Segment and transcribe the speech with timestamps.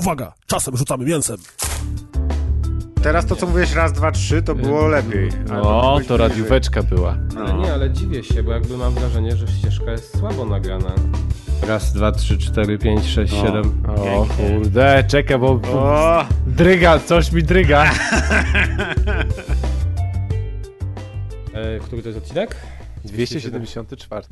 [0.00, 1.36] Uwaga, czasem rzucamy mięsem.
[3.02, 5.28] Teraz to, co mówiłeś raz, dwa, trzy, to było lepiej.
[5.50, 6.28] Ale O, mogłeś to bliżej.
[6.28, 7.16] radióweczka była.
[7.38, 10.92] Ale nie, ale dziwię się, bo jakby mam wrażenie, że ścieżka jest słabo nagrana.
[11.68, 13.82] Raz, dwa, trzy, cztery, pięć, sześć, siedem.
[13.88, 17.84] O kurde, czekaj, bo, bo O, dryga, coś mi dryga.
[21.54, 22.56] E, który to jest odcinek?
[23.04, 24.26] 274.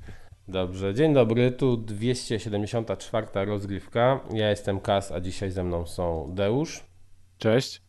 [0.49, 4.21] Dobrze, dzień dobry, tu 274 rozgrywka.
[4.33, 6.85] Ja jestem Kas, a dzisiaj ze mną są Deusz
[7.39, 7.83] Cześć.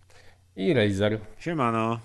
[0.55, 1.19] i Razer.
[1.39, 1.99] siemano.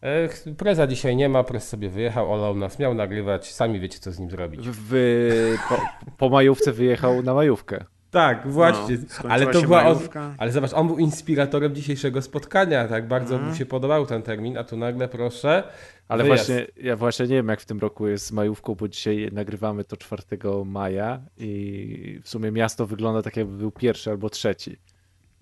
[0.00, 4.12] E, Preza dzisiaj nie ma, Prez sobie wyjechał, olał nas, miał nagrywać, sami wiecie co
[4.12, 4.60] z nim zrobić.
[4.68, 5.76] W, po,
[6.18, 7.84] po majówce wyjechał na majówkę.
[8.12, 9.98] Tak, właśnie, No, ale to była on,
[10.38, 13.50] ale zobacz, on był inspiratorem dzisiejszego spotkania, tak bardzo Mhm.
[13.50, 15.62] mu się podobał ten termin, a tu nagle proszę,
[16.08, 16.46] Ale wyjazd.
[16.46, 19.84] właśnie, ja właśnie nie wiem jak w tym roku jest z majówką, bo dzisiaj nagrywamy
[19.84, 20.22] to 4
[20.64, 24.76] maja i w sumie miasto wygląda tak jakby był pierwszy albo trzeci.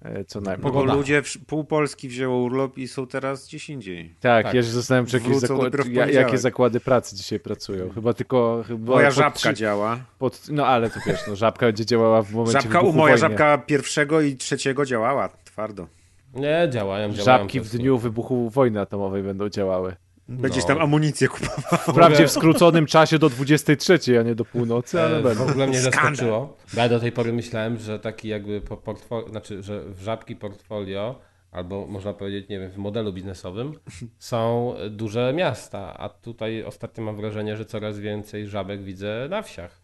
[0.02, 0.62] E, Co najmniej.
[0.62, 0.94] Bo Pogoda.
[0.94, 4.14] ludzie, w, pół Polski wzięło urlop i są teraz gdzieś indziej.
[4.20, 4.54] Tak, Tak.
[4.54, 7.90] ja się zastanawiam, czy jakieś Wrócą zakład, dopiero w ja, jakie zakłady pracy dzisiaj pracują.
[7.90, 8.64] Chyba tylko...
[8.66, 9.98] Chyba Moja pod żabka działa.
[10.18, 13.14] Pod, no ale to wiesz, no, żabka będzie działała w momencie Żabka, u wybuchu moja
[13.16, 13.28] wojny.
[13.28, 15.86] żabka pierwszego i trzeciego działała twardo.
[16.34, 17.24] nie, działają, działają.
[17.24, 19.96] Żabki w dniu wybuchu wojny atomowej będą działały.
[20.30, 20.68] Będziesz No.
[20.68, 21.78] tam amunicję kupował.
[21.78, 25.44] Wprawdzie w skróconym czasie do 23, a nie do północy, ale E, będą.
[25.46, 26.56] W ogóle mnie zaskoczyło.
[26.74, 30.36] bo Ja do tej pory myślałem, że taki jakby po- portfolio, znaczy, że w żabki
[30.36, 31.18] portfolio,
[31.52, 33.72] albo można powiedzieć, nie wiem, w modelu biznesowym
[34.18, 39.80] są duże miasta, a tutaj ostatnio mam wrażenie, że coraz więcej żabek widzę na wsiach.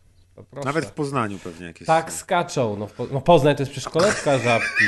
[0.64, 1.86] Nawet w Poznaniu pewnie jakieś.
[1.86, 2.76] Tak skaczą.
[2.76, 4.84] No, Po- no Poznań to jest przecież kolebka żabki.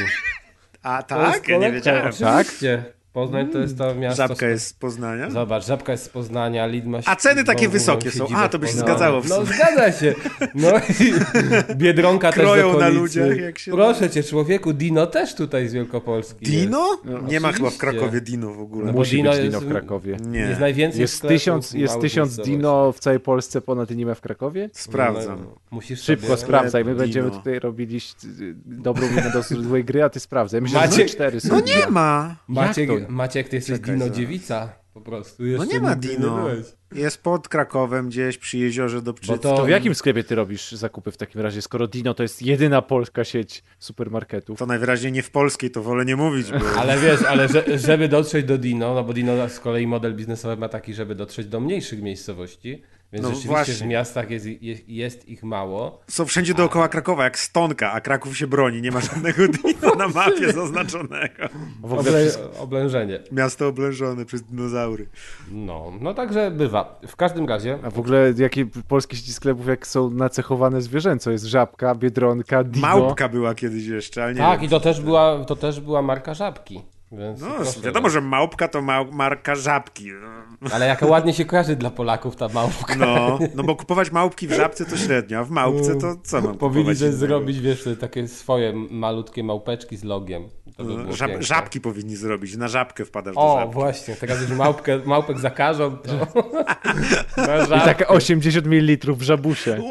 [0.82, 1.48] A tak?
[1.48, 2.06] Ja nie wiedziałem.
[2.08, 2.84] Oczywiście.
[3.18, 4.28] Poznań to jest to miasto...
[4.28, 5.30] Żabka jest z Poznania?
[5.30, 8.26] Zobacz, żabka jest z Poznania, Lidma A ceny takie wysokie są.
[8.36, 10.14] A, to by się zgadzało w No zgadza się.
[10.54, 11.12] No i
[11.76, 15.72] Biedronka Kroją też z na ludziach, jak się Proszę cię, człowieku, Dino też tutaj z
[15.72, 16.98] Wielkopolski Dino?
[17.04, 17.26] jest.
[17.28, 17.78] nie ma chyba w.
[17.78, 18.86] Krakowie Dino w ogóle.
[18.86, 20.16] No Musi Dino być Dino jest- w Krakowie.
[20.26, 22.36] Nie, Jest najwięcej Jest tysiąc, jest tysiąc.
[22.36, 24.70] Dino w całej Polsce ponad Anime w Krakowie?
[24.72, 25.38] sprawdzam.
[25.44, 26.38] No, musisz Szybko sobie...
[26.38, 27.02] sprawdzaj, my Dino.
[27.02, 28.00] będziemy tutaj robili
[28.66, 30.60] dobrą minę do złej gry, a ty sprawdzaj.
[30.62, 31.48] Myślę, Macie- że cztery są.
[31.48, 32.36] No nie ma.
[32.48, 33.07] Maciek, Jak to?
[33.08, 34.18] Maciek, ty jesteś Czekaj, Dino zaraz.
[34.18, 34.72] dziewica.
[34.94, 35.42] Po prostu.
[35.42, 36.36] No Jeszcze nie ma Dino.
[36.36, 36.66] byłeś.
[36.94, 39.64] Jest pod Krakowem gdzieś przy jeziorze do Bo To to...
[39.64, 43.24] w jakim sklepie ty robisz zakupy w takim razie, skoro Dino to jest jedyna polska
[43.24, 44.58] sieć supermarketów?
[44.58, 48.08] To najwyraźniej nie w polskiej, to wolę nie mówić, bo Ale wiesz, ale że, żeby
[48.08, 51.60] dotrzeć do Dino, no bo Dino z kolei model biznesowy ma taki, żeby dotrzeć do
[51.60, 52.82] mniejszych miejscowości,
[53.12, 53.74] więc No rzeczywiście właśnie.
[53.74, 56.00] w miastach jest, jest, jest ich mało.
[56.08, 58.82] są wszędzie dookoła Krakowa, jak stonka, a Kraków się broni.
[58.82, 61.48] Nie ma żadnego Dino na mapie zaznaczonego.
[61.80, 63.20] W ogóle Oble, wszystko- oblężenie.
[63.32, 65.06] Miasto oblężone przez dinozaury.
[65.50, 67.00] No, no także bywa.
[67.08, 71.30] W każdym razie, A w ogóle jakie polskie sieci sklepów, jak są nacechowane zwierzęco?
[71.30, 72.86] Jest Żabka, Biedronka, Dino.
[72.86, 74.66] Małpka była kiedyś jeszcze, ale nie tak, wiem.
[74.66, 76.80] i to też, była, to też była marka żabki.
[77.12, 80.12] Więc No, proszę wiadomo, że małpka to mał, marka żabki.
[80.60, 80.68] No.
[80.72, 82.94] Ale jaka ładnie się kojarzy dla Polaków ta małpka.
[82.96, 86.58] No, no bo kupować małpki w żabce to średnio, a w małpce to co mam
[86.68, 90.48] Powinni też zrobić, wiesz, takie swoje malutkie małpeczki z logiem.
[90.78, 91.46] By Żab, piękne.
[91.46, 93.74] żabki powinni zrobić, na żabkę wpadasz do O, żabki.
[93.74, 96.12] właśnie, teraz już małpkę, małpek zakażą, to
[97.68, 99.82] na I takie 80 ml w żabusie.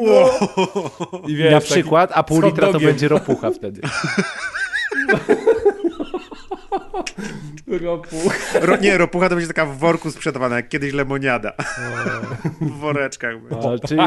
[1.28, 3.82] I wiesz, Na przykład, a pół litra to będzie ropucha wtedy.
[7.68, 8.16] Ropu.
[8.62, 11.54] Ro, nie, ropucha to będzie taka w worku sprzedawana, jak kiedyś lemoniada.
[12.62, 13.42] w woreczkach.
[13.42, 13.70] będzie.
[13.70, 14.02] A, czyli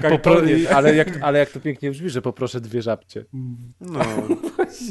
[0.00, 0.34] popro...
[0.34, 0.74] kartonie.
[0.74, 3.24] ale, jak, ale jak to pięknie brzmi, że poproszę dwie żabcie.
[3.80, 4.00] No,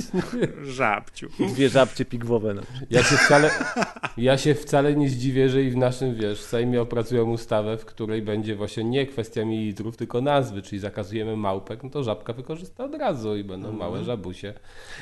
[0.63, 1.29] żabciu.
[1.39, 2.53] Dwie żabcie pigwowe.
[2.53, 2.61] No.
[2.89, 3.49] Ja się wcale,
[4.17, 8.21] ja się wcale nie zdziwię, że i w naszym, wiesz, Sejmie opracują ustawę, w której
[8.21, 12.95] będzie właśnie nie kwestia mililitrów, tylko nazwy, czyli zakazujemy małpek, no to żabka wykorzysta od
[12.95, 14.53] razu i będą małe żabusie.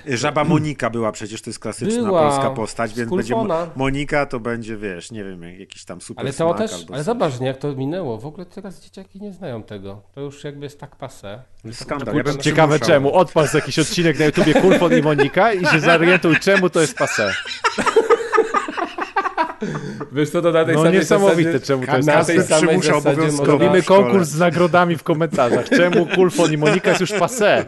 [0.08, 2.30] Żaba Monika była przecież, to jest klasyczna Była.
[2.30, 3.68] polska postać, Z więc będzie Mo- Kulfona.
[3.76, 6.94] Monika, to będzie, wiesz, nie wiem, jak- jakiś tam super Ale to smak też, albo
[6.94, 8.18] ale zobacz, nie, jak to minęło.
[8.18, 10.02] W ogóle teraz dzieciaki nie znają tego.
[10.16, 11.42] To już jakby jest tak passe.
[11.72, 12.16] Skandal.
[12.16, 13.14] Ja Ciekawe czemu.
[13.14, 17.34] Odpal jakiś odcinek na YouTubie Kulfon i Monika i się zorientuj czemu to jest pase.
[20.12, 22.82] Wiesz co, to na tej No samej niesamowite zasadzie, czemu to jest na tej samej
[22.82, 25.70] zasadzie Robimy konkurs z nagrodami w komentarzach.
[25.70, 27.66] Czemu Kulfon i Monika jest już pase?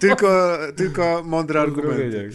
[0.00, 2.30] Tylko, tylko mądre argumenty.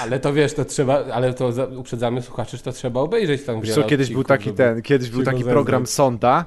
[0.00, 3.60] Ale to wiesz, to trzeba, ale to za- uprzedzamy słuchaczy, że to trzeba obejrzeć tam
[3.60, 6.44] Wiesz co, kiedyś był taki żeby- ten, kiedyś był taki program Sonda,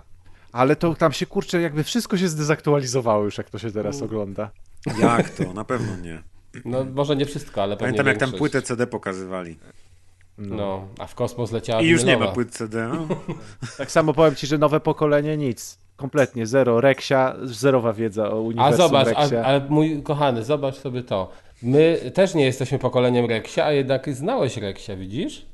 [0.51, 4.51] ale to tam się kurczę, jakby wszystko się zdezaktualizowało już, jak to się teraz ogląda.
[4.99, 5.53] Jak to?
[5.53, 6.23] Na pewno nie.
[6.65, 9.57] No może nie wszystko, ale pewnie Pamiętam, jak tam płytę CD pokazywali.
[10.37, 12.25] No, a w kosmos leciała I już nie winylowa.
[12.25, 12.87] ma płyt CD.
[12.87, 13.07] No.
[13.77, 15.79] Tak samo powiem ci, że nowe pokolenie nic.
[15.95, 16.81] kompletnie zero.
[16.81, 19.41] Reksia, zerowa wiedza o A uniwersum zobacz, Reksia.
[19.41, 21.29] a, ale mój kochany, zobacz sobie to.
[21.63, 25.45] My też nie jesteśmy pokoleniem Reksia, a jednak znałeś Reksia, widzisz?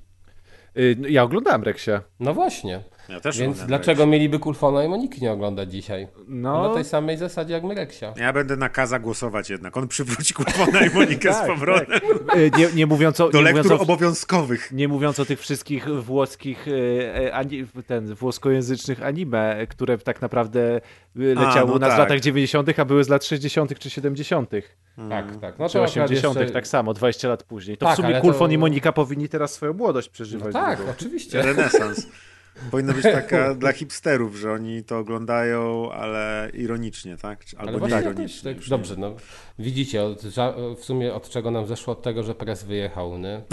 [0.77, 2.01] Y, no, Ja oglądałem Reksia.
[2.19, 2.79] No właśnie.
[3.09, 6.07] Ja też Więc dlaczego mieliby Kulfona i Moniki nie oglądać dzisiaj?
[6.27, 8.13] No, Na tej samej zasadzie jak my Reksia.
[8.17, 9.77] Ja będę na Kaza głosować jednak.
[9.77, 11.99] On przywróci Kulfona i Monikę Tak, z powrotem.
[12.35, 14.71] y, nie, nie mówiąc o, Do nie mówiąc lektur o, obowiązkowych.
[14.71, 20.81] nie mówiąc o tych wszystkich włoskich, y, e, ani, ten, włoskojęzycznych anime, które tak naprawdę
[21.19, 21.99] y, A, leciały no nas w tak.
[21.99, 23.79] latach 90., a były z lat 60.
[23.79, 24.49] czy 70.
[25.09, 25.59] Tak, tak.
[25.59, 26.53] No czy to akurat 80., jeszcze...
[26.53, 27.77] tak samo, 20 lat później.
[27.77, 30.53] To Tak, w sumie Kulfon to- i Monika powinni teraz swoją młodość No przeżywać.
[30.53, 30.91] tak, długo.
[30.91, 31.41] oczywiście.
[31.41, 32.07] Renesans.
[32.71, 37.45] Powinna być taka dla hipsterów, że oni to oglądają, ale ironicznie, tak?
[37.45, 38.53] Czy- Ale Albo właśnie nie tak, ironicznie.
[38.53, 39.15] tak, nie dobrze, no
[39.59, 40.21] widzicie, od,
[40.77, 41.93] w sumie od czego nam zeszło?
[41.93, 43.41] Od tego, że pres wyjechał, nie?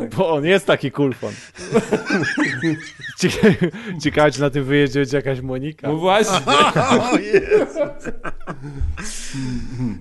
[0.16, 1.32] Bo on jest taki Kulfon.
[4.02, 5.88] Ciekawe, czy na tym wyjeździe będzie jakaś Monika.
[5.88, 6.40] No właśnie.
[7.12, 7.80] O Jezu.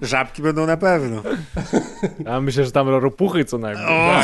[0.01, 1.23] Żabki będą na pewno.
[2.25, 3.87] A myślę, że tam ropuchy co najmniej.
[3.87, 4.21] O,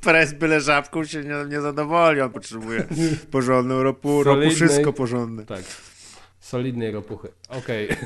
[0.00, 2.20] Pres byle żabką się nie, nie zadowoli.
[2.20, 2.84] On potrzebuje
[3.30, 5.46] porządną ropu, Solidnej- ropuszysko porządne.
[5.46, 5.62] Tak.
[6.40, 7.28] Solidnej ropuchy.
[7.48, 7.88] Okej.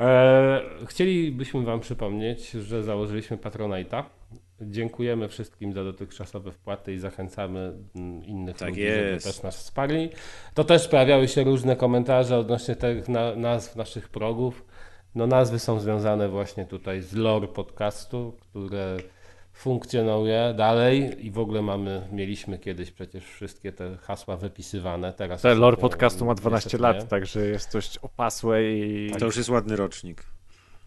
[0.00, 4.02] e, chcielibyśmy Wam przypomnieć, że założyliśmy Patronite'a.
[4.60, 9.24] Dziękujemy wszystkim za dotychczasowe wpłaty i zachęcamy mm, innych Tak ludzi, jest.
[9.24, 10.10] żeby też nas wsparli.
[10.54, 14.64] To też pojawiały się różne komentarze odnośnie tych na, nazw naszych progów.
[15.14, 18.96] No nazwy są związane właśnie tutaj z lore podcastu, które
[19.62, 25.12] funkcjonuje dalej i w ogóle mamy, mieliśmy kiedyś przecież wszystkie te hasła wypisywane.
[25.12, 27.06] Teraz Ten lore podcastu ma 12 niestety lat, nie.
[27.06, 30.24] także jest dość opasłe i To już jest ładny rocznik.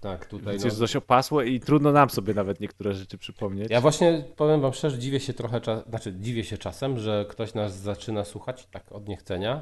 [0.02, 3.70] Tak, tutaj jest no, dość opasłe i trudno nam sobie nawet niektóre rzeczy przypomnieć.
[3.70, 7.54] Ja właśnie powiem wam szczerze, dziwię się trochę, cza- znaczy dziwię się czasem, że ktoś
[7.54, 9.62] nas zaczyna słuchać tak od niechcenia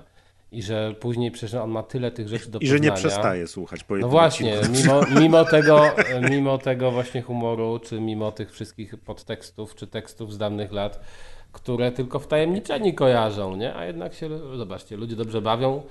[0.54, 3.10] i że później przecież on ma tyle tych rzeczy do I że nie poznania.
[3.10, 5.82] przestaje słuchać po No właśnie, mimo, mimo, tego,
[6.30, 11.00] mimo tego właśnie humoru, czy mimo tych wszystkich podtekstów, czy tekstów z dawnych lat,
[11.52, 13.76] które tylko wtajemniczeni kojarzą, nie?
[13.76, 15.84] A jednak się, zobaczcie, ludzie dobrze bawią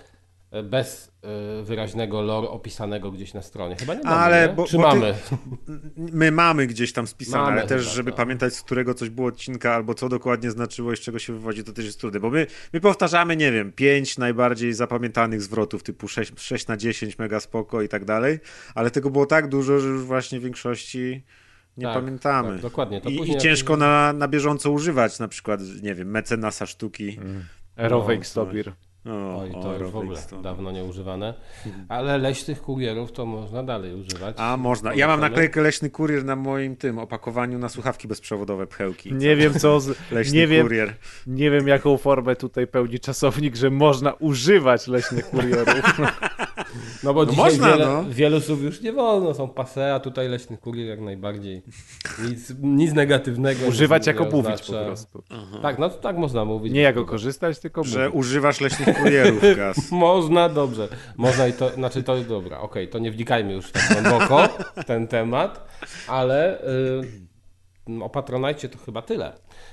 [0.65, 1.13] bez
[1.61, 3.77] e, wyraźnego lore opisanego gdzieś na stronie.
[3.77, 4.55] Chyba nie mamy, Ale nie?
[4.55, 5.15] bo- Czy bo ty- mamy?
[6.21, 8.17] My mamy gdzieś tam spisane, Mamy ale też, chyba, żeby tak.
[8.17, 11.65] pamiętać, z którego coś było odcinka, albo co dokładnie znaczyło i z czego się wywodzi,
[11.65, 12.21] to też jest trudne.
[12.21, 17.19] Bo my, my powtarzamy, nie wiem, pięć najbardziej zapamiętanych zwrotów, typu 6, 6 na 10,
[17.19, 18.39] mega spoko i tak dalej,
[18.75, 21.23] ale tego było tak dużo, że już właśnie w większości
[21.77, 22.53] nie Tak, pamiętamy.
[22.53, 23.01] tak, dokładnie.
[23.01, 27.19] To I, później I ciężko na, na bieżąco używać, na przykład, nie wiem, mecenasa sztuki.
[27.77, 28.73] Erowek No, Stobir.
[29.07, 30.43] O, Oj, to o, już w ogóle Stone.
[30.43, 31.35] dawno nie używane.
[31.89, 34.37] Ale leśnych kurierów to można dalej używać.
[34.39, 34.95] A można.
[34.95, 39.13] Ja mam naklejkę Leśny Kurier na moim tym opakowaniu na słuchawki bezprzewodowe pchełki.
[39.15, 39.89] Nie wiem co, z...
[40.13, 40.95] Leśny nie wiem, Kurier.
[41.27, 45.83] nie wiem jaką formę tutaj pełni czasownik, że można używać leśnych kurierów.
[47.03, 48.05] No bo No dzisiaj można, wiele, no.
[48.11, 51.63] wielu słów już nie wolno, są passe, a tutaj leśny kurier jak najbardziej.
[52.29, 53.67] Nic, nic negatywnego.
[53.67, 55.23] Używać jako mówić po prostu.
[55.63, 56.73] Tak, no tak można mówić.
[56.73, 58.15] Nie jako korzystać, tylko Że mówić.
[58.19, 59.91] używasz leśnych kurierów, gaz.
[59.93, 60.89] Można, dobrze.
[61.17, 65.09] Można i to, znaczy to dobra, okej, to nie wnikajmy już tak głęboko w ten
[65.09, 65.69] temat,
[66.09, 66.61] ale
[67.89, 69.33] y, o Patronajcie to chyba tyle.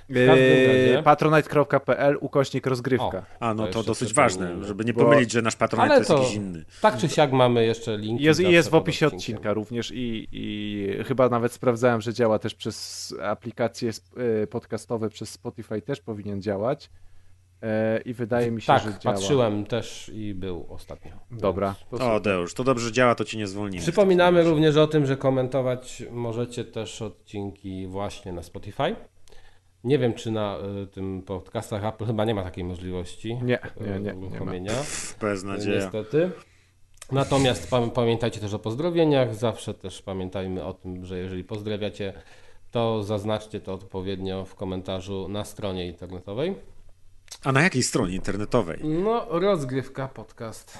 [0.09, 1.01] Yy, razie...
[1.03, 3.25] Patronite.pl ukośnik rozgrywka.
[3.39, 5.95] O, A, no to, jeszcze dosyć ważne, żeby nie Bo- pomylić, że nasz patron to
[5.95, 6.65] jest to jakiś inny.
[6.81, 8.23] tak czy siak mamy jeszcze linki.
[8.23, 9.35] Jest, jest w opisie odcinkiem.
[9.35, 13.91] odcinka również i, i chyba nawet sprawdzałem, że działa też przez aplikacje
[14.43, 16.89] y, podcastowe, przez Spotify też powinien działać.
[17.63, 19.15] E, I wydaje mi się, Tak, że działa.
[19.15, 21.11] patrzyłem też i był ostatnio.
[21.31, 21.75] Dobra.
[21.97, 23.81] To O, Deusz, to dobrze działa, to ci nie zwolnimy.
[23.83, 28.95] Przypominamy również o tym, że komentować możecie też odcinki właśnie na Spotify.
[29.83, 33.35] Nie wiem, czy na y, tym podcastach Apple chyba nie ma takiej możliwości.
[33.43, 34.71] Nie, y, nie, nie, uruchomienia.
[35.21, 35.79] Bez nadzieja.
[35.81, 36.31] Niestety.
[37.11, 39.35] Natomiast pa- pamiętajcie też o pozdrowieniach.
[39.35, 42.13] Zawsze też pamiętajmy o tym, że jeżeli pozdrawiacie,
[42.71, 46.55] to zaznaczcie to odpowiednio w komentarzu na stronie internetowej.
[47.43, 48.79] A na jakiej stronie internetowej?
[48.83, 50.77] No, rozgrywka podcast.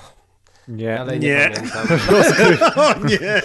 [0.70, 1.52] Nie, Ale nie, Nie.
[1.54, 1.88] pamiętam.
[2.76, 3.42] O nie!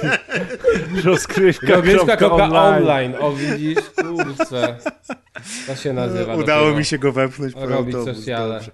[1.05, 1.67] rozgrywka.
[1.77, 2.83] Rozgrywka kropka online.
[2.83, 3.15] online.
[3.21, 4.77] O widzisz, kurczę.
[5.67, 6.35] To się nazywa.
[6.35, 8.17] Udało dopiero mi się go wepchnąć po robić autobus.
[8.17, 8.55] sociale.
[8.55, 8.71] Dobrze.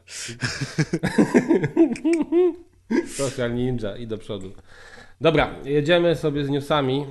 [3.16, 4.52] Social Ninja i do przodu.
[5.23, 7.07] Dobra, jedziemy sobie z newsami,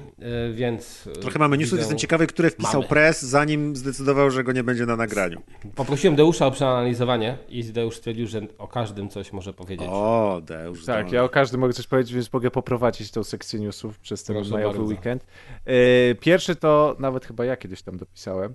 [0.50, 1.08] y, więc...
[1.08, 2.88] y, Trochę mamy newsów, widzę- jestem ciekawy, które wpisał Mamy.
[2.88, 5.42] press, zanim zdecydował, że go nie będzie na nagraniu.
[5.76, 9.88] Poprosiłem Deusza o przeanalizowanie i Deusz stwierdził, że o każdym coś może powiedzieć.
[9.92, 10.86] O, Deusz.
[10.86, 14.36] Tak, ja o każdym mogę coś powiedzieć, więc mogę poprowadzić tą sekcję newsów przez ten
[14.36, 14.94] Proszę majowy bardzo.
[14.94, 15.26] weekend.
[15.66, 18.54] E, Pierwszy to nawet chyba ja kiedyś tam dopisałem.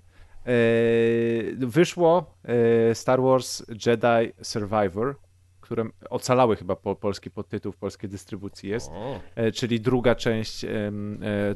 [1.59, 2.35] wyszło
[2.95, 5.15] Star Wars Jedi Survivor,
[5.75, 9.21] które ocalały chyba po, polski podtytuł w polskiej dystrybucji jest, o.
[9.55, 10.67] czyli druga część,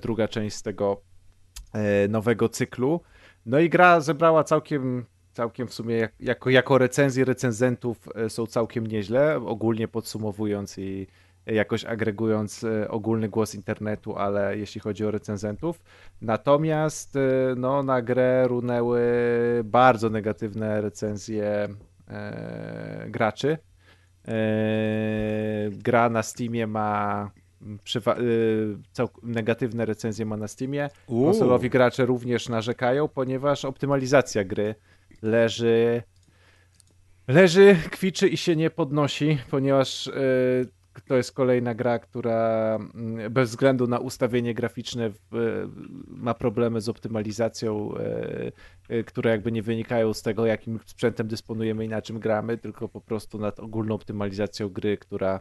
[0.00, 1.00] druga część z tego
[2.08, 3.00] nowego cyklu.
[3.46, 8.46] No i gra zebrała całkiem całkiem w sumie jak, jako, jako recenzje recenzentów e, są
[8.46, 11.06] całkiem nieźle, ogólnie podsumowując i
[11.46, 15.80] jakoś agregując e, ogólny głos internetu, ale jeśli chodzi o recenzentów.
[16.20, 17.20] Natomiast e,
[17.56, 19.02] no, na grę runęły
[19.64, 21.68] bardzo negatywne recenzje
[22.08, 23.58] e, graczy.
[24.28, 27.30] E, gra na Steamie ma
[29.22, 30.90] negatywne recenzje ma na Steamie.
[31.06, 34.74] Konsolowi gracze również narzekają, ponieważ optymalizacja gry
[35.22, 36.02] leży,
[37.28, 40.12] leży, kwiczy i się nie podnosi, ponieważ e,
[41.06, 45.10] to jest kolejna gra, która mm, bez względu na ustawienie graficzne e,
[46.06, 47.94] ma problemy z optymalizacją,
[48.88, 52.88] e, które jakby nie wynikają z tego, jakim sprzętem dysponujemy i na czym gramy, tylko
[52.88, 55.40] po prostu nad ogólną optymalizacją gry, która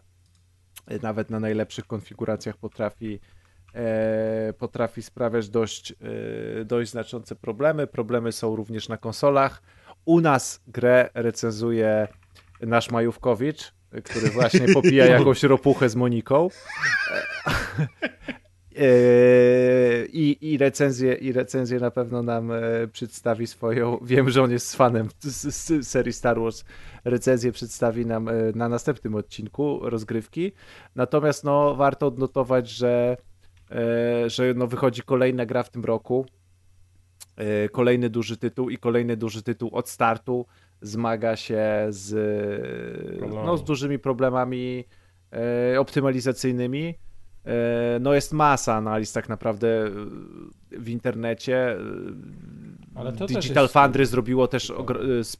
[1.01, 3.19] nawet na najlepszych konfiguracjach potrafi
[3.77, 7.87] E, potrafi sprawiać dość, e, dość znaczące problemy.
[7.87, 9.61] Problemy są również na konsolach.
[10.05, 12.07] U nas grę recenzuje
[12.61, 13.73] nasz Majówkowicz,
[14.03, 16.47] który właśnie popija jakąś ropuchę z Moniką.
[18.79, 22.51] E, I, i, recenzję, I recenzję na pewno nam
[22.91, 23.99] przedstawi swoją.
[24.01, 26.63] Wiem, że on jest fanem z, z serii Star Wars.
[27.05, 30.51] Recenzję przedstawi nam na następnym odcinku rozgrywki.
[30.95, 33.17] Natomiast no, warto odnotować, że
[33.71, 36.25] E, że no wychodzi kolejna gra w tym roku,
[37.35, 40.45] e, kolejny duży tytuł i kolejny duży tytuł od startu
[40.81, 42.15] zmaga się z,
[43.45, 44.85] no, z dużymi problemami
[45.73, 46.95] e, optymalizacyjnymi.
[47.99, 49.91] No jest masa analiz tak naprawdę
[50.71, 51.77] w internecie.
[53.27, 54.73] Digital Foundry zrobiło też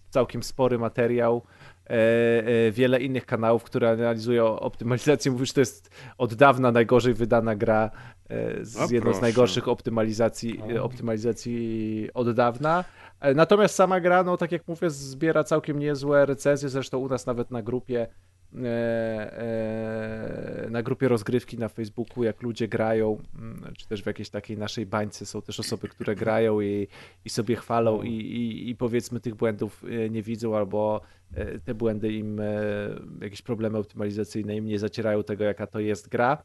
[0.10, 1.42] całkiem spory materiał
[1.90, 5.32] E, e, wiele innych kanałów, które analizują optymalizację.
[5.32, 7.92] Mówisz, że to jest od dawna najgorzej wydana gra e,
[8.62, 12.86] z jedną z najgorszych optymalizacji, optymalizacji od dawna.
[13.36, 17.52] Natomiast sama gra, no tak jak mówię, zbiera całkiem niezłe recenzje, zresztą u nas nawet
[17.52, 18.08] na grupie
[20.70, 24.86] na grupie rozgrywki na Facebooku, jak ludzie grają, mm, czy też w jakiejś takiej naszej
[24.86, 26.88] bańce są też osoby, które grają i,
[27.26, 31.02] i sobie chwalą i, i, i powiedzmy tych błędów nie widzą albo
[31.36, 32.46] E, te błędy im, e,
[33.22, 36.44] jakieś problemy optymalizacyjne im nie zacierają tego, jaka to jest gra.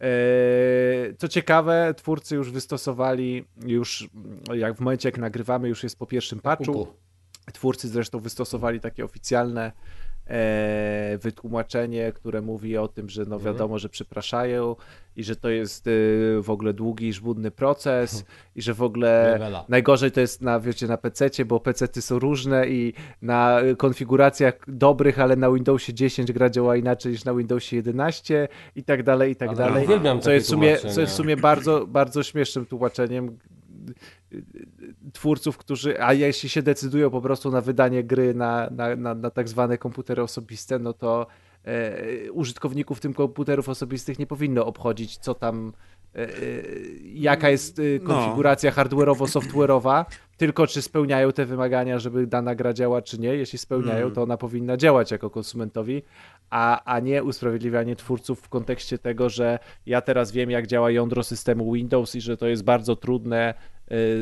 [0.00, 4.08] E, co ciekawe, twórcy już wystosowali, już
[4.54, 6.86] jak w momencie jak nagrywamy, już jest po pierwszym patchu.
[7.52, 9.72] Twórcy zresztą wystosowali takie oficjalne
[10.26, 13.54] e, wytłumaczenie, które mówi o tym, że no mhm.
[13.54, 14.76] wiadomo, że przepraszają
[15.16, 18.24] i że to jest y, w ogóle długi i żmudny proces
[18.56, 22.68] i że w ogóle najgorzej to jest na, wiecie, na PC, bo PC-ty są różne
[22.68, 22.92] i
[23.22, 28.84] na konfiguracjach dobrych, ale na Windowsie 10 gra działa inaczej niż na Windowsie 11 i
[28.84, 29.86] tak dalej, i tak ale dalej.
[30.20, 33.38] Co jest, w sumie, co jest w sumie bardzo, bardzo śmiesznym tłumaczeniem
[35.12, 39.30] twórców, którzy, a jeśli się decydują po prostu na wydanie gry na, na, na, na
[39.30, 41.26] tak zwane komputery osobiste, no to
[41.66, 45.72] e, użytkowników tym komputerów osobistych nie powinno obchodzić, co tam,
[46.14, 46.28] e, e
[47.14, 48.14] jaka jest no.
[48.14, 48.76] konfiguracja no.
[48.76, 50.04] hardware'owo-software'owa,
[50.36, 53.34] tylko czy spełniają te wymagania, żeby dana gra działa, czy nie.
[53.34, 54.14] Jeśli spełniają, mm.
[54.14, 56.02] to ona powinna działać jako konsumentowi,
[56.50, 61.22] a, a nie usprawiedliwianie twórców w kontekście tego, że ja teraz wiem, jak działa jądro
[61.22, 63.54] systemu Windows i że to jest bardzo trudne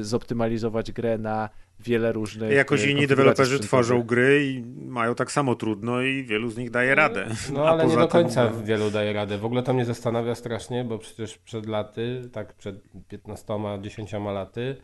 [0.00, 1.48] zoptymalizować grę na
[1.80, 2.52] wiele różnych.
[2.52, 6.70] Jakoś y, inni deweloperzy tworzą gry i mają tak samo trudno i wielu z nich
[6.70, 7.26] daje radę.
[7.52, 8.64] No ale nie do końca tym...
[8.64, 9.38] wielu daje radę.
[9.38, 12.76] W ogóle to mnie zastanawia strasznie, bo przecież przed laty, tak przed
[13.12, 14.76] 15-10 laty,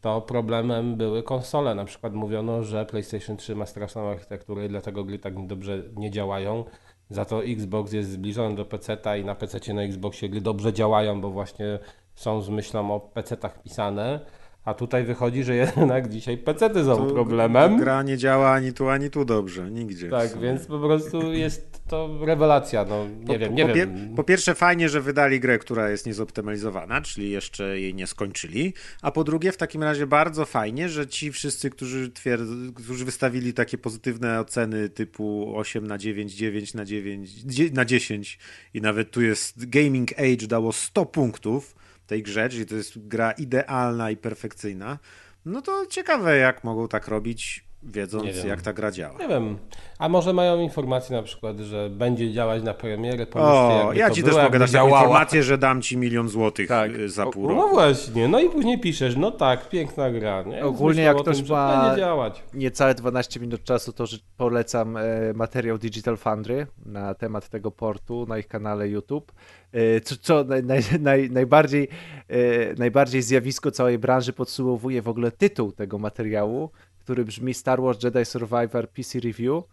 [0.00, 1.74] to problemem były konsole.
[1.74, 6.10] Na przykład mówiono, że PlayStation 3 ma straszną architekturę i dlatego gry tak dobrze nie
[6.10, 6.64] działają.
[7.10, 11.20] Za to Xbox jest zbliżony do PC-ta i na PC na Xboxie gry dobrze działają,
[11.20, 11.78] bo właśnie
[12.14, 14.20] są z myślą o PC-tach pisane,
[14.64, 17.78] a tutaj wychodzi, że jednak dzisiaj PC-ty są tu problemem.
[17.78, 20.08] Gra nie działa ani tu, ani tu dobrze, nigdzie.
[20.08, 24.14] Tak, więc po prostu jest to rewelacja, no nie po, wiem, nie po, wiem.
[24.16, 29.10] Po pierwsze fajnie, że wydali grę, która jest niezoptymalizowana, czyli jeszcze jej nie skończyli, a
[29.10, 33.78] po drugie w takim razie bardzo fajnie, że ci wszyscy, którzy twierdzą, którzy wystawili takie
[33.78, 37.30] pozytywne oceny typu 8 na 9, 9 na 9,
[37.72, 38.38] na 10
[38.74, 41.74] i nawet tu jest Gaming Age dało 100 punktów,
[42.10, 44.98] tej grze, czyli to jest gra idealna i perfekcyjna,
[45.44, 47.69] no to ciekawe, jak mogą tak robić.
[47.82, 49.18] Wiedząc jak ta gra działa.
[49.18, 49.58] Nie wiem.
[49.98, 54.34] A może mają informację na przykład, że będzie działać na premierę, O, ja ci było,
[54.34, 56.90] też mogę dać taką informację, że dam ci milion złotych Tak.
[56.90, 57.74] y, za pół No, no roku.
[57.74, 60.42] właśnie, no i później piszesz, no tak, piękna gra.
[60.42, 60.64] Nie?
[60.64, 62.42] Ogólnie jak ktoś tym, ma- będzie działać.
[62.54, 65.02] niecałe 12 minut czasu, to że polecam e,
[65.34, 69.32] materiał Digital Foundry na temat tego portu na ich kanale YouTube.
[69.72, 71.88] E, co co naj, naj, naj, najbardziej,
[72.28, 72.36] e,
[72.78, 76.70] najbardziej zjawisko całej branży podsumowuje w ogóle tytuł tego materiału,
[77.10, 79.64] który brzmi Star Wars Jedi Survivor PC Review.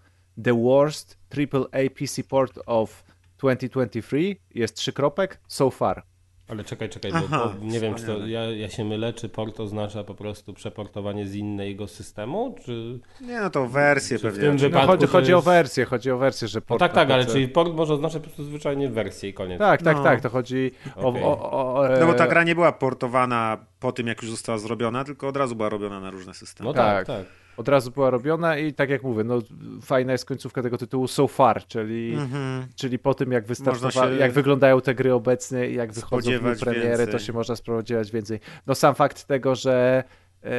[0.44, 3.04] The Worst AAA PC Port of
[3.38, 5.40] 2023 jest trzy kropek.
[5.48, 6.04] So far.
[6.48, 9.30] Ale czekaj, czekaj, bo, Aha, bo nie wiem, czy to ja, ja się mylę, czy
[9.30, 13.00] port oznacza po prostu przeportowanie z innego systemu, czy...
[13.22, 14.60] Nie no to wersję Czy w pewnie.
[14.60, 17.12] tym No, chodzi, chodzi o wersję, chodzi o wersję, że No port tak, na tak,
[17.12, 19.60] ale czyli port może oznaczać po prostu zwyczajnie wersję i koniec.
[19.60, 20.04] Tak, tak, No.
[20.04, 21.08] tak, to chodzi o...
[21.10, 21.24] Okej.
[21.24, 24.58] o, o e, No bo ta gra nie była portowana po tym, jak już została
[24.58, 26.68] zrobiona, tylko od razu była robiona na różne systemy.
[26.68, 27.08] No Tak.
[27.08, 27.47] tak, tak.
[27.58, 29.42] Od razu była robiona i tak jak mówię, no
[29.82, 32.68] fajna jest końcówka tego tytułu so far, czyli, Mhm.
[32.76, 36.92] czyli po tym jak, wystartowa- jak wyglądają te gry obecnie i jak wychodzą w premiery,
[36.98, 37.20] to więcej.
[37.20, 38.40] się można spodziewać więcej.
[38.68, 40.04] No sam fakt tego, że
[40.44, 40.50] e,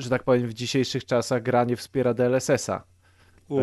[0.00, 2.84] że tak powiem w dzisiejszych czasach gra nie wspiera DLSS-a.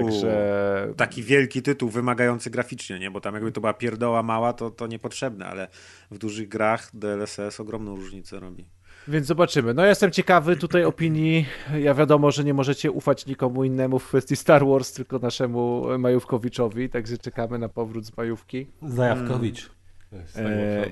[0.02, 3.12] Także Taki wielki tytuł, wymagający graficznie, nie?
[3.12, 5.68] Bo tam jakby to była pierdoła mała, to, to niepotrzebne, ale
[6.12, 8.66] w dużych grach DLSS ogromną różnicę robi.
[9.08, 9.74] Więc zobaczymy.
[9.74, 11.46] No ja jestem ciekawy tutaj opinii.
[11.80, 16.90] Ja wiadomo, że nie możecie ufać nikomu innemu w kwestii Star Wars, tylko naszemu Majówkowiczowi,
[16.90, 18.68] także czekamy na powrót z Majówki.
[18.82, 19.70] Zajawkowicz.
[20.12, 20.42] Mocno.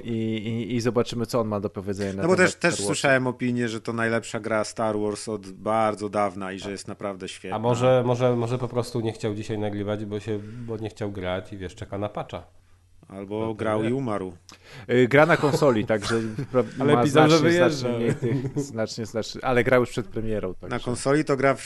[0.03, 2.85] i, i, I zobaczymy, co on ma do powiedzenia na No bo temat też, też
[2.85, 7.27] słyszałem opinię, że to najlepsza gra Star Wars od bardzo dawna i że jest naprawdę
[7.27, 7.55] świetna.
[7.55, 11.11] A może, może, może po prostu nie chciał dzisiaj nagrywać, bo, się, bo nie chciał
[11.11, 12.58] grać i wiesz, czeka na patcha.
[13.09, 13.89] Albo to grał nie.
[13.89, 14.33] i umarł.
[14.87, 16.21] E, Gra na konsoli, także
[16.79, 17.89] Ale pisał, że znacznie, wyjeżdża.
[17.89, 20.53] znacznie tych, znacznie, znacznie, ale grał już przed premierą.
[20.53, 20.75] Także.
[20.75, 21.65] Na konsoli to gra w,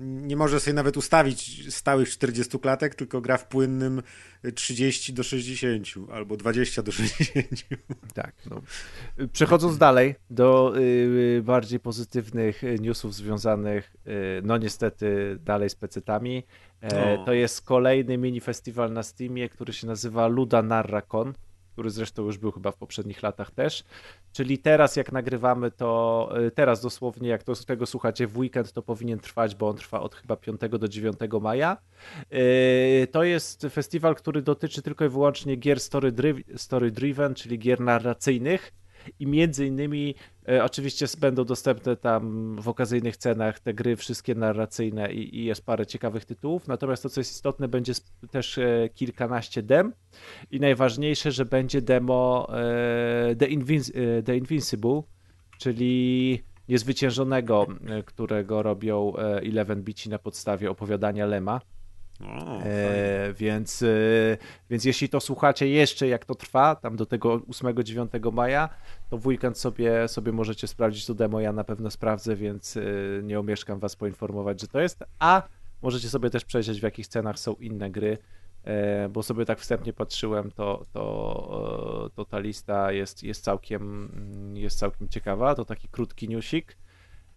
[0.00, 4.02] nie może sobie nawet ustawić stałych 40 klatek, tylko gra w płynnym
[4.54, 7.46] 30 do 60 albo 20 do 60.
[8.14, 8.62] Tak, no.
[9.32, 13.96] Przechodząc dalej do y, bardziej pozytywnych newsów związanych,
[14.42, 16.42] no niestety dalej z pecetami, e,
[16.82, 17.24] No.
[17.24, 21.32] to jest kolejny mini festiwal na Steamie, który się nazywa Luda Narracon,
[21.72, 23.84] który zresztą już był chyba w poprzednich latach też.
[24.32, 28.82] Czyli teraz jak nagrywamy to, y, teraz dosłownie jak to, tego słuchacie w weekend, to
[28.82, 31.76] powinien trwać, bo on trwa od chyba 5 do 9 maja.
[32.30, 37.58] Yy, To jest festiwal, który dotyczy tylko i wyłącznie gier story, driv- story driven, czyli
[37.58, 38.72] gier narracyjnych
[39.20, 40.14] i między innymi
[40.48, 45.66] e, oczywiście będą dostępne tam w okazyjnych cenach te gry wszystkie narracyjne i, i jest
[45.66, 47.92] parę ciekawych tytułów, natomiast to co jest istotne będzie
[48.30, 49.92] też e, kilkanaście dem
[50.50, 55.02] i najważniejsze, że będzie demo e, The, Invinci- The Invincible,
[55.58, 57.66] czyli niezwyciężonego,
[58.04, 61.60] którego robią Eleven Bici na podstawie opowiadania Lema.
[62.20, 63.86] O, E, więc, e,
[64.70, 68.68] więc jeśli to słuchacie jeszcze jak to trwa, tam do tego 8-9 maja,
[69.10, 72.82] to w weekend sobie, sobie możecie sprawdzić to demo, ja na pewno sprawdzę, więc e,
[73.22, 75.42] nie omieszkam was poinformować, że to jest, a
[75.82, 78.18] możecie sobie też przejrzeć w jakich cenach są inne gry,
[78.64, 84.10] e, bo sobie tak wstępnie patrzyłem, to, to, e, to ta lista jest, jest, całkiem,
[84.54, 86.76] jest całkiem ciekawa, to taki krótki newsik.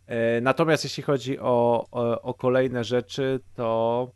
[0.08, 4.12] E, Natomiast jeśli chodzi o, o, o kolejne rzeczy, to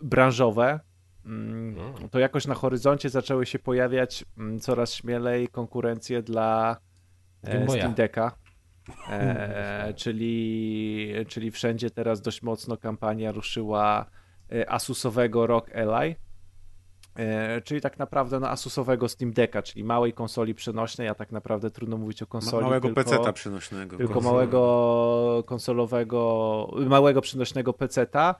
[0.00, 0.80] branżowe,
[1.24, 1.76] mm,
[2.10, 6.76] to jakoś na horyzoncie zaczęły się pojawiać mm, coraz śmielej konkurencje dla
[7.42, 7.68] e.
[7.68, 8.36] Steam Decka.
[9.10, 14.06] E, czyli, czyli wszędzie teraz dość mocno kampania ruszyła
[14.52, 16.16] e, Asusowego ROG Ally, e,
[17.64, 21.96] czyli tak naprawdę no, Asusowego Steam Decka, czyli małej konsoli przenośnej, a tak naprawdę trudno
[21.96, 22.64] mówić o konsoli.
[22.64, 23.04] małego tylko...
[23.04, 23.96] peceta przynośnego.
[23.96, 28.34] Tylko małego konsolowego, małego przenośnego peceta.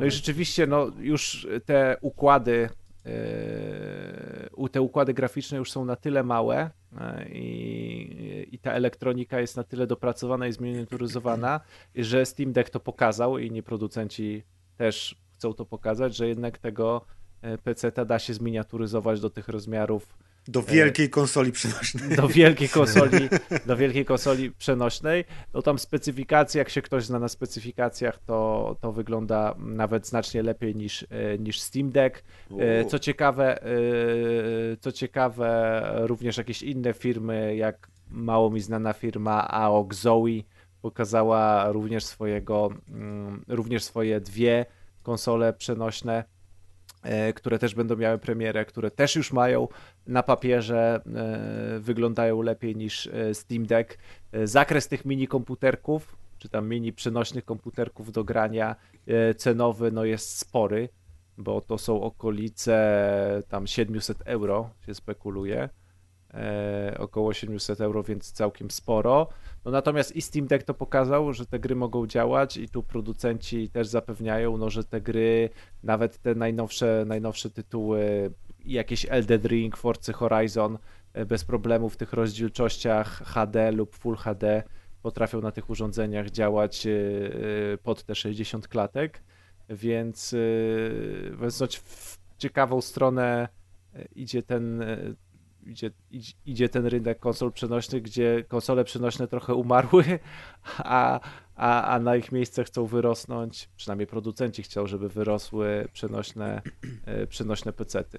[0.00, 2.68] No i rzeczywiście, no już te układy,
[4.56, 9.56] u- te układy graficzne już są na tyle małe yy, i, i ta elektronika jest
[9.56, 11.60] na tyle dopracowana i zminiaturyzowana,
[11.94, 14.42] że Steam Deck to pokazał i inni producenci
[14.76, 17.04] też chcą to pokazać, że jednak tego
[17.42, 22.16] yy, peceta da się zminiaturyzować do tych rozmiarów Do wielkiej konsoli przynośnej.
[22.16, 23.28] do wielkiej konsoli,
[23.66, 25.24] do wielkiej konsoli przenośnej.
[25.54, 30.74] No tam specyfikacje, jak się ktoś zna na specyfikacjach, to, to wygląda nawet znacznie lepiej
[30.76, 32.22] niż, e, niż Steam Deck.
[32.58, 33.68] E, Co ciekawe, e,
[34.80, 40.42] co ciekawe, również jakieś inne firmy, jak mało mi znana firma AOG Zoe
[40.82, 44.66] pokazała również swojego, mm, również swoje dwie
[45.02, 46.24] konsole przenośne e,
[47.34, 49.68] które też będą miały premierę, które też już mają
[50.06, 53.98] na papierze, e, wyglądają lepiej niż e, Steam Deck.
[54.44, 58.76] Zakres tych mini komputerków, czy tam mini przenośnych komputerków do grania
[59.36, 60.88] cenowy no jest spory,
[61.38, 65.68] bo to są okolice tam 700 euro się spekuluje e,
[66.98, 69.28] około 700 euro, więc całkiem sporo.
[69.64, 73.68] No natomiast i Steam Deck to pokazał, że te gry mogą działać i tu producenci
[73.68, 75.50] też zapewniają, no, że te gry,
[75.82, 78.32] nawet te najnowsze, najnowsze tytuły,
[78.64, 80.78] jakieś Elden Ring, Forza Horizon,
[81.12, 84.62] e, bez problemu w tych rozdzielczościach HD lub Full HD
[85.02, 89.22] potrafią na tych urządzeniach działać e, e, pod te 60 klatek,
[89.68, 90.34] więc,
[91.40, 91.62] więc
[92.38, 93.48] ciekawą stronę
[94.14, 94.84] idzie ten,
[95.66, 95.90] idzie,
[96.46, 100.04] idzie ten rynek konsol przenośnych, gdzie konsole przenośne trochę umarły,
[100.78, 101.20] a,
[101.56, 106.62] a, a na ich miejsce chcą wyrosnąć, przynajmniej producenci chcą, żeby wyrosły przenośne,
[107.06, 108.18] e, przenośne pecety.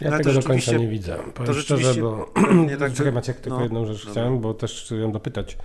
[0.00, 1.16] Ja no, tego do końca nie widzę.
[1.34, 2.00] Powiem to rzeczywiście...
[2.00, 2.32] bo...
[2.68, 5.58] Nie tak, Czekaj Maciek, tylko no, jedną rzecz no, chciałem, bo też chciałem dopytać.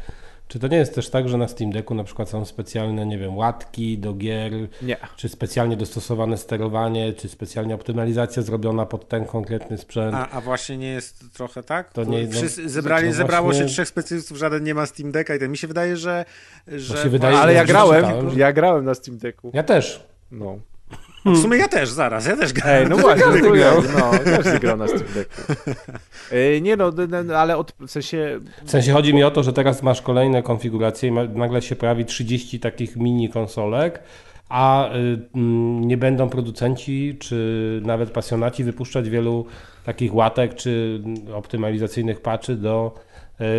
[0.48, 3.18] Czy to nie jest też tak, że na Steam Decku na przykład są specjalne, nie
[3.18, 4.52] wiem, łatki do gier?
[4.82, 4.98] Nie.
[5.18, 10.16] Czy specjalnie dostosowane sterowanie, czy specjalnie optymalizacja zrobiona pod ten konkretny sprzęt?
[10.16, 11.94] A, a właśnie nie jest trochę tak?
[11.94, 13.64] To nie, no, zebrali, znaczy, zebrało właśnie...
[13.64, 16.26] się trzech specjalistów, żaden nie ma Steam Decka i ten mi się wydaje, że...
[16.68, 17.10] że...
[17.10, 18.06] Wydaje, ale ja grałem,
[18.38, 19.52] ja grałem na Steam Decku.
[19.54, 20.08] Ja też.
[20.32, 20.60] No.
[21.26, 22.84] W sumie ja też, zaraz, ja też grałem.
[22.84, 25.54] Ej, no właśnie, grał, no, każdy grał na Steam Decku.
[26.62, 26.92] Nie no,
[27.36, 28.40] ale od, w sensie...
[28.66, 32.06] W sensie chodzi mi o to, że teraz masz kolejne konfiguracje i nagle się pojawi
[32.06, 34.00] 30 takich mini konsolek,
[34.50, 35.20] a y,
[35.82, 39.46] nie będą producenci czy nawet pasjonaci wypuszczać wielu
[39.86, 41.02] takich łatek czy
[41.34, 42.96] optymalizacyjnych patchy do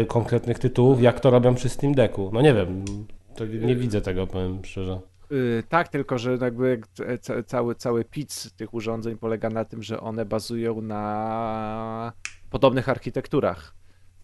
[0.02, 2.31] y, konkretnych tytułów, jak to robią przy Steam Decku.
[2.33, 2.85] No nie wiem,
[3.61, 5.00] nie widzę tego, powiem szczerze.
[5.30, 6.80] Yy, tak, tylko że jakby
[7.46, 12.12] cały, cały pic tych urządzeń polega na tym, że one bazują na
[12.50, 13.74] podobnych architekturach.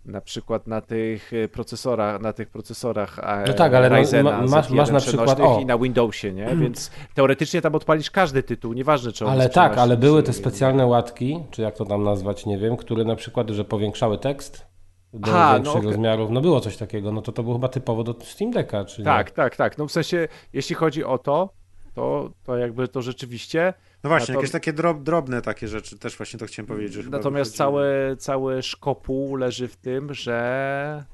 [0.05, 4.71] Na przykład na tych y, procesorach, na tych procesorach no tak, ale Ryzena, ma, masz,
[4.71, 5.61] masz na przykład o.
[5.61, 6.57] i na Windowsie, nie?
[6.57, 10.87] Więc teoretycznie tam odpalisz każdy tytuł, nieważne czy on Ale tak, ale były te specjalne
[10.87, 14.72] łatki, czy jak to tam nazwać, nie wiem, które na przykład, że powiększały tekst
[15.13, 15.91] do Aha, większych no, okay.
[15.91, 16.31] rozmiarów.
[16.31, 19.27] No było coś takiego, no to to było chyba typowo do Steam Decka, czy Tak,
[19.27, 19.35] nie?
[19.35, 19.79] tak, tak.
[19.79, 21.51] No w sensie, jeśli chodzi o to,
[21.95, 23.75] to, to jakby to rzeczywiście...
[24.05, 27.05] No właśnie, jakieś takie drob, drobne takie rzeczy, też właśnie to chciałem powiedzieć.
[27.05, 31.05] Że Natomiast cały, cały szkopuł leży w tym, że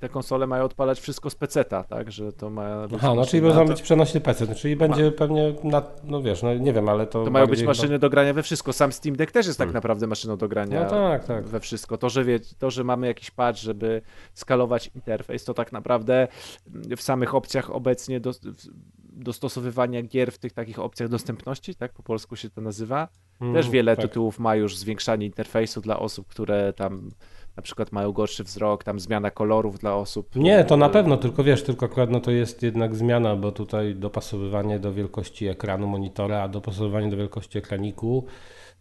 [0.00, 3.66] te konsole mają odpalać wszystko z peceta, tak, że to ma Aha, no czyli będą
[3.66, 5.10] być przenośny PC, no, czyli będzie ma...
[5.10, 7.24] pewnie, na, no wiesz, no nie wiem, ale to...
[7.24, 9.74] To mają być maszyny do grania we wszystko, sam Steam Deck też jest tak hmm.
[9.74, 11.44] naprawdę maszyną do grania no tak, tak.
[11.44, 11.98] we wszystko.
[11.98, 14.02] To że, wie, to, że mamy jakiś patch, żeby
[14.34, 16.28] skalować interfejs, to tak naprawdę
[16.96, 18.32] w samych opcjach obecnie do,
[19.12, 23.08] dostosowywania gier w tych takich opcjach dostępności, tak po polsku się to nazywa,
[23.40, 24.04] mm, też wiele tak.
[24.04, 27.10] tytułów ma już zwiększanie interfejsu dla osób, które tam
[27.56, 30.36] na przykład mają gorszy wzrok, tam zmiana kolorów dla osób.
[30.36, 33.94] Nie, to na pewno, tylko wiesz, tylko akurat no to jest jednak zmiana, bo tutaj
[33.94, 38.24] dopasowywanie do wielkości ekranu monitora, a dopasowywanie do wielkości ekraniku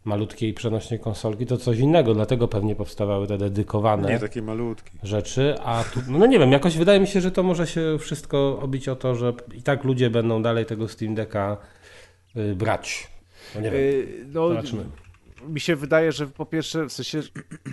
[0.05, 4.91] malutkiej przenośnej konsolki to coś innego, dlatego pewnie powstawały te dedykowane nie, takie malutkie.
[5.03, 8.59] rzeczy, a tu, no nie wiem, jakoś wydaje mi się, że to może się wszystko
[8.61, 11.57] obić o to, że i tak ludzie będą dalej tego Steam Decka
[12.35, 13.07] y, brać.
[13.55, 14.85] No nie wiem, yy, no, zobaczmy
[15.47, 17.21] mi się wydaje, że po pierwsze, w sensie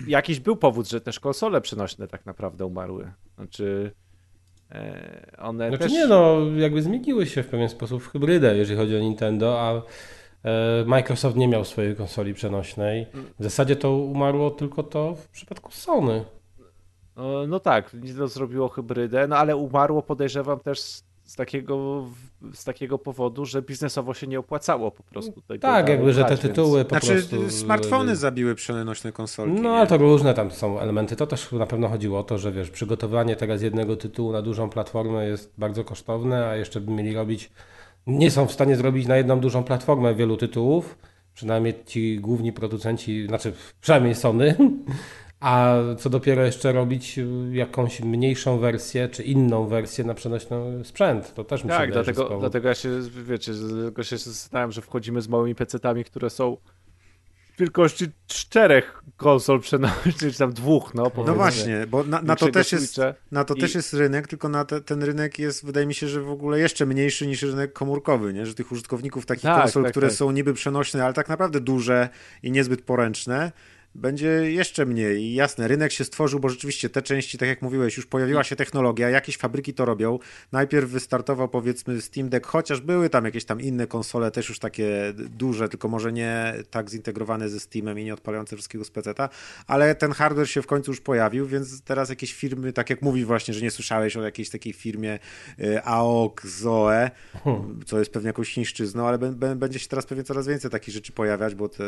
[0.07, 3.11] jakiś był powód, że też konsole przenośne tak naprawdę umarły.
[3.35, 3.91] Znaczy
[4.71, 5.91] e, one znaczy też...
[5.91, 9.81] nie no, jakby zmieniły się w pewien sposób w hybrydę, jeżeli chodzi o Nintendo, a
[10.43, 13.07] e, Microsoft nie miał swojej konsoli przenośnej.
[13.39, 16.25] W zasadzie to umarło tylko to w przypadku Sony.
[17.15, 22.05] No, no tak, to zrobiło hybrydę, no ale umarło podejrzewam też z takiego,
[22.53, 25.41] z takiego powodu, że biznesowo się nie opłacało po prostu.
[25.61, 26.89] tak, jakby, że te tytuły więc...
[26.89, 27.49] po znaczy, prostu...
[27.49, 29.61] smartfony zabiły przenośne konsolki.
[29.61, 31.15] No, ale to różne tam są elementy.
[31.15, 34.69] To też na pewno chodziło o to, że wiesz, przygotowanie teraz jednego tytułu na dużą
[34.69, 37.51] platformę jest bardzo kosztowne, a jeszcze by mieli robić...
[38.07, 40.97] Nie są w stanie zrobić na jedną dużą platformę wielu tytułów,
[41.33, 44.55] przynajmniej ci główni producenci, znaczy przynajmniej Sony,
[45.39, 47.19] a co dopiero jeszcze robić
[47.51, 51.33] jakąś mniejszą wersję, czy inną wersję na przenośny sprzęt.
[51.33, 52.89] To też mi Tak, się dlatego, dlatego ja się,
[53.23, 56.57] wiecie, dlatego się zastanawiam, że wchodzimy z małymi pecetami, które są
[57.59, 62.71] wielkości czterech konsol przenośnych, czy tam dwóch, no No właśnie, bo na, na to, też
[62.71, 63.59] jest, na to i...
[63.59, 66.59] też jest rynek, tylko na te, ten rynek jest, wydaje mi się, że w ogóle
[66.59, 68.45] jeszcze mniejszy niż rynek komórkowy, nie?
[68.45, 70.17] że tych użytkowników takich tak, konsol, tak, które tak.
[70.17, 72.09] są niby przenośne, ale tak naprawdę duże
[72.43, 73.51] i niezbyt poręczne,
[73.95, 75.33] będzie jeszcze mniej.
[75.33, 79.09] Jasne, rynek się stworzył, bo rzeczywiście te części, tak jak mówiłeś, już pojawiła się technologia,
[79.09, 80.19] jakieś fabryki to robią.
[80.51, 85.13] Najpierw wystartował powiedzmy Steam Deck, chociaż były tam jakieś tam inne konsole, też już takie
[85.15, 89.29] duże, tylko może nie tak zintegrowane ze Steamem i nie odpalające wszystkiego z PC-ta,
[89.67, 93.25] ale ten hardware się w końcu już pojawił, więc teraz jakieś firmy, tak jak mówisz
[93.25, 95.19] właśnie, że nie słyszałeś o jakiejś takiej firmie
[95.59, 97.11] y, AOK, Zoe,
[97.85, 99.17] co jest pewnie jakąś chińszczyzną, ale
[99.55, 101.83] będzie się teraz pewnie coraz więcej takich rzeczy pojawiać, bo te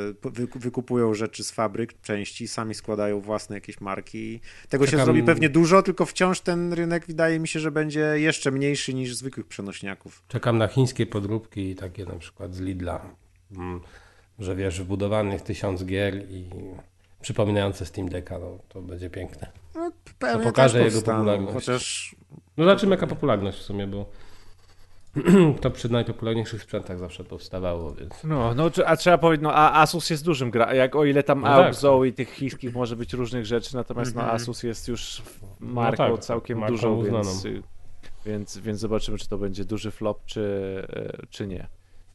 [0.56, 4.40] wykupują rzeczy z fabryk, części, sami składają własne jakieś marki.
[4.70, 5.00] Tego Czekam...
[5.00, 8.94] się zrobi pewnie dużo, tylko wciąż ten rynek wydaje mi się, że będzie jeszcze mniejszy
[8.94, 10.24] niż zwykłych przenośniaków.
[10.28, 13.16] Czekam na chińskie podróbki, takie na przykład z Lidla,
[13.52, 13.82] mm,
[14.40, 16.46] że wiesz, wbudowanych tysiąc gier i
[17.22, 19.52] przypominające Steam Decka, no, to będzie piękne.
[19.76, 21.54] No, to pokaże jego popularność.
[21.54, 22.16] Chociaż...
[22.58, 24.06] No zobaczymy jaka popularność w sumie, bo
[25.62, 28.24] to przy najpopularniejszych sprzętach zawsze powstawało, więc...
[28.24, 31.42] No, no a trzeba powiedzieć, no a Asus jest dużym gra, jak o ile tam
[31.42, 31.74] no tak.
[32.08, 34.36] i tych chińskich może być różnych rzeczy, natomiast no mhm.
[34.36, 35.22] Asus jest już
[35.60, 37.44] marką no tak, całkiem marką dużą, więc,
[38.26, 40.42] więc, więc zobaczymy, czy to będzie duży flop, czy,
[40.94, 41.68] e, czy nie.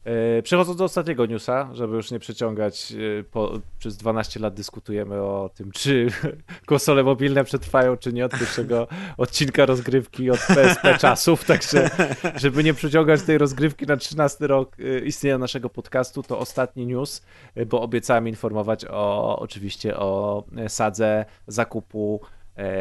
[0.07, 5.23] E, przechodząc do ostatniego newsa, żeby już nie przeciągać, e, po, przez 12 lat dyskutujemy
[5.23, 6.07] o tym, czy
[6.66, 11.90] konsole mobilne przetrwają, czy nie od pierwszego odcinka rozgrywki od PSP czasów, także
[12.37, 17.23] żeby nie przeciągać tej rozgrywki na 13 rok e, istnienia naszego podcastu, to ostatni news,
[17.66, 22.21] bo obiecałem informować o, oczywiście o sadze zakupu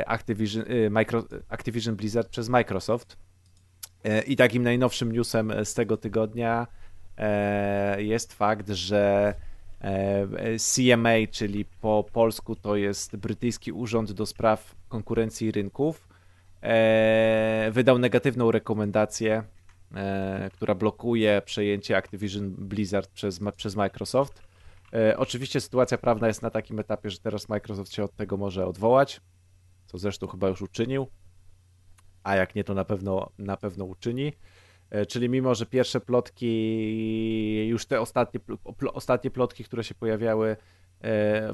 [0.05, 3.17] Activision, Micro, Activision Blizzard przez Microsoft.
[4.27, 6.67] I takim najnowszym newsem z tego tygodnia
[7.97, 9.33] jest fakt, że
[9.81, 16.07] e, CMA, czyli po polsku to jest Brytyjski Urząd do Spraw Konkurencji i Rynków,
[16.61, 19.43] e, wydał negatywną rekomendację,
[20.53, 24.41] która blokuje przejęcie Activision Blizzard przez, przez Microsoft.
[25.17, 29.21] Oczywiście sytuacja prawna jest na takim etapie, że teraz Microsoft się od tego może odwołać,
[29.85, 31.07] co zresztą chyba już uczynił,
[32.23, 34.33] a jak nie, to na pewno, na pewno uczyni.
[34.89, 38.39] E, czyli mimo, że pierwsze plotki, już te ostatnie,
[38.93, 40.57] ostatnie plotki, które się pojawiały e,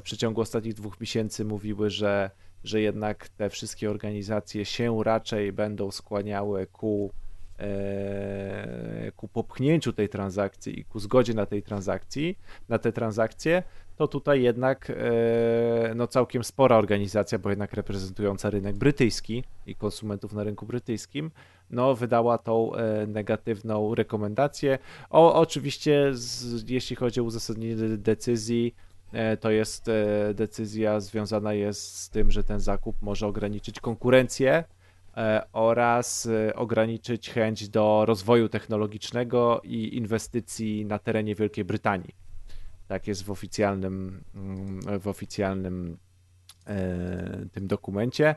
[0.00, 2.30] w przeciągu ostatnich dwóch miesięcy, mówiły, że,
[2.64, 7.12] że jednak te wszystkie organizacje się raczej będą skłaniały ku,
[7.58, 13.62] e, ku popchnięciu tej transakcji i ku zgodzie na tej transakcji, na te transakcje,
[14.02, 14.92] to tutaj jednak
[15.94, 21.30] no całkiem spora organizacja, bo jednak reprezentująca rynek brytyjski i konsumentów na rynku brytyjskim,
[21.70, 24.78] no, wydała tą e, negatywną rekomendację.
[25.10, 28.74] O, oczywiście, z, jeśli chodzi o uzasadnienie decyzji,
[29.12, 34.64] e, to jest e, decyzja związana jest z tym, że ten zakup może ograniczyć konkurencję
[35.52, 42.21] oraz ograniczyć chęć do rozwoju technologicznego i inwestycji na terenie Wielkiej Brytanii.
[42.88, 45.98] Tak jest w oficjalnym, mm, w oficjalnym
[47.52, 48.34] tym dokumencie.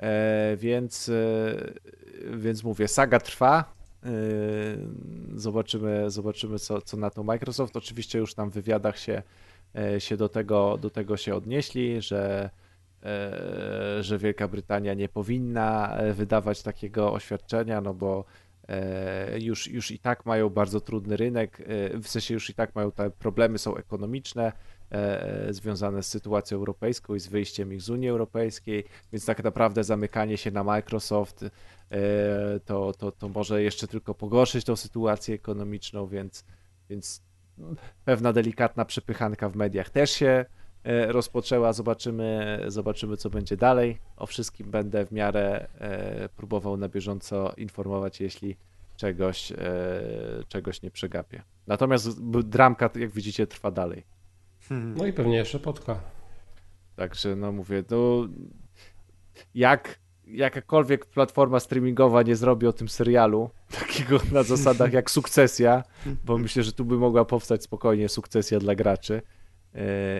[0.00, 3.74] E, więc, e, więc mówię, saga trwa.
[4.04, 4.10] E,
[5.34, 7.76] zobaczymy, zobaczymy co, co na to Microsoft.
[7.76, 9.22] Oczywiście już tam w wywiadach się,
[9.98, 12.50] się do, tego, do tego się odnieśli, że,
[14.00, 18.24] że Wielka Brytania nie powinna wydawać takiego oświadczenia, no bo
[19.38, 21.62] już, już i tak mają bardzo trudny rynek,
[22.02, 24.52] w sensie już i tak mają te problemy, są ekonomiczne,
[24.90, 29.84] E, związane z sytuacją europejską i z wyjściem ich z Unii Europejskiej, więc tak naprawdę
[29.84, 31.50] zamykanie się na Microsoft e,
[32.64, 36.44] to, to, to może jeszcze tylko pogorszyć tą sytuację ekonomiczną, więc,
[36.88, 37.22] więc
[38.04, 40.46] pewna delikatna przepychanka w mediach też się e,
[40.84, 41.72] rozpoczęła.
[41.72, 43.98] Zobaczymy, zobaczymy, co będzie dalej.
[44.16, 45.68] O wszystkim będę w miarę
[46.36, 48.56] próbował na bieżąco informować, jeśli
[48.96, 49.52] czegoś,
[50.48, 51.42] czegoś nie przegapię.
[51.66, 54.04] Natomiast dramka, jak widzicie, trwa dalej.
[54.68, 54.94] Hmm.
[54.96, 56.00] No i pewnie jeszcze potka.
[56.96, 58.28] Także no mówię, no
[59.54, 65.82] jak jakakolwiek platforma streamingowa nie zrobi o tym serialu, takiego na zasadach jak sukcesja,
[66.24, 69.22] bo myślę, że tu by mogła powstać spokojnie sukcesja dla graczy e,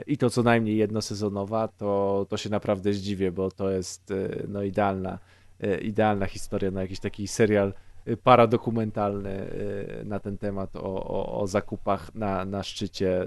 [0.06, 4.62] i to co najmniej jednosezonowa, to, to się naprawdę zdziwię, bo to jest e, no
[4.62, 5.18] idealna,
[5.60, 7.72] e, idealna historia na jakiś taki serial
[8.22, 9.50] paradokumentalny
[10.04, 13.26] na ten temat o, o, o zakupach na, na szczycie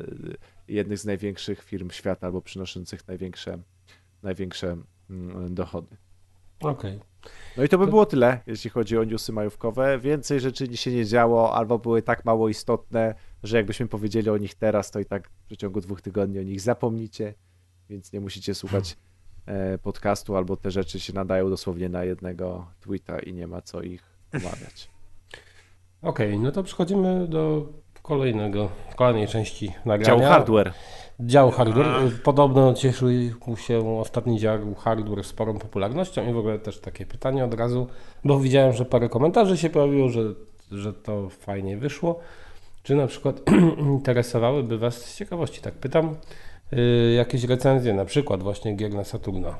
[0.68, 3.58] jednych z największych firm świata albo przynoszących największe,
[4.24, 4.78] największe
[5.10, 5.98] mm, dochody.
[6.60, 6.96] Okej.
[6.96, 7.32] Okay.
[7.58, 10.00] No i to by było tyle, jeśli chodzi o newsy majówkowe.
[10.00, 14.56] Więcej rzeczy się nie działo, albo były tak mało istotne, że jakbyśmy powiedzieli o nich
[14.56, 17.34] teraz, to i tak w przeciągu dwóch tygodni o nich zapomnicie,
[17.90, 18.98] więc nie musicie słuchać
[19.46, 23.82] e, podcastu, albo te rzeczy się nadają dosłownie na jednego tweeta i nie ma co
[23.82, 24.90] ich omawiać.
[26.02, 27.70] Okej, okay, no to przechodzimy do
[28.02, 30.20] kolejnego, kolejnej części nagrania.
[30.20, 30.74] Dział hardware.
[31.20, 32.12] Dział hardware.
[32.24, 33.10] Podobno cieszył
[33.58, 37.88] się ostatni dział hardware sporą popularnością i w ogóle też takie pytanie od razu,
[38.26, 40.22] bo widziałem, że parę komentarzy się pojawiło, że,
[40.72, 42.20] że to fajnie wyszło.
[42.84, 43.42] Czy na przykład
[43.98, 46.16] interesowałyby Was z ciekawości, tak pytam,
[46.72, 49.56] yy, jakieś recenzje, na przykład właśnie gier na Saturna?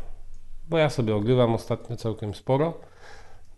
[0.70, 2.74] Bo ja sobie ogrywam ostatnio całkiem sporo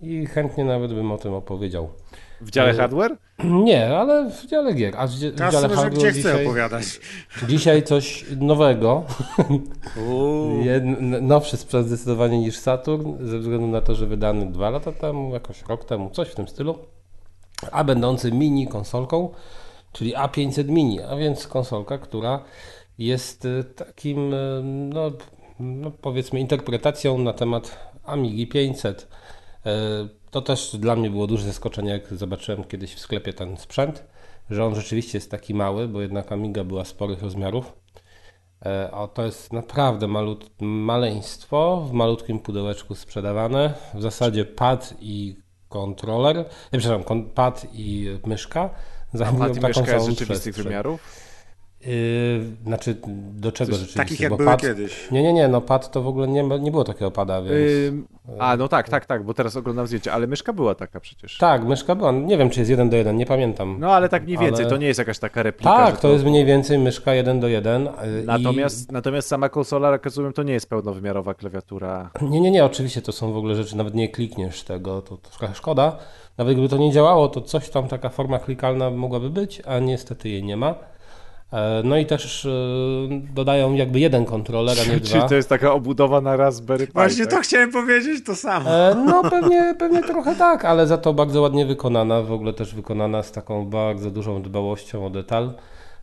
[0.02, 1.90] i chętnie nawet bym o tym opowiedział.
[2.42, 3.18] W dziale Ale- hardware?
[3.44, 4.94] Nie, ale w dziale gier.
[4.98, 7.00] A w, w dziale hardware gdzie dzisiaj, opowiadać.
[7.48, 9.04] dzisiaj coś nowego.
[10.08, 10.62] Uuu.
[10.66, 15.34] Jed- nowszy sprzęt zdecydowanie niż Saturn, ze względu na to, że wydany dwa lata temu,
[15.34, 16.78] jakoś rok temu, coś w tym stylu,
[17.72, 19.30] a będący mini konsolką,
[19.92, 22.40] czyli A500 Mini, a więc konsolka, która
[22.98, 25.12] jest y, takim, y, no,
[25.60, 29.08] no powiedzmy, interpretacją na temat Amigi 500.
[30.36, 34.04] To też dla mnie było duże zaskoczenie, jak zobaczyłem kiedyś w sklepie ten sprzęt,
[34.50, 37.74] że on rzeczywiście jest taki mały, bo jednak Amiga była sporych rozmiarów.
[38.66, 43.74] E, A to jest naprawdę malut, maleństwo w malutkim pudełeczku sprzedawane.
[43.94, 45.36] W zasadzie pad i
[45.70, 46.38] kontroler,
[46.74, 48.70] nie, przepraszam, pad i myszka
[49.14, 50.64] zajmują taką samą z rzeczywistych przestrzeń.
[50.64, 51.25] wymiarów?
[51.88, 52.96] Yy, znaczy,
[53.34, 54.00] do czego Coś rzeczywiście?
[54.00, 55.12] Takich jak Bo były pad, kiedyś.
[55.12, 57.54] Nie, nie, nie, no pad to w ogóle nie, nie było takiego pada, więc...
[57.88, 58.08] Ym,
[58.40, 61.38] a, no tak, tak, tak, bo teraz oglądam zdjęcia, ale myszka była taka przecież.
[61.38, 63.78] Tak, myszka była, nie wiem czy jest 1 do 1, nie pamiętam.
[63.80, 65.78] No ale tak mniej więcej, Ale- to nie jest jakaś taka replika.
[65.78, 67.84] tak, że to jest mniej więcej myszka 1 do 1.
[67.84, 67.90] yy,
[68.26, 72.10] Natomiast, natomiast sama konsola, jak rozumiem, to nie jest pełnowymiarowa klawiatura.
[72.22, 72.26] I...
[72.26, 75.30] Nie, nie, nie, oczywiście to są w ogóle rzeczy, nawet nie klikniesz tego, to, to
[75.30, 75.98] trochę szkoda.
[76.38, 80.30] Nawet gdyby to nie działało, to coś tam, taka forma klikalna mogłaby być, a niestety
[80.30, 80.76] jej nie ma.
[81.54, 82.44] E, No i też
[83.10, 85.30] yy, dodają jakby jeden kontroler, a nie Czyli dwa.
[85.30, 87.34] to jest taka obudowa na Raspberry Pi, Właśnie tak?
[87.34, 88.70] to chciałem powiedzieć, to samo.
[88.70, 92.76] E, No pewnie, pewnie trochę tak, ale za to bardzo ładnie wykonana, w ogóle też
[92.76, 95.54] wykonana z taką bardzo dużą dbałością o detal.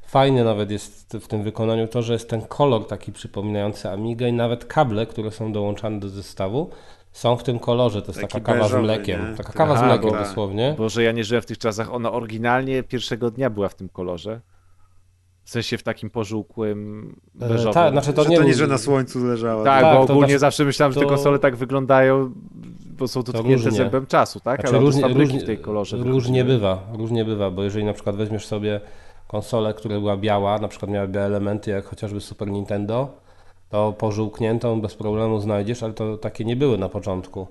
[0.07, 4.33] Fajne nawet jest w tym wykonaniu to, że jest ten kolor taki przypominający Amigę i
[4.33, 6.70] nawet kable, które są dołączane do zestawu
[7.12, 8.02] są w tym kolorze.
[8.02, 9.31] To jest Taki taka kawa z beżowy, mlekiem.
[9.31, 9.37] nie?
[9.37, 10.74] Taka kawa z Aha, mlekiem bo- dosłownie.
[10.78, 11.94] Boże, ja nie żyłem w tych czasach.
[11.94, 14.40] Ona oryginalnie pierwszego dnia była w tym kolorze.
[15.52, 17.72] W sensie w takim pożółkłym, E, beżowym.
[17.72, 19.64] tak, znaczy to że nie to nie, że na słońcu leżała.
[19.64, 22.32] Tak, Tak, bo ogólnie znaczy- zawsze myślałem, że te konsole tak wyglądają,
[22.98, 24.60] bo są To dotknięte zębem czasu, tak?
[24.60, 25.96] Znaczy, Ale różnie, różnie, w tej kolorze.
[25.96, 28.80] różnie bywa, różnie bywa, bo jeżeli na przykład weźmiesz sobie
[29.28, 33.08] konsolę, która była biała, na przykład miała białe elementy, jak chociażby Super Nintendo,
[33.70, 37.46] to pożółkniętą bez problemu znajdziesz, ale to takie nie były na początku.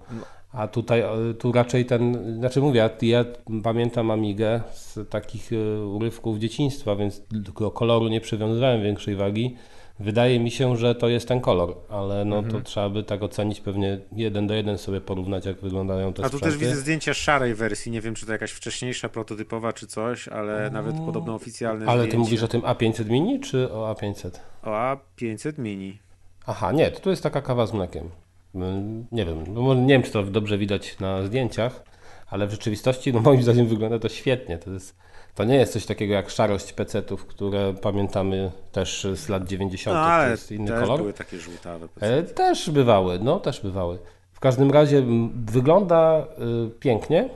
[0.53, 3.25] A tutaj e, tu raczej ten, znaczy mówię, ja,
[3.63, 9.55] pamiętam Amigę z takich e, urywków dzieciństwa, więc do koloru nie przywiązywałem większej wagi.
[9.99, 12.53] Wydaje mi się, że to jest ten kolor, ale no Mhm.
[12.55, 16.29] to trzeba by tak ocenić, pewnie jeden do jeden sobie porównać, jak wyglądają te A
[16.29, 16.57] tu sprzęty.
[16.57, 17.91] też widzę zdjęcia szarej wersji.
[17.91, 22.11] Nie wiem, czy to jakaś wcześniejsza, prototypowa, czy coś, ale nawet podobno oficjalne Ale zdjęcie.
[22.11, 24.29] ty mówisz o tym A500 Mini czy o A500?
[24.63, 25.99] O A500 Mini.
[26.45, 28.09] Aha, nie, to tu jest taka kawa z mlekiem.
[28.55, 31.83] Mm, Nie wiem, no nie wiem, czy to dobrze widać na zdjęciach,
[32.29, 34.57] ale w rzeczywistości, no moim zdaniem wygląda to świetnie.
[34.57, 34.95] To, jest,
[35.35, 39.95] to nie jest coś takiego jak szarość PC-ów, które pamiętamy też z lat 90.
[39.95, 40.99] No to ale jest inny też kolor.
[40.99, 41.87] były takie żółtawe.
[41.99, 43.99] E, Też bywały, no też bywały.
[44.33, 45.03] W każdym razie
[45.45, 46.25] wygląda
[46.67, 47.29] y, pięknie.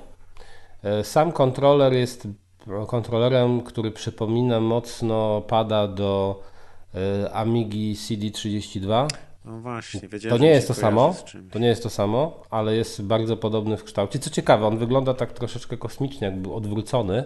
[0.83, 2.27] E, Sam kontroler jest
[2.87, 6.41] kontrolerem, który przypomina mocno pada do
[7.25, 9.07] e, Amigi CD32.
[9.45, 11.15] No właśnie, To wiedziałem, nie że jest to samo,
[11.51, 14.19] to nie jest to samo, ale jest bardzo podobny w kształcie.
[14.19, 17.23] Co ciekawe, on wygląda tak troszeczkę kosmicznie, jakby odwrócony.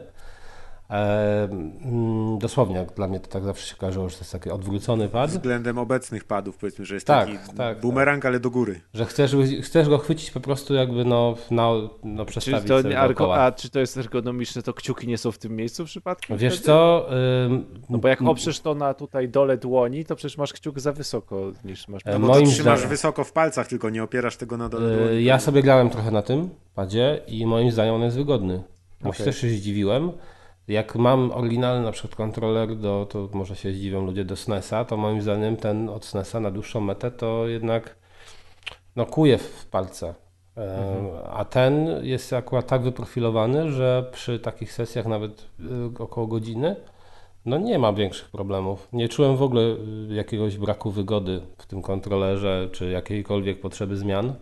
[0.89, 5.09] E, mm, dosłownie, dla mnie to tak zawsze się kojarzyło, że to jest taki odwrócony
[5.09, 5.29] pad.
[5.29, 8.81] Względem obecnych padów, powiedzmy, że jest Tak, taki tak, bumerang, ale do góry.
[8.93, 11.69] Że chcesz, chcesz go chwycić po prostu jakby no, na,
[12.03, 13.37] no Czy przestawić to, sobie nie, ergo, dookoła.
[13.43, 16.37] a czy to jest ergonomiczne, to kciuki nie są w tym miejscu przypadkiem?
[16.37, 16.65] Wiesz wtedy?
[16.65, 17.07] co?
[17.45, 20.91] ym, No bo jak oprzesz to na tutaj dole dłoni, to przecież masz kciuk za
[20.91, 22.01] wysoko niż masz.
[22.05, 24.69] E, No bo Moim to trzymasz zdaniem- wysoko w palcach, tylko nie opierasz tego na
[24.69, 25.23] dole y, dłoni.
[25.23, 28.63] ja sobie grałem trochę na tym padzie i moim zdaniem on jest wygodny.
[29.01, 30.11] Bo się też się zdziwiłem.
[30.69, 34.97] Jak mam oryginalny na przykład kontroler do, to może się zdziwią ludzie do SNESa, to
[34.97, 37.95] moim zdaniem ten od SNESa na dłuższą metę to jednak
[38.95, 40.13] no kuje w palce.
[40.57, 45.45] E, A ten jest akurat tak wyprofilowany, że przy takich sesjach nawet
[45.99, 46.75] y, około godziny
[47.45, 48.87] no nie ma większych problemów.
[48.93, 54.33] Nie czułem w ogóle y, jakiegoś braku wygody w tym kontrolerze, czy jakiejkolwiek potrzeby zmian.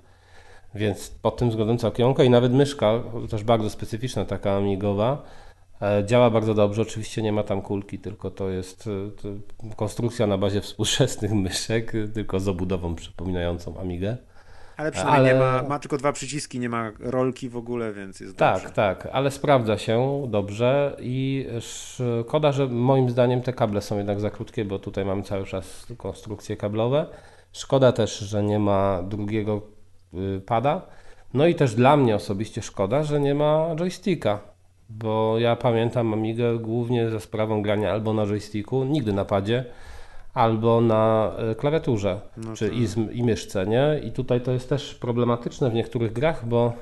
[0.76, 2.14] Więc pod tym względem całkiem.
[2.26, 5.47] I nawet myszka, też bardzo specyficzna, taka amigowa, e,
[6.06, 6.82] działa bardzo dobrze.
[6.82, 9.30] Oczywiście nie ma tam kulki, tylko to jest e, to
[9.76, 14.18] konstrukcja na bazie współczesnych myszek, e, tylko z obudową przypominającą Amigę.
[14.78, 15.34] Ale przynajmniej ale...
[15.34, 18.76] nie ma, ma tylko dwa przyciski, nie ma rolki w ogóle, więc jest Tak, dobrze.
[18.76, 24.30] tak, ale sprawdza się dobrze i szkoda, że moim zdaniem te kable są jednak za
[24.30, 27.06] krótkie, bo tutaj mamy cały czas konstrukcje kablowe.
[27.52, 29.62] Szkoda też, że nie ma drugiego
[30.14, 30.82] y, pada.
[31.34, 34.40] No i też dla mnie osobiście szkoda, że nie ma joysticka,
[34.90, 39.66] bo ja pamiętam Amigę głównie za sprawą grania albo na joysticku, nigdy na padzie,
[40.34, 42.78] albo na e, klawiaturze, no czy tak.
[42.78, 44.02] i, i myszce, nie?
[44.04, 46.74] I tutaj to jest też problematyczne w niektórych grach, bo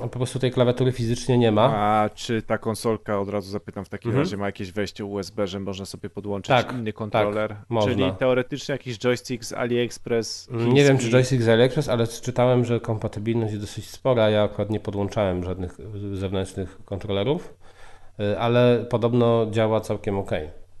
[0.00, 1.76] po prostu tej klawiatury fizycznie nie ma.
[1.76, 4.24] A czy ta konsolka, od razu zapytam w takim mhm.
[4.24, 7.48] razie, ma jakieś wejście USB, że można sobie podłączyć tak, inny tak, kontroler?
[7.48, 7.92] Tak, można.
[7.92, 10.48] Czyli teoretycznie jakiś joystick z AliExpress?
[10.50, 10.72] Chiński...
[10.72, 14.30] Nie wiem, czy joystick z AliExpress, ale czytałem, że kompatybilność jest dosyć spora.
[14.30, 15.78] Ja akurat nie podłączałem żadnych
[16.12, 17.54] zewnętrznych kontrolerów,
[18.20, 20.30] e, ale podobno działa całkiem ok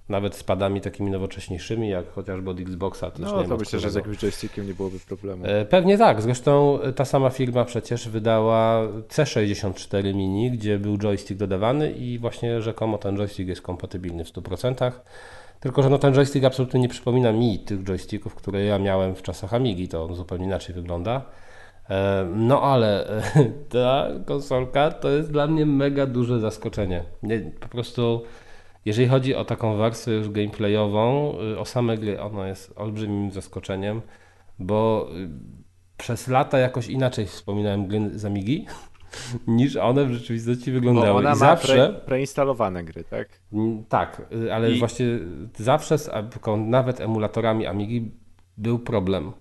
[0.08, 3.10] nawet z padami takimi nowocześniejszymi, jak chociażby od Xboxa.
[3.18, 3.78] no to myślę, którego...
[3.78, 5.44] że z jakimś joystickiem nie byłoby problemu.
[5.46, 11.92] E, pewnie tak, zresztą ta sama firma przecież wydała C64 Mini, gdzie był joystick dodawany
[11.92, 14.92] i właśnie rzekomo ten joystick jest kompatybilny w 100%.
[15.60, 19.22] Tylko, że no ten joystick absolutnie nie przypomina mi tych joysticków, które ja miałem w
[19.22, 21.22] czasach Amigi, to on zupełnie inaczej wygląda.
[21.90, 23.08] E, no ale
[23.72, 27.02] ta konsolka to jest dla mnie mega duże zaskoczenie.
[27.60, 28.22] Po prostu
[28.86, 34.00] jeżeli chodzi o taką warstwę już gameplayową, y, o same gry, ona jest olbrzymim zaskoczeniem,
[34.58, 35.28] bo y,
[35.96, 38.66] przez lata jakoś inaczej wspominałem gry z Amigi,
[39.46, 41.06] niż one w rzeczywistości wyglądały.
[41.06, 43.28] Bo ona I ma zawsze pre, preinstalowane gry, tak?
[43.88, 44.78] Tak, y, ale I...
[44.78, 45.06] właśnie
[45.56, 46.10] zawsze z
[46.66, 48.10] nawet emulatorami Amigi
[48.56, 49.32] był problem.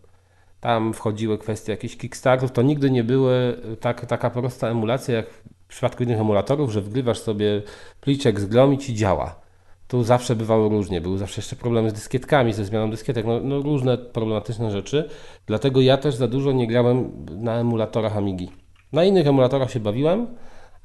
[0.60, 5.28] Tam wchodziły kwestie jakichś Kickstarterów, to nigdy nie były tak, taka prosta emulacja jak
[5.68, 7.62] w przypadku innych emulatorów, że wgrywasz sobie
[8.02, 9.46] pliczek z grą i ci działa.
[9.88, 13.62] Tu zawsze bywało różnie, były zawsze jeszcze problemy z dyskietkami, ze zmianą dyskietek, no, no,
[13.62, 15.10] różne problematyczne rzeczy.
[15.46, 18.50] Dlatego ja też za dużo nie grałem na emulatorach Amigi.
[18.94, 20.28] Na innych emulatorach się bawiłem,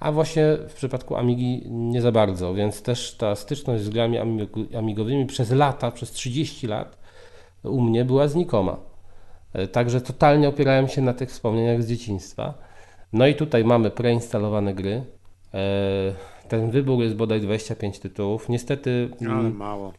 [0.01, 4.19] a właśnie w przypadku Amigi nie za bardzo, więc też ta styczność z grami
[4.77, 6.99] amigowymi przez lata, przez 30 lat
[7.65, 8.77] u mnie była znikoma.
[9.53, 12.55] E, także totalnie opierałem się na tych wspomnieniach z dzieciństwa.
[13.13, 15.05] No i tutaj mamy preinstalowane gry.
[15.55, 16.15] E,
[16.49, 18.49] ten wybór jest bodaj 25 tytułów.
[18.49, 19.09] Niestety.
[19.21, 19.93] Ale mm, mało.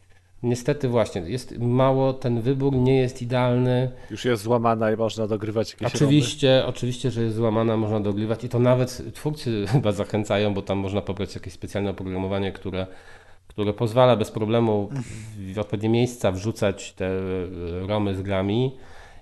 [0.44, 3.92] Niestety właśnie, jest mało, ten wybór nie jest idealny.
[4.12, 8.50] Już jest złamana i można dogrywać jakieś Oczywiście, oczywiście, że jest złamana, można dogrywać i
[8.50, 12.88] to nawet twórcy chyba zachęcają, bo tam można pobrać jakieś specjalne oprogramowanie, które,
[13.48, 14.90] które pozwala bez problemu
[15.54, 17.10] w odpowiednie miejsca wrzucać te
[17.88, 18.72] romy z grami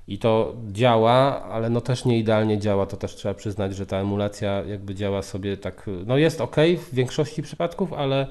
[0.09, 3.97] i to działa, ale no też nie idealnie działa, to też trzeba przyznać, że ta
[3.97, 8.27] emulacja jakby działa sobie tak, no jest ok w większości przypadków, ale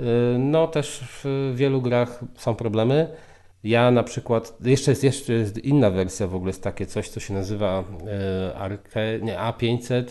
[0.00, 0.04] y,
[0.38, 3.08] no też w wielu grach są problemy.
[3.64, 7.20] Ja na przykład, jeszcze jest, jeszcze jest inna wersja w ogóle, jest takie coś, co
[7.20, 7.84] się nazywa
[8.50, 10.04] y, Arke, nie, A500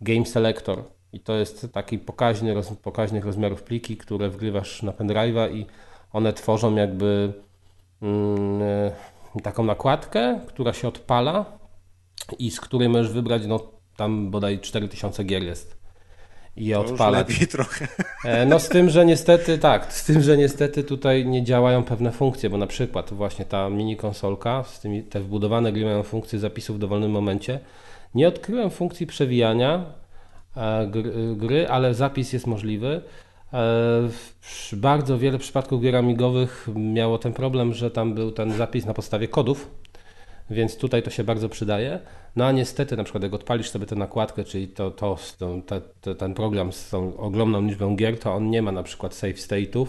[0.00, 0.84] Game Selector.
[1.12, 5.66] I to jest taki pokaźny, roz, pokaźnych rozmiarów pliki, które wgrywasz na pendrive'a i
[6.12, 7.32] one tworzą jakby
[8.02, 8.92] mm,
[9.42, 11.58] taką nakładkę, która się odpala
[12.38, 13.60] i z której możesz wybrać, no
[13.96, 15.84] tam bodaj 4000 gier jest.
[16.56, 17.18] I je odpala.
[17.18, 17.88] lepiej trochę.
[18.24, 22.12] E, no z tym, że niestety tak, z tym, że niestety tutaj nie działają pewne
[22.12, 26.38] funkcje, bo na przykład właśnie ta mini konsolka, z tymi, te wbudowane gry mają funkcję
[26.38, 27.60] zapisu w dowolnym momencie.
[28.14, 29.84] Nie odkryłem funkcji przewijania
[30.56, 30.90] e,
[31.36, 33.02] gry ale zapis jest możliwy.
[33.54, 34.08] E,
[34.72, 39.28] bardzo wiele przypadków gier amigowych miało ten problem, że tam był ten zapis na podstawie
[39.28, 39.70] kodów,
[40.50, 42.00] więc tutaj to się bardzo przydaje.
[42.36, 45.16] No a niestety, na przykład jak odpalisz sobie tę nakładkę, czyli to, to,
[45.66, 49.14] to, to, ten program z tą ogromną liczbą gier, to on nie ma na przykład
[49.14, 49.86] save state'ów,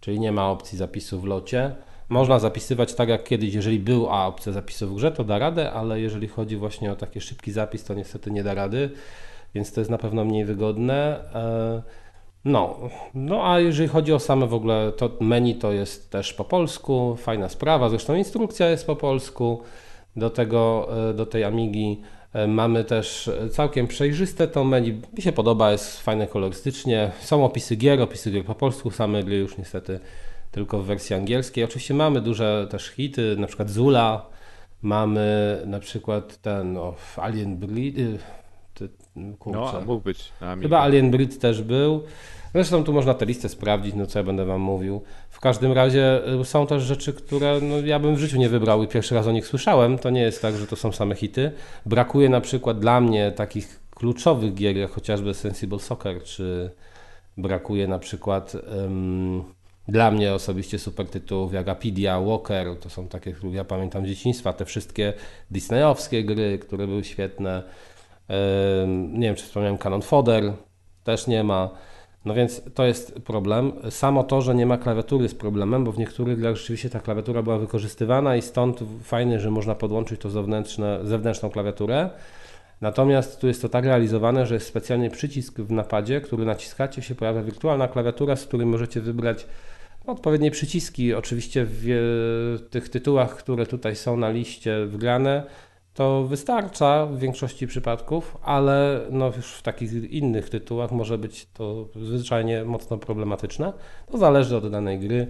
[0.00, 1.74] czyli nie ma opcji zapisu w locie.
[2.08, 6.00] Można zapisywać tak jak kiedyś, jeżeli była opcja zapisu w grze, to da radę, ale
[6.00, 8.90] jeżeli chodzi właśnie o taki szybki zapis, to niestety nie da rady,
[9.54, 11.20] więc to jest na pewno mniej wygodne.
[12.46, 12.78] E, no,
[13.14, 17.16] no a jeżeli chodzi o same w ogóle, to menu to jest też po polsku,
[17.16, 19.62] fajna sprawa, zresztą instrukcja jest po polsku
[20.16, 22.00] do tego, e, do tej Amigi.
[22.32, 27.10] E, mamy też całkiem przejrzyste to menu, mi się podoba, jest fajne kolorystycznie.
[27.20, 30.00] Są opisy gier, opisy gier po polsku, same gry już niestety
[30.52, 31.64] tylko w wersji angielskiej.
[31.64, 34.26] Oczywiście mamy duże też hity, na przykład Zula,
[34.82, 38.18] mamy na przykład ten o, Alien Breed, y,
[39.46, 40.32] no, mógł być.
[40.62, 42.02] Chyba Alien Breed też był.
[42.56, 45.02] Zresztą tu można tę listę sprawdzić, no co ja będę wam mówił.
[45.30, 48.82] W każdym razie y, są też rzeczy, które no, ja bym w życiu nie wybrał
[48.82, 49.98] i pierwszy raz o nich słyszałem.
[49.98, 51.52] To nie jest tak, że to są same hity.
[51.86, 56.70] Brakuje na przykład dla mnie takich kluczowych gier, jak chociażby Sensible Soccer, czy
[57.36, 59.44] brakuje na przykład um,
[59.88, 64.08] dla mnie osobiście super tytułów jak Apidia, Walker, to są takie, które ja pamiętam z
[64.08, 65.12] dzieciństwa, te wszystkie
[65.50, 67.62] disneyowskie gry, które były świetne.
[69.12, 70.52] Nie wiem, czy wspomniałem Canon Fodder,
[71.04, 71.70] też nie ma.
[72.26, 73.72] No więc to jest problem.
[73.90, 77.42] Samo to, że nie ma klawiatury jest problemem, bo w niektórych grach rzeczywiście ta klawiatura
[77.42, 82.10] była wykorzystywana i stąd fajnie, że można podłączyć to zewnętrzne, zewnętrzną klawiaturę.
[82.80, 87.14] Natomiast tu jest to tak realizowane, że jest specjalnie przycisk w napadzie, który naciskacie, się
[87.14, 89.46] pojawia wirtualna klawiatura, z której możecie wybrać
[90.06, 91.14] odpowiednie przyciski.
[91.14, 95.42] Oczywiście w tych tytułach, które tutaj są na liście wgrane,
[95.96, 101.88] to wystarcza w większości przypadków, ale no już w takich innych tytułach może być to
[102.02, 103.72] zwyczajnie mocno problematyczne.
[104.10, 105.26] To zależy od danej gry,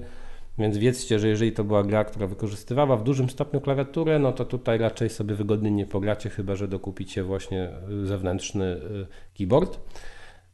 [0.58, 4.44] więc wiedzcie, że jeżeli to była gra, która wykorzystywała w dużym stopniu klawiaturę, no to
[4.44, 7.70] tutaj raczej sobie wygodnie nie pogracie, chyba że dokupicie właśnie
[8.04, 9.06] zewnętrzny y,
[9.38, 9.78] keyboard.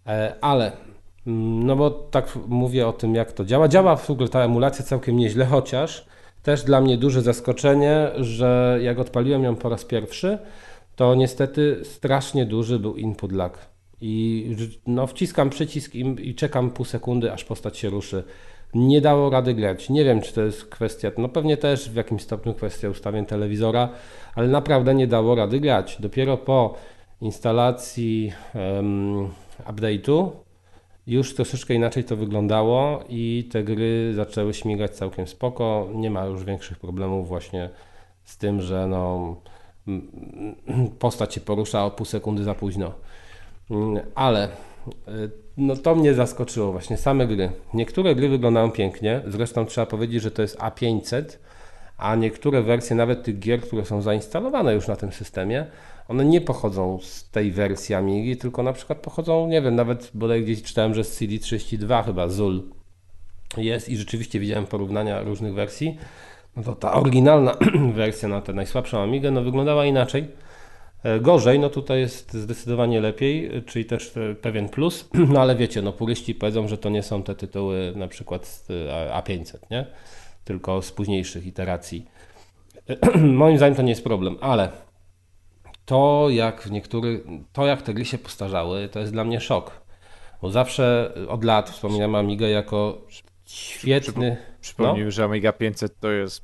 [0.07, 0.73] E, ale
[1.27, 3.69] mm, no bo tak mówię o tym, jak to działa.
[3.69, 6.07] Działa w ogóle ta emulacja całkiem nieźle, chociaż
[6.43, 10.39] też dla mnie duże zaskoczenie, że jak odpaliłem ją po raz pierwszy,
[10.97, 13.59] to niestety strasznie duży był input lag.
[14.01, 18.25] I no, wciskam przycisk i, i czekam pół sekundy, aż postać się ruszy.
[18.75, 19.91] Nie dało rady grać.
[19.91, 23.89] Nie wiem, czy to jest kwestia, no pewnie też w jakimś stopniu kwestia ustawień telewizora,
[24.35, 25.97] ale naprawdę nie dało rady grać.
[26.01, 26.75] Dopiero po
[27.21, 29.29] instalacji um,
[29.67, 30.31] update'u
[31.07, 35.89] już troszeczkę inaczej to wyglądało i te gry zaczęły śmigać całkiem spoko.
[35.95, 37.71] Nie ma już większych problemów właśnie
[38.25, 39.37] z tym, że no,
[40.99, 42.93] postać się porusza o pół sekundy za późno.
[44.15, 44.51] Ale y,
[45.57, 47.51] no to mnie zaskoczyło właśnie, same gry.
[47.75, 51.25] Niektóre gry wyglądają pięknie, zresztą trzeba powiedzieć, że to jest A500,
[51.99, 55.67] a niektóre wersje nawet tych gier, które są zainstalowane już na tym systemie,
[56.09, 60.43] one nie pochodzą z tej wersji Amigi, tylko na przykład pochodzą, nie wiem, nawet bodaj
[60.43, 62.63] gdzieś czytałem, że z CD32 chyba ZUL
[63.57, 65.99] jest i rzeczywiście widziałem porównania różnych wersji.
[66.57, 67.57] No to ta oryginalna
[67.95, 70.29] wersja na tę najsłabszą Amigę no wyglądała inaczej.
[71.03, 75.93] E, gorzej, no tutaj jest zdecydowanie lepiej, czyli też pewien plus, no ale wiecie, no
[75.93, 78.69] puryści powiedzą, że to nie są te tytuły na przykład z
[79.13, 79.87] A500, nie?
[80.45, 82.07] Tylko z późniejszych iteracji.
[83.43, 84.69] Moim zdaniem to nie jest problem, ale
[85.85, 87.21] to jak w niektórych,
[87.53, 89.83] to jak te gry się postarzały, to jest dla mnie szok.
[90.43, 92.99] Bo zawsze od lat wspominam Amigę jako
[93.45, 94.37] świetny...
[94.61, 95.11] Przypomnij, no?
[95.11, 96.43] że Amiga 500 to jest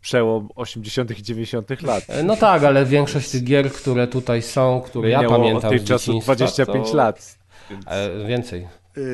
[0.00, 1.18] przełom 80.
[1.18, 1.82] i 90.
[1.82, 2.04] lat.
[2.08, 5.84] E, no tak, ale większość tych gier, które tutaj są, które ja pamiętam od tych
[5.84, 6.96] czasów 25 to...
[6.96, 7.38] lat.
[7.70, 7.84] Więc...
[7.88, 8.68] E, więcej.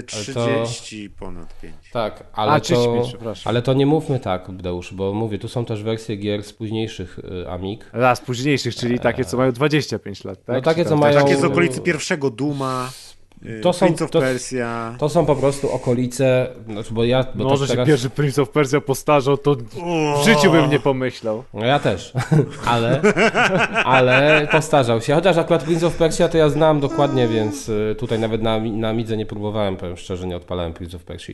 [0.06, 1.18] 30 to...
[1.18, 1.74] ponad 5.
[1.92, 5.64] Tak, ale, A, 35, to, ale to nie mówmy tak, Bdeusz, bo mówię, tu są
[5.64, 7.90] też wersje gier z późniejszych y, Amig.
[7.92, 10.56] A, z późniejszych, czyli takie, co mają 25 lat, tak?
[10.56, 11.20] No takie, co mają...
[11.20, 12.90] Takie z okolicy pierwszego Duma.
[13.46, 14.94] Y, to są, Prince of to, Persia.
[14.98, 17.24] To są po prostu okolice, znaczy bo ja...
[17.34, 17.86] Bo Może teraz...
[17.86, 19.56] się pierwszy Prince of Persia postarzał, to
[20.22, 21.44] w życiu bym nie pomyślał.
[21.54, 22.12] No ja też,
[22.66, 23.00] ale,
[23.84, 25.14] ale postarzał się.
[25.14, 28.92] Chociaż akurat Prince of Persia to ja znam dokładnie, więc y, tutaj nawet na, na
[28.92, 31.32] Midze nie próbowałem, powiem szczerze, nie odpalałem Prince of Persia.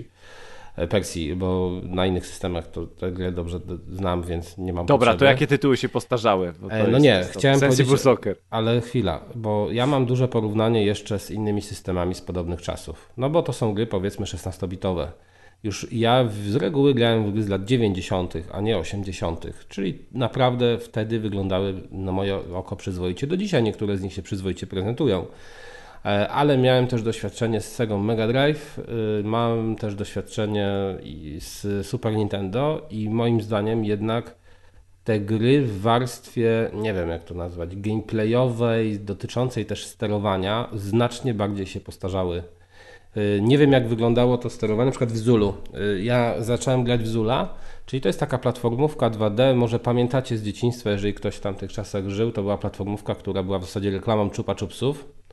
[0.91, 5.18] Persji, bo na innych systemach to tę grę dobrze znam, więc nie mam Dobra, potrzeby.
[5.18, 6.53] to jakie tytuły się postarzały?
[6.70, 8.37] E, no nie, chciałem powiedzieć, soccer.
[8.51, 13.12] ale chwila, bo ja mam duże porównanie jeszcze z innymi systemami z podobnych czasów.
[13.16, 15.07] No bo to są gry powiedzmy 16-bitowe.
[15.62, 20.79] Już ja z reguły grałem w gry z lat 90., a nie 80., czyli naprawdę
[20.79, 23.27] wtedy wyglądały na moje oko przyzwoicie.
[23.27, 25.27] Do dzisiaj niektóre z nich się przyzwoicie prezentują.
[26.05, 30.68] E, ale miałem też doświadczenie z Sega Mega Drive, e, mam też doświadczenie
[31.38, 34.34] z Super Nintendo i moim zdaniem jednak
[35.05, 41.66] te gry w warstwie, nie wiem jak to nazwać, gameplayowej, dotyczącej też sterowania, znacznie bardziej
[41.66, 42.42] się postarzały.
[43.16, 45.55] E, nie wiem jak wyglądało to sterowanie, na przykład w Zulu.
[46.02, 47.55] Ja zacząłem grać w Zula,
[47.86, 52.09] czyli to jest taka platformówka 2D, może pamiętacie z dzieciństwa, jeżeli ktoś w tamtych czasach
[52.09, 55.24] żył, to była platformówka, która była w zasadzie reklamą Chupa Chupsów E,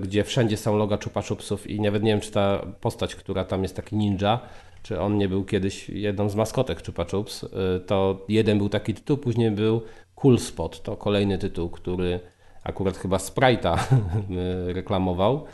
[0.00, 3.62] gdzie wszędzie są loga Chupa Chupsów i nawet nie wiem, czy ta postać, która tam
[3.62, 4.40] jest taki ninja,
[4.82, 8.94] czy on nie był kiedyś jedną z maskotek Chupa Chups, e, to jeden był taki
[8.94, 9.82] tytuł, później był
[10.14, 12.20] Cool Spot, to kolejny tytuł, który
[12.64, 13.78] akurat chyba Sprite'a
[14.74, 15.44] reklamował.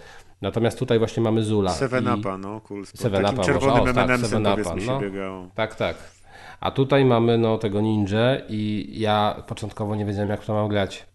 [0.43, 1.71] Natomiast tutaj właśnie mamy Zula.
[1.71, 3.01] Seven Upa, no, Cool Spot.
[3.01, 5.01] Seven Upa, czerwonym o, tak, Seven Upa, no,
[5.55, 5.97] Tak, tak.
[6.61, 11.07] A tutaj mamy no, tego ninja i ja początkowo nie wiedziałem, jak to mam grać.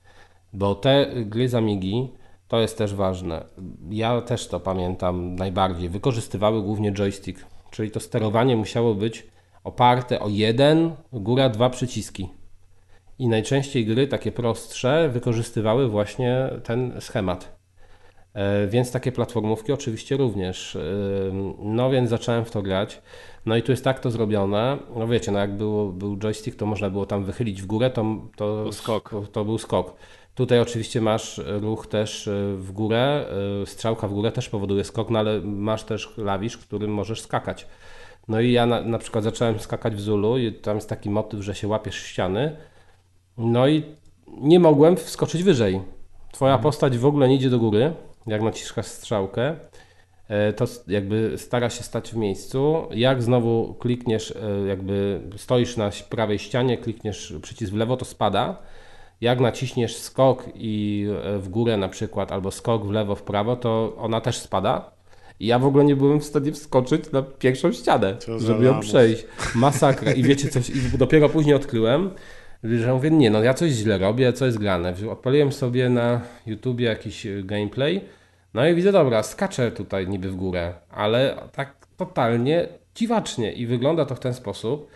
[0.54, 2.10] Bo te gry z Amigi
[2.52, 3.46] to jest też ważne.
[3.90, 5.90] Ja też to pamiętam najbardziej.
[5.90, 9.28] Wykorzystywały głównie joystick, czyli to sterowanie musiało być
[9.64, 12.30] oparte o jeden, góra dwa przyciski.
[13.20, 17.62] I najczęściej gry takie prostsze wykorzystywały właśnie ten schemat.
[18.34, 20.76] E, więc takie platformówki oczywiście również.
[20.76, 20.80] E,
[21.60, 23.02] no więc zacząłem w to grać.
[23.46, 24.78] No i tu jest tak to zrobione.
[24.96, 28.06] No wiecie, no jak było, był joystick, to można było tam wychylić w górę, to,
[28.36, 29.10] to, skok.
[29.10, 29.96] To, to był skok.
[30.36, 33.26] Tutaj oczywiście masz ruch też e, w górę,
[33.66, 37.68] strzałka w górę też powoduje skok, no ale masz też klawisz, którym możesz skakać.
[38.28, 41.42] No i ja na, na przykład zacząłem skakać w Zulu i tam jest taki motyw,
[41.42, 42.56] że się łapiesz ściany.
[43.38, 43.84] No i
[44.28, 45.82] nie mogłem wskoczyć wyżej.
[46.32, 46.64] Twoja mhm.
[46.64, 47.94] postać w ogóle nie idzie do góry,
[48.28, 49.56] jak naciskasz strzałkę.
[50.28, 52.88] E, to jakby stara się stać w miejscu.
[52.92, 58.62] Jak znowu klikniesz, e, jakby stoisz na prawej ścianie, klikniesz przycisk w lewo, to spada.
[59.22, 63.56] Jak naciśniesz skok i e, w górę na przykład, albo skok w lewo, w prawo,
[63.56, 64.92] to ona też spada.
[65.40, 69.26] I ja w ogóle nie byłem w stanie wskoczyć na pierwszą ścianę, żeby ją przejść.
[69.56, 70.12] Masakra.
[70.12, 72.10] I wiecie coś, i dopiero później odkryłem,
[72.64, 74.94] że mówię, nie no, ja coś źle robię, co jest grane.
[75.12, 78.02] Odpaliłem sobie na YouTubie jakiś gameplay,
[78.54, 84.06] no i widzę, dobra, skaczę tutaj niby w górę, ale tak totalnie dziwacznie i wygląda
[84.06, 84.88] to w ten sposób,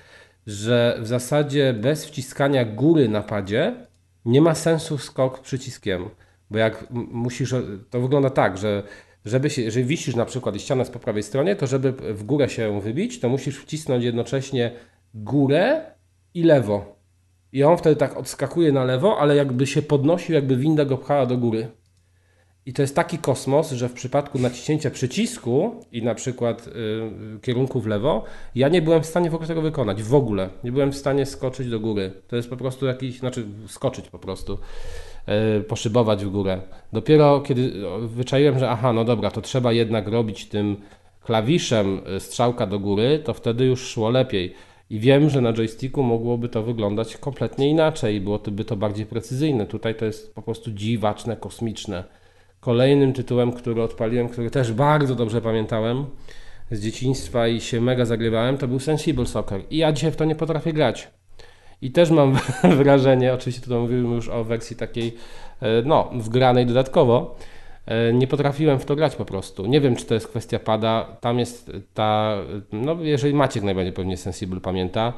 [0.47, 3.75] że w zasadzie bez wciskania góry na padzie
[4.25, 6.09] nie ma sensu skok przyciskiem,
[6.51, 7.55] bo jak musisz,
[7.89, 8.83] to wygląda tak, że
[9.25, 12.23] żeby się, jeżeli wisisz na przykład i ściana jest po prawej stronie, to żeby w
[12.23, 14.71] górę się wybić, to musisz wcisnąć jednocześnie
[15.13, 15.81] górę
[16.33, 16.95] i lewo.
[17.51, 21.25] I on wtedy tak odskakuje na lewo, ale jakby się podnosił, jakby winda go pchała
[21.25, 21.67] do góry.
[22.65, 26.71] I to jest taki kosmos, że w przypadku naciśnięcia przycisku i na przykład y,
[27.41, 28.23] kierunku w lewo,
[28.55, 30.03] ja nie byłem w stanie w ogóle tego wykonać.
[30.03, 30.49] W ogóle.
[30.63, 32.11] Nie byłem w stanie skoczyć do góry.
[32.27, 34.57] To jest po prostu jakiś, znaczy skoczyć po prostu,
[35.59, 36.61] y, poszybować w górę.
[36.93, 40.77] Dopiero kiedy wyczaiłem, że aha, no dobra, to trzeba jednak robić tym
[41.23, 44.53] klawiszem y, strzałka do góry, to wtedy już szło lepiej.
[44.89, 49.65] I wiem, że na joysticku mogłoby to wyglądać kompletnie inaczej, byłoby to bardziej precyzyjne.
[49.65, 52.24] Tutaj to jest po prostu dziwaczne, kosmiczne.
[52.65, 56.05] Kolejnym tytułem, który odpaliłem, który też bardzo dobrze pamiętałem
[56.71, 59.61] z dzieciństwa i się mega zagrywałem, to był Sensible Soccer.
[59.69, 61.07] I ja dzisiaj w to nie potrafię grać.
[61.81, 62.37] I też mam
[62.79, 65.15] wrażenie, oczywiście tutaj mówimy już o wersji takiej,
[65.61, 67.35] e, no, wgranej dodatkowo,
[67.85, 69.65] e, nie potrafiłem w to grać po prostu.
[69.65, 71.17] Nie wiem, czy to jest kwestia pada.
[71.21, 72.37] Tam jest ta,
[72.71, 75.13] no jeżeli Maciek najbardziej pewnie Sensible pamięta,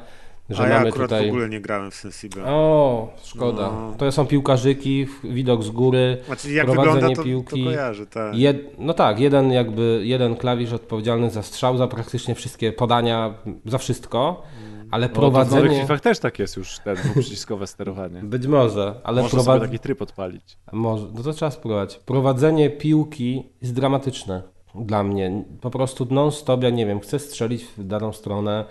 [0.48, 1.26] że A ja mamy akurat tutaj...
[1.26, 2.44] w ogóle nie grałem w Sensible.
[2.46, 3.62] O, szkoda.
[3.62, 3.94] No.
[3.98, 7.64] To są piłkarzyki, widok z góry, znaczy, jak prowadzenie to, piłki.
[7.64, 8.34] To kojarzy, tak.
[8.34, 8.78] Jed...
[8.78, 13.34] No tak, jeden jakby, jeden klawisz odpowiedzialny za strzał, za praktycznie wszystkie podania,
[13.64, 14.42] za wszystko.
[14.62, 14.88] Mm.
[14.90, 15.78] Ale no, prowadzenie...
[15.78, 18.20] W nowych też tak jest już, te dwuprzyciskowe sterowanie.
[18.22, 19.62] Być może, ale Można prowad...
[19.62, 20.58] taki tryb odpalić.
[20.72, 21.96] Może, no to trzeba spróbować.
[21.96, 24.42] Prowadzenie piłki jest dramatyczne
[24.74, 25.44] dla mnie.
[25.60, 28.64] Po prostu non-stop, ja nie wiem, chcę strzelić w daną stronę,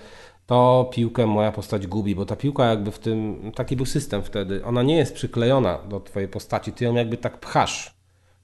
[0.47, 4.65] to piłkę moja postać gubi, bo ta piłka jakby w tym, taki był system wtedy,
[4.65, 7.97] ona nie jest przyklejona do twojej postaci, ty ją jakby tak pchasz.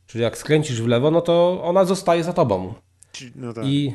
[0.08, 2.74] Czyli jak skręcisz w lewo, no to ona zostaje za tobą.
[3.36, 3.66] No tak.
[3.66, 3.93] I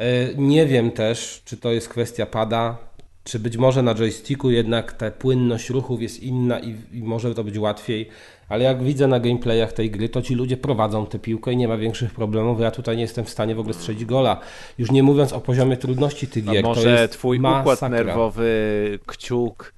[0.00, 2.76] y, nie wiem też, czy to jest kwestia pada,
[3.24, 7.44] czy być może na joysticku jednak ta płynność ruchów jest inna i, i może to
[7.44, 8.08] być łatwiej
[8.48, 11.68] ale jak widzę na gameplayach tej gry, to ci ludzie prowadzą tę piłkę i nie
[11.68, 12.60] ma większych problemów.
[12.60, 14.40] Ja tutaj nie jestem w stanie w ogóle strzelić gola.
[14.78, 16.64] Już nie mówiąc o poziomie trudności tych gier.
[16.64, 17.72] A może twój masakra.
[17.72, 19.74] układ nerwowy, kciuk,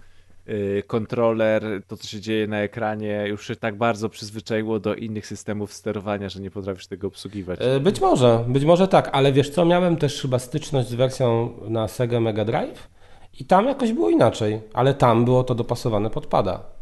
[0.49, 5.27] y, kontroler, to co się dzieje na ekranie już się tak bardzo przyzwyczaiło do innych
[5.27, 7.59] systemów sterowania, że nie potrafisz tego obsługiwać.
[7.62, 11.53] E, być może, być może tak, ale wiesz co, miałem też chyba styczność z wersją
[11.69, 12.89] na Sega Mega Drive
[13.41, 16.78] i tam jakoś było inaczej, ale tam było to dopasowane pod pada.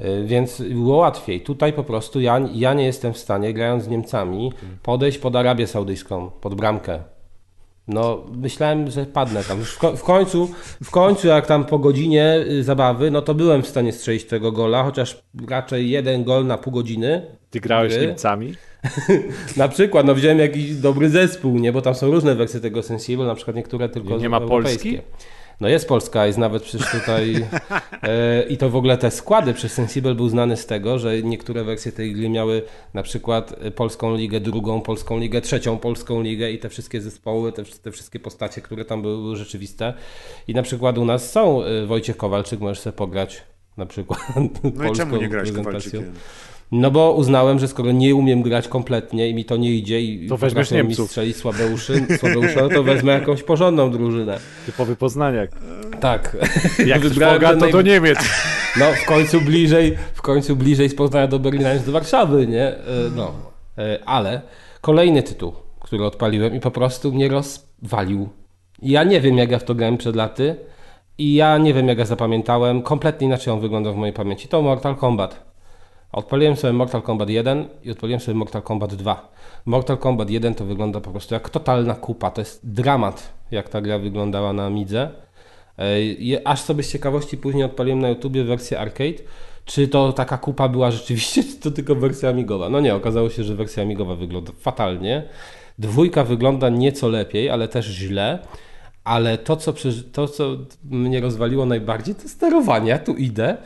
[0.00, 1.40] Y, więc było łatwiej.
[1.40, 5.66] Tutaj po prostu ja, ja nie jestem w stanie, grając z Niemcami, podejść pod Arabię
[5.66, 7.02] Saudyjską, pod bramkę.
[7.88, 9.64] No, myślałem, że padnę tam.
[9.64, 10.50] W, w, końcu,
[10.84, 14.52] w końcu, jak tam po godzinie y, zabawy, no to byłem w stanie strzelić tego
[14.52, 17.26] gola, chociaż raczej jeden gol na pół godziny.
[17.50, 18.54] Ty grałeś z Niemcami?
[19.56, 21.72] na przykład, no wziąłem jakiś dobry zespół, nie?
[21.72, 24.98] Bo tam są różne wersje tego Sensible, na przykład niektóre tylko Nie, nie ma Polski?
[25.60, 27.34] No jest Polska, jest nawet przecież tutaj
[28.02, 31.64] e, i to w ogóle te składy przez Sensible był znany z tego, że niektóre
[31.64, 32.62] wersje tej gry miały
[32.94, 37.64] na przykład Polską Ligę drugą, Polską Ligę trzecią, Polską Ligę i te wszystkie zespoły, te,
[37.64, 39.94] te wszystkie postacie, które tam były, były rzeczywiste.
[40.48, 43.42] I na przykład u nas są e, Wojciech Kowalczyk, możesz sobie pograć
[43.76, 44.20] na przykład
[44.74, 46.14] No i czemu nie grać Kowalczykiem?
[46.72, 50.28] No bo uznałem, że skoro nie umiem grać kompletnie i mi to nie idzie i
[50.28, 50.98] to weźmiesz Niemców.
[50.98, 54.38] mi strzelić słabeuszy, słabeuszy, no to wezmę jakąś porządną drużynę.
[54.66, 55.50] Typowy Poznaniak.
[56.00, 56.36] Tak.
[56.86, 58.18] Jak Wybrałem to do Niemiec.
[58.76, 62.66] No w końcu bliżej, w końcu bliżej z Poznania do Berlina niż do Warszawy, nie?
[62.66, 62.80] E,
[63.16, 63.32] no.
[63.78, 64.40] E, ale
[64.80, 68.28] kolejny tytuł, który odpaliłem i po prostu mnie rozwalił.
[68.82, 70.56] Ja nie wiem jak ja w to grałem przed laty
[71.18, 72.82] i ja nie wiem jak ja zapamiętałem.
[72.82, 74.48] Kompletnie inaczej on wyglądał w mojej pamięci.
[74.48, 75.47] To Mortal Kombat.
[76.12, 79.32] Odpaliłem sobie Mortal Kombat 1 i odpaliłem sobie Mortal Kombat 2.
[79.66, 82.30] Mortal Kombat 1 to wygląda po prostu jak totalna kupa.
[82.30, 85.10] To jest dramat, jak ta gra wyglądała na Midze.
[86.44, 89.22] Aż sobie z ciekawości później odpaliłem na YouTubie wersję arcade.
[89.64, 92.68] Czy to taka kupa była rzeczywiście, czy to tylko wersja amigowa?
[92.68, 95.22] No nie, okazało się, że wersja amigowa wygląda fatalnie.
[95.78, 98.38] Dwójka wygląda nieco lepiej, ale też źle.
[99.04, 99.72] Ale to, co,
[100.12, 102.90] to, co mnie rozwaliło najbardziej, to sterowanie.
[102.90, 103.56] Ja tu idę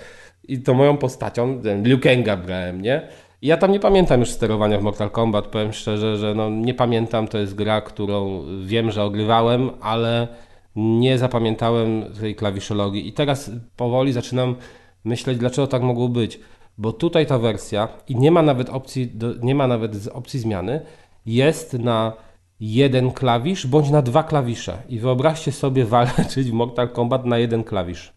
[0.48, 3.08] i to moją postacią, Liu Kanga brałem, nie?
[3.42, 6.74] I ja tam nie pamiętam już sterowania w Mortal Kombat, powiem szczerze, że no, nie
[6.74, 10.28] pamiętam, to jest gra, którą wiem, że ogrywałem, ale
[10.76, 14.56] nie zapamiętałem tej klawiszologii i teraz powoli zaczynam
[15.04, 16.40] myśleć, dlaczego tak mogło być.
[16.78, 19.12] Bo tutaj ta wersja i nie ma nawet opcji,
[19.42, 20.80] nie ma nawet opcji zmiany,
[21.26, 22.12] jest na
[22.60, 24.78] jeden klawisz bądź na dwa klawisze.
[24.88, 28.12] I wyobraźcie sobie walczyć w Mortal Kombat na jeden klawisz.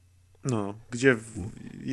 [0.46, 1.40] No, gdzie w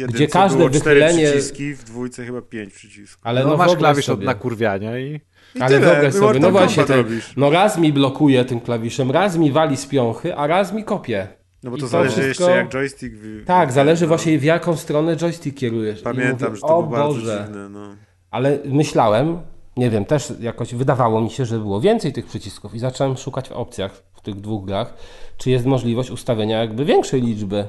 [0.09, 1.31] gdzie każde było wychylenie...
[1.31, 3.21] przyciski, w dwójce chyba pięć przycisków.
[3.27, 4.19] Ale no, no masz klawisz sobie.
[4.19, 5.21] od nakurwiania i...
[5.55, 7.05] I ale tyle, wyobraź sobie, no właśnie, ten,
[7.37, 11.29] no raz mi blokuje tym klawiszem, raz mi wali z piąchy, a raz mi kopie.
[11.63, 12.45] No bo to, to zależy wszystko...
[12.45, 13.15] jeszcze jak joystick...
[13.47, 14.09] Tak, zależy no.
[14.09, 16.03] właśnie w jaką stronę joystick kierujesz.
[16.03, 17.27] Pamiętam, mówię, że to było Boże.
[17.27, 17.69] bardzo dziwne.
[17.69, 17.97] No.
[18.31, 19.39] Ale myślałem,
[19.77, 23.49] nie wiem, też jakoś wydawało mi się, że było więcej tych przycisków i zacząłem szukać
[23.49, 24.95] w opcjach w tych dwóch grach,
[25.37, 27.69] czy jest możliwość ustawienia jakby większej liczby.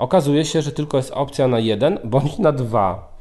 [0.00, 3.16] Okazuje się, że tylko jest opcja na jeden bądź na dwa.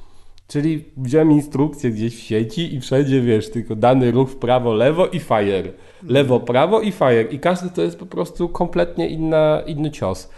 [0.47, 5.07] Czyli wziąłem instrukcję gdzieś w sieci i wszędzie wiesz, tylko dany ruch w prawo, lewo
[5.07, 5.71] i fire.
[6.03, 7.21] Lewo, prawo i fire.
[7.21, 10.29] I każdy to jest po prostu kompletnie inna, inny cios.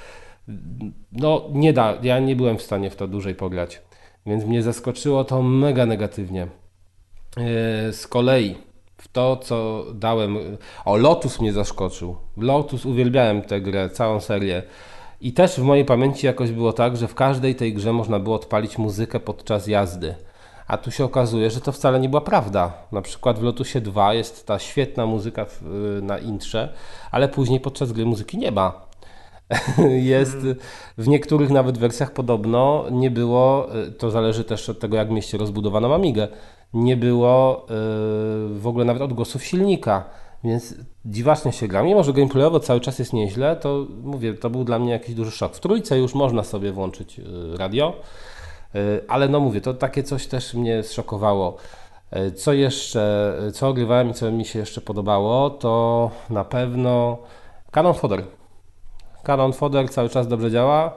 [1.11, 3.81] No nie da, ja nie byłem w stanie w to dłużej pograć.
[4.25, 6.47] Więc mnie zaskoczyło to mega negatywnie.
[7.37, 8.55] Yy, z kolei
[8.97, 10.37] w to, co dałem.
[10.85, 12.15] O, Lotus mnie zaskoczył.
[12.37, 14.63] Lotus uwielbiałem tę grę, całą serię.
[15.21, 18.35] I też w mojej pamięci jakoś było tak, że w każdej tej grze można było
[18.35, 20.15] odpalić muzykę podczas jazdy.
[20.67, 22.73] A tu się okazuje, że to wcale nie była prawda.
[22.91, 25.61] Na przykład w Lotusie 2 jest ta świetna muzyka w,
[26.01, 26.73] na intrze,
[27.11, 28.73] ale później podczas gry muzyki nie ma.
[30.15, 30.37] jest
[30.97, 33.67] w niektórych nawet wersjach podobno nie było,
[33.97, 36.27] to zależy też od tego, jak mieście rozbudowano Amigę,
[36.73, 40.05] nie było yy, w ogóle nawet odgłosów silnika.
[40.43, 40.75] Więc
[41.05, 41.83] dziwacznie się gra.
[41.83, 45.31] Mimo, że gameplayowo cały czas jest nieźle, to mówię, to był dla mnie jakiś duży
[45.31, 45.55] szok.
[45.55, 47.23] W trójce już można sobie włączyć y,
[47.57, 47.93] radio,
[48.75, 51.57] y, ale no mówię, to takie coś też mnie zszokowało.
[52.15, 57.17] Y, co jeszcze, co ogrywałem i co mi się jeszcze podobało, to na pewno
[57.71, 58.23] Canon Fodder.
[59.23, 60.95] Canon Fodder cały czas dobrze działa.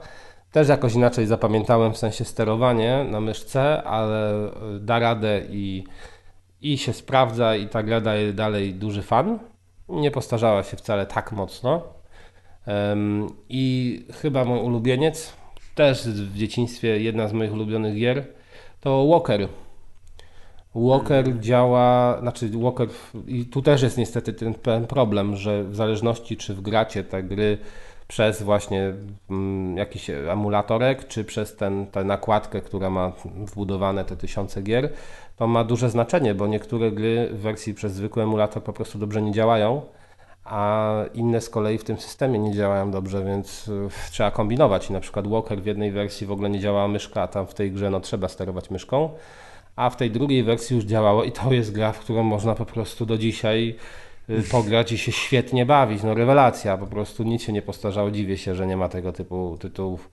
[0.51, 4.33] Też jakoś inaczej zapamiętałem w sensie sterowanie na myszce, ale
[4.79, 5.83] da radę i
[6.65, 9.39] i się sprawdza i ta gra daje dalej duży fan.
[9.89, 11.83] Nie postarzała się wcale tak mocno.
[13.49, 15.33] I chyba mój ulubieniec,
[15.75, 18.27] też w dzieciństwie jedna z moich ulubionych gier,
[18.81, 19.47] to Walker.
[20.75, 22.87] Walker działa, znaczy Walker,
[23.27, 27.57] i tu też jest niestety ten problem, że w zależności czy wgracie te gry
[28.07, 28.93] przez właśnie
[29.29, 34.89] mm, jakiś emulatorek, czy przez ten, tę nakładkę, która ma wbudowane te tysiące gier,
[35.35, 39.21] to ma duże znaczenie, bo niektóre gry w wersji przez zwykły emulator po prostu dobrze
[39.21, 39.81] nie działają,
[40.45, 43.71] a inne z kolei w tym systemie nie działają dobrze, więc
[44.11, 44.89] trzeba kombinować.
[44.89, 47.53] I na przykład Walker w jednej wersji w ogóle nie działała myszka, a tam w
[47.53, 49.09] tej grze no, trzeba sterować myszką,
[49.75, 52.65] a w tej drugiej wersji już działało i to jest gra, w którą można po
[52.65, 53.75] prostu do dzisiaj
[54.51, 56.03] pograć i się świetnie bawić.
[56.03, 58.11] No rewelacja, po prostu nic się nie postarzało.
[58.11, 60.09] Dziwię się, że nie ma tego typu tytułów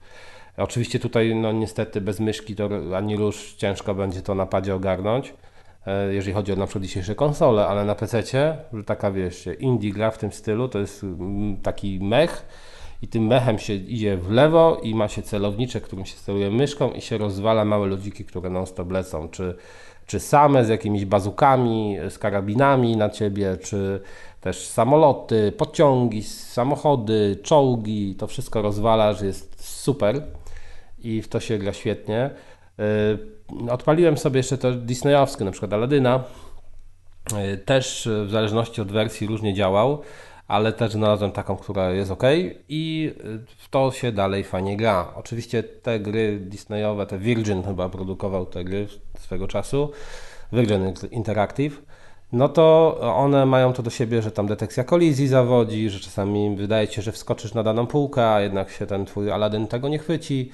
[0.57, 5.33] Oczywiście tutaj no niestety bez myszki to ani rusz ciężko będzie to napadzie ogarnąć,
[5.87, 8.23] e, jeżeli chodzi o na przykład dzisiejsze konsole, ale na PC,
[8.85, 12.45] taka wiesz, indie gra w tym stylu, to jest mm, taki mech
[13.01, 16.91] i tym mechem się idzie w lewo i ma się celownicze, którym się steruje myszką
[16.91, 19.55] i się rozwala małe ludziki, które non stop lecą, czy,
[20.05, 24.01] czy same z jakimiś bazukami, z karabinami na ciebie, czy
[24.41, 30.21] też samoloty, pociągi, samochody, czołgi, to wszystko rozwala, że jest super
[30.99, 32.29] i w to się gra świetnie.
[33.59, 36.23] Y, odpaliłem sobie jeszcze to disneyowskie, na przykład Aladyna.
[37.53, 40.01] Y, też w zależności od wersji różnie działał,
[40.53, 42.23] ale też znalazłem taką, która jest ok
[42.69, 43.13] i
[43.57, 45.13] w to się dalej fajnie gra.
[45.15, 48.87] Oczywiście te gry Disneyowe, te Virgin chyba produkował te gry
[49.19, 49.91] swego czasu,
[50.51, 51.81] Virgin Interactive,
[52.31, 56.87] no to one mają to do siebie, że tam detekcja kolizji zawodzi, że czasami wydaje
[56.87, 60.51] się, że wskoczysz na daną półkę, a jednak się ten twój Aladdin tego nie chwyci.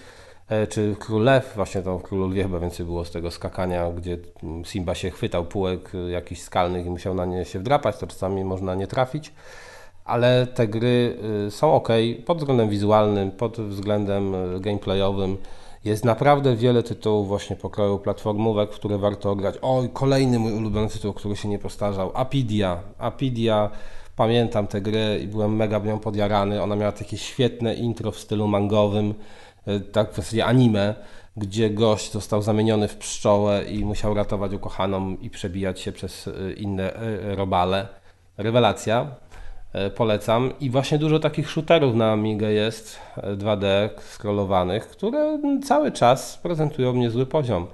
[0.49, 3.91] E, czy Król Lew, właśnie to w Królu Lwie chyba więcej było z tego skakania,
[3.91, 4.17] gdzie
[4.65, 8.75] Simba się chwytał półek jakichś skalnych i musiał na nie się wdrapać, to czasami można
[8.75, 9.33] nie trafić.
[10.09, 11.87] Ale te gry y, są ok
[12.25, 15.37] pod względem wizualnym, pod względem y, gameplayowym
[15.85, 19.55] Jest naprawdę wiele tytułów właśnie pokroju platformówek, w które warto grać.
[19.61, 22.11] O, kolejny mój ulubiony tytuł, który się nie postarzał.
[22.13, 22.79] Apidia.
[22.97, 23.69] Apidia,
[24.15, 26.63] pamiętam tę grę i byłem mega nią podjarany.
[26.63, 29.13] Ona miała takie świetne intro w stylu mangowym,
[29.65, 30.95] e, tak w zasadzie anime,
[31.37, 36.93] gdzie gość został zamieniony w pszczołę i musiał ratować ukochaną i przebijać się przez inne
[37.35, 37.87] robale.
[38.37, 39.15] Rewelacja.
[39.73, 40.53] E, polecam.
[40.59, 42.99] I właśnie dużo takich shooterów na Amigę jest
[43.37, 47.67] 2D e, scrollowanych, które cały czas prezentują niezły poziom.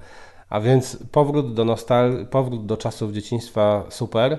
[0.48, 4.38] A więc powrót do nostal powrót do czasów dzieciństwa super,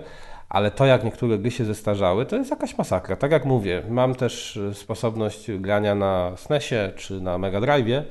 [0.49, 3.15] ale to jak niektóre gry się zestarzały, to jest jakaś masakra.
[3.15, 8.03] Tak jak mówię, mam też e, sposobność grania na SNESie czy na Mega Drive'ie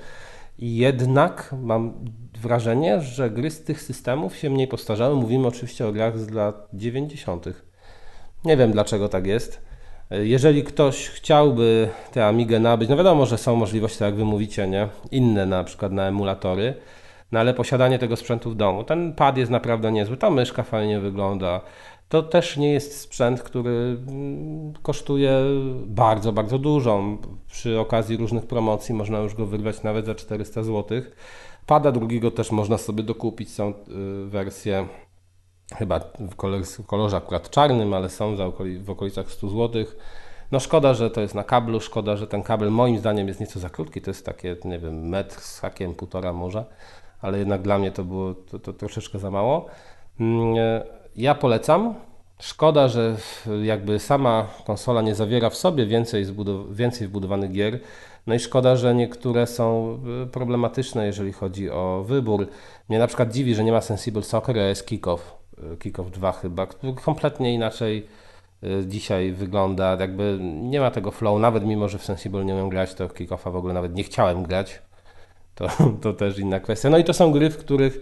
[0.58, 1.94] i jednak mam
[2.40, 5.16] wrażenie, że gry z tych systemów się mniej postarzały.
[5.16, 7.46] Mówimy oczywiście o grach z lat 90.
[8.46, 9.62] Nie wiem dlaczego tak jest.
[10.10, 14.68] Jeżeli ktoś chciałby tę Amigę nabyć, no wiadomo, że są możliwości, tak jak wy mówicie,
[14.68, 14.88] nie?
[15.10, 16.74] inne na przykład na emulatory,
[17.32, 21.00] no ale posiadanie tego sprzętu w domu, ten pad jest naprawdę niezły, ta myszka fajnie
[21.00, 21.60] wygląda.
[22.08, 23.70] To też nie jest sprzęt, który
[24.08, 25.32] mm, kosztuje
[25.86, 27.02] bardzo, bardzo dużo.
[27.50, 31.02] Przy okazji różnych promocji można już go wyrwać nawet za 400 zł.
[31.66, 33.74] Pada drugiego też można sobie dokupić, są y,
[34.26, 34.86] wersje
[35.74, 36.00] chyba
[36.30, 38.36] w, kolor, w kolorze akurat czarnym, ale są
[38.80, 39.84] w okolicach 100 zł.
[40.52, 43.60] No szkoda, że to jest na kablu, szkoda, że ten kabel moim zdaniem jest nieco
[43.60, 46.64] za krótki, to jest takie, nie wiem, metr z hakiem, półtora może,
[47.20, 49.66] ale jednak dla mnie to było to, to troszeczkę za mało.
[50.20, 50.54] Mm,
[51.16, 51.94] ja polecam.
[52.40, 53.16] Szkoda, że
[53.62, 57.80] jakby sama konsola nie zawiera w sobie więcej, zbudow- więcej wbudowanych gier.
[58.26, 62.46] No i szkoda, że niektóre są y, problematyczne, jeżeli chodzi o wybór.
[62.88, 65.35] Mnie na przykład dziwi, że nie ma Sensible Soccer, a jest Kickoff.
[65.78, 68.06] Kickoff 2 chyba, który kompletnie inaczej
[68.64, 72.68] y, dzisiaj wygląda, jakby nie ma tego flow, nawet mimo, że w Sensible nie umiem
[72.68, 74.82] grać, to Kickoffa w ogóle nawet nie chciałem grać.
[75.54, 75.68] To,
[76.02, 76.90] to też inna kwestia.
[76.90, 77.94] No i to są gry, w których,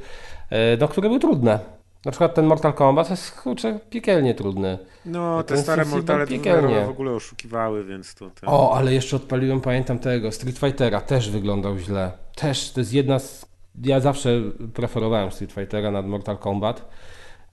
[0.53, 1.59] y, no, które były trudne.
[2.05, 4.79] Na przykład ten Mortal Kombat jest kurczę, piekielnie trudny.
[5.07, 6.27] No, te stare Mortale
[6.87, 8.31] w ogóle oszukiwały, więc to...
[8.31, 8.49] Ten...
[8.49, 12.13] O, ale jeszcze odpaliłem, pamiętam tego, Street Fightera, też wyglądał źle.
[12.35, 13.47] Też, to jest jedna z...
[13.85, 14.43] Ja zawsze
[14.75, 16.89] preferowałem Street Fightera nad Mortal Kombat.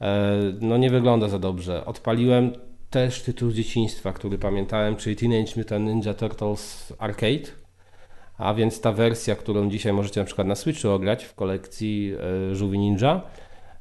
[0.01, 1.85] E, no nie wygląda za dobrze.
[1.85, 2.53] Odpaliłem
[2.89, 7.51] też tytuł z dzieciństwa, który pamiętałem, czyli Teenage Mutant Ninja Turtles Arcade.
[8.37, 12.13] A więc ta wersja, którą dzisiaj możecie na przykład na Switchu ograć w kolekcji
[12.51, 13.21] e, Żółwi Ninja,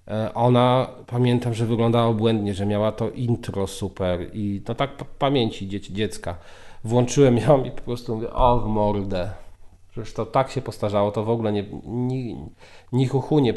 [0.09, 5.68] e, ona pamiętam, że wyglądała błędnie, że miała to intro super i to tak pamięci
[5.68, 6.37] dzieci, dziecka.
[6.85, 9.31] Włączyłem ją i po prostu mówię, o w mordę.
[9.91, 12.37] Przecież to tak się postarzało, to w ogóle nie, ni,
[12.93, 13.09] ni
[13.43, 13.55] nie,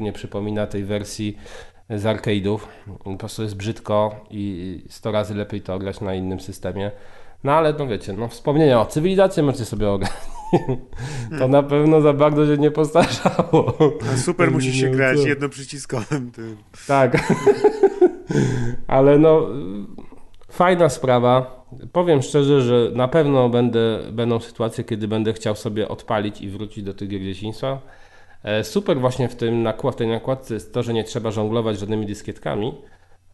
[0.00, 1.36] nie przypomina tej wersji
[1.90, 2.58] z arcade'ów.
[3.04, 6.90] Po prostu jest brzydko i 100 razy lepiej to grać na innym systemie.
[7.44, 10.12] No ale no wiecie, no wspomnienia o cywilizacji możecie sobie ograć.
[11.38, 13.78] To na pewno za bardzo się nie postarzało.
[14.16, 16.56] Super musi się grać jednoprzyciskowym tym.
[16.86, 17.32] Tak.
[18.86, 19.48] Ale no
[20.50, 21.66] fajna sprawa.
[21.92, 26.84] Powiem szczerze, że na pewno będę, będą sytuacje, kiedy będę chciał sobie odpalić i wrócić
[26.84, 27.80] do tych gier dzieciństwa
[28.62, 32.06] super właśnie w, tym nakład, w tej nakładce jest to, że nie trzeba żonglować żadnymi
[32.06, 32.74] dyskietkami,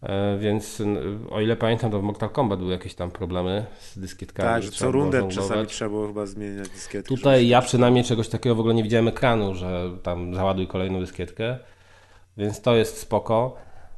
[0.03, 0.83] e, więc
[1.31, 4.49] o ile pamiętam, to w Mortal Kombat były jakieś tam problemy z dyskietkami.
[4.49, 7.17] Tak, że co rundę czasami trzeba było chyba zmieniać dyskietki.
[7.17, 11.59] Tutaj ja przynajmniej czegoś takiego w ogóle nie widziałem ekranu, że tam załaduj kolejną dyskietkę,
[12.37, 13.57] więc to jest spoko.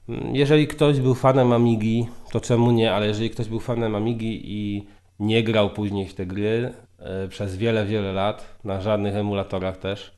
[0.09, 4.41] Mm, jeżeli ktoś był fanem Amigi, to czemu nie, ale jeżeli ktoś był fanem Amigi
[4.45, 4.87] i
[5.19, 10.15] nie grał później w te gry e, przez wiele, wiele lat, na żadnych emulatorach też,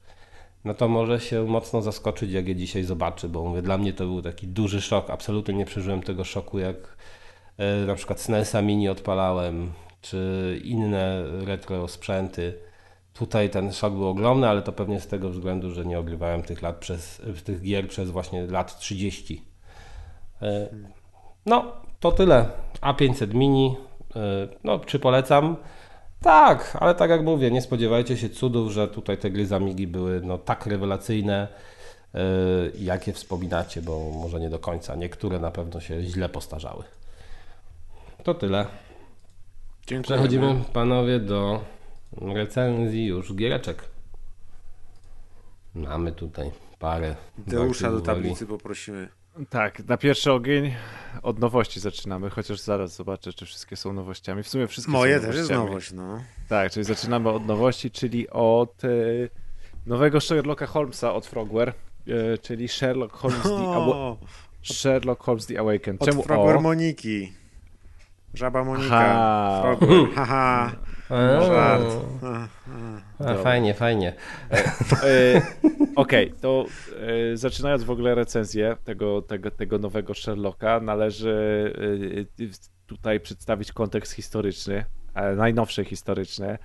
[0.66, 4.04] no to może się mocno zaskoczyć, jak je dzisiaj zobaczy, bo mówię, dla mnie to
[4.04, 5.10] był taki duży szok.
[5.10, 6.96] Absolutnie nie przeżyłem tego szoku, jak
[7.58, 12.54] e, na przykład SNESa Mini odpalałem, czy inne retro sprzęty.
[13.14, 16.62] Tutaj ten szok był ogromny, ale to pewnie z tego względu, że nie ogrywałem tych
[16.62, 19.42] lat przez, tych gier przez właśnie lat 30.
[20.42, 20.68] E,
[21.46, 22.48] no, to tyle.
[22.80, 23.76] A500 Mini,
[24.16, 25.56] e, no, czy polecam?
[26.20, 29.86] Tak, ale tak jak mówię, nie spodziewajcie się cudów, że tutaj te gry z Amigi
[29.86, 31.48] były no, tak rewelacyjne,
[32.14, 32.20] yy,
[32.78, 34.94] jakie wspominacie, bo może nie do końca.
[34.94, 36.84] Niektóre na pewno się źle postarzały.
[38.24, 38.66] To tyle.
[39.86, 40.02] Dziękujemy.
[40.02, 41.64] Przechodzimy, panowie, do
[42.12, 43.84] recenzji już giereczek.
[45.74, 47.16] Mamy tutaj parę.
[47.38, 49.08] Deusza do tablicy poprosimy.
[49.50, 50.74] Tak, na pierwszy ogień
[51.22, 54.42] od nowości zaczynamy, chociaż zaraz zobaczę, czy wszystkie są nowościami.
[54.42, 56.20] W sumie wszystkie Moje są też jest nowość, no.
[56.48, 58.88] Tak, czyli zaczynamy od nowości, czyli od e,
[59.86, 64.16] nowego Sherlocka Holmesa od Frogware, e, czyli Sherlock Holmes the,
[64.62, 66.00] Sherlock Holmes the Awakened.
[66.04, 66.60] Czemu od Frogware o?
[66.60, 67.32] Moniki.
[68.34, 69.60] Żaba Monika.
[69.62, 70.14] Frogware.
[70.14, 70.72] Haha.
[71.46, 71.86] Żart.
[73.18, 74.12] A, fajnie, fajnie.
[75.02, 75.42] E,
[75.96, 76.66] Okej, okay, to
[77.32, 81.72] e, zaczynając w ogóle recenzję tego, tego, tego nowego Sherlocka, należy
[82.40, 82.46] e,
[82.86, 84.84] tutaj przedstawić kontekst historyczny,
[85.14, 86.58] e, najnowszy historyczny,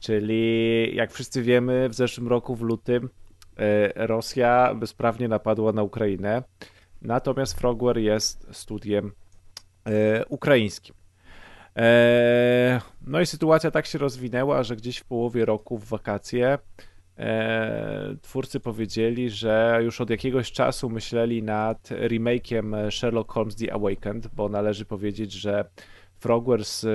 [0.00, 3.08] czyli jak wszyscy wiemy, w zeszłym roku w lutym
[3.56, 6.42] e, Rosja bezprawnie napadła na Ukrainę,
[7.02, 9.12] natomiast Frogware jest studiem
[9.86, 10.99] e, ukraińskim.
[11.76, 16.58] E, no i sytuacja tak się rozwinęła, że gdzieś w połowie roku w wakacje
[17.18, 24.28] e, twórcy powiedzieli, że już od jakiegoś czasu myśleli nad remake'iem Sherlock Holmes The Awakened,
[24.34, 25.64] bo należy powiedzieć, że
[26.18, 26.86] Frogware z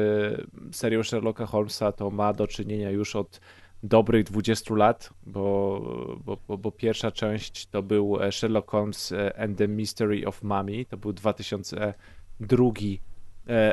[0.72, 3.42] serią Sherlocka Holmesa to ma do czynienia już od
[3.84, 5.82] dobrych 20 lat, bo,
[6.26, 10.98] bo, bo, bo, pierwsza część to był Sherlock Holmes and the Mystery of Mummy, to
[10.98, 13.14] był 2002 E,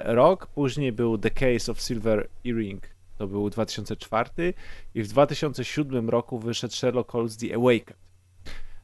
[0.05, 2.83] rok, później był The Case of Silver Earring,
[3.19, 4.55] to był 2004
[4.95, 8.03] i w 2007 roku wyszedł Sherlock Holmes The Awakened.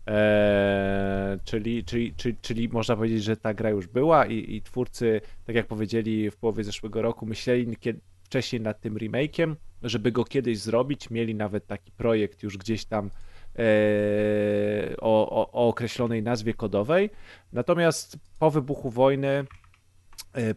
[0.06, 5.20] Eee, czyli, czyli, czyli, czyli można powiedzieć, że ta gra już była i, i twórcy,
[5.44, 10.24] tak jak powiedzieli w połowie zeszłego roku, myśleli kiedy, wcześniej nad tym remake'iem, żeby go
[10.24, 11.10] kiedyś zrobić.
[11.10, 13.10] Mieli nawet taki projekt już gdzieś tam
[13.58, 13.62] e,
[15.00, 17.10] o, o, o określonej nazwie kodowej.
[17.52, 19.67] Natomiast po wybuchu wojny E,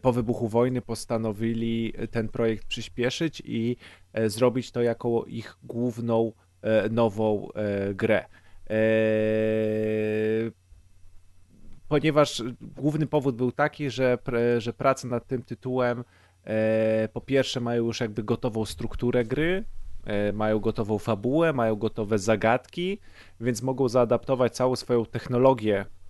[0.02, 3.76] po wybuchu wojny postanowili ten projekt przyspieszyć i
[4.12, 6.32] e, zrobić to jako ich główną
[6.62, 7.48] e, nową
[7.94, 8.24] grę.
[11.88, 14.18] Ponieważ główny powód był taki, że,
[14.58, 16.04] że prace nad tym tytułem
[17.12, 19.64] po pierwsze mają już jakby gotową strukturę gry,
[20.32, 22.98] mają gotową fabułę, mają gotowe zagadki,
[23.40, 26.01] więc mogą zaadaptować całą swoją technologię E,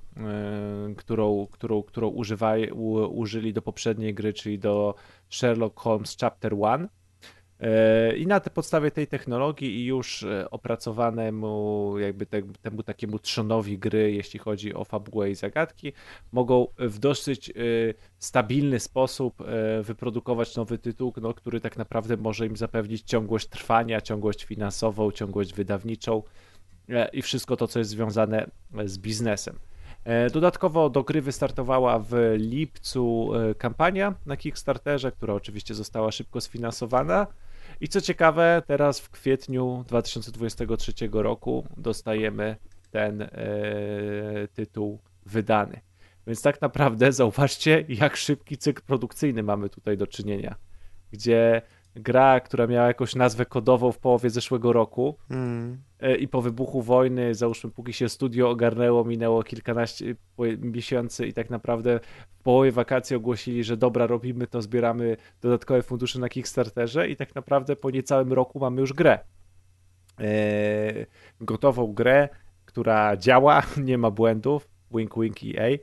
[0.96, 4.94] którą, którą, którą używaj, u, użyli do poprzedniej gry, czyli do
[5.30, 6.88] Sherlock Holmes Chapter 1.
[7.60, 13.78] E, I na podstawie tej technologii i już e, opracowanemu jakby te, temu takiemu trzonowi
[13.78, 15.92] gry, jeśli chodzi o fabułę i zagadki,
[16.32, 17.52] mogą w dosyć
[18.18, 19.42] stabilny sposób
[19.82, 25.54] wyprodukować nowy tytuł, no, który tak naprawdę może im zapewnić ciągłość trwania, ciągłość finansową, ciągłość
[25.54, 26.22] wydawniczą
[27.12, 28.50] i wszystko to, co jest związane
[28.84, 29.58] z biznesem.
[30.04, 36.40] E, dodatkowo do gry wystartowała w lipcu e, kampania na Kickstarterze, która oczywiście została szybko
[36.40, 37.26] sfinansowana.
[37.80, 42.56] I co ciekawe, teraz w kwietniu 2023 roku dostajemy
[42.90, 43.28] ten e,
[44.52, 45.80] tytuł wydany.
[46.26, 50.54] Więc tak naprawdę zauważcie, jak szybki cykl produkcyjny mamy tutaj do czynienia,
[51.12, 51.62] gdzie
[51.94, 55.82] gra, która miała jakąś nazwę kodową w połowie zeszłego roku mm.
[56.18, 60.14] i po wybuchu wojny, załóżmy, póki się studio ogarnęło, minęło kilkanaście
[60.58, 62.00] miesięcy i tak naprawdę
[62.38, 67.34] w połowie wakacji ogłosili, że dobra, robimy to, zbieramy dodatkowe fundusze na Kickstarterze i tak
[67.34, 69.18] naprawdę po niecałym roku mamy już grę.
[70.20, 71.06] E,
[71.40, 72.28] gotową grę,
[72.64, 75.78] która działa, nie ma błędów, wink wink EA,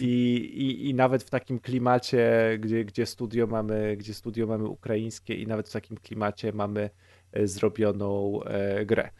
[0.00, 2.28] I, i, I nawet w takim klimacie,
[2.60, 6.90] gdzie, gdzie, studio mamy, gdzie studio mamy ukraińskie, i nawet w takim klimacie mamy
[7.32, 9.10] e, zrobioną e, grę.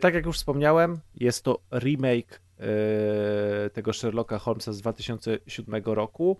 [0.00, 2.40] Tak jak już wspomniałem, jest to remake
[3.72, 6.36] tego Sherlocka Holmesa z 2007 roku,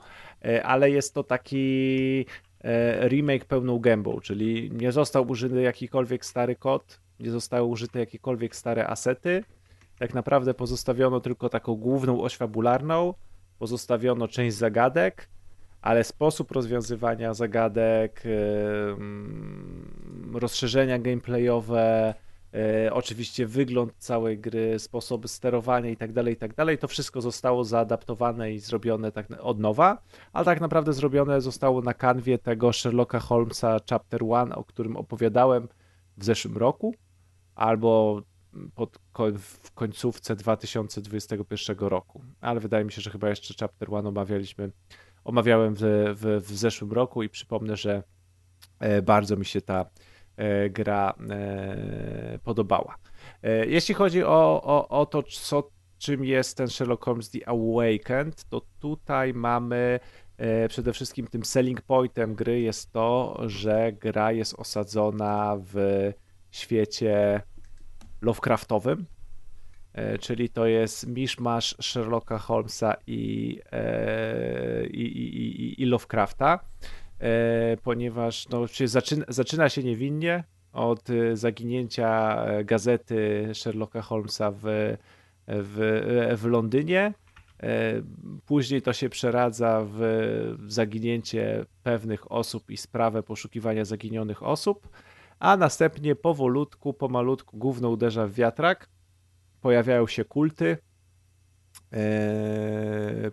[0.62, 2.26] ale jest to taki
[3.09, 8.87] remake pełną gębą, czyli nie został użyty jakikolwiek stary kod, nie zostały użyte jakiekolwiek stare
[8.87, 9.45] asety,
[9.99, 13.15] tak naprawdę pozostawiono tylko taką główną oś fabularną,
[13.59, 15.29] pozostawiono część zagadek,
[15.83, 18.23] ale sposób rozwiązywania zagadek,
[20.33, 22.15] rozszerzenia gameplayowe,
[22.55, 27.65] e, oczywiście wygląd całej gry, sposoby sterowania i tak dalej, i tak to wszystko zostało
[27.65, 29.99] zaadaptowane i zrobione tak od nowa,
[30.33, 35.69] ale tak naprawdę zrobione zostało na kanwie tego Sherlocka Holmesa Chapter 1, o którym opowiadałem
[36.17, 36.95] w zeszłym roku,
[37.55, 38.23] albo
[38.75, 38.99] pod,
[39.39, 42.23] w końcówce 2021 roku.
[42.41, 44.71] Ale wydaje mi się, że chyba jeszcze Chapter One omawialiśmy,
[45.25, 45.81] omawiałem w,
[46.15, 48.03] w, w zeszłym roku i przypomnę, że
[48.79, 49.87] e, bardzo mi się ta
[50.37, 52.99] e, gra e, podobała.
[53.67, 58.63] Jeśli chodzi o, o, o to, co, czym jest ten Sherlock Holmes The Awakened, to
[58.79, 60.01] tutaj mamy
[60.69, 65.75] przede wszystkim tym selling pointem gry jest to, że gra jest osadzona w
[66.51, 67.43] świecie
[68.21, 69.07] Lovecraftowym,
[69.93, 76.61] e, czyli to jest miszmasz Sherlocka Holmesa i, e, i, i, i Lovecrafta,
[77.19, 84.62] e, ponieważ no, zaczyna, zaczyna się niewinnie od zaginięcia gazety Sherlocka Holmesa w,
[85.47, 87.12] w, w Londynie.
[88.47, 90.01] Później to się przeradza w
[90.66, 94.89] zaginięcie pewnych osób i sprawę poszukiwania zaginionych osób,
[95.39, 98.89] a następnie powolutku, pomalutku gówno uderza w wiatrak,
[99.61, 100.78] pojawiają się kulty,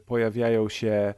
[0.05, 1.13] pojawiają się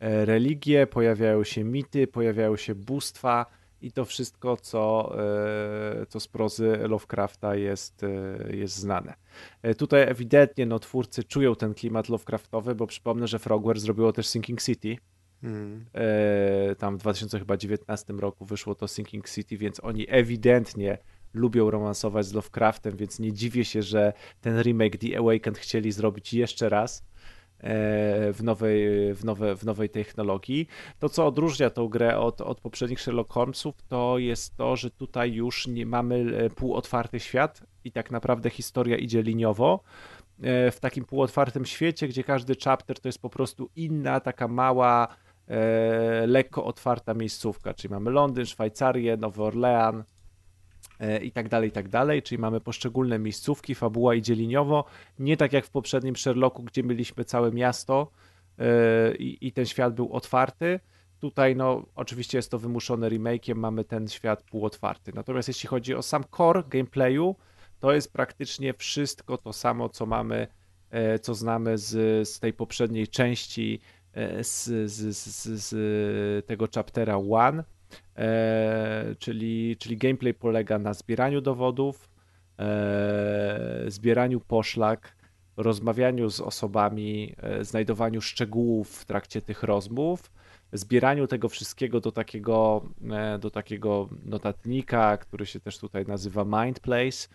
[0.00, 3.46] religie, pojawiają się mity, pojawiają się bóstwa,
[3.82, 9.14] i to wszystko, co, e, co z prozy Lovecrafta jest, e, jest znane.
[9.62, 14.26] E, tutaj ewidentnie no, twórcy czują ten klimat Lovecraftowy, bo przypomnę, że Frogware zrobiło też
[14.26, 14.96] Sinking City.
[15.42, 15.84] Hmm.
[16.78, 20.98] Tam w 2019 roku wyszło to Sinking City, więc oni ewidentnie
[21.34, 26.34] lubią romansować z Lovecraftem, więc nie dziwię się, że ten remake The Awakened chcieli zrobić
[26.34, 27.04] jeszcze raz
[28.32, 30.68] w nowej, w, nowe, w nowej technologii.
[30.98, 35.32] To, co odróżnia tą grę od, od poprzednich Sherlock Holmesów, to jest to, że tutaj
[35.32, 39.80] już nie mamy e, półotwarty świat i tak naprawdę historia idzie liniowo.
[40.42, 45.08] E, w takim półotwartym świecie, gdzie każdy chapter to jest po prostu inna, taka mała,
[45.08, 45.31] e,
[46.26, 50.04] lekko otwarta miejscówka, czyli mamy Londyn, Szwajcarię, Nowy Orlean,
[51.02, 54.84] E, i tak dalej, i tak dalej, czyli mamy poszczególne miejscówki, fabuła idzie liniowo,
[55.18, 58.10] nie tak jak w poprzednim Sherlocku, gdzie mieliśmy całe miasto
[58.58, 60.80] e, i, i ten świat był otwarty,
[61.20, 65.12] Tutaj, no, oczywiście jest to wymuszone remake'iem, mamy ten świat półotwarty.
[65.14, 67.36] Natomiast jeśli chodzi o sam core gameplayu,
[67.80, 70.46] to jest praktycznie wszystko to samo, co mamy,
[70.90, 73.80] e, co znamy z, z tej poprzedniej części,
[74.42, 77.64] z, z, z, z tego chaptera 1.
[78.16, 82.08] E, czyli, czyli gameplay polega na zbieraniu dowodów,
[82.58, 85.16] e, zbieraniu poszlak,
[85.56, 90.32] rozmawianiu z osobami, e, znajdowaniu szczegółów w trakcie tych rozmów,
[90.72, 92.82] zbieraniu tego wszystkiego do takiego,
[93.38, 97.28] do takiego notatnika, który się też tutaj nazywa Mind Place,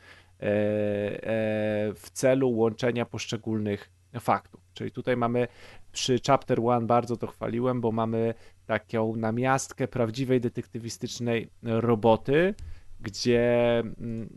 [1.95, 3.89] w celu łączenia poszczególnych
[4.19, 4.61] faktów.
[4.73, 5.47] Czyli tutaj mamy
[5.91, 8.33] przy Chapter One bardzo to chwaliłem, bo mamy
[8.65, 12.55] taką namiastkę prawdziwej detektywistycznej roboty,
[12.99, 14.29] gdzie, mm,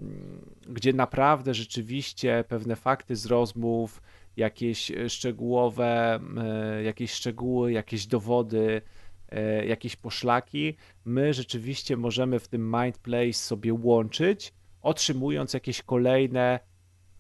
[0.69, 4.03] gdzie naprawdę rzeczywiście pewne fakty z rozmów,
[4.37, 8.83] jakieś szczegółowe, e, jakieś szczegóły, jakieś dowody,
[9.29, 14.53] e, jakieś poszlaki, my rzeczywiście możemy w tym Mind Place sobie łączyć,
[14.83, 16.61] otrzymując jakieś kolejne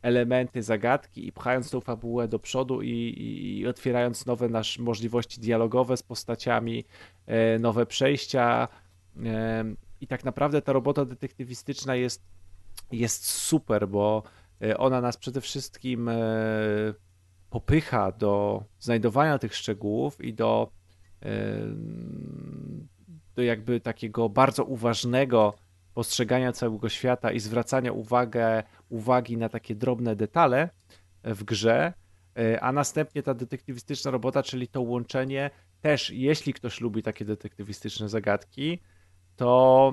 [0.03, 5.40] elementy zagadki i pchając tą fabułę do przodu i, i, i otwierając nowe nasze możliwości
[5.40, 6.84] dialogowe z postaciami,
[7.26, 8.68] e, nowe przejścia.
[9.24, 9.64] E,
[10.01, 12.22] I tak naprawdę ta robota detektywistyczna jest,
[12.92, 14.22] jest super, bo
[14.62, 16.11] e, ona nas przede wszystkim
[17.51, 20.70] popycha do znajdowania tych szczegółów i do,
[23.34, 25.55] do jakby takiego bardzo uważnego
[25.95, 30.68] postrzegania całego świata i zwracania uwagę, uwagi na takie drobne detale
[31.24, 31.93] w grze,
[32.38, 38.09] e, a następnie ta detektywistyczna robota, czyli to łączenie też, jeśli ktoś lubi takie detektywistyczne
[38.09, 38.80] zagadki,
[39.36, 39.93] to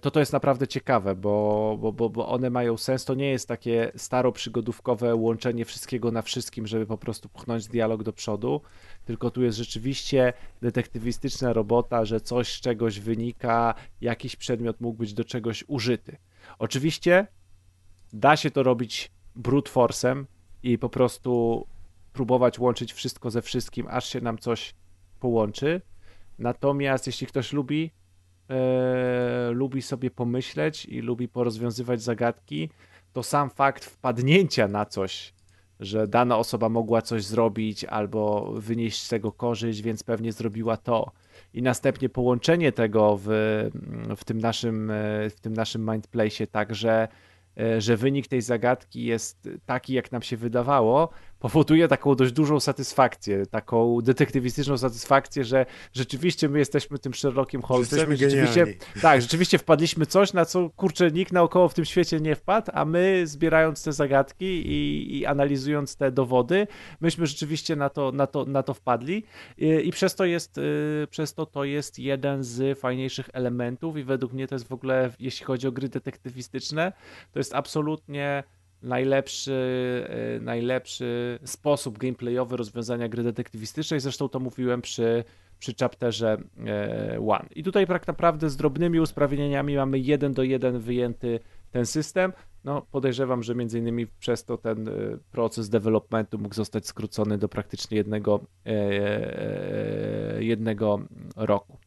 [0.00, 3.04] to to jest naprawdę ciekawe, bo, bo, bo, bo one mają sens.
[3.04, 8.02] To nie jest takie staro przygodówkowe łączenie wszystkiego na wszystkim, żeby po prostu pchnąć dialog
[8.02, 8.60] do przodu,
[9.04, 15.14] tylko tu jest rzeczywiście detektywistyczna robota, że coś z czegoś wynika, jakiś przedmiot mógł być
[15.14, 16.16] do czegoś użyty.
[16.58, 17.26] Oczywiście
[18.12, 20.24] da się to robić brute force'em
[20.62, 21.66] i po prostu
[22.12, 24.74] próbować łączyć wszystko ze wszystkim, aż się nam coś
[25.20, 25.80] połączy.
[26.38, 27.90] Natomiast jeśli ktoś lubi
[28.48, 32.68] e, lubi sobie pomyśleć i lubi porozwiązywać zagadki,
[33.12, 35.34] to sam fakt wpadnięcia na coś,
[35.80, 41.12] że dana osoba mogła coś zrobić albo wynieść z tego korzyść, więc pewnie zrobiła to.
[41.54, 43.26] I następnie połączenie tego w,
[44.16, 47.08] w tym naszym, e, w tym naszym mindplace, tak, że,
[47.58, 51.08] e, że wynik tej zagadki jest taki, jak nam się wydawało,
[51.42, 58.16] powoduje taką dość dużą satysfakcję, taką detektywistyczną satysfakcję, że rzeczywiście my jesteśmy tym Sherlockiem Holmesem.
[58.16, 58.66] Rzeczywiście,
[59.02, 62.84] tak, rzeczywiście wpadliśmy coś, na co kurczę nikt naokoło w tym świecie nie wpadł, a
[62.84, 66.66] my zbierając te zagadki i, i analizując te dowody,
[67.00, 69.24] myśmy rzeczywiście na to, na to, na to wpadli
[69.58, 74.04] I, i, przez to jest y, przez to to jest jeden z fajniejszych elementów i
[74.04, 76.92] według mnie to jest w ogóle, jeśli chodzi o gry detektywistyczne,
[77.32, 78.44] to jest absolutnie
[78.82, 79.54] najlepszy,
[80.08, 84.00] e, najlepszy sposób gameplayowy rozwiązania gry detektywistycznej.
[84.00, 85.24] Zresztą to mówiłem przy,
[85.58, 87.48] przy chapterze e, One.
[87.54, 92.32] I tutaj tak naprawdę z drobnymi usprawnieniami mamy jeden do jeden wyjęty ten system.
[92.64, 94.92] No, podejrzewam, że między innymi przez to ten e,
[95.30, 98.40] proces developmentu mógł zostać skrócony do praktycznie jednego,
[100.38, 101.00] jednego
[101.36, 101.78] roku.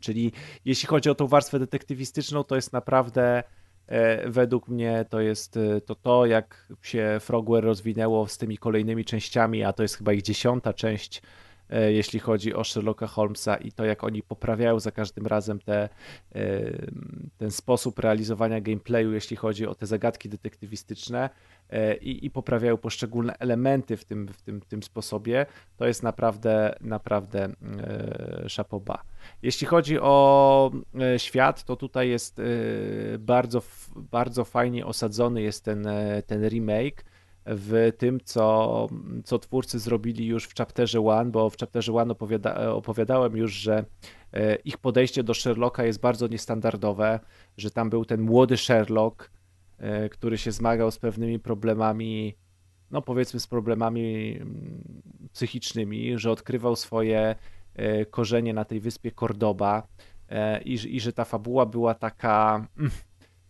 [0.00, 0.32] Czyli
[0.64, 3.42] jeśli chodzi o tą warstwę detektywistyczną, to jest naprawdę
[4.26, 9.72] według mnie to jest to, to jak się Frogware rozwinęło z tymi kolejnymi częściami, a
[9.72, 11.22] to jest chyba ich dziesiąta część
[11.70, 15.88] E, jeśli chodzi o Sherlocka Holmesa i to, jak oni poprawiają za każdym razem te,
[16.34, 16.48] e,
[17.38, 21.30] ten sposób realizowania gameplayu, jeśli chodzi o te zagadki detektywistyczne
[21.70, 25.46] e, i, i poprawiają poszczególne elementy w tym, w tym, tym sposobie,
[25.76, 27.48] to jest naprawdę, naprawdę
[28.46, 29.02] szapoba.
[29.42, 30.70] Jeśli chodzi o
[31.16, 32.40] świat, to tutaj jest
[33.18, 33.62] bardzo,
[33.96, 35.88] bardzo fajnie osadzony jest ten,
[36.26, 37.04] ten remake
[37.46, 38.86] w tym, co,
[39.24, 43.84] co twórcy zrobili już w Chapterze One, bo w Chapterze One opowiada, opowiadałem już, że
[44.32, 47.20] e, ich podejście do Sherlocka jest bardzo niestandardowe,
[47.56, 49.30] że tam był ten młody Sherlock,
[49.78, 52.34] e, który się zmagał z pewnymi problemami,
[52.90, 54.82] no powiedzmy z problemami mm,
[55.32, 57.36] psychicznymi, że odkrywał swoje e,
[58.10, 59.86] korzenie na tej wyspie Cordoba
[60.64, 62.90] i, i że ta fabuła była taka mm,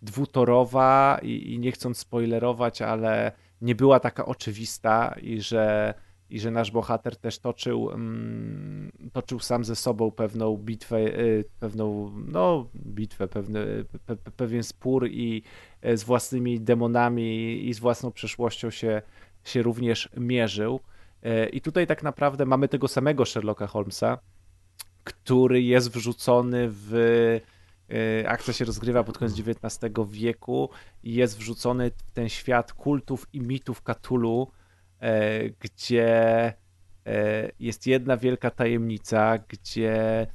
[0.02, 5.94] dwutorowa i, i nie chcąc spoilerować, ale nie była taka oczywista i że,
[6.30, 12.12] i że nasz bohater też toczył, mm, toczył sam ze sobą pewną bitwę, y, pewną
[12.26, 15.42] no, bitwę, pewny, pe, pewien spór i
[15.82, 19.02] e, z własnymi demonami i z własną przeszłością się,
[19.44, 20.80] się również mierzył.
[21.22, 24.18] E, I tutaj tak naprawdę mamy tego samego Sherlocka Holmesa,
[25.04, 26.92] który jest wrzucony w
[27.90, 30.70] E, akcja się rozgrywa pod koniec XIX wieku
[31.02, 34.50] i jest wrzucony w ten świat kultów i mitów Cthulhu,
[35.00, 36.54] e, gdzie
[37.60, 40.26] jest jedna wielka tajemnica, gdzie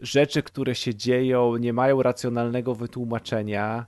[0.00, 3.86] rzeczy, które się dzieją, nie mają racjonalnego wytłumaczenia,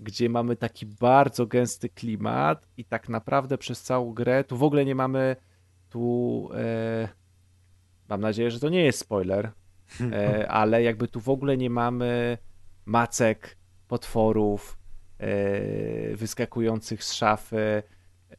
[0.00, 4.84] gdzie mamy taki bardzo gęsty klimat i tak naprawdę przez całą grę tu w ogóle
[4.84, 5.36] nie mamy
[5.90, 6.48] tu
[8.08, 9.52] mam nadzieję, że to nie jest spoiler,
[10.12, 12.38] E, ale jakby tu w ogóle nie mamy
[12.84, 13.56] macek,
[13.88, 14.78] potworów,
[15.18, 17.82] e, wyskakujących z szafy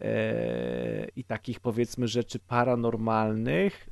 [0.02, 3.90] e, i takich powiedzmy rzeczy paranormalnych,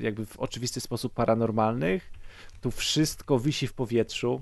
[0.00, 2.12] jakby w oczywisty sposób paranormalnych.
[2.60, 4.40] Tu wszystko wisi w powietrzu.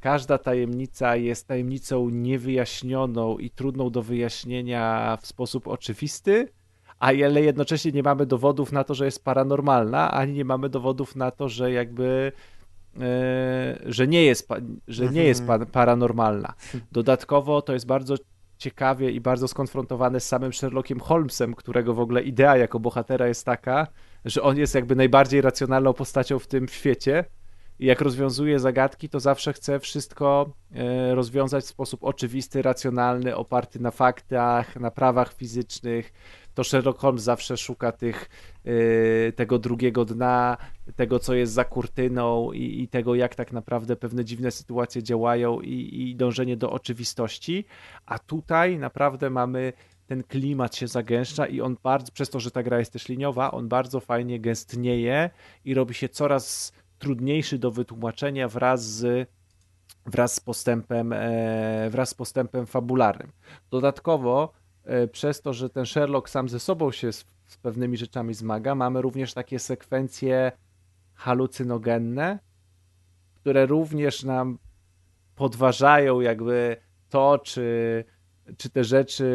[0.00, 6.48] Każda tajemnica jest tajemnicą niewyjaśnioną i trudną do wyjaśnienia w sposób oczywisty,
[6.98, 11.30] ale jednocześnie nie mamy dowodów na to, że jest paranormalna, ani nie mamy dowodów na
[11.30, 12.32] to, że jakby
[13.00, 14.48] e, że nie jest,
[14.88, 15.66] że nie jest mhm.
[15.66, 16.54] paranormalna.
[16.92, 18.14] Dodatkowo to jest bardzo
[18.58, 23.46] ciekawie i bardzo skonfrontowane z samym Sherlockiem Holmesem, którego w ogóle idea jako bohatera jest
[23.46, 23.86] taka,
[24.24, 27.24] że on jest jakby najbardziej racjonalną postacią w tym świecie
[27.78, 33.80] i jak rozwiązuje zagadki, to zawsze chce wszystko e, rozwiązać w sposób oczywisty, racjonalny, oparty
[33.80, 36.12] na faktach, na prawach fizycznych,
[36.54, 38.28] to Sherlock Holmes zawsze szuka tych,
[38.64, 40.56] yy, tego drugiego dna,
[40.96, 45.60] tego, co jest za kurtyną i, i, tego, jak tak naprawdę pewne dziwne sytuacje działają
[45.60, 47.64] i, i dążenie do oczywistości,
[48.06, 49.72] a tutaj naprawdę mamy
[50.06, 53.50] ten klimat się zagęszcza i on bardzo, przez to, że ta gra jest też liniowa,
[53.50, 55.30] on bardzo fajnie gęstnieje
[55.64, 59.28] i robi się coraz trudniejszy do wytłumaczenia wraz z
[60.06, 63.32] wraz z postępem e, wraz z postępem fabularnym.
[63.70, 64.52] Dodatkowo
[64.84, 68.74] E, przez to, że ten Sherlock sam ze sobą się z, z pewnymi rzeczami zmaga,
[68.74, 70.52] mamy również takie sekwencje
[71.14, 72.38] halucynogenne,
[73.34, 74.58] które również nam
[75.34, 76.76] podważają jakby
[77.08, 78.04] to, czy,
[78.56, 79.28] czy te rzeczy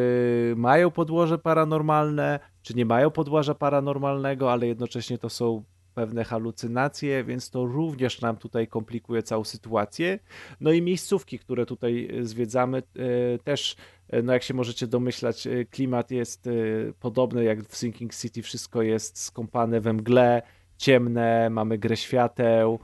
[0.57, 5.64] mają podłoże paranormalne, czy nie mają podłoża paranormalnego, ale jednocześnie to są
[5.99, 10.19] pewne halucynacje, więc to również nam tutaj komplikuje całą sytuację.
[10.61, 13.76] No i miejscówki, które tutaj zwiedzamy, e, też
[14.09, 16.51] E, no jak się możecie domyślać, e, klimat jest e,
[16.99, 20.41] podobny jak w Sinking City, wszystko jest skąpane we mgle,
[20.77, 22.80] ciemne, mamy grę świateł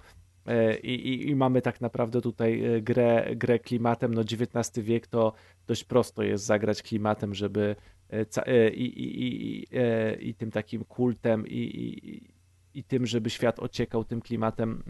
[0.83, 4.13] i, i, i mamy tak naprawdę tutaj grę, grę klimatem.
[4.13, 5.33] No XIX wiek to
[5.67, 7.75] dość prosto jest zagrać klimatem, żeby
[8.73, 9.67] i, i, i,
[10.29, 12.21] i tym takim kultem i,
[12.77, 14.83] i, tym, żeby świat ociekał tym klimatem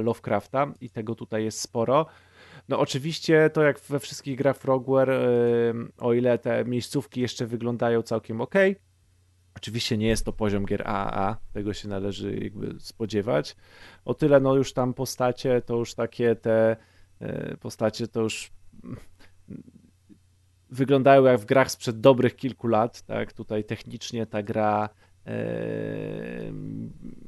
[0.00, 2.06] Lovecrafta i tego tutaj jest sporo.
[2.68, 5.10] No oczywiście to jak we wszystkich grach Frogware,
[5.98, 8.54] o ile te miejscówki jeszcze wyglądają całkiem ok,
[9.56, 13.56] Oczywiście nie jest to poziom gier AAA, tego się należy jakby spodziewać.
[14.04, 16.76] O tyle no już tam postacie, to już takie te
[17.20, 18.52] e, postacie to już
[20.70, 23.32] wyglądają jak w grach sprzed dobrych kilku lat, tak?
[23.32, 24.88] Tutaj technicznie ta gra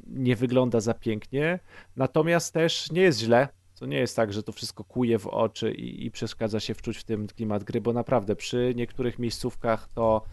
[0.07, 1.59] nie wygląda za pięknie,
[1.97, 3.49] natomiast też nie jest źle,
[3.79, 6.99] to nie jest tak, że to wszystko kuje w oczy i, i przeszkadza się wczuć
[6.99, 10.25] w tym klimat gry, bo naprawdę przy niektórych miejscówkach to,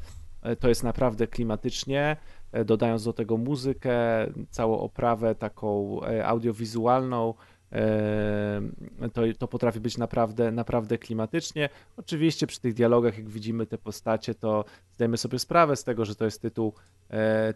[0.41, 2.18] e, to jest naprawdę klimatycznie.
[2.53, 3.91] E, dodając do tego muzykę,
[4.49, 7.34] całą oprawę taką e, audiowizualną,
[9.13, 11.69] to, to potrafi być naprawdę, naprawdę klimatycznie.
[11.97, 16.15] Oczywiście przy tych dialogach, jak widzimy te postacie, to zdajemy sobie sprawę z tego, że
[16.15, 16.73] to jest tytuł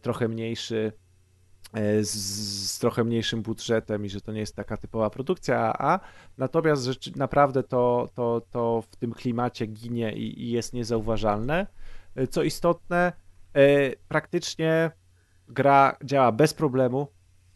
[0.01, 0.91] trochę mniejszy,
[2.01, 5.99] z, z, trochę mniejszym budżetem i że to nie jest taka typowa produkcja A,
[6.37, 11.67] natomiast rzeczy, naprawdę to, to, to w tym klimacie ginie i, i jest niezauważalne.
[12.29, 13.13] Co istotne,
[14.07, 14.91] praktycznie
[15.47, 17.07] gra działa bez problemu,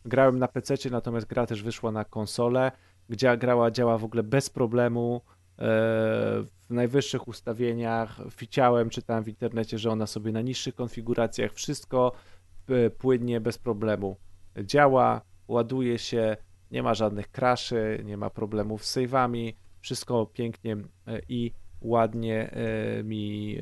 [0.06, 2.72] Grałem na PC, natomiast gra też wyszła na konsolę,
[3.10, 5.22] gdzie grała działa w ogóle bez problemu.
[5.26, 5.64] E,
[6.70, 12.12] w najwyższych ustawieniach widziałem, czytałem w internecie, że ona sobie na niższych konfiguracjach wszystko
[12.70, 14.18] e, płynnie, bez problemu
[14.64, 16.38] działa, ładuje się,
[16.72, 22.52] nie ma żadnych crashy, nie ma problemów z save'ami, wszystko pięknie e, i ładnie
[23.04, 23.58] mi,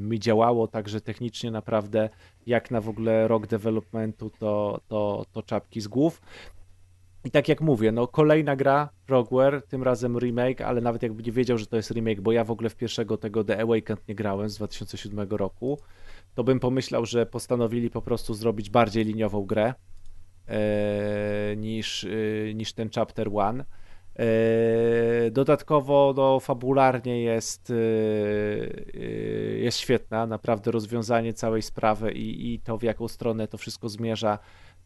[0.00, 2.08] mi działało, także technicznie naprawdę
[2.46, 6.20] jak na w ogóle rok developmentu to, to, to czapki z głów.
[7.26, 11.32] I tak jak mówię, no kolejna gra Rogueware, tym razem remake, ale nawet jakby nie
[11.32, 14.14] wiedział, że to jest remake, bo ja w ogóle w pierwszego tego The Awakened nie
[14.14, 15.78] grałem z 2007 roku,
[16.34, 19.74] to bym pomyślał, że postanowili po prostu zrobić bardziej liniową grę
[20.48, 23.64] e, niż, e, niż ten Chapter One.
[24.18, 29.00] E, dodatkowo no, fabularnie jest, e, e,
[29.58, 34.38] jest świetna, naprawdę rozwiązanie całej sprawy i, i to w jaką stronę to wszystko zmierza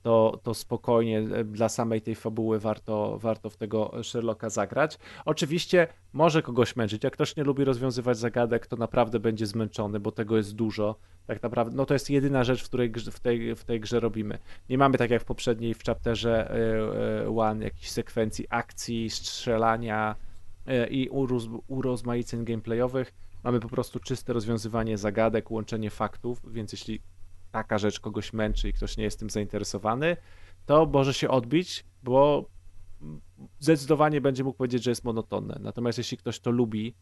[0.02, 4.98] to, to spokojnie e, dla samej tej fabuły warto, warto w tego Sherlocka zagrać.
[5.24, 7.04] Oczywiście może kogoś męczyć.
[7.04, 10.96] Jak ktoś nie lubi rozwiązywać zagadek, to naprawdę będzie zmęczony, bo tego jest dużo.
[11.26, 14.38] Tak naprawdę, no to jest jedyna rzecz, w, której, w, tej, w tej grze robimy.
[14.68, 20.16] Nie mamy tak jak w poprzedniej, w chapterze e, e, One, jakichś sekwencji akcji, strzelania
[20.90, 23.12] i uroz, urozmaiceń gameplayowych.
[23.44, 27.00] Mamy po prostu czyste rozwiązywanie zagadek, łączenie faktów, więc jeśli
[27.52, 30.16] taka rzecz kogoś męczy i ktoś nie jest tym zainteresowany,
[30.66, 32.50] to może się odbić, bo
[33.58, 35.56] zdecydowanie będzie mógł powiedzieć, że jest monotonne.
[35.60, 36.94] Natomiast jeśli ktoś to lubi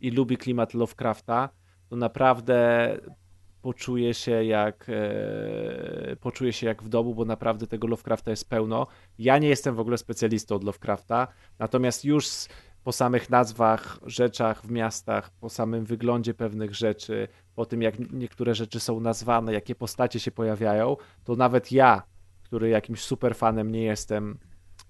[0.00, 1.48] i lubi klimat Lovecrafta,
[1.88, 2.88] to naprawdę
[3.62, 8.86] poczuje się jak e, poczuje się jak w domu, bo naprawdę tego Lovecrafta jest pełno.
[9.18, 11.28] Ja nie jestem w ogóle specjalistą od Lovecrafta,
[11.58, 12.26] natomiast już
[12.84, 18.54] po samych nazwach, rzeczach w miastach, po samym wyglądzie pewnych rzeczy, po tym jak niektóre
[18.54, 22.02] rzeczy są nazwane, jakie postacie się pojawiają, to nawet ja,
[22.42, 24.38] który jakimś super fanem nie jestem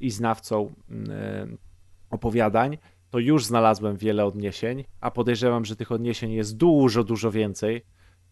[0.00, 0.96] i znawcą yy,
[2.10, 2.78] opowiadań,
[3.10, 7.84] to już znalazłem wiele odniesień, a podejrzewam, że tych odniesień jest dużo, dużo więcej,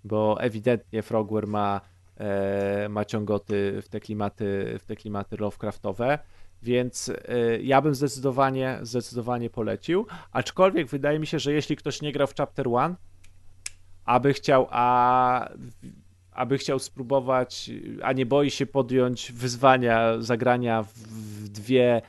[0.04, 1.80] bo ewidentnie Frogware ma,
[2.16, 6.18] e, ma ciągoty w te klimaty, w te klimaty Lovecraftowe.
[6.62, 7.14] Więc y,
[7.62, 10.06] ja bym zdecydowanie, zdecydowanie polecił.
[10.32, 12.94] Aczkolwiek wydaje mi się, że jeśli ktoś nie grał w Chapter One,
[14.04, 15.48] aby chciał, a
[16.32, 17.70] aby chciał spróbować,
[18.02, 22.02] a nie boi się podjąć wyzwania zagrania w dwie, y,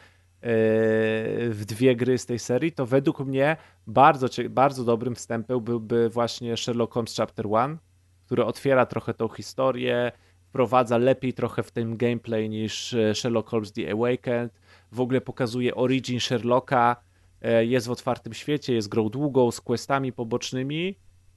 [1.49, 3.57] w dwie gry z tej serii, to według mnie
[3.87, 7.77] bardzo, bardzo dobrym wstępem byłby właśnie Sherlock Holmes Chapter One,
[8.25, 10.11] który otwiera trochę tą historię,
[10.55, 14.53] wprowadza lepiej trochę w tym gameplay niż e, Sherlock Holmes The Awakened.
[14.91, 16.95] W ogóle pokazuje origin Sherlocka,
[17.41, 20.95] e, jest w otwartym świecie, jest grą długą, z questami pobocznymi.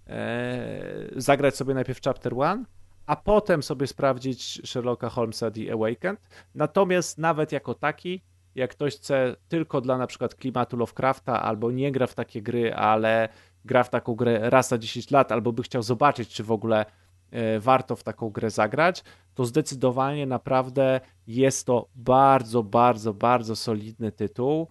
[0.09, 2.64] E, zagrać sobie najpierw Chapter 1,
[3.06, 6.20] a potem sobie sprawdzić Sherlocka Holmesa The Awakened.
[6.55, 8.22] Natomiast nawet jako taki,
[8.55, 12.74] jak ktoś chce tylko dla na przykład klimatu Lovecrafta, albo nie gra w takie gry,
[12.74, 13.28] ale
[13.64, 16.85] gra w taką grę raz na 10 lat, albo by chciał zobaczyć, czy w ogóle
[17.30, 19.05] E, warto w taką grę zagrać,
[19.35, 24.68] to zdecydowanie naprawdę jest to bardzo, bardzo, bardzo solidny tytuł,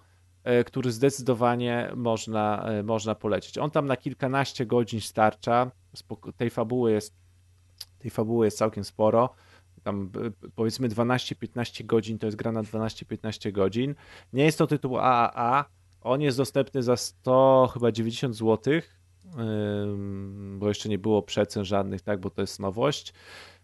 [0.66, 3.58] który zdecydowanie można, e, można polecić.
[3.58, 5.72] On tam na kilkanaście godzin starcza,
[6.38, 7.14] tej fabuły jest,
[8.00, 9.30] tej fabuły jest całkiem sporo,
[9.84, 10.12] tam
[10.56, 13.96] powiedzmy 12-15 godzin, to jest gra na 12-15 godzin.
[14.34, 15.66] Nie jest to tytuł AAA,
[16.02, 18.98] on jest dostępny za 100 chyba 90 złotych
[20.58, 23.14] bo jeszcze nie było przecen żadnych, tak, bo to jest nowość.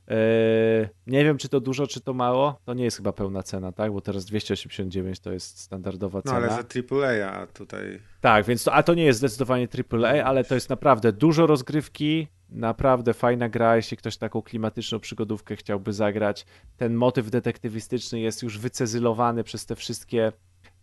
[0.08, 2.60] Yy, nie wiem, czy to dużo, czy to mało.
[2.66, 3.94] To nie jest chyba pełna cena, tak?
[3.94, 6.40] Bo teraz 289 to jest standardowa cena.
[6.40, 8.00] No ale za AAA, a tutaj.
[8.22, 12.28] Tak, więc to, a to nie jest zdecydowanie AAA, ale to jest naprawdę dużo rozgrywki,
[12.50, 16.46] naprawdę fajna gra, jeśli ktoś taką klimatyczną przygodówkę chciałby zagrać.
[16.78, 20.32] Ten motyw detektywistyczny jest już wycezylowany przez te wszystkie,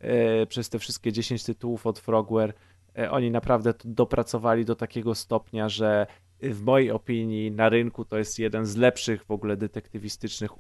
[0.00, 2.54] yy, przez te wszystkie 10 tytułów od Frogware
[2.98, 6.06] E, oni naprawdę dopracowali do takiego stopnia, że
[6.42, 10.56] w mojej opinii na rynku to jest jeden z lepszych w ogóle detektywistycznych, e,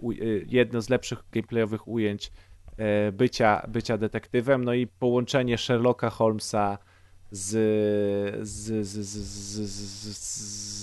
[0.46, 2.32] jedno z lepszych gameplayowych ujęć
[2.76, 4.64] e, bycia, bycia detektywem.
[4.64, 6.78] No i połączenie Sherlocka Holmesa
[7.30, 7.48] z,
[8.48, 9.16] z, z, z,
[9.70, 10.16] z,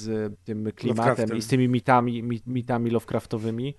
[0.04, 3.76] z tym klimatem i z tymi mitami, mitami Lovecraftowymi,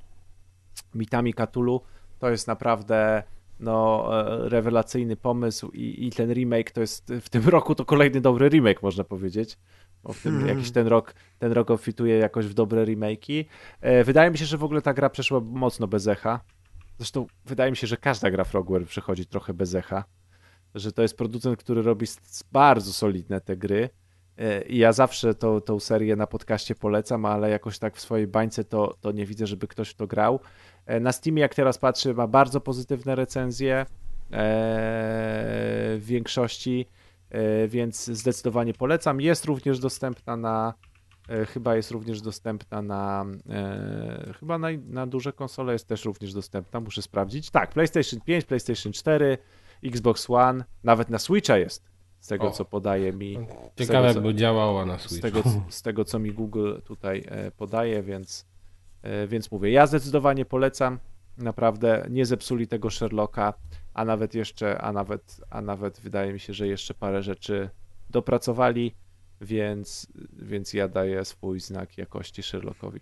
[0.95, 1.81] mitami Cthulhu,
[2.19, 3.23] to jest naprawdę
[3.61, 8.21] no, e, rewelacyjny pomysł i, i ten remake to jest w tym roku to kolejny
[8.21, 9.59] dobry remake, można powiedzieć.
[10.13, 10.57] W tym Mhm.
[10.57, 13.45] jakiś ten rok, ten rok obfituje jakoś w dobre remake'i.
[13.81, 16.41] E, wydaje mi się, że w ogóle ta gra przeszła mocno bez echa.
[16.99, 20.05] Zresztą wydaje mi się, że każda gra Frogware przechodzi trochę bez echa.
[20.75, 22.07] Że to jest producent, który robi
[22.53, 23.91] bardzo solidne te gry.
[24.39, 28.27] E, I ja zawsze to, tą serię na podcaście polecam, ale jakoś tak w swojej
[28.27, 30.41] bańce to, to nie widzę, żeby ktoś w to grał.
[30.87, 33.87] E, Na Steamie, jak teraz patrzę, ma bardzo pozytywne recenzje e,
[35.99, 36.87] w większości,
[37.69, 39.21] więc zdecydowanie polecam.
[39.21, 40.75] Jest również dostępna na,
[41.29, 46.33] e, chyba jest również dostępna na, e, chyba na, na duże konsole jest też również
[46.35, 47.51] dostępna, muszę sprawdzić.
[47.51, 49.39] Tak, PlayStation 5, PlayStation 4,
[49.85, 51.85] Xbox One, nawet na Switcha jest,
[52.21, 52.51] z tego O.
[52.51, 53.39] co podaje mi.
[53.77, 55.23] Ciekawe, co- jakby działała na z Switch.
[55.23, 58.47] tego, z tego, co mi Google tutaj e, podaje, więc,
[59.03, 60.99] e, więc mówię, ja zdecydowanie polecam.
[61.39, 63.55] Naprawdę nie zepsuli tego Sherlocka,
[63.99, 67.71] a nawet jeszcze, a nawet, a nawet wydaje mi się, że jeszcze parę rzeczy
[68.11, 68.95] dopracowali,
[69.41, 73.01] więc, więc ja daję swój znak jakości Sherlockowi.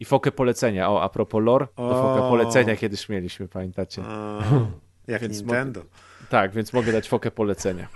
[0.00, 0.90] I fokę polecenia.
[0.90, 2.02] O, a propos lore, to O.
[2.02, 4.02] fokę polecenia kiedyś mieliśmy, pamiętacie?
[4.06, 4.42] A,
[5.06, 5.82] jak Więc Nintendo.
[6.30, 7.88] Tak, więc mogę dać fokę polecenia.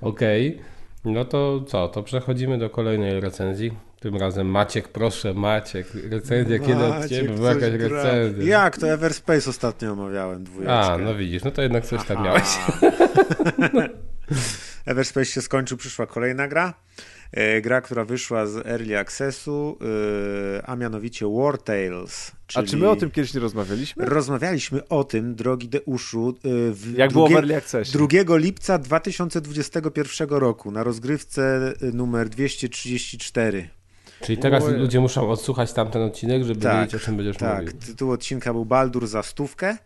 [0.00, 0.60] Okej,
[1.04, 3.72] no to co, to przechodzimy do kolejnej recenzji.
[4.00, 8.44] Tym razem Maciek, proszę Maciek, recenzja, kiedy od ciebie była jakaś recenzja.
[8.44, 8.78] Jak?
[8.78, 10.74] To Everspace ostatnio omawiałem, dwójeczkę.
[10.74, 12.26] A, no widzisz, no to jednak coś tam Aha.
[12.26, 12.48] miałeś.
[14.86, 16.74] Everspace się skończył, przyszła kolejna gra.
[17.32, 19.78] E, Gra, która wyszła z Early Accessu,
[20.58, 22.32] e, a mianowicie War Tales.
[22.32, 24.04] A Czyli czy my o tym kiedyś nie rozmawialiśmy?
[24.06, 26.32] Rozmawialiśmy o tym, drogi Deuszu, e,
[26.72, 27.92] w Jak było w Early Accessie?
[27.92, 33.68] 2 lipca 2021 roku na rozgrywce numer 234.
[34.20, 37.80] Czyli teraz ludzie muszą odsłuchać tamten odcinek, żeby Tak, wiedzieć, o czym będziesz Tak, mówił.
[37.80, 39.76] tytuł odcinka był Baldur za stówkę,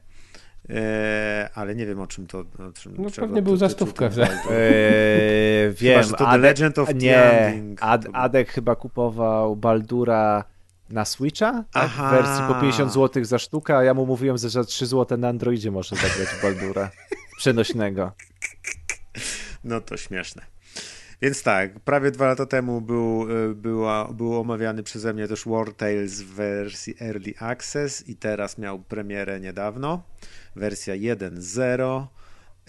[0.70, 2.38] e, ale nie wiem o czym to...
[2.38, 4.06] O czym, No czego pewnie był za stówkę.
[4.06, 7.62] Eee, wiem, że to The Adek- Legend of nie.
[7.80, 10.44] Ad, Adek chyba kupował Baldura
[10.90, 11.90] na Switcha tak?
[11.90, 15.18] W wersji po 50 zł za sztukę, a ja mu mówiłem, że za 3 zł
[15.18, 16.90] na Androidzie można zagrać Baldura
[17.38, 18.12] przenośnego.
[19.64, 20.42] No to śmieszne.
[21.22, 25.72] Więc tak, prawie dwa lata temu był, y, była, był omawiany przeze mnie też War
[25.74, 30.02] Tales w wersji Early Access i teraz miał premierę niedawno,
[30.56, 32.06] wersja 1.0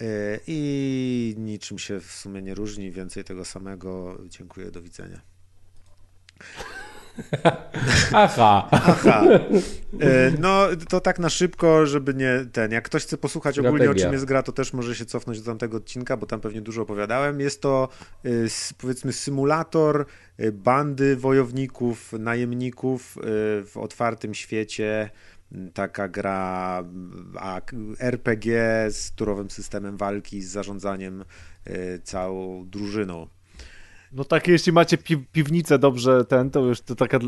[0.02, 4.18] y, i niczym się w sumie nie różni, więcej tego samego.
[4.28, 5.20] Dziękuję, do widzenia.
[8.12, 9.22] Aha, Aha.
[10.00, 12.72] E, No, to tak na szybko, żeby nie ten.
[12.72, 14.04] Jak ktoś chce posłuchać ogólnie, o Strategia.
[14.06, 16.82] czym jest gra, to też może się cofnąć do tamtego odcinka, bo tam pewnie dużo
[16.82, 17.40] opowiadałem.
[17.40, 17.88] Jest to
[18.24, 20.06] s- powiedzmy symulator
[20.52, 23.16] bandy wojowników, najemników
[23.66, 25.10] w otwartym świecie.
[25.74, 26.84] Taka gra
[27.98, 28.52] RPG
[28.90, 31.24] z turowym systemem walki, z zarządzaniem
[31.64, 33.26] e, całą drużyną.
[34.12, 37.18] No tak, jeśli macie pi piwnicę dobrze ten, to już to taka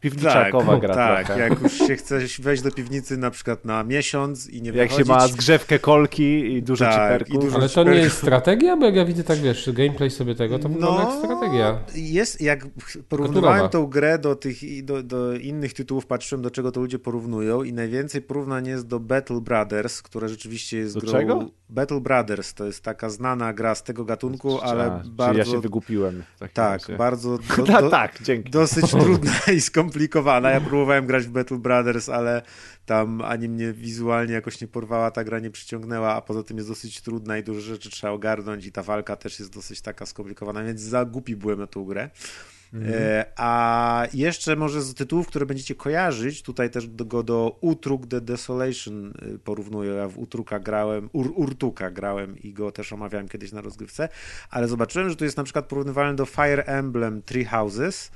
[0.00, 1.40] piwniczakowa gra tak, trochę.
[1.42, 5.04] jak już się chce wejść do piwnicy na przykład na miesiąc i nie Jak się
[5.04, 7.34] ma zgrzewkę kolki i dużo Tak, ciperków.
[7.34, 8.76] i dużo- ale to nie jest strategia?
[8.76, 11.78] Bo jak ja widzę tak, wiesz, gameplay sobie tego, to wygląda jak strategia.
[11.94, 12.66] Jest, jak
[13.08, 13.68] porównywałem Kulturowa.
[13.68, 17.62] tą grę do tych i do, do innych tytułów, patrzyłem do czego to ludzie porównują
[17.62, 21.12] i najwięcej porównań jest do Battle Brothers, które rzeczywiście jest Do grą...
[21.12, 21.48] czego?
[21.68, 25.38] Battle Brothers to jest taka znana gra z tego gatunku, ale A, czyli bardzo...
[25.38, 26.22] ja się wygupiłem.
[26.36, 26.96] w takim Tak, razie.
[26.96, 27.38] bardzo...
[27.56, 28.50] Do, do, tak, dzięki.
[28.50, 30.50] dosyć trudna i skomplikowana.
[30.50, 32.42] Ja próbowałem grać w Battle Brothers, ale
[32.86, 36.68] tam ani mnie wizualnie jakoś nie porwała, ta gra nie przyciągnęła, a poza tym jest
[36.68, 40.64] dosyć trudna i dużo rzeczy trzeba ogarnąć i ta walka też jest dosyć taka skomplikowana,
[40.64, 42.10] więc za głupi byłem na tą grę.
[42.74, 48.20] E, a jeszcze może z tytułów, które będziecie kojarzyć, tutaj też go do Utruk The
[48.20, 49.92] Desolation y, porównuję.
[49.92, 54.08] Ja w Utruka grałem, Ur, Urtuka grałem i go też omawiałem kiedyś na rozgrywce,
[54.50, 58.10] ale zobaczyłem, że tu jest na przykład porównywalny do Fire Emblem Three Houses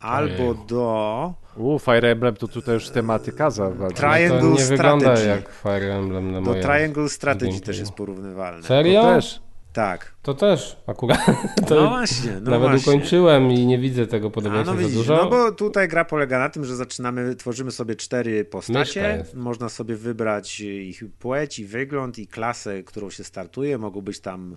[0.00, 3.94] albo do U, Fire Emblem to tutaj już tematyka zawadzi.
[3.94, 5.28] Triangle to nie wygląda Strategy.
[5.28, 6.54] jak Fire Emblem na do.
[6.54, 7.66] Triangle Strategy gameplay.
[7.66, 8.62] też jest porównywalne.
[8.62, 9.02] Serio?
[9.02, 9.40] To też.
[9.72, 10.14] Tak.
[10.22, 11.18] To też akurat.
[11.68, 12.92] To No właśnie, no nawet właśnie.
[12.92, 15.16] ukończyłem i nie widzę tego podobieństwa no za dużo.
[15.16, 19.96] no bo tutaj gra polega na tym, że zaczynamy, tworzymy sobie cztery postacie, można sobie
[19.96, 24.56] wybrać ich płeć i wygląd i klasę, którą się startuje, mogą być tam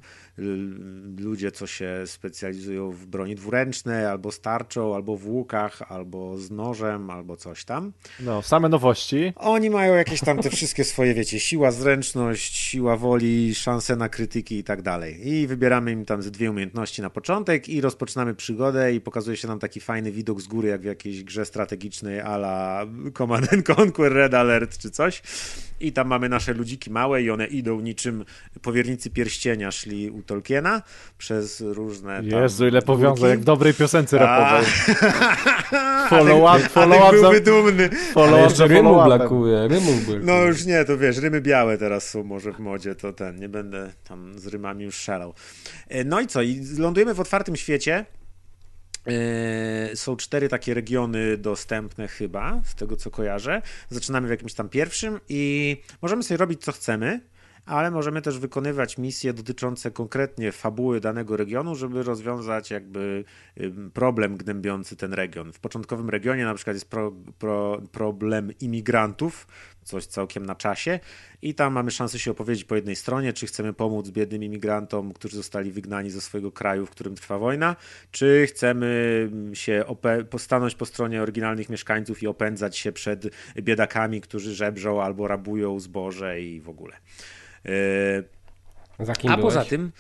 [1.19, 6.51] ludzie, co się specjalizują w broni dwuręcznej, albo z tarczą, albo w łukach, albo z
[6.51, 7.93] nożem, albo coś tam.
[8.19, 9.33] No, same nowości.
[9.35, 14.57] Oni mają jakieś tam te wszystkie swoje, wiecie, siła, zręczność, siła woli, szanse na krytyki
[14.57, 15.02] i tak dalej.
[15.03, 15.27] Dalej.
[15.27, 19.47] I wybieramy im tam ze dwie umiejętności na początek i rozpoczynamy przygodę i pokazuje się
[19.47, 22.85] nam taki fajny widok z góry, jak w jakiejś grze strategicznej ala
[23.17, 25.21] Command Conquer, Red Alert czy coś.
[25.79, 28.25] I tam mamy nasze ludziki małe i one idą niczym
[28.61, 30.81] powiernicy pierścienia szli u Tolkiena
[31.17, 34.65] przez różne tam Jezu, ile powiązań, jak w dobrej piosence rapowej.
[36.09, 37.89] Follow up, follow Adek up za byłby dumny.
[38.13, 40.19] follow up jeszcze za rymu follow brakuje, rymu brakuje.
[40.23, 43.49] No już nie, to wiesz, rymy białe teraz są może w modzie, to ten, nie
[43.49, 45.33] będę tam z rymami już szalał.
[45.89, 48.05] E, No i co, i lądujemy w otwartym świecie.
[49.07, 53.61] E, Są cztery takie regiony dostępne chyba, z tego co kojarzę.
[53.89, 57.19] Zaczynamy w jakimś tam pierwszym i możemy sobie robić co chcemy,
[57.65, 63.23] ale możemy też wykonywać misje dotyczące konkretnie fabuły danego regionu, żeby rozwiązać jakby
[63.93, 65.53] problem gnębiący ten region.
[65.53, 69.47] W początkowym regionie na przykład jest pro, pro, problem imigrantów,
[69.83, 70.99] coś całkiem na czasie
[71.41, 75.35] i tam mamy szansę się opowiedzieć po jednej stronie, czy chcemy pomóc biednym imigrantom, którzy
[75.35, 77.75] zostali wygnani ze swojego kraju, w którym trwa wojna,
[78.11, 79.83] czy chcemy się
[80.29, 86.41] postanąć po stronie oryginalnych mieszkańców i opędzać się przed biedakami, którzy żebrzą albo rabują zboże
[86.41, 86.93] i w ogóle.
[87.65, 89.53] Yy, Za kim a byłeś?
[89.53, 89.91] poza tym,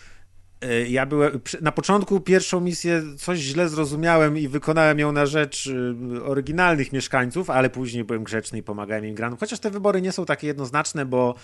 [0.63, 1.39] y, ja byłem.
[1.61, 7.49] Na początku pierwszą misję coś źle zrozumiałem i wykonałem ją na rzecz y, oryginalnych mieszkańców,
[7.49, 9.39] ale później byłem grzeczny i pomagałem imigrantom.
[9.39, 11.35] Chociaż te wybory nie są takie jednoznaczne, bo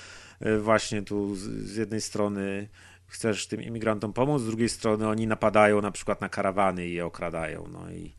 [0.46, 2.70] y, właśnie tu z, z jednej strony
[3.08, 7.06] chcesz tym imigrantom pomóc, z drugiej strony oni napadają na przykład na karawany i je
[7.06, 7.68] okradają.
[7.72, 8.14] No i.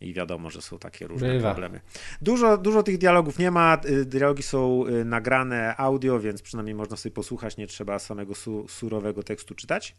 [0.00, 1.50] I wiadomo, że są takie różne Bywa.
[1.50, 1.80] problemy.
[2.22, 3.80] Dużo, dużo tych dialogów nie ma.
[3.88, 8.68] y, Dialogi są y, nagrane audio, więc przynajmniej można sobie posłuchać, nie trzeba samego su
[8.68, 9.94] surowego tekstu czytać.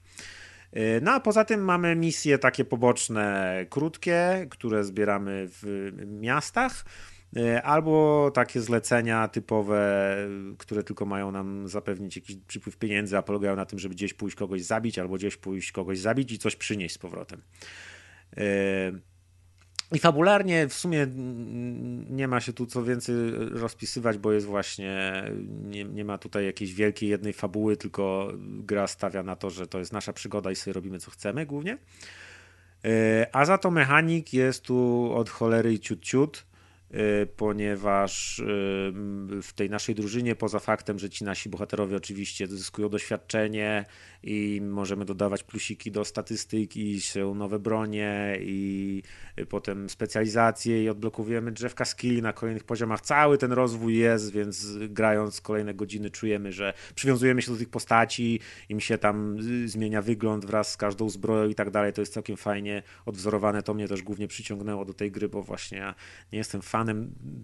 [0.77, 6.85] Y, No a poza tym mamy misje takie poboczne, krótkie, które zbieramy w miastach.
[7.63, 10.15] Albo takie zlecenia typowe,
[10.57, 14.35] które tylko mają nam zapewnić jakiś przypływ pieniędzy, a polegają na tym, żeby gdzieś pójść
[14.37, 17.41] kogoś zabić, albo gdzieś pójść kogoś zabić i coś przynieść z powrotem.
[19.91, 21.07] I fabularnie w sumie
[22.09, 23.15] nie ma się tu co więcej
[23.51, 25.23] rozpisywać, bo jest właśnie,
[25.63, 29.79] nie, nie ma tutaj jakiejś wielkiej jednej fabuły, tylko gra stawia na to, że to
[29.79, 31.77] jest nasza przygoda i sobie robimy co chcemy głównie.
[32.85, 36.45] E, A za to mechanik jest tu od cholery i ciut ciut,
[37.35, 38.43] ponieważ e,
[39.41, 43.85] w tej naszej drużynie, poza faktem, że ci nasi bohaterowie oczywiście zyskują doświadczenie
[44.23, 49.03] i możemy dodawać plusiki do statystyki, są nowe bronie i
[49.49, 53.01] potem specjalizacje i odblokowujemy drzewka skilli na kolejnych poziomach.
[53.01, 58.39] Cały ten rozwój jest, więc grając kolejne godziny czujemy, że przywiązujemy się do tych postaci,
[58.69, 61.93] im się tam y, zmienia wygląd wraz z każdą zbroją i tak dalej.
[61.93, 63.63] To jest całkiem fajnie odwzorowane.
[63.63, 65.95] To mnie też głównie przyciągnęło do tej gry, bo właśnie ja
[66.31, 66.76] nie jestem fanem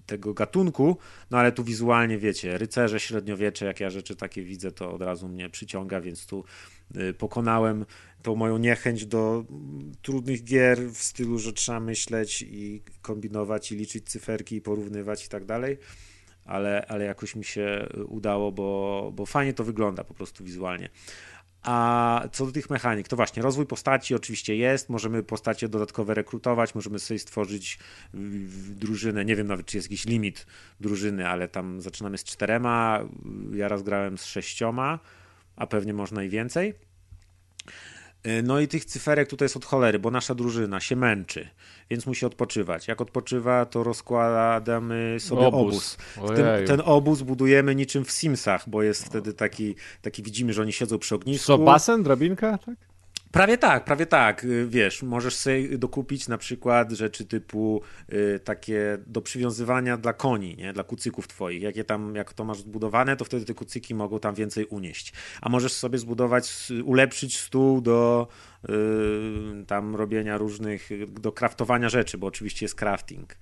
[0.06, 0.98] tego gatunku,
[1.32, 5.28] no ale tu wizualnie wiecie, rycerze, średniowiecze, jak ja rzeczy takie widzę, to od razu
[5.28, 6.44] mnie przyciąga, więc tu
[6.96, 7.86] y, pokonałem
[8.22, 13.76] tą moją niechęć do mm, trudnych gier w stylu, że trzeba myśleć i kombinować i
[13.76, 15.78] liczyć cyferki i porównywać i tak dalej.
[16.46, 20.90] Ale, ale jakoś mi się udało, bo, bo fajnie to wygląda po prostu wizualnie.
[21.64, 26.76] A co do tych mechanik, to właśnie rozwój postaci oczywiście jest, możemy postacie dodatkowe rekrutować,
[26.76, 27.80] możemy sobie stworzyć
[28.70, 30.48] drużynę, nie wiem nawet czy jest jakiś limit
[30.80, 33.00] drużyny, ale tam zaczynamy z czterema,
[33.52, 35.00] ja raz grałem z sześcioma,
[35.56, 36.74] a pewnie można i więcej.
[38.44, 41.48] No i tych cyferek tutaj jest od cholery, bo nasza drużyna się męczy,
[41.90, 42.88] więc musi odpoczywać.
[42.88, 45.98] Jak odpoczywa, to rozkładamy sobie obóz.
[46.18, 46.32] Obóz.
[46.36, 50.74] Tym, ten obóz budujemy niczym w Simsach, bo jest wtedy taki, taki widzimy, że oni
[50.74, 51.48] siedzą przy ognisku.
[51.48, 52.58] Co, basen, drabinka?
[52.58, 52.76] Tak?
[53.34, 54.44] Prawie tak, prawie tak.
[54.44, 57.82] Y, Wiesz, możesz sobie dokupić na przykład rzeczy typu
[58.14, 60.74] y, takie do przywiązywania dla koni, nie?
[60.74, 61.62] dla kucyków twoich.
[61.62, 65.14] Jakie tam, jak to masz zbudowane, to wtedy te kucyki mogą tam więcej unieść.
[65.42, 68.28] A możesz sobie zbudować, ulepszyć stół do
[69.68, 73.38] tam robienia różnych, do kraftowania rzeczy, bo oczywiście jest crafting.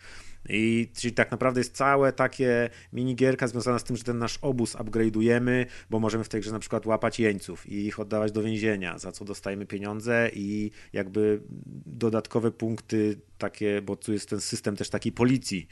[0.49, 4.75] I czyli tak naprawdę jest całe takie minigierka związana z tym, że ten nasz obóz
[4.75, 8.97] upgrade'ujemy, bo możemy w tej grze na przykład łapać jeńców i ich oddawać do więzienia,
[8.97, 11.41] za co dostajemy pieniądze i jakby
[11.85, 15.67] dodatkowe punkty takie, bo tu jest ten system też takiej policji.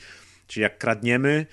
[0.47, 1.45] Czyli jak kradniemy, y,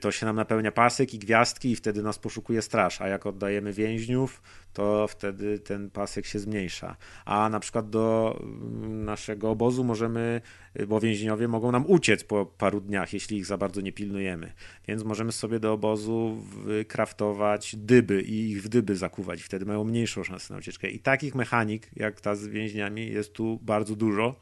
[0.00, 3.72] to się nam napełnia pasek i gwiazdki i wtedy nas poszukuje straż, a jak oddajemy
[3.72, 4.42] więźniów,
[4.72, 6.96] to wtedy ten pasek się zmniejsza.
[7.24, 10.40] A na przykład do mm, naszego obozu możemy,
[10.80, 14.52] y, bo więźniowie mogą nam uciec po paru dniach, jeśli ich za bardzo nie pilnujemy.
[14.88, 19.42] Więc możemy sobie do obozu wykraftować dyby i ich w dyby zakuwać.
[19.42, 20.90] Wtedy mają mniejszą szansę na ucieczkę.
[20.90, 24.36] I takich mechanik, jak ta z więźniami, jest tu bardzo dużo.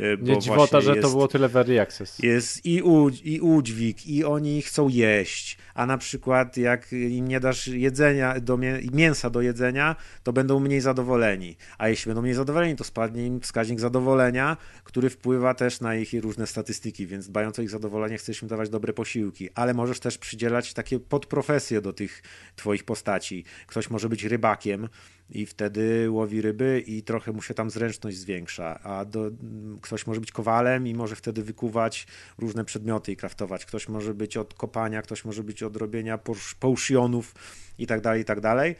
[0.00, 2.18] Y, Nie dziwota, że to było tyle w Early Access.
[2.18, 7.40] jest i, u, i udźwig, i oni chcą jeść, a na przykład jak im nie
[7.40, 12.34] dasz jedzenia, do mię mięsa do jedzenia, to będą mniej zadowoleni, a jeśli będą mniej
[12.34, 17.58] zadowoleni, to spadnie im wskaźnik zadowolenia, który wpływa też na ich różne statystyki, więc dbając
[17.58, 21.92] o ich zadowolenie chcesz im dawać dobre posiłki, ale możesz też przydzielać takie podprofesje do
[21.92, 22.22] tych
[22.56, 23.44] twoich postaci.
[23.66, 24.88] Ktoś może być rybakiem,
[25.30, 29.30] i wtedy łowi ryby i trochę mu się tam zręczność zwiększa, a do,
[29.80, 32.06] ktoś może być kowalem i może wtedy wykuwać
[32.38, 33.66] różne przedmioty i kraftować.
[33.66, 36.18] Ktoś może być od kopania, ktoś może być od robienia
[36.60, 37.34] potionów
[37.78, 38.76] i tak dalej, i tak dalej.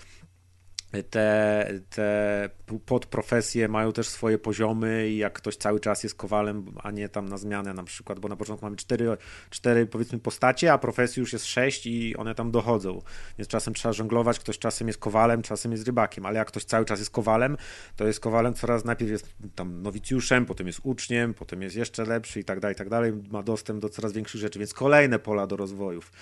[0.90, 2.50] Te, te
[2.86, 7.28] podprofesje mają też swoje poziomy i jak ktoś cały czas jest kowalem, a nie tam
[7.28, 9.16] na zmianę na przykład, bo na początku mamy cztery,
[9.50, 13.02] cztery powiedzmy postacie, a profesji już jest sześć i one tam dochodzą.
[13.38, 16.84] Więc czasem trzeba żonglować, ktoś czasem jest kowalem, czasem jest rybakiem, ale jak ktoś cały
[16.84, 17.56] czas jest kowalem,
[17.96, 22.40] to jest kowalem coraz najpierw jest tam nowicjuszem, potem jest uczniem, potem jest jeszcze lepszy
[22.40, 25.46] i tak dalej, i tak dalej, ma dostęp do coraz większych rzeczy, więc kolejne pola
[25.46, 26.12] do rozwojów.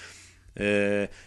[0.57, 0.65] Yy,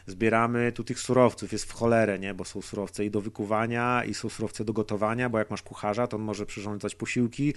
[0.05, 2.33] zbieramy tu tych surowców, jest w cholerę, nie?
[2.33, 6.07] bo są surowce i do wykuwania, i są surowce do gotowania, bo jak masz kucharza,
[6.07, 7.53] to on może przyrządzać posiłki,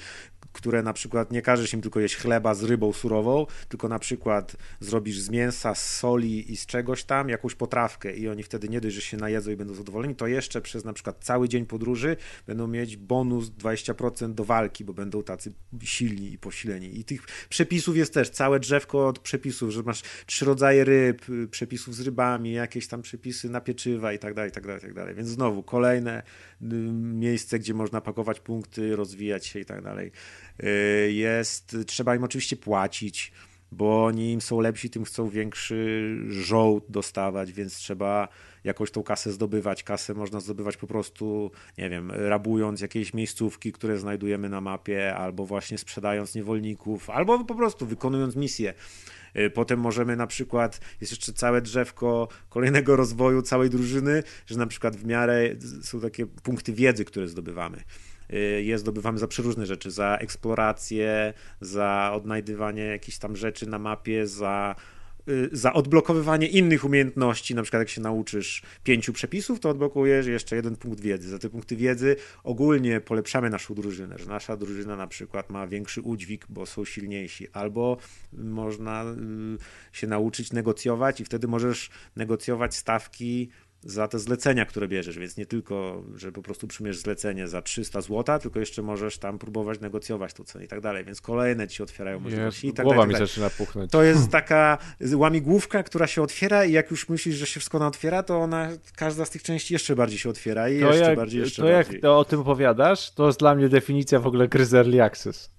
[0.52, 4.56] które na przykład nie każesz im tylko jeść chleba z rybą surową, tylko na przykład
[4.80, 8.80] zrobisz z mięsa, z soli i z czegoś tam jakąś potrawkę i oni wtedy nie
[8.80, 12.16] dość, że się najedzą i będą zadowoleni, to jeszcze przez na przykład cały dzień podróży
[12.46, 15.52] będą mieć bonus 20% do walki, bo będą tacy
[15.82, 16.98] silni i posileni.
[16.98, 21.48] I tych przepisów jest też całe drzewko od przepisów, że masz trzy rodzaje ryb, y,
[21.60, 24.82] przepisów z rybami, jakieś tam przepisy na pieczywa i tak dalej, i tak dalej, i
[24.82, 25.14] tak dalej.
[25.14, 26.22] Więc znowu kolejne
[26.62, 26.66] y,
[27.02, 30.12] miejsce, gdzie można pakować punkty, rozwijać się i tak dalej.
[30.62, 33.32] Y, Jest, trzeba im oczywiście płacić,
[33.72, 38.28] bo oni im są lepsi, tym chcą większy żołd dostawać, więc trzeba
[38.64, 39.82] jakoś tą kasę zdobywać.
[39.82, 45.46] Kasę można zdobywać po prostu, nie wiem, rabując jakieś miejscówki, które znajdujemy na mapie, albo
[45.46, 48.74] właśnie sprzedając niewolników, albo po prostu wykonując misje.
[49.36, 54.66] Y, Potem możemy na przykład, jest jeszcze całe drzewko kolejnego rozwoju całej drużyny, że na
[54.66, 55.48] przykład w miarę
[55.82, 57.82] są takie punkty wiedzy, które zdobywamy.
[58.32, 64.26] Y, Je zdobywamy za przeróżne rzeczy, za eksplorację, za odnajdywanie jakichś tam rzeczy na mapie,
[64.26, 64.74] za
[65.52, 70.76] za odblokowywanie innych umiejętności, na przykład jak się nauczysz pięciu przepisów, to odblokujesz jeszcze jeden
[70.76, 71.28] punkt wiedzy.
[71.28, 76.00] Za te punkty wiedzy ogólnie polepszamy naszą drużynę, że nasza drużyna na przykład ma większy
[76.00, 77.96] udźwig, bo są silniejsi, albo
[78.32, 83.50] można y, się nauczyć negocjować i wtedy możesz negocjować stawki
[83.82, 88.00] za te zlecenia, które bierzesz, więc nie tylko, że po prostu przyjmiesz zlecenie za 300
[88.00, 91.82] zł, tylko jeszcze możesz tam próbować negocjować tą cenę i tak dalej, więc kolejne ci
[91.82, 93.08] otwierają możliwości i tak Głowa dalej.
[93.08, 93.90] mi tak zaczyna puchnąć.
[93.92, 94.78] To jest taka
[95.14, 98.68] łamigłówka, która się otwiera i jak już myślisz, że się wszystko ona otwiera, to ona,
[98.96, 101.68] każda z tych części jeszcze bardziej się otwiera i To jeszcze jak, bardziej, jeszcze to
[101.68, 101.92] bardziej.
[101.94, 105.02] jak to o tym opowiadasz, to jest dla mnie definicja w ogóle gry z Early
[105.02, 105.50] Access.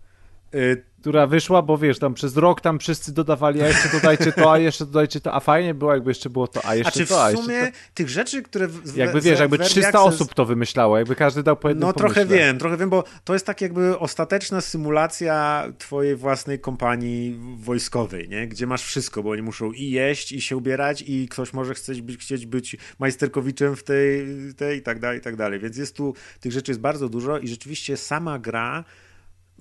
[0.55, 4.51] Y, Która wyszła, bo wiesz, tam przez rok tam wszyscy dodawali, a jeszcze dodajcie to,
[4.51, 7.05] a jeszcze dodajcie to, a fajnie było, jakby jeszcze było to, a A jeszcze czy
[7.05, 7.77] w to, a jeszcze sumie to.
[7.93, 8.67] tych rzeczy, które...
[8.67, 11.43] W, w, Jakby w- wiesz, w jakby Early 300 Access- osób to wymyślało, jakby każdy
[11.43, 12.37] dał po jednym No trochę pomyśle.
[12.37, 18.47] wiem, trochę wiem, bo to jest tak jakby ostateczna symulacja twojej własnej kompanii wojskowej, nie?
[18.47, 22.01] gdzie masz wszystko, bo oni muszą i jeść, i się ubierać, i ktoś może chcieć
[22.01, 24.25] być, chcieć być majsterkowiczem w tej,
[24.57, 25.59] tej i tak dalej, i tak dalej.
[25.59, 28.83] Więc jest tu, tych rzeczy jest bardzo dużo i rzeczywiście sama gra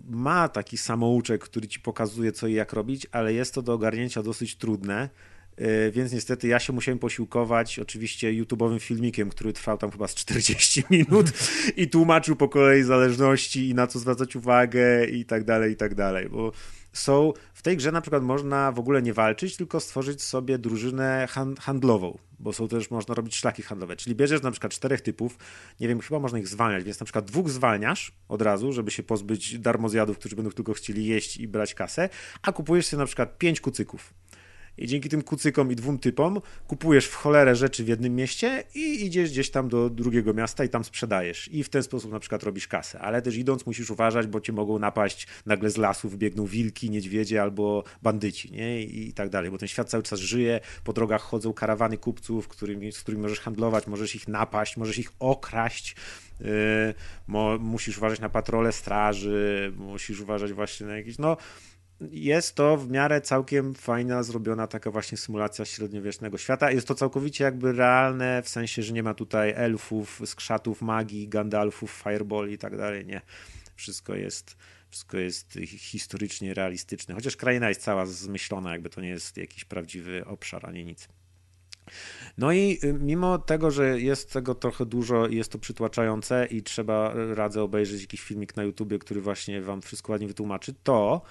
[0.09, 4.23] ma taki samouczek, który ci pokazuje co i jak robić, ale jest to do ogarnięcia
[4.23, 5.09] dosyć trudne.
[5.59, 10.15] Yy, Więc niestety ja się musiałem posiłkować oczywiście YouTube'owym filmikiem, który trwał tam chyba z
[10.15, 11.27] 40 minut
[11.77, 15.95] i tłumaczył po kolei zależności i na co zwracać uwagę i tak dalej, i tak
[15.95, 16.53] dalej, bo
[16.93, 21.27] są, w tej grze na przykład można w ogóle nie walczyć, tylko stworzyć sobie drużynę
[21.31, 25.39] han- handlową, bo są też, można robić szlaki handlowe, czyli bierzesz na przykład czterech typów,
[25.81, 29.03] nie wiem, chyba można ich zwalniać, więc na przykład dwóch zwalniasz od razu, żeby się
[29.03, 32.09] pozbyć darmozjadów, którzy będą tylko chcieli jeść i brać kasę,
[32.43, 34.15] a kupujesz sobie na przykład pięć kucyków.
[34.79, 39.05] I dzięki tym kucykom i dwóm typom kupujesz w cholerę rzeczy w jednym mieście i
[39.05, 41.49] idziesz gdzieś tam do drugiego miasta i tam sprzedajesz.
[41.53, 43.01] I w ten sposób na przykład robisz kasę.
[43.01, 47.43] Ale też idąc musisz uważać, bo cię mogą napaść nagle z lasu, wybiegną wilki, niedźwiedzie
[47.43, 48.83] albo bandyci, nie?
[48.83, 49.51] I, i tak dalej.
[49.51, 53.41] Bo ten świat cały czas żyje, po drogach chodzą karawany kupców, którymi, z którymi możesz
[53.41, 55.97] handlować, możesz ich napaść, możesz ich okraść.
[56.41, 56.47] Yy,
[57.27, 61.37] mo, musisz uważać na patrole straży, musisz uważać właśnie na jakieś, no
[62.11, 66.71] jest to w miarę całkiem fajna, zrobiona taka właśnie symulacja średniowiecznego świata.
[66.71, 72.03] Jest to całkowicie jakby realne, w sensie, że nie ma tutaj elfów, skrzatów magii, gandalfów,
[72.05, 73.07] fireball i tak dalej.
[73.07, 73.21] Nie.
[73.77, 74.57] Wszystko jest,
[74.91, 77.15] wszystko jest historycznie realistyczne.
[77.15, 81.09] Chociaż kraina jest cała zmyślona, jakby to nie jest jakiś prawdziwy obszar ani nic.
[82.39, 86.63] No i y, mimo tego, że jest tego trochę dużo i jest to przytłaczające i
[86.63, 91.23] trzeba y, radzę obejrzeć jakiś filmik na YouTubie, który właśnie wam wszystko ładnie wytłumaczy, to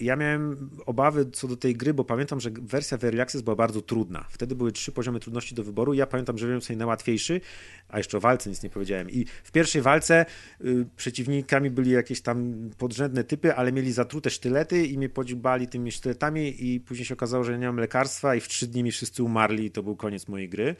[0.00, 3.56] ja miałem obawy co do tej gry, bo pamiętam, że wersja w Early Access była
[3.56, 4.26] bardzo trudna.
[4.30, 5.94] Wtedy były trzy poziomy trudności do wyboru.
[5.94, 7.40] Ja pamiętam, że wziąłem sobie najłatwiejszy,
[7.88, 9.10] a jeszcze o walce nic nie powiedziałem.
[9.10, 10.26] I w pierwszej walce
[10.64, 15.92] y, przeciwnikami byli jakieś tam podrzędne typy, ale mieli zatrute sztylety i mnie podziubali tymi
[15.92, 19.22] sztyletami i później się okazało, że nie mam lekarstwa i w trzy dni mi wszyscy
[19.22, 20.76] umarli i to był koniec mojej gry.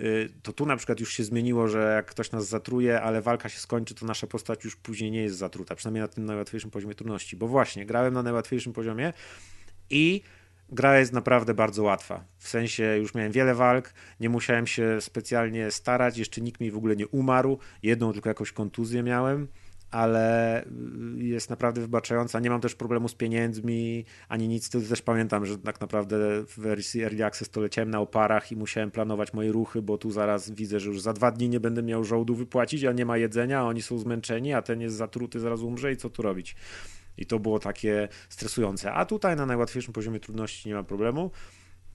[0.00, 3.48] Y, to tu na przykład już się zmieniło, że jak ktoś nas zatruje, ale walka
[3.48, 6.94] się skończy, to nasza postać już później nie jest zatruta, przynajmniej na tym najłatwiejszym poziomie
[6.94, 7.36] trudności.
[7.36, 9.12] Bo właśnie, grałem na najłatwiejszym poziomie
[9.90, 10.22] i
[10.68, 12.24] gra jest naprawdę bardzo łatwa.
[12.38, 16.76] W sensie już miałem wiele walk, nie musiałem się specjalnie starać, jeszcze nikt mi w
[16.76, 19.48] ogóle nie umarł, jedną tylko jakąś kontuzję miałem
[19.96, 20.66] ale y,
[21.16, 22.40] jest naprawdę wybaczająca.
[22.40, 24.70] Nie mam też problemu z pieniędzmi ani nic.
[24.70, 26.16] To też pamiętam, że tak naprawdę
[26.46, 30.10] w wersji Early Access to leciałem na oparach i musiałem planować moje ruchy, bo tu
[30.10, 33.18] zaraz widzę, że już za dwa dni nie będę miał żołdu wypłacić, a nie ma
[33.18, 36.56] jedzenia, a oni są zmęczeni, a ten jest zatruty, zaraz umrze i co tu robić?
[37.18, 38.92] I to było takie stresujące.
[38.92, 41.30] A tutaj na najłatwiejszym poziomie trudności nie ma problemu.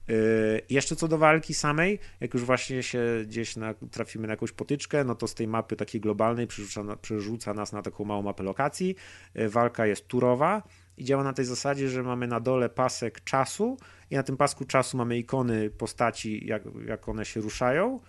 [0.08, 4.52] Yy, jeszcze co do walki samej, jak już właśnie się gdzieś na, trafimy na jakąś
[4.52, 8.42] potyczkę, no to z tej mapy takiej globalnej przerzuca, przerzuca nas na taką małą mapę
[8.42, 8.96] lokacji.
[9.34, 10.62] Yy, walka jest turowa
[10.96, 13.76] i działa na tej zasadzie, że mamy na dole pasek czasu
[14.10, 18.00] i na tym pasku czasu mamy ikony postaci, jak, jak one się ruszają.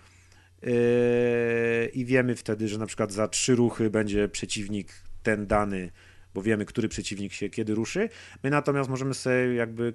[0.62, 0.70] Yy,
[1.86, 4.92] I wiemy wtedy, że na przykład za trzy ruchy będzie przeciwnik
[5.22, 5.90] ten dany
[6.34, 8.08] bo wiemy, który przeciwnik się kiedy ruszy.
[8.42, 9.94] My natomiast możemy sobie jakby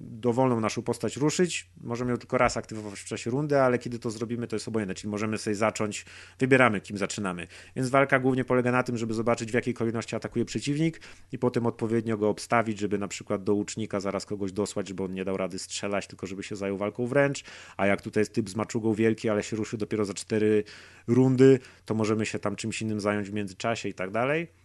[0.00, 1.70] dowolną naszą postać ruszyć.
[1.80, 4.94] Możemy ją tylko raz aktywować w czasie rundy, ale kiedy to zrobimy, to jest obojętne,
[4.94, 6.04] czyli możemy sobie zacząć,
[6.38, 7.46] wybieramy kim zaczynamy.
[7.76, 11.00] Więc walka głównie polega na tym, żeby zobaczyć w jakiej kolejności atakuje przeciwnik
[11.32, 15.14] i potem odpowiednio go obstawić, żeby na przykład do łucznika zaraz kogoś dosłać, żeby on
[15.14, 17.44] nie dał rady strzelać, tylko żeby się zajął walką wręcz,
[17.76, 20.64] a jak tutaj jest typ z maczugą wielki, ale się ruszy dopiero za cztery
[21.06, 24.59] rundy, to możemy się tam czymś innym zająć w międzyczasie i tak dalej.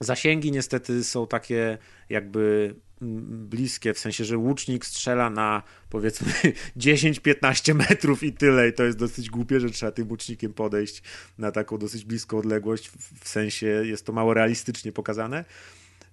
[0.00, 6.32] Zasięgi niestety są takie jakby mm, bliskie, w sensie, że łucznik strzela na powiedzmy
[6.76, 8.68] 10-15 metrów i tyle.
[8.68, 11.02] I to jest dosyć głupie, że trzeba tym łucznikiem podejść
[11.38, 15.44] na taką dosyć bliską odległość, w sensie jest to mało realistycznie pokazane.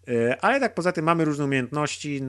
[0.07, 2.21] E, ale tak poza tym mamy różne umiejętności,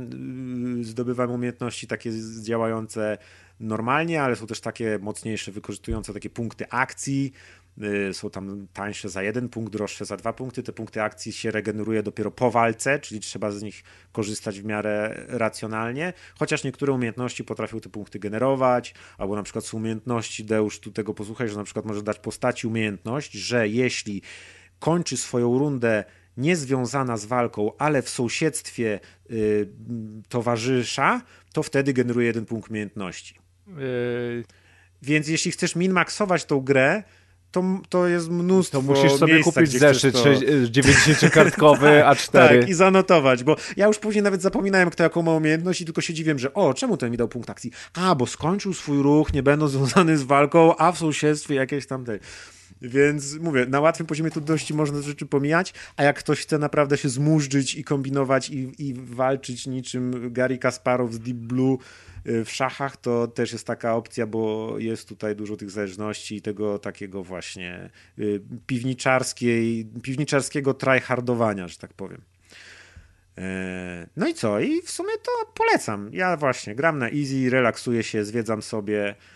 [0.82, 2.10] zdobywamy umiejętności takie
[2.42, 3.18] działające
[3.60, 7.65] normalnie, ale są też takie mocniejsze, wykorzystujące takie punkty akcji, Y,
[8.12, 10.62] są tam tańsze za jeden punkt, droższe za dwa punkty.
[10.62, 13.82] Te punkty akcji się regeneruje dopiero po walce, czyli trzeba z nich
[14.12, 19.76] korzystać w miarę racjonalnie, chociaż niektóre umiejętności potrafią te punkty generować, albo na przykład są
[19.76, 24.22] umiejętności, Deusz, tu tego posłuchaj, że na przykład może dać postaci umiejętność, że jeśli
[24.78, 26.04] kończy swoją rundę
[26.36, 29.00] niezwiązana z walką, ale w sąsiedztwie
[29.30, 29.68] y,
[30.28, 31.22] towarzysza,
[31.52, 33.38] to wtedy generuje jeden punkt umiejętności.
[33.66, 34.44] Yy...
[35.02, 37.02] Więc jeśli chcesz min-maxować tą grę,
[37.56, 40.24] to, to jest mnóstwo To musisz sobie miejsca, kupić zeszyt to...
[40.24, 42.32] 90-kartkowy A4.
[42.48, 46.00] tak, i zanotować, bo ja już później nawet zapominałem, kto jaką ma umiejętność i tylko
[46.00, 47.70] się dziwię, że o, czemu ten mi dał punkt akcji?
[47.94, 52.04] A, bo skończył swój ruch, nie będąc związany z walką, a w sąsiedztwie jakieś tam
[52.04, 52.18] tej...
[52.82, 57.08] Więc mówię, na łatwym poziomie trudności można rzeczy pomijać, a jak ktoś chce naprawdę się
[57.08, 61.78] zmurzyć i kombinować i, i walczyć niczym Gary Kasparow z Deep Blue y,
[62.44, 66.78] w szachach, to też jest taka opcja, bo jest tutaj dużo tych zależności i tego
[66.78, 72.22] takiego właśnie y, piwniczarskiej, piwniczarskiego tryhardowania, że tak powiem.
[73.38, 74.60] E, no i co?
[74.60, 76.10] I w sumie to polecam.
[76.12, 79.35] Ja właśnie gram na easy, relaksuję się, zwiedzam sobie Y,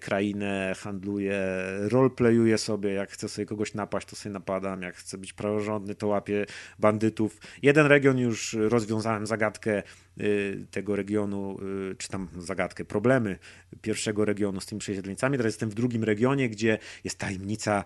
[0.00, 1.42] krainę, handluję,
[1.80, 6.06] roleplayuję sobie, jak chcę sobie kogoś napaść, to sobie napadam, jak chcę być praworządny, to
[6.06, 6.46] łapię
[6.78, 7.40] bandytów.
[7.62, 9.82] Jeden region już rozwiązałem zagadkę
[10.20, 11.58] y, tego regionu,
[11.92, 13.38] y, czy tam zagadkę, problemy
[13.82, 15.36] pierwszego regionu z tymi przesiedleńcami.
[15.36, 17.84] Teraz jestem w drugim regionie, gdzie jest tajemnica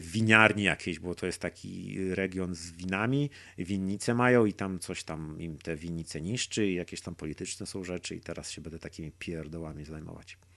[0.00, 5.36] winiarni jakiejś, bo to jest taki region z winami, winnice mają i tam coś tam
[5.38, 9.12] im te winnice niszczy i jakieś tam polityczne są rzeczy i teraz się będę takimi
[9.18, 10.49] pierdołami zajmować.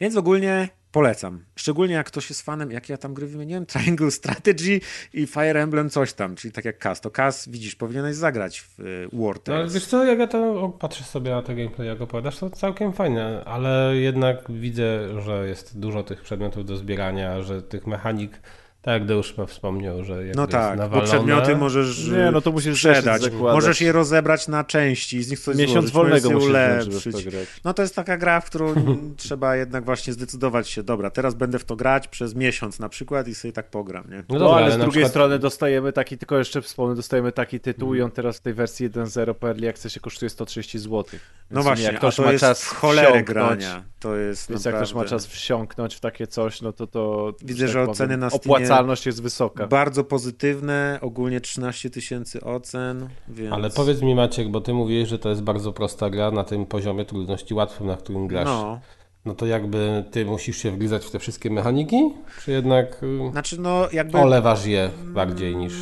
[0.00, 1.44] Więc ogólnie polecam.
[1.56, 4.80] Szczególnie jak ktoś jest fanem, jak ja tam gry wymieniłem, Triangle Strategy
[5.12, 7.00] i Fire Emblem coś tam, czyli tak jak Cas.
[7.00, 11.04] To Cas, widzisz, powinieneś zagrać w y, War No wiesz co, jak ja to patrzę
[11.04, 16.02] sobie na te gameplay, jak opowiadasz, to całkiem fajne, ale jednak widzę, że jest dużo
[16.02, 18.40] tych przedmiotów do zbierania, że tych mechanik
[18.82, 22.40] Tak jak Deusz wspomniał, że jak No jest tak, bo nawalone, przedmioty możesz Nie, no
[22.40, 26.48] to musisz sprzedać, możesz je rozebrać na części, z nich coś Miesiąc złożyć, wolnego możesz
[26.48, 27.14] ulepszyć.
[27.24, 27.48] to grać.
[27.64, 28.74] No to jest taka gra, w którą
[29.16, 33.28] trzeba jednak właśnie zdecydować się, dobra, teraz będę w to grać przez miesiąc na przykład
[33.28, 34.16] i sobie tak pogram, nie?
[34.16, 37.32] No, No, dobra, ale z na drugiej przykład- strony dostajemy taki, tylko jeszcze wspomnę, dostajemy
[37.32, 41.04] taki tytuł i on teraz w tej wersji 1.0 po Early Accessie kosztuje 130 zł.
[41.50, 44.74] No właśnie, jak a ktoś to ma jest czas wsiąknąć, grania, to jest Więc jak
[44.74, 44.92] naprawdę...
[44.94, 47.32] ktoś ma czas wsiąknąć w takie coś, no to to...
[47.42, 49.66] Widzę, tak że powiem, oceny na Steamie- Opłacalność jest wysoka.
[49.66, 53.52] Bardzo pozytywne, ogólnie 13 tysięcy ocen, więc...
[53.52, 56.66] Ale powiedz mi Maciek, bo ty mówiłeś, że to jest bardzo prosta gra na tym
[56.66, 58.44] poziomie trudności łatwym, na którym grasz.
[58.44, 58.80] No.
[59.24, 62.14] No, to jakby ty musisz się wgryzać w te wszystkie mechaniki?
[62.44, 64.18] Czy jednak y, znaczy no jakby...
[64.18, 65.72] olewasz je bardziej niż...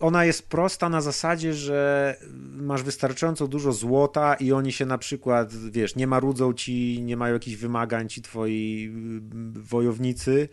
[0.00, 2.16] Ona jest prosta na zasadzie, że
[2.56, 7.34] masz wystarczająco dużo złota i oni się na przykład, wiesz, nie marudzą ci, nie mają
[7.34, 8.90] jakichś wymagań ci twoi
[9.56, 10.48] y, wojownicy,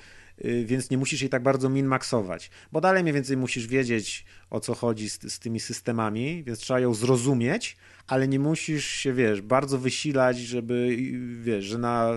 [0.65, 4.75] więc nie musisz jej tak bardzo min-maxować, bo dalej mniej więcej musisz wiedzieć o co
[4.75, 9.77] chodzi z, z tymi systemami, więc trzeba ją zrozumieć, ale nie musisz się, wiesz, bardzo
[9.77, 12.09] wysilać, żeby, y, wiesz, że na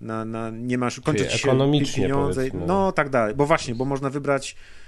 [0.00, 1.48] na, na, nie masz, kończą ci się
[2.02, 4.81] pieniądze, no tak dalej, bo właśnie, bo można wybrać y,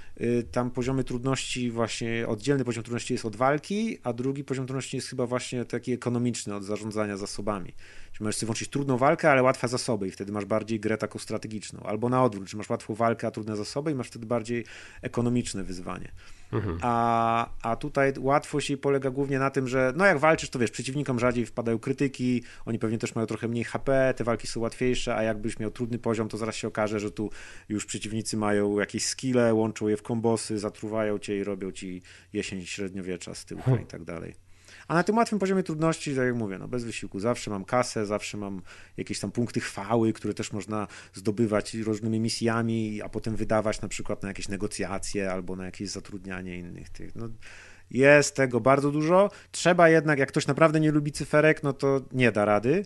[0.51, 5.07] tam poziomy trudności właśnie, oddzielny poziom trudności jest od walki, a drugi poziom trudności jest
[5.07, 7.73] chyba właśnie taki ekonomiczny od zarządzania zasobami.
[8.11, 11.19] Czyli możesz sobie włączyć trudną walkę, ale łatwe zasoby i wtedy masz bardziej grę taką
[11.19, 11.83] strategiczną.
[11.83, 14.65] Albo na odwrót, czy masz łatwą walkę, a trudne zasoby i masz wtedy bardziej
[15.01, 16.11] ekonomiczne wyzwanie.
[16.81, 20.71] A, a tutaj łatwość jej polega głównie na tym, że no jak walczysz, to wiesz,
[20.71, 25.15] przeciwnikom rzadziej wpadają krytyki, oni pewnie też mają trochę mniej HP, te walki są łatwiejsze,
[25.15, 27.29] a jakbyś miał trudny poziom, to zaraz się okaże, że tu
[27.69, 32.01] już przeciwnicy mają jakieś skille, łączą je w kombosy, zatruwają cię i robią ci
[32.33, 34.44] jesień średniowiecza z tyłka i tak dalej.
[34.87, 38.05] A na tym łatwym poziomie trudności, tak jak mówię, no bez wysiłku, zawsze mam kasę,
[38.05, 38.61] zawsze mam
[38.97, 44.23] jakieś tam punkty chwały, które też można zdobywać różnymi misjami, a potem wydawać na przykład
[44.23, 47.15] na jakieś negocjacje albo na jakieś zatrudnianie innych tych.
[47.15, 47.29] No,
[47.91, 49.31] jest tego bardzo dużo.
[49.51, 52.85] Trzeba jednak, jak ktoś naprawdę nie lubi cyferek, no to nie da rady.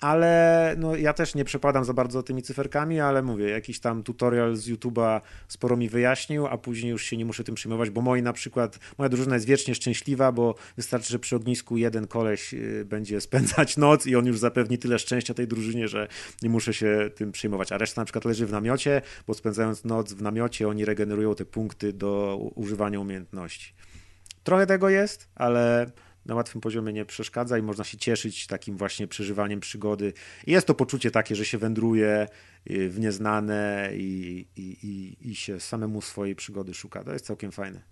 [0.00, 4.56] Ale no, ja też nie przepadam za bardzo tymi cyferkami, ale mówię, jakiś tam tutorial
[4.56, 8.22] z YouTube'a sporo mi wyjaśnił, a później już się nie muszę tym przejmować, bo moi
[8.22, 12.84] na przykład, moja drużyna jest wiecznie szczęśliwa, bo wystarczy, że przy ognisku jeden koleś y,
[12.84, 16.08] będzie spędzać noc i on już zapewni tyle szczęścia tej drużynie, że
[16.42, 17.72] nie muszę się tym przejmować.
[17.72, 21.44] A reszta na przykład leży w namiocie, bo spędzając noc w namiocie oni regenerują te
[21.44, 23.74] punkty do używania umiejętności.
[24.44, 25.90] Trochę tego jest, ale
[26.26, 30.12] na łatwym poziomie nie przeszkadza i można się cieszyć takim właśnie przeżywaniem przygody.
[30.46, 32.26] I jest to poczucie takie, że się wędruje
[32.70, 37.04] y, w nieznane i, i, i, i się samemu swojej przygody szuka.
[37.04, 37.82] To jest całkiem fajne.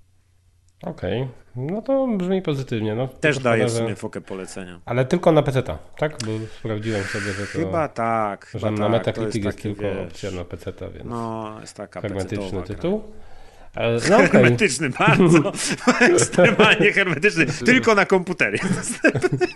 [0.82, 2.94] Okej, no to brzmi pozytywnie.
[2.94, 4.80] No, Też daję w sumie fokę polecenia.
[4.84, 5.62] Ale tylko na PC,
[5.96, 6.16] tak?
[6.26, 7.58] Bo sprawdziłem sobie, że to...
[7.58, 8.46] Chyba tak.
[8.46, 8.92] Chyba że na tak.
[8.92, 12.60] Metacritic to jest, jest, tylko takie, opcja wiesz, na PC, więc No, jest taka hermetyczny
[12.60, 13.27] pecetowa gra.
[13.78, 15.52] E, No okej, Hermetyczny, bardzo.
[16.00, 17.46] Ekstremalnie hermetyczny.
[17.46, 18.60] Tylko na komputerie.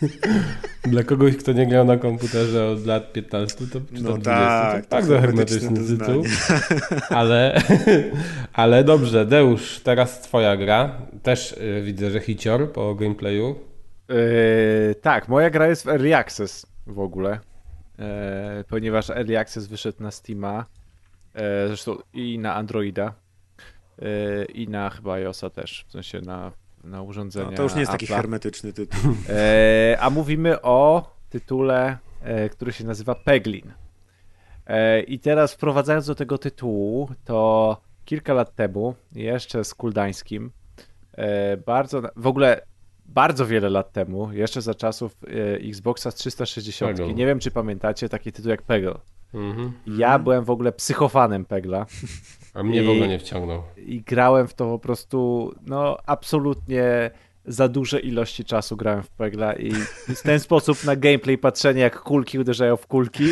[0.84, 4.22] dla kogoś, kto nie grał na komputerze od lat 15, to czy No to 20,
[4.22, 6.24] tak, to to bardzo hermetyczny tytuł.
[7.10, 7.62] Ale,
[8.52, 10.98] ale dobrze, Deusz, teraz twoja gra.
[11.22, 13.58] Też y, widzę, że hicior po gameplayu.
[14.08, 17.38] Yy, tak, moja gra jest w Early Access w ogóle,
[17.98, 18.04] yy,
[18.68, 20.66] ponieważ Early Access wyszedł na Steama,
[21.34, 23.14] yy, zresztą i na Androida,
[24.54, 26.52] i na chyba iOSa też, w sensie na,
[26.84, 28.14] na urządzenia No, to już nie jest taki Apple'a.
[28.16, 29.00] hermetyczny tytuł.
[29.28, 33.72] E, a mówimy o tytule, e, który się nazywa Peglin.
[34.66, 40.50] E, I teraz wprowadzając do tego tytułu, to kilka lat temu, jeszcze z Kuldańskim,
[41.12, 42.60] e, bardzo, w ogóle
[43.06, 47.14] bardzo wiele lat temu, jeszcze za czasów e, Xboxa z 360, Peggle.
[47.14, 48.94] nie wiem czy pamiętacie taki tytuł jak Peggle.
[49.34, 49.72] Mhm.
[49.86, 51.86] Ja byłem w ogóle psychofanem Pegla
[52.54, 53.62] A mnie w I- ogóle nie wciągnął.
[53.86, 57.10] i grałem w to po prostu, no absolutnie
[57.46, 59.72] za duże ilości czasu grałem w Pegla i
[60.08, 63.24] w ten sposób na gameplay patrzenie jak kulki uderzają w kulki,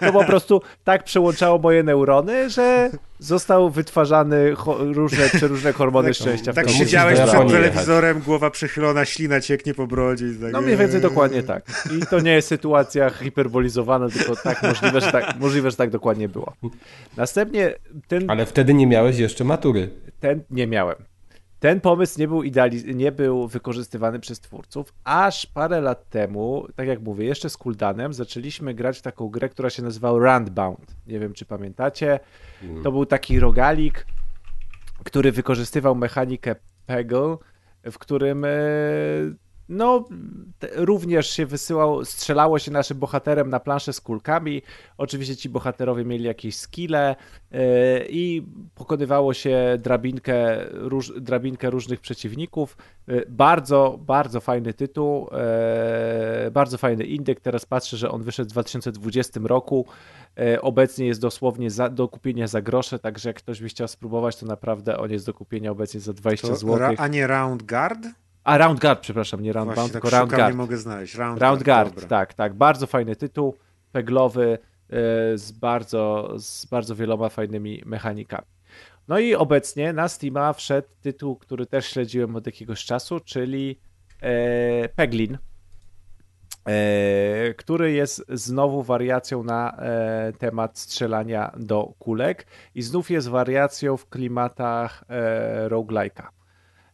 [0.00, 6.52] to po prostu tak przełączało moje neurony, że został wytwarzany cho- różne, przeróżne hormony szczęścia.
[6.52, 10.26] w Tak tym musisz siedziałeś przed Japonii telewizorem, głowa przychylona, ślina cieknie po brodzie.
[10.42, 11.64] Tak, No mniej więcej dokładnie tak.
[12.02, 16.28] I to nie jest sytuacja hiperbolizowana, tylko tak możliwe, że tak, możliwe, że tak dokładnie
[16.28, 16.52] było.
[17.16, 17.74] Następnie
[18.08, 19.90] ten Ale wtedy nie miałeś jeszcze matury.
[20.20, 20.96] ten nie miałem.
[21.62, 26.86] Ten pomysł nie był, idealiz- nie był wykorzystywany przez twórców, aż parę lat temu, tak
[26.88, 30.96] jak mówię, jeszcze z Kuldanem, zaczęliśmy grać w taką grę, która się nazywała Randbound.
[31.06, 32.20] Nie wiem, czy pamiętacie.
[32.82, 34.06] To był taki rogalik,
[35.04, 36.54] który wykorzystywał mechanikę
[36.86, 37.36] Peggle,
[37.92, 38.48] w którym e,
[39.72, 40.04] no,
[40.74, 44.62] również się wysyłał, strzelało się naszym bohaterem na planszę z kulkami.
[44.98, 47.16] Oczywiście ci bohaterowie mieli jakieś skille
[47.50, 47.58] yy,
[48.08, 52.76] i pokonywało się drabinkę, róż, drabinkę różnych przeciwników.
[53.06, 55.28] Yy, bardzo, bardzo fajny tytuł,
[56.44, 57.40] yy, bardzo fajny indyk.
[57.40, 59.86] Teraz patrzę, że on wyszedł w 2020 roku.
[60.60, 64.46] Obecnie jest dosłownie za, do kupienia za grosze, także jak ktoś by chciał spróbować, to
[64.46, 66.94] naprawdę on jest do kupienia obecnie za 20 zł.
[66.98, 68.06] A nie Round Guard?
[68.44, 70.52] A Round Guard, przepraszam, nie Round Bound, tak tylko Round Guard.
[70.52, 71.14] nie mogę znaleźć.
[71.14, 72.54] Round, Round Guard, Guard tak, tak.
[72.54, 73.56] Bardzo fajny tytuł,
[73.92, 74.58] peglowy,
[74.90, 78.46] e, z bardzo, z bardzo wieloma fajnymi mechanikami.
[79.08, 83.80] No i obecnie na Steama wszedł tytuł, który też śledziłem od jakiegoś czasu, czyli
[84.20, 85.38] e, Peglin,
[86.64, 93.96] e, który jest znowu wariacją na e, temat strzelania do kulek i znów jest wariacją
[93.96, 96.41] w klimatach e, roguelike'a.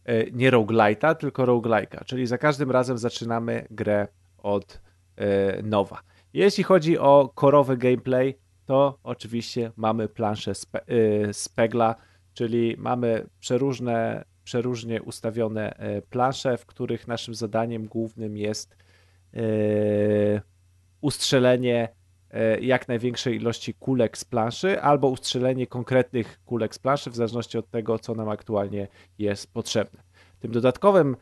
[0.08, 4.08] E, nie roguelite'a, tylko roguelike'a, czyli za każdym razem zaczynamy grę
[4.38, 4.80] od
[5.16, 6.00] e, nowa.
[6.32, 11.94] Jeśli chodzi o korowy gameplay, to oczywiście mamy planszę spe, e, Spegla,
[12.34, 15.74] czyli mamy przeróżne, przeróżnie ustawione
[16.10, 18.76] plansze, w których naszym zadaniem głównym jest
[21.00, 21.88] ustrzelenie
[22.60, 27.70] jak największej ilości kulek z planszy, albo ustrzelenie konkretnych kulek z planszy, w zależności od
[27.70, 28.88] tego, co nam aktualnie
[29.18, 30.02] jest potrzebne.
[30.40, 31.16] Tym dodatkowym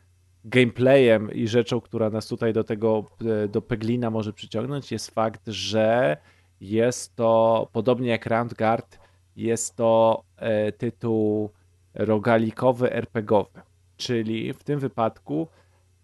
[0.45, 3.11] gameplayem i rzeczą, która nas tutaj do tego,
[3.43, 6.17] e, do Peglina może przyciągnąć, jest fakt, że
[6.61, 8.99] jest to, podobnie jak Round Guard,
[9.35, 11.49] jest to e, tytuł
[11.93, 13.61] rogalikowy, RPGowy.
[13.97, 15.47] Czyli w tym wypadku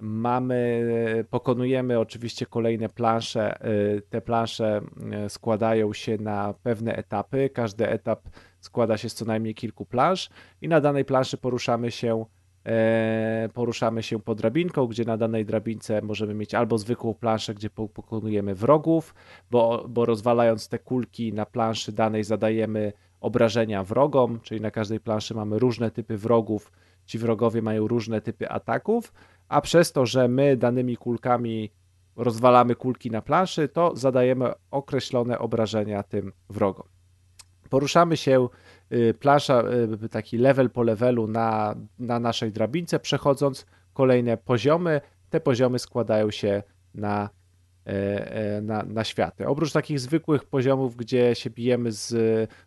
[0.03, 3.61] mamy, pokonujemy oczywiście kolejne plansze.
[3.61, 4.81] E, te plansze
[5.27, 7.49] składają się na pewne etapy.
[7.49, 10.29] Każdy etap składa się z co najmniej kilku plansz
[10.61, 12.25] i na danej planszy poruszamy się
[12.65, 17.69] E, poruszamy się po drabinką, gdzie na danej drabince możemy mieć albo zwykłą planszę, gdzie
[17.69, 19.15] pokonujemy wrogów,
[19.51, 25.35] bo, bo rozwalając te kulki na planszy danej zadajemy obrażenia wrogom, czyli na każdej planszy
[25.35, 26.71] mamy różne typy wrogów,
[27.05, 29.13] ci wrogowie mają różne typy ataków,
[29.47, 31.71] a przez to, że my danymi kulkami
[32.15, 36.87] rozwalamy kulki na planszy, to zadajemy określone obrażenia tym wrogom.
[37.69, 38.47] Poruszamy się
[38.93, 39.63] Y, plansza,
[40.03, 45.01] y, taki level po levelu na, na naszej drabince, przechodząc kolejne poziomy.
[45.29, 46.63] Te poziomy składają się
[46.93, 47.29] na,
[48.61, 49.47] na, na światy.
[49.47, 52.15] Oprócz takich zwykłych poziomów, gdzie się bijemy z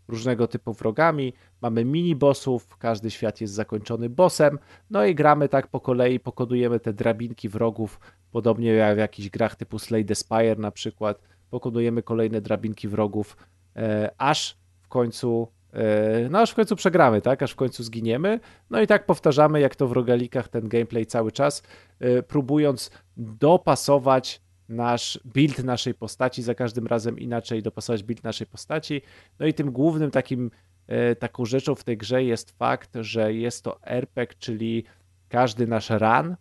[0.09, 1.32] różnego typu wrogami,
[1.62, 4.59] mamy mini-bossów, każdy świat jest zakończony bossem,
[4.90, 9.56] no i gramy tak po kolei, pokonujemy te drabinki wrogów, podobnie jak w jakichś grach
[9.56, 11.20] typu Slay the Spire na przykład,
[11.51, 13.36] pokonujemy kolejne drabinki wrogów,
[13.76, 17.43] e, aż w końcu E, no aż w końcu przegramy, tak?
[17.43, 18.40] Aż w końcu zginiemy.
[18.70, 21.62] No i tak powtarzamy, jak to w rogalikach, ten gameplay cały czas,
[22.01, 29.02] e, próbując dopasować nasz build naszej postaci, za każdym razem inaczej dopasować build naszej postaci.
[29.38, 30.51] No i tym głównym takim
[30.86, 34.84] e, taką rzeczą w tej grze jest fakt, że jest to RPG, czyli
[35.28, 36.36] każdy nasz run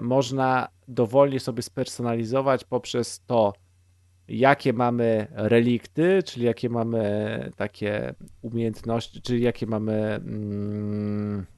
[0.00, 3.52] można dowolnie sobie spersonalizować poprzez to,
[4.28, 10.14] jakie mamy relikty, czyli jakie mamy takie umiejętności, czyli jakie mamy.
[10.14, 11.51] Mm, e,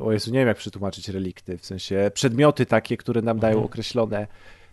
[0.00, 3.66] o Jezu, nie wiem jak przetłumaczyć relikty, w sensie przedmioty takie, które nam dają mhm.
[3.66, 4.26] określone,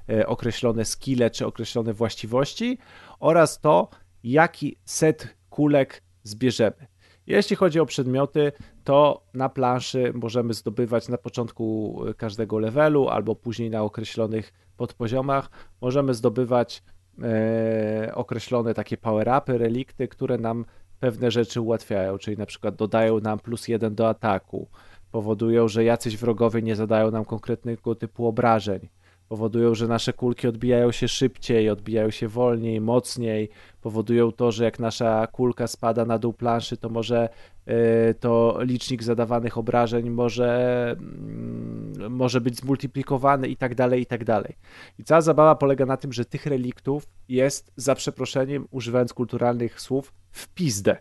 [0.09, 2.77] e, określone skille czy określone właściwości
[3.19, 3.89] oraz to,
[4.23, 6.87] jaki set kulek zbierzemy.
[7.27, 8.51] Jeśli chodzi o przedmioty,
[8.83, 15.49] to na planszy możemy zdobywać na początku każdego levelu albo później na określonych podpoziomach
[15.81, 16.83] możemy zdobywać
[17.23, 20.65] e, określone takie power-upy, relikty, które nam
[20.99, 24.67] pewne rzeczy ułatwiają, czyli na przykład dodają nam plus jeden do ataku,
[25.11, 28.89] powodują, że jacyś wrogowie nie zadają nam konkretnego typu obrażeń,
[29.29, 33.49] powodują, że nasze kulki odbijają się szybciej, odbijają się wolniej, mocniej,
[33.81, 37.29] powodują to, że jak nasza kulka spada na dół planszy, to może
[37.65, 44.23] e, to licznik zadawanych obrażeń może, mm, może być zmultiplikowany i tak dalej, i tak
[44.23, 44.55] dalej.
[44.99, 50.13] I cała zabawa polega na tym, że tych reliktów jest, za przeproszeniem, używając kulturalnych słów,
[50.31, 50.97] w pizdę.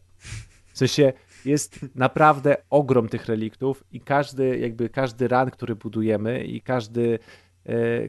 [0.72, 1.12] W sensie
[1.44, 7.18] jest naprawdę ogrom tych reliktów i każdy, jakby każdy ran, który budujemy i każdy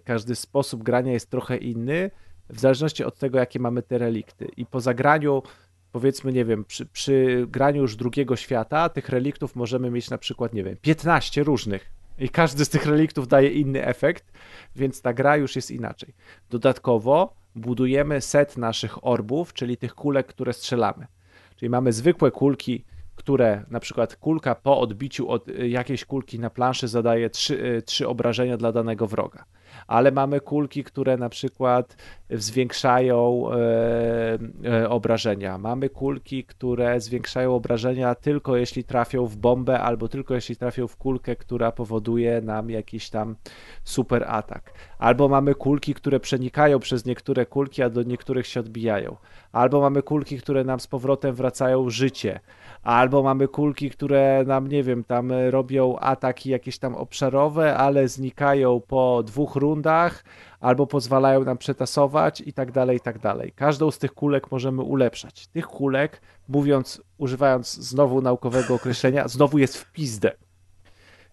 [0.04, 2.12] każdy sposób grania jest trochę inny,
[2.50, 4.48] w zależności od tego, jakie mamy te relikty.
[4.58, 5.44] I po zagraniu,
[5.92, 10.54] powiedzmy, nie wiem, przy, przy graniu już drugiego świata, tych reliktów możemy mieć na przykład,
[10.54, 11.92] nie wiem, 15 różnych.
[12.20, 14.32] I każdy z tych reliktów daje inny efekt,
[14.76, 16.14] więc ta gra już jest inaczej.
[16.50, 21.08] Dodatkowo budujemy set naszych orbów, czyli tych kulek, które strzelamy.
[21.56, 22.86] Czyli mamy zwykłe kulki,
[23.20, 28.58] które na przykład kulka po odbiciu od jakiejś kulki na planszy zadaje trzy, trzy obrażenia
[28.58, 29.46] dla danego wroga
[29.88, 31.98] ale mamy kulki, które na przykład
[32.30, 35.58] zwiększają e, e, obrażenia.
[35.58, 40.98] Mamy kulki, które zwiększają obrażenia tylko jeśli trafią w bombę, albo tylko jeśli trafią w
[40.98, 43.36] kulkę, która powoduje nam jakiś tam
[43.84, 44.74] super atak.
[45.00, 49.18] Albo mamy kulki, które przenikają przez niektóre kulki, a do niektórych się odbijają.
[49.52, 52.40] Albo mamy kulki, które nam z powrotem wracają życie
[52.84, 58.82] albo mamy kulki, które nam, nie wiem, tam robią ataki jakieś tam obszarowe, ale znikają
[58.88, 60.24] po dwóch rundach,
[60.60, 63.54] albo pozwalają nam przetasować i tak dalej, i tak dalej.
[63.56, 65.48] Każdą z tych kulek możemy ulepszać.
[65.48, 70.32] Tych kulek, mówiąc, używając znowu naukowego określenia, znowu jest w pizdę.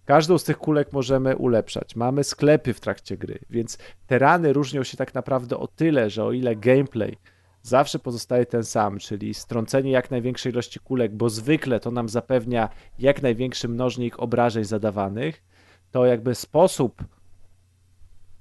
[0.05, 1.97] Każdą z tych kulek możemy ulepszać.
[1.97, 6.24] Mamy sklepy w trakcie gry, więc te rany różnią się tak naprawdę o tyle, że
[6.24, 7.18] o ile gameplay
[7.66, 12.68] zawsze pozostaje ten sam, czyli strącenie jak największej ilości kulek, bo zwykle to nam zapewnia
[12.98, 15.43] jak największy mnożnik obrażeń zadawanych,
[15.90, 17.05] to jakby sposób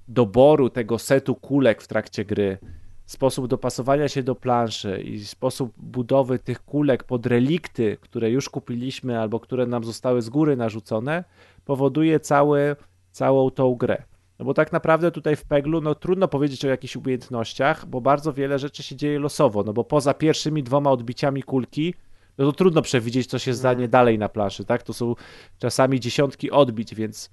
[0.08, 2.58] doboru tego setu kulek w trakcie gry,
[3.06, 9.20] sposób dopasowania się do planszy i sposób budowy tych kulek pod relikty, które już kupiliśmy
[9.20, 11.24] albo które nam zostały z góry narzucone,
[11.64, 12.76] powoduje cały,
[13.10, 14.02] całą tą grę.
[14.38, 18.32] No bo tak naprawdę tutaj w Peglu no trudno powiedzieć o jakichś umiejętnościach, bo bardzo
[18.32, 21.94] wiele rzeczy się dzieje losowo, no bo poza pierwszymi dwoma odbiciami kulki,
[22.38, 23.90] no to trudno przewidzieć, co się stanie mhm.
[23.90, 24.82] dalej na planszy, tak?
[24.82, 25.14] To są
[25.58, 27.30] czasami dziesiątki odbić, więc,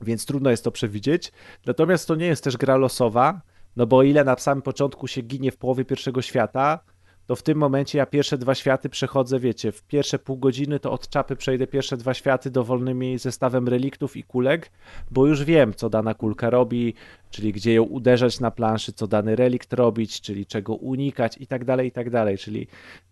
[0.00, 1.32] więc trudno jest to przewidzieć.
[1.66, 3.40] Natomiast to nie jest też gra losowa,
[3.76, 6.80] no bo ile na samym początku się ginie w połowie pierwszego świata,
[7.28, 10.92] to w tym momencie ja pierwsze dwa światy przechodzę, wiecie, w pierwsze pół godziny to
[10.92, 14.70] od czapy przejdę pierwsze dwa światy dowolnymi zestawem reliktów i kulek,
[15.10, 16.94] bo już wiem, co dana kulka robi,
[17.30, 21.64] czyli gdzie ją uderzać na planszy, co dany relikt robić, czyli czego unikać i tak
[21.64, 22.38] dalej, i tak dalej.
[22.38, 22.66] Czyli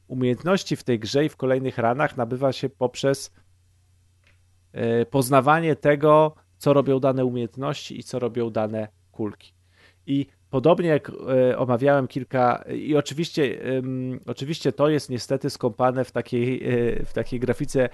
[0.09, 3.33] umiejętności w tej grze i w kolejnych ranach nabywa się poprzez
[4.73, 9.53] e, poznawanie tego, co robią dane umiejętności i co robią dane kulki.
[10.07, 10.27] I
[10.57, 13.59] Podobnie jak e, omawiałem kilka, i oczywiście,
[14.27, 17.89] oczywiście to jest niestety skąpane w takiej, e, w takiej grafice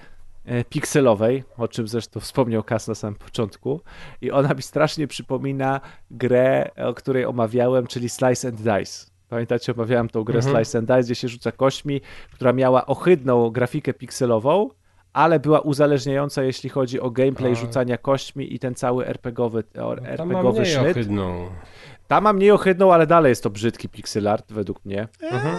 [0.45, 3.81] e, pikselowej, o czym zresztą wspomniał Kas na samym początku.
[4.21, 5.81] I ona mi strasznie przypomina
[6.11, 9.11] grę, o której omawiałem, czyli Slice and Dice.
[9.29, 10.55] Pamiętacie, omawiałem tą grę mhm.
[10.55, 14.69] Slice and Dice, gdzie się rzuca kośćmi, która miała ohydną grafikę pikselową,
[15.13, 17.55] ale była uzależniająca, jeśli chodzi o gameplay A.
[17.55, 20.91] rzucania kośćmi i ten cały RPGowy, no, RPGowy sznyt.
[20.91, 21.49] Ohydną.
[22.13, 25.07] Ta ma mniej ohydną, ale dalej jest to brzydki pixel art według mnie.
[25.21, 25.55] Mhm.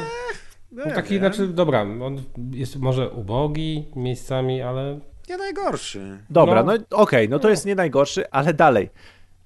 [0.73, 5.01] No, taki, znaczy, dobra, on jest może ubogi miejscami, ale...
[5.29, 6.19] Nie najgorszy.
[6.31, 7.51] Dobra, no, no okej, okay, no to no.
[7.51, 8.91] jest nie najgorszy, ale dalej.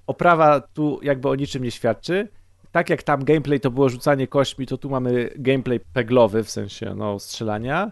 [0.07, 2.27] Oprawa tu jakby o niczym nie świadczy.
[2.71, 6.93] Tak jak tam gameplay to było rzucanie kośćmi, to tu mamy gameplay peglowy, w sensie
[6.95, 7.91] no, strzelania.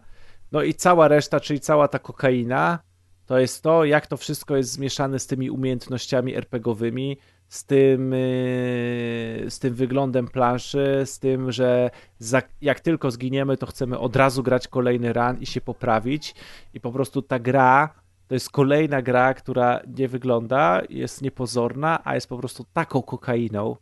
[0.51, 2.79] No i cała reszta, czyli cała ta kokaina,
[3.25, 7.17] to jest to, jak to wszystko jest zmieszane z tymi umiejętnościami RPGowymi,
[7.49, 13.65] z tym, y, z tym wyglądem planszy, z tym, że za, jak tylko zginiemy, to
[13.65, 16.35] chcemy od razu grać kolejny run i się poprawić.
[16.73, 17.93] I po prostu ta gra
[18.27, 23.75] to jest kolejna gra, która nie wygląda, jest niepozorna, a jest po prostu taką kokainą,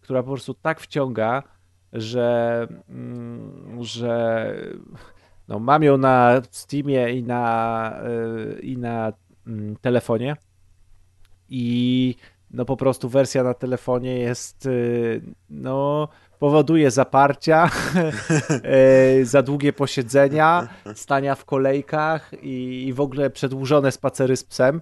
[0.00, 1.42] która po prostu tak wciąga,
[1.92, 4.54] że, mm, że
[5.48, 8.02] no, mam ją na Steamie i na,
[8.56, 9.12] y, i na
[9.46, 10.36] mm, telefonie.
[11.48, 12.14] I
[12.50, 16.08] no po prostu wersja na telefonie jest, y, no
[16.38, 17.70] powoduje zaparcia,
[19.20, 24.80] y, za długie posiedzenia, stania w kolejkach i w ogóle przedłużone spacery z psem,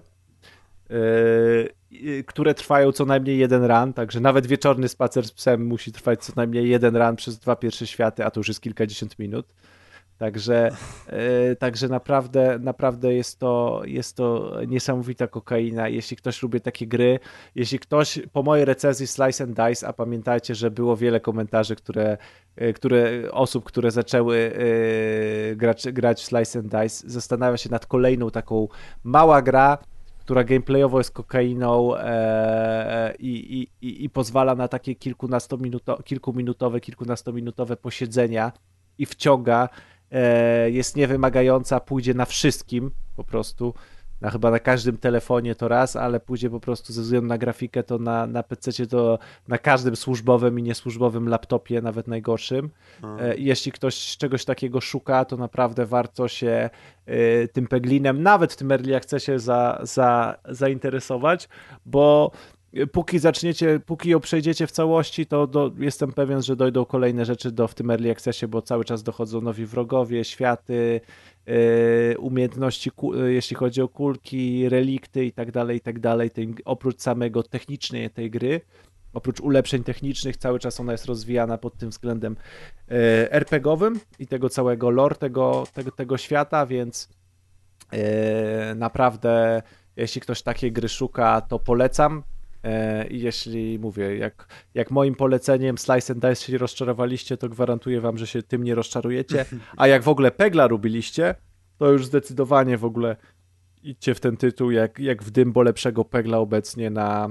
[0.91, 6.23] y, które trwają co najmniej jeden ran, także nawet wieczorny spacer z psem musi trwać
[6.23, 9.53] co najmniej jeden ran przez dwa pierwsze światy, a to już jest kilkadziesiąt minut.
[10.19, 10.71] Także,
[11.47, 15.87] yy, także naprawdę, naprawdę jest to, jest to niesamowita kokaina.
[15.87, 17.19] Jeśli ktoś lubi takie gry,
[17.55, 22.17] jeśli ktoś po mojej recenzji Slice and Dice, a pamiętajcie, że było wiele komentarzy, które,
[22.57, 24.37] yy, które osób, które zaczęły
[25.49, 28.67] yy, grać, grać w Slice and Dice, zastanawia się nad kolejną taką
[29.03, 29.77] mała gra,
[30.19, 38.51] która gameplayowo jest kokainą e, i, i, i pozwala na takie kilkunastominuto, kilkuminutowe, kilkunastominutowe posiedzenia
[38.97, 39.98] i wciąga E,
[40.65, 43.73] jest niewymagająca, pójdzie na wszystkim po prostu.
[44.21, 47.83] Na, chyba na każdym telefonie to raz, ale pójdzie po prostu ze względu na grafikę
[47.83, 52.69] to na, na PC to na każdym służbowym i niesłużbowym laptopie, nawet najgorszym.
[53.19, 56.69] E, jeśli ktoś czegoś takiego szuka, to naprawdę warto się
[57.05, 61.49] e, tym Peglinem, nawet w tym Early Accessie za, za, zainteresować,
[61.85, 62.31] bo
[62.91, 67.51] póki zaczniecie, póki ją przejdziecie w całości, to do, jestem pewien, że dojdą kolejne rzeczy
[67.51, 71.01] do, w tym Early Accessie, bo cały czas dochodzą nowi wrogowie, światy,
[72.19, 72.91] umiejętności,
[73.27, 76.31] jeśli chodzi o kulki, relikty i tak dalej, i tak dalej,
[76.65, 78.61] oprócz samego technicznej tej gry,
[79.13, 82.35] oprócz ulepszeń technicznych, cały czas ona jest rozwijana pod tym względem
[82.89, 87.09] e, RPGowym i tego całego lore tego, tego, tego świata, więc
[87.91, 89.61] e, naprawdę
[89.95, 92.23] jeśli ktoś takiej gry szuka, to polecam.
[92.63, 98.01] E, I jeśli mówię, jak, jak moim poleceniem Slice and Dice się rozczarowaliście, to gwarantuję
[98.01, 99.45] wam, że się tym nie rozczarujecie.
[99.77, 101.35] A jak w ogóle Pegla lubiliście,
[101.77, 103.15] to już zdecydowanie w ogóle
[103.83, 107.29] idźcie w ten tytuł jak, jak w dym, bo lepszego Pegla obecnie na,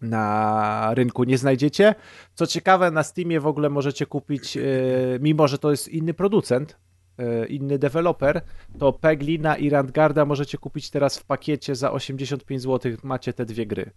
[0.00, 1.94] na rynku nie znajdziecie.
[2.34, 4.62] Co ciekawe, na Steamie w ogóle możecie kupić, e,
[5.20, 6.78] mimo że to jest inny producent,
[7.48, 8.40] inny deweloper,
[8.78, 12.92] to Peglina i Randgarda możecie kupić teraz w pakiecie za 85 zł.
[13.02, 13.90] Macie te dwie gry.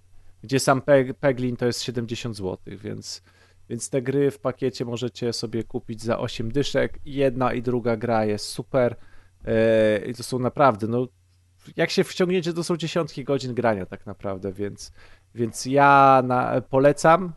[0.43, 0.81] Gdzie sam
[1.19, 3.23] Peglin to jest 70 zł, więc,
[3.69, 6.99] więc te gry w pakiecie możecie sobie kupić za 8 dyszek.
[7.05, 8.95] Jedna i druga gra jest super.
[9.45, 11.07] E, I to są naprawdę, no
[11.75, 14.91] jak się wciągniecie, to są dziesiątki godzin grania tak naprawdę, więc
[15.35, 17.33] więc ja na, polecam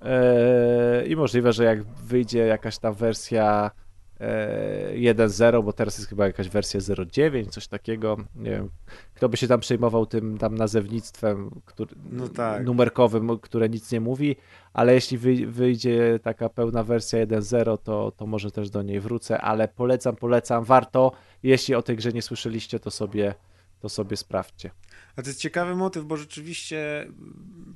[0.00, 3.70] yy, i możliwe, że jak wyjdzie jakaś tam wersja
[4.20, 8.70] 1.0, bo teraz jest chyba jakaś wersja 0.9, coś takiego, nie wiem,
[9.14, 12.64] kto by się tam przejmował tym tam nazewnictwem który, no tak.
[12.64, 14.36] numerkowym, które nic nie mówi,
[14.72, 19.68] ale jeśli wyjdzie taka pełna wersja 1.0, to, to może też do niej wrócę, ale
[19.68, 21.12] polecam, polecam, warto,
[21.42, 23.34] jeśli o tej grze nie słyszeliście, to sobie
[23.84, 24.70] to sobie sprawdźcie.
[25.16, 27.08] A to jest ciekawy motyw, bo rzeczywiście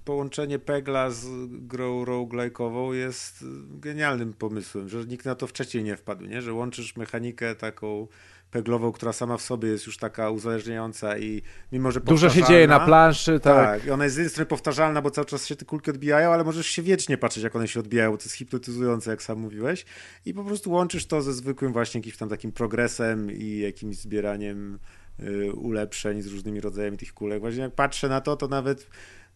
[0.05, 6.25] połączenie Pegla z grą roguelike'ową jest genialnym pomysłem, że nikt na to wcześniej nie wpadł,
[6.25, 6.43] nie?
[6.43, 8.07] że łączysz mechanikę taką
[8.51, 12.67] peglową, która sama w sobie jest już taka uzależniająca i mimo, że Dużo się dzieje
[12.67, 13.83] na planszy, tak.
[13.83, 16.45] Tak, ona jest z jednej strony powtarzalna, bo cały czas się te kulki odbijają, ale
[16.45, 19.85] możesz się wiecznie patrzeć, jak one się odbijają, to jest hipnotyzujące, jak sam mówiłeś
[20.25, 24.79] i po prostu łączysz to ze zwykłym właśnie jakimś tam takim progresem i jakimś zbieraniem
[24.79, 25.08] Y,
[25.55, 27.41] ulepszeń z różnymi rodzajami tych kulek.
[27.41, 28.87] Właśnie jak patrzę na to, to nawet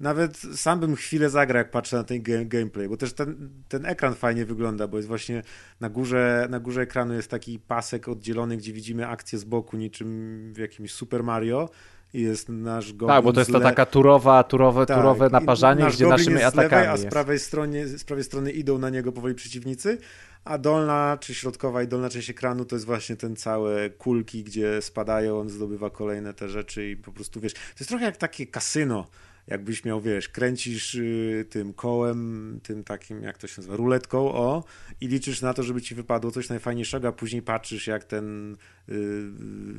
[0.00, 4.14] nawet sam bym chwilę zagrał, jak patrzę na ten gameplay, bo też ten, ten ekran
[4.14, 5.42] fajnie wygląda, bo jest właśnie
[5.80, 10.52] na górze, na górze ekranu jest taki pasek oddzielony, gdzie widzimy akcję z boku, niczym
[10.54, 11.68] w jakimś Super Mario
[12.14, 15.86] i jest nasz goblin Tak, bo to jest to taka turowa, turowe, tak, turowe naparzanie,
[15.86, 19.34] gdzie naszymi atakami lewej, a z prawej, stronie, z prawej strony idą na niego powoli
[19.34, 19.98] przeciwnicy,
[20.44, 24.82] a dolna, czy środkowa i dolna część ekranu to jest właśnie ten całe kulki, gdzie
[24.82, 28.47] spadają, on zdobywa kolejne te rzeczy i po prostu, wiesz, to jest trochę jak takie
[28.47, 29.06] kasyno,
[29.47, 34.64] jakbyś miał, wiesz, kręcisz y, tym kołem, tym takim, jak to się nazywa, ruletką, o,
[35.01, 38.56] i liczysz na to, żeby ci wypadło coś najfajniejszego, a później patrzysz, jak ten y,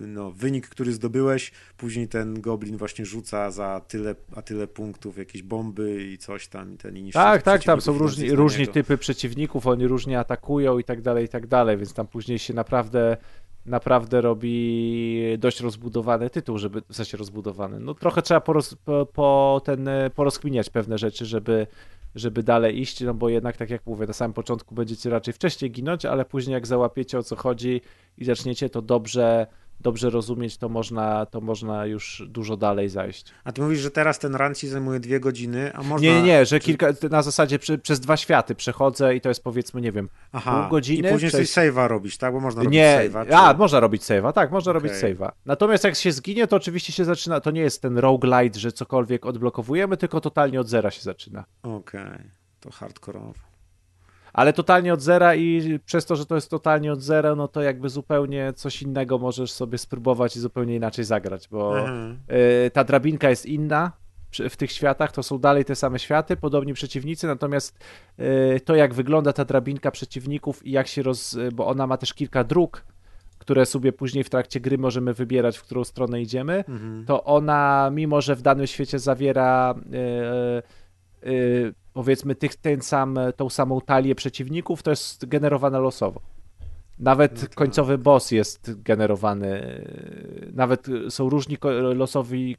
[0.08, 5.44] no, wynik, który zdobyłeś, później ten goblin właśnie rzuca za tyle, a tyle punktów jakieś
[5.44, 9.68] bomby i coś tam i ten i Tak, tak, tam są różni, różni typy przeciwników,
[9.68, 13.18] oni różnie atakują i tak dalej, i tak dalej, więc tam później się naprawdę
[13.66, 17.80] naprawdę robi dość rozbudowany tytuł, żeby, w sensie rozbudowany.
[17.80, 21.68] No trochę trzeba poroz, po, po ten, porozkminiać pewne rzeczy, żeby,
[22.16, 25.72] żeby dalej iść, no bo jednak tak jak mówię, na samym początku będziecie raczej wcześniej
[25.72, 27.82] ginąć, ale później jak załapiecie o co chodzi
[28.18, 29.48] i zaczniecie to dobrze
[29.80, 33.26] dobrze rozumieć, to można, to można już dużo dalej zajść.
[33.44, 36.08] A ty mówisz, że teraz ten run ci zajmuje dwie godziny, a można...
[36.08, 39.44] Nie, nie, nie że kilka, na zasadzie przy, przez dwa światy przechodzę i to jest
[39.44, 41.10] powiedzmy, nie wiem, Aha, pół godziny.
[41.10, 42.34] i później coś save'a robisz, tak?
[42.34, 43.28] Bo można robić nie, save'a.
[43.28, 43.36] Czy...
[43.36, 44.82] A, można robić save'a, tak, można okay.
[44.82, 45.32] robić save'a.
[45.46, 49.26] Natomiast jak się zginie, to oczywiście się zaczyna, to nie jest ten roguelite, że cokolwiek
[49.26, 51.46] odblokowujemy, tylko totalnie od zera się zaczyna.
[51.64, 52.30] Okej, okay.
[52.60, 53.53] to hardkorowo
[54.34, 57.62] ale totalnie od zera i przez to, że to jest totalnie od zera, no to
[57.62, 62.20] jakby zupełnie coś innego możesz sobie spróbować i zupełnie inaczej zagrać, bo mhm.
[62.66, 63.92] y, ta drabinka jest inna
[64.50, 67.80] w tych światach, to są dalej te same światy, podobni przeciwnicy, natomiast
[68.20, 71.38] y, to jak wygląda ta drabinka przeciwników i jak się roz...
[71.54, 72.86] bo ona ma też kilka dróg,
[73.38, 77.06] które sobie później w trakcie gry możemy wybierać, w którą stronę idziemy, mhm.
[77.06, 79.76] to ona, mimo że w danym świecie zawiera
[81.24, 86.22] y, y, powiedzmy tych, ten sam, tą samą talię przeciwników, to jest generowane losowo.
[87.00, 87.56] Nawet no tak.
[87.56, 89.82] końcowy boss jest generowany,
[90.54, 91.58] nawet są różni
[91.96, 92.58] losowi,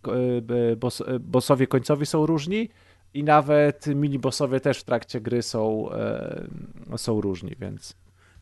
[0.76, 2.68] boss, bossowie końcowi są różni
[3.14, 6.48] i nawet mini bossowie też w trakcie gry są, e,
[6.96, 7.96] są różni, więc...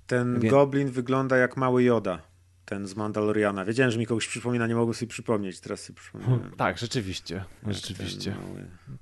[0.07, 0.55] Ten więc...
[0.55, 2.32] goblin wygląda jak mały Joda
[2.65, 3.65] ten z Mandaloriana.
[3.65, 6.53] Wiedziałem, że mi kogoś przypomina, nie mogłem sobie przypomnieć, teraz sobie przypomniałem.
[6.57, 8.35] Tak, rzeczywiście, rzeczywiście.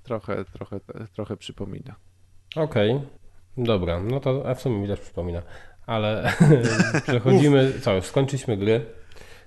[0.02, 0.80] Trochę, trochę,
[1.12, 1.94] trochę przypomina.
[2.56, 3.06] Okej, okay.
[3.56, 5.42] dobra, no to a w sumie mi też przypomina,
[5.86, 6.32] ale
[7.02, 8.86] przechodzimy, co, już skończyliśmy gry,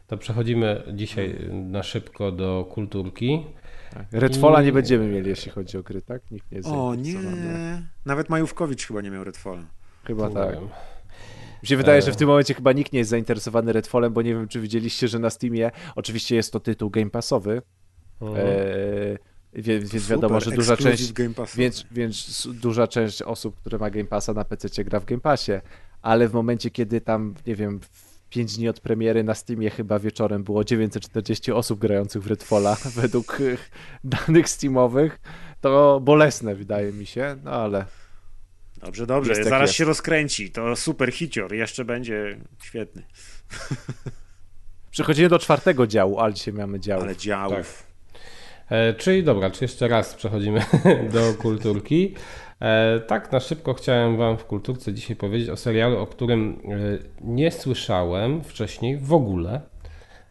[0.07, 3.45] to przechodzimy dzisiaj na szybko do kulturki.
[3.94, 4.07] Tak.
[4.11, 4.65] Redfalla I...
[4.65, 6.31] nie będziemy mieli, jeśli chodzi o gry, tak?
[6.31, 9.64] Nikt nie O nie, nawet Majówkowicz chyba nie miał Redfalla.
[10.03, 10.57] Chyba tak.
[11.64, 14.34] Mi się wydaje, że w tym momencie chyba nikt nie jest zainteresowany Redfallem, bo nie
[14.34, 17.61] wiem, czy widzieliście, że na Steamie, oczywiście jest to tytuł Game Passowy,
[18.22, 18.48] Mhm.
[18.48, 18.53] e,
[19.53, 21.14] więc, więc Super, wiadomo, że duża część,
[21.56, 25.52] więc, więc duża część osób, które ma Game Passa na PC gra w Game Passie,
[26.02, 29.99] ale w momencie, kiedy tam, nie wiem, w 5 dni od premiery na Steamie chyba
[29.99, 33.57] wieczorem było 940 osób grających w Redfalla według e,
[34.27, 35.19] danych Steamowych,
[35.61, 37.85] to bolesne wydaje mi się, no ale
[38.85, 39.73] Dobrze, dobrze, Jest zaraz jest.
[39.77, 40.51] się rozkręci.
[40.51, 43.03] To super hicior, jeszcze będzie świetny.
[44.91, 47.01] przechodzimy do czwartego działu, ale dzisiaj mamy dział.
[47.01, 47.84] Ale działów.
[48.69, 50.61] E, czyli dobra, czy jeszcze raz przechodzimy
[51.14, 52.15] do kulturki.
[52.61, 56.77] E, tak, na szybko chciałem Wam w kulturce dzisiaj powiedzieć o serialu, o którym e,
[57.22, 59.61] nie słyszałem wcześniej w ogóle.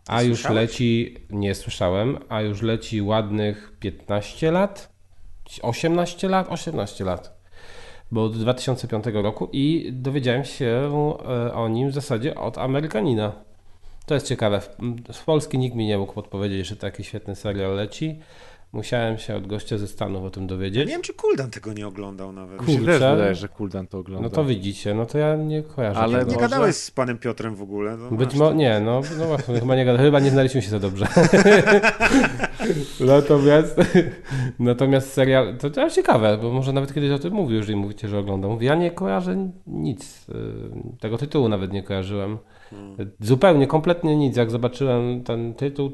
[0.08, 0.60] A Nie już słyszałeś?
[0.70, 4.92] leci, nie słyszałem, a już leci ładnych 15 lat,
[5.62, 7.41] 18 lat, 18 lat,
[8.12, 13.32] bo od 2005 roku i dowiedziałem się e, o nim w zasadzie od Amerykanina.
[14.06, 14.60] To jest ciekawe.
[15.12, 18.18] Z Polski nikt mi nie mógł podpowiedzieć, że taki świetny serial leci.
[18.72, 20.86] Musiałem się od gościa ze Stanów o tym Ja dowiedzieć.
[20.86, 22.56] nie wiem, czy Kuldan tego nie oglądał nawet.
[22.58, 22.74] Kurczę.
[22.82, 24.22] wydaje, że Kuldan to ogląda.
[24.28, 26.00] No to widzicie, no to ja nie kojarzę.
[26.00, 26.30] Ale tego.
[26.30, 27.96] Nie może- gadałeś z panem Piotrem w ogóle.
[27.96, 30.78] No Być może, nie, no, no właśnie, chyba nie gada- chyba nie znaliśmy się za
[30.78, 31.06] dobrze.
[33.00, 33.76] natomiast,
[34.58, 38.18] natomiast serial, to, to ciekawe, bo może nawet kiedyś o tym mówił, jeżeli mówicie, że
[38.18, 38.50] oglądam.
[38.50, 40.34] Mówię, ja nie kojarzę nic, y,
[41.00, 42.38] tego tytułu nawet nie kojarzyłem.
[43.20, 44.36] Zupełnie, kompletnie nic.
[44.36, 45.92] Jak zobaczyłem ten tytuł,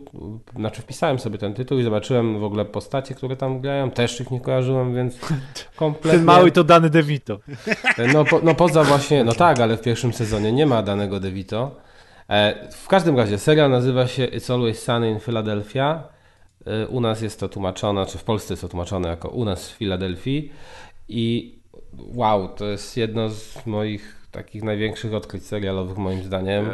[0.57, 4.31] znaczy wpisałem sobie ten tytuł i zobaczyłem w ogóle postacie, które tam grają, też ich
[4.31, 5.19] nie kojarzyłem, więc
[5.77, 6.19] kompletnie...
[6.19, 7.39] Ten mały to Dany DeVito.
[8.13, 11.77] No, po, no poza właśnie, no tak, ale w pierwszym sezonie nie ma danego DeVito.
[12.29, 16.03] E, w każdym razie serial nazywa się It's Always Sunny in Philadelphia.
[16.67, 19.71] E, u nas jest to tłumaczone, czy w Polsce jest to tłumaczone jako u nas
[19.71, 20.53] w Filadelfii.
[21.09, 21.55] I
[22.15, 26.71] wow, to jest jedno z moich takich największych odkryć serialowych moim zdaniem.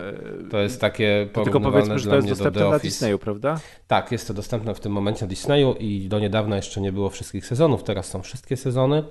[0.50, 2.78] To jest takie To tylko powiedzmy, że to jest do dostępne The na.
[2.78, 3.60] Disneyu, prawda?
[3.88, 7.10] Tak, jest to dostępne w tym momencie na Disneyu i do niedawna jeszcze nie było
[7.10, 9.02] wszystkich sezonów, teraz są wszystkie sezony.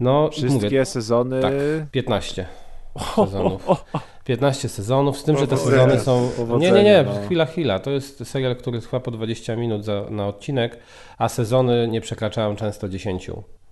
[0.00, 1.40] No, Wszystkie mówię, sezony.
[1.40, 1.52] Tak.
[1.90, 2.46] 15
[3.16, 3.84] sezonów.
[4.24, 6.30] 15 sezonów, z tym, że te sezony są.
[6.58, 7.78] Nie, nie, nie, chwila, chwila.
[7.78, 10.78] To jest serial, który trwa po 20 minut za, na odcinek,
[11.18, 13.30] a sezony nie przekraczają często 10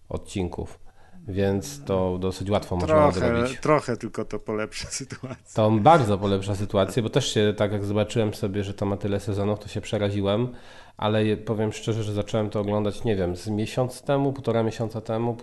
[0.09, 0.88] odcinków.
[1.29, 3.61] Więc to dosyć łatwo można Trochę, zrobić.
[3.61, 5.55] trochę tylko to polepsza sytuację.
[5.55, 9.21] To bardzo polepsza sytuację, bo też się, tak jak zobaczyłem sobie, że to ma tyle
[9.21, 10.49] sezonów, to się przeraziłem,
[10.97, 15.37] ale powiem szczerze, że zacząłem to oglądać, nie wiem, z miesiąc temu, półtora miesiąca temu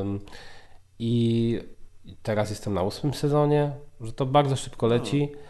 [0.00, 0.20] ym,
[0.98, 1.60] i
[2.22, 5.32] teraz jestem na ósmym sezonie, że to bardzo szybko leci.
[5.44, 5.47] E,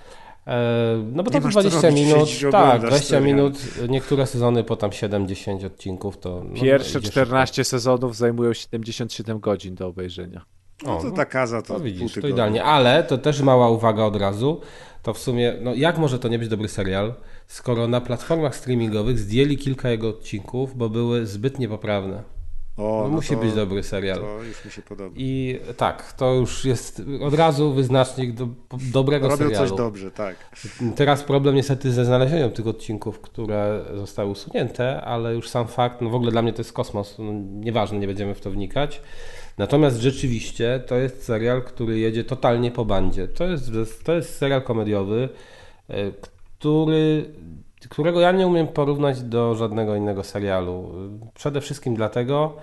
[1.12, 3.24] No bo to masz co 20 robić, minut, tak, oglądasz 20 serial.
[3.24, 3.58] minut,
[3.88, 6.44] niektóre sezony po tam 7-10 odcinków to...
[6.44, 10.44] no, Pierwsze idzie 14 sezonów zajmują 77 godzin do obejrzenia.
[10.82, 11.16] No O, to no.
[11.16, 12.64] ta kaza to To pół widzisz, to idealnie.
[12.64, 14.60] Ale to też mała uwaga od razu.
[15.02, 17.14] To w sumie, no jak może to nie być dobry serial,
[17.46, 22.37] skoro na platformach streamingowych zdjęli kilka jego odcinków, bo były zbyt niepoprawne.
[22.78, 24.18] O, No, no musi to, być dobry serial.
[24.20, 25.14] To już mi się podoba.
[25.16, 28.48] I tak, to już jest od razu wyznacznik do,
[28.92, 29.68] dobrego Robią serialu.
[29.68, 30.36] coś dobrze, tak.
[30.96, 36.10] Teraz problem niestety ze znalezieniem tych odcinków, które zostały usunięte, ale już sam fakt, no
[36.10, 39.02] w ogóle dla mnie to jest kosmos, no nieważne, nie będziemy w to wnikać.
[39.58, 43.28] Natomiast rzeczywiście to jest serial, który jedzie totalnie po bandzie.
[43.28, 43.70] To jest,
[44.04, 45.28] to jest serial komediowy,
[45.88, 45.94] e,
[46.58, 47.24] który,
[47.80, 50.92] którego ja nie umiem porównać do żadnego innego serialu.
[51.34, 52.56] Przede wszystkim dlatego,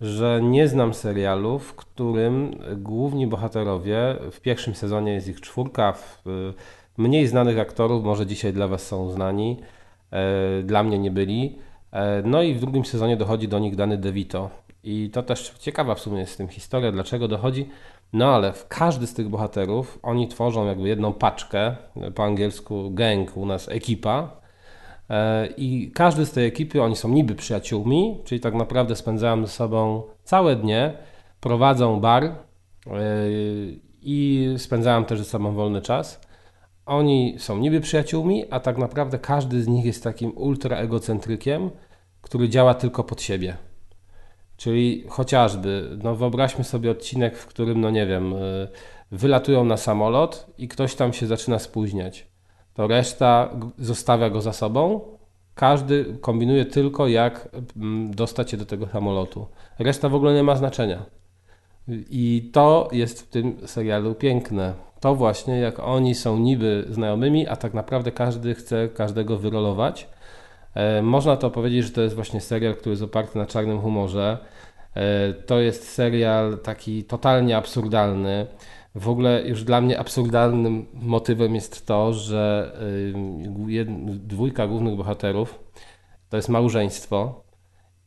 [0.00, 6.24] że nie znam serialu, w którym główni bohaterowie, w pierwszym sezonie jest ich czwórka, w,
[6.96, 9.60] mniej znanych aktorów, może dzisiaj dla Was są znani,
[10.10, 11.58] e, dla mnie nie byli.
[11.92, 14.50] E, no i w drugim sezonie dochodzi do nich Dany DeVito.
[14.84, 17.68] I to też ciekawa w sumie jest z tym historia, dlaczego dochodzi.
[18.12, 21.76] No ale w każdy z tych bohaterów oni tworzą jakby jedną paczkę,
[22.14, 24.45] po angielsku gang, u nas ekipa.
[25.10, 29.52] E, I każdy z tej ekipy, oni są niby przyjaciółmi, czyli tak naprawdę spędzają ze
[29.52, 30.94] sobą całe dnie,
[31.40, 32.34] prowadzą bar e,
[34.02, 36.20] i spędzają też ze sobą wolny czas.
[36.86, 41.70] Oni są niby przyjaciółmi, a tak naprawdę każdy z nich jest takim ultra egocentrykiem,
[42.20, 43.56] który działa tylko pod siebie.
[44.56, 48.68] Czyli chociażby, no wyobraźmy sobie odcinek, w którym, no nie wiem, y,
[49.10, 52.26] wylatują na samolot i ktoś tam się zaczyna spóźniać.
[52.76, 55.00] To reszta zostawia go za sobą.
[55.54, 59.46] Każdy kombinuje tylko, jak mm, dostać się do tego samolotu.
[59.78, 61.02] Reszta w ogóle nie ma znaczenia.
[62.10, 64.72] I to jest w tym serialu piękne.
[65.00, 70.08] To właśnie, jak oni są niby znajomymi, a tak naprawdę każdy chce każdego wyrolować.
[70.74, 74.38] E, Można to powiedzieć, że to jest właśnie serial, który jest oparty na czarnym humorze.
[74.94, 78.46] E, To jest serial taki totalnie absurdalny.
[78.96, 82.72] W ogóle już dla mnie absurdalnym motywem jest to, że
[83.68, 83.86] y,
[84.18, 85.58] dwójka głównych bohaterów
[86.28, 87.44] to jest małżeństwo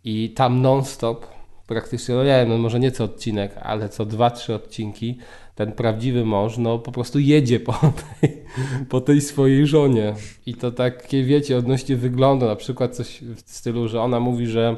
[0.04, 1.26] i tam non-stop
[1.68, 5.18] praktycznie, no nie wiem, no może nie co odcinek, ale co dwa, trzy odcinki
[5.56, 7.74] ten prawdziwy mąż no po prostu jedzie po
[8.22, 8.44] tej,
[8.90, 10.14] po tej swojej żonie.
[10.46, 14.76] I to takie, wiecie, odnośnie wyglądu, na przykład coś w stylu, że ona mówi, że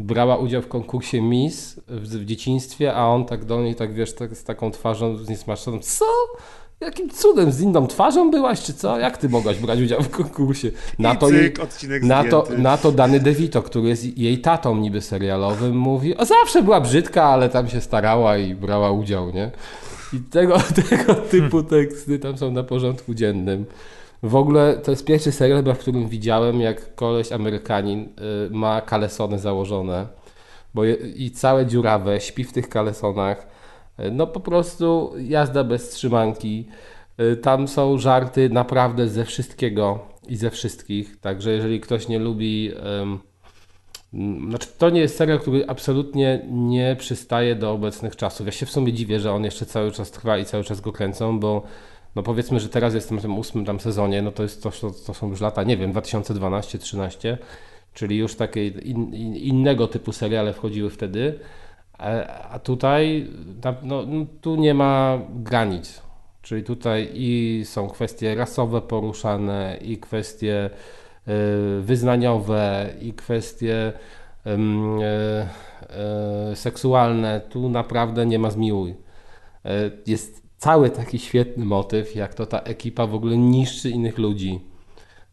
[0.00, 4.14] brała udział w konkursie Miss w, w dzieciństwie, a on tak do niej, tak wiesz,
[4.14, 6.04] tak, z taką twarzą zniesmaczoną, co?
[6.80, 8.98] Jakim cudem z inną twarzą byłaś, czy co?
[8.98, 10.70] Jak ty mogłaś brać udział w konkursie?
[10.98, 11.52] Na to, jej,
[12.02, 16.62] na, to, na to Dany DeVito, który jest jej tatą niby serialowym, mówi, o zawsze
[16.62, 19.50] była brzydka, ale tam się starała i brała udział, nie?
[20.12, 20.58] I tego,
[20.88, 23.64] tego typu teksty tam są na porządku dziennym.
[24.22, 28.08] W ogóle to jest pierwszy serial, w którym widziałem, jak koleś Amerykanin y,
[28.50, 30.20] ma kalesony założone
[30.74, 30.84] bo
[31.16, 33.46] i całe dziurawe, śpi w tych kalesonach.
[34.00, 36.68] Y, no po prostu jazda bez trzymanki.
[37.20, 39.98] Y, tam są żarty naprawdę ze wszystkiego
[40.28, 41.20] i ze wszystkich.
[41.20, 42.72] Także jeżeli ktoś nie lubi.
[44.48, 48.46] Znaczy, to nie jest serial, który absolutnie nie przystaje do obecnych czasów.
[48.46, 50.92] Ja się w sumie dziwię, że on jeszcze cały czas trwa i cały czas go
[50.92, 51.62] kręcą, bo
[52.16, 54.70] no powiedzmy, że teraz jestem w tym ósmym tam sezonie, no to jest to,
[55.06, 57.36] to są już lata, nie wiem, 2012-13,
[57.94, 61.38] czyli już takie in, in, innego typu seriale wchodziły wtedy,
[61.98, 63.28] a, tutaj
[63.82, 66.02] no, no, tu nie ma granic.
[66.42, 70.70] Czyli tutaj i są kwestie rasowe poruszane, i kwestie
[71.28, 73.92] y, wyznaniowe, i kwestie
[74.46, 74.50] y,
[76.52, 77.40] y, seksualne.
[77.40, 78.94] Tu naprawdę nie ma zmiłuj.
[79.64, 84.60] E, jest cały taki świetny motyw, jak to ta ekipa w ogóle niszczy innych ludzi.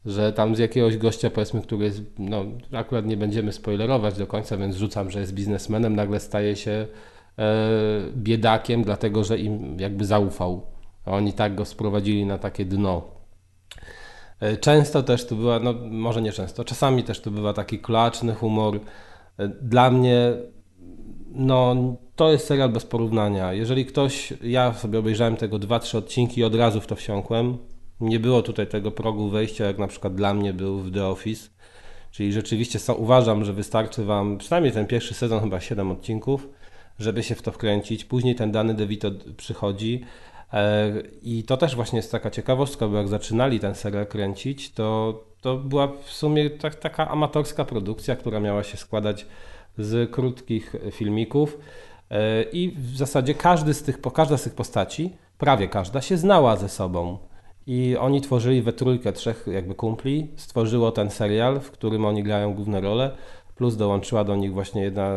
[0.05, 4.57] Że tam z jakiegoś gościa, powiedzmy, który jest, no akurat nie będziemy spoilerować do końca,
[4.57, 6.87] więc rzucam, że jest biznesmenem, nagle staje się e,
[8.15, 10.65] biedakiem, dlatego że im jakby zaufał.
[11.05, 13.01] Oni tak go sprowadzili na takie dno.
[14.39, 18.33] E, często też tu była, no może nie często, czasami też tu bywa taki klaczny
[18.33, 18.79] humor.
[19.37, 20.33] E, dla mnie
[21.38, 21.76] no
[22.15, 23.53] to jest serial bez porównania.
[23.53, 27.57] Jeżeli ktoś, ja sobie obejrzałem tego 2-3 odcinki i od razu w to wsiąkłem.
[27.99, 31.49] Nie było tutaj tego progu wejścia, jak na przykład dla mnie był w The Office.
[32.11, 36.47] Czyli rzeczywiście uważam, że wystarczy Wam przynajmniej ten pierwszy sezon, chyba 7 odcinków,
[36.99, 38.05] żeby się w to wkręcić.
[38.05, 40.01] Później ten dany DeVito przychodzi.
[40.53, 40.91] E,
[41.22, 45.57] I to też właśnie jest taka ciekawostka, bo jak zaczynali ten serial kręcić, to, to
[45.57, 49.26] była w sumie tak, taka amatorska produkcja, która miała się składać
[49.77, 51.57] z krótkich filmików
[52.09, 56.55] e, i w zasadzie każdy z tych, każda z tych postaci, prawie każda, się znała
[56.55, 57.17] ze sobą.
[57.67, 62.53] I oni tworzyli we trójkę trzech jakby kumpli, stworzyło ten serial, w którym oni grają
[62.53, 63.11] główne role,
[63.55, 65.11] plus dołączyła do nich właśnie jedna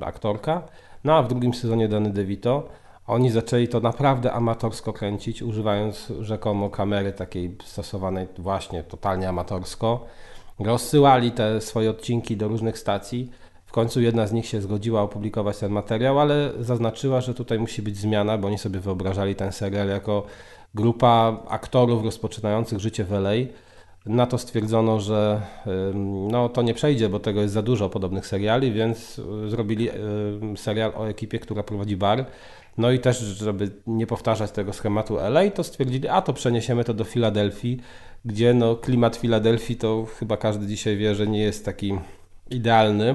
[0.00, 0.62] aktorka.
[1.04, 2.68] No a w drugim sezonie Danny DeVito
[3.06, 10.04] oni zaczęli to naprawdę amatorsko kręcić, używając rzekomo kamery takiej stosowanej właśnie totalnie amatorsko.
[10.58, 13.30] Rozsyłali te swoje odcinki do różnych stacji
[13.68, 17.82] w końcu jedna z nich się zgodziła opublikować ten materiał, ale zaznaczyła, że tutaj musi
[17.82, 20.22] być zmiana, bo oni sobie wyobrażali ten serial jako
[20.74, 23.30] grupa aktorów rozpoczynających życie w LA.
[24.06, 25.42] Na to stwierdzono, że
[26.30, 29.88] no, to nie przejdzie, bo tego jest za dużo podobnych seriali, więc zrobili
[30.56, 32.24] serial o ekipie, która prowadzi bar.
[32.78, 36.94] No i też, żeby nie powtarzać tego schematu LA, to stwierdzili, a to przeniesiemy to
[36.94, 37.80] do Filadelfii,
[38.24, 41.98] gdzie no, klimat Filadelfii to chyba każdy dzisiaj wie, że nie jest taki
[42.50, 43.14] idealny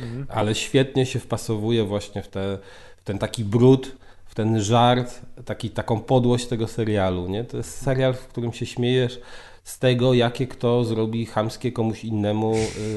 [0.00, 0.26] mhm.
[0.28, 2.58] ale świetnie się wpasowuje właśnie w, te,
[2.96, 3.96] w ten taki brud,
[4.26, 7.28] w ten żart, taki, taką podłość tego serialu.
[7.28, 7.44] Nie?
[7.44, 9.20] To jest serial, w którym się śmiejesz
[9.64, 12.54] z tego, jakie kto zrobi chamskie komuś innemu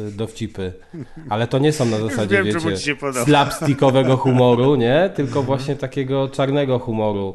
[0.07, 0.73] y, dowcipy.
[1.29, 2.95] Ale to nie są na zasadzie, wiem, wiecie,
[3.25, 5.09] slapstickowego humoru, nie?
[5.15, 7.33] Tylko właśnie takiego czarnego humoru.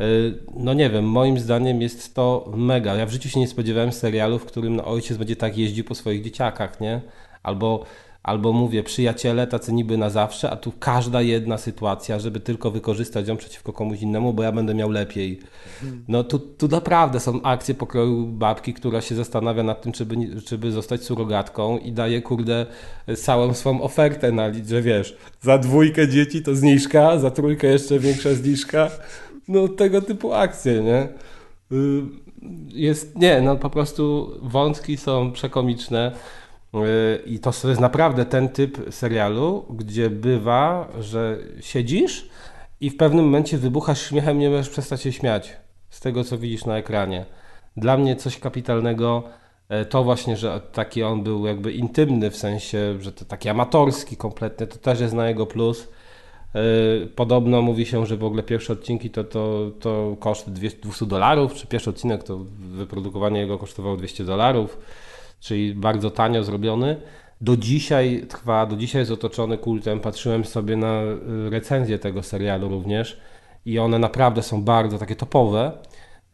[0.00, 2.94] Y, no nie wiem, moim zdaniem jest to mega.
[2.94, 5.94] Ja w życiu się nie spodziewałem serialu, w którym no, ojciec będzie tak jeździł po
[5.94, 7.00] swoich dzieciakach, nie?
[7.42, 7.84] Albo
[8.22, 13.28] albo mówię, przyjaciele tacy niby na zawsze, a tu każda jedna sytuacja, żeby tylko wykorzystać
[13.28, 15.40] ją przeciwko komuś innemu, bo ja będę miał lepiej.
[16.08, 19.92] No tu, tu naprawdę są akcje pokroju babki, która się zastanawia nad tym,
[20.44, 22.66] czy by, zostać surogatką i daje, kurde,
[23.16, 28.34] całą swą ofertę na że wiesz, za dwójkę dzieci to zniżka, za trójkę jeszcze większa
[28.34, 28.90] zniżka.
[29.48, 31.08] No tego typu akcje, nie?
[31.72, 32.02] Y,
[32.68, 36.12] jest, nie, no po prostu wątki są przekomiczne.
[37.26, 42.28] I to jest naprawdę ten typ serialu, gdzie bywa, że siedzisz
[42.80, 45.56] i w pewnym momencie wybuchasz śmiechem, nie możesz przestać się śmiać
[45.90, 47.26] z tego, co widzisz na ekranie.
[47.76, 49.22] Dla mnie coś kapitalnego
[49.68, 54.16] e, to właśnie, że taki on był jakby intymny, w sensie, że to taki amatorski
[54.16, 55.88] kompletnie, to też jest na jego plus.
[57.16, 61.66] Podobno mówi się, że w ogóle pierwsze odcinki to, to, to koszt 200 dolarów, czy
[61.66, 64.78] pierwszy odcinek to wyprodukowanie jego kosztowało 200 dolarów,
[65.40, 66.96] czyli bardzo tanio zrobiony.
[67.40, 70.00] Do dzisiaj trwa, do dzisiaj jest otoczony kultem.
[70.00, 71.02] Patrzyłem sobie na
[71.50, 73.20] recenzję tego serialu również
[73.64, 75.72] i one naprawdę są bardzo takie topowe.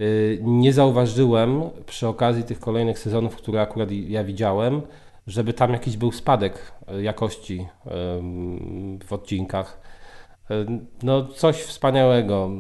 [0.01, 4.83] Y, nie zauważyłem przy okazji tych kolejnych sezonów, które akurat ja widziałem,
[5.27, 7.67] żeby tam jakiś był spadek y, jakości
[9.07, 9.81] w odcinkach.
[10.51, 10.67] Y,
[11.03, 12.51] no, coś wspaniałego.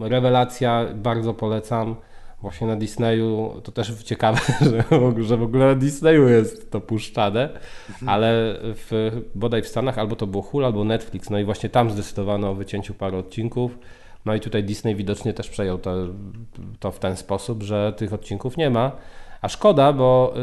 [0.00, 1.96] Rewelacja, bardzo polecam.
[2.42, 4.40] Właśnie na Disneyu to też ciekawe,
[5.28, 7.48] że w ogóle na Disneyu jest to puszczane,
[7.88, 8.08] mhm.
[8.08, 11.30] ale w, bodaj w Stanach albo to było Hulu, albo Netflix.
[11.30, 13.78] No i właśnie tam zdecydowano o wycięciu paru odcinków.
[14.24, 15.94] No i tutaj Disney widocznie też przejął to,
[16.80, 18.92] to w ten sposób, że tych odcinków nie ma.
[19.42, 20.34] A szkoda, bo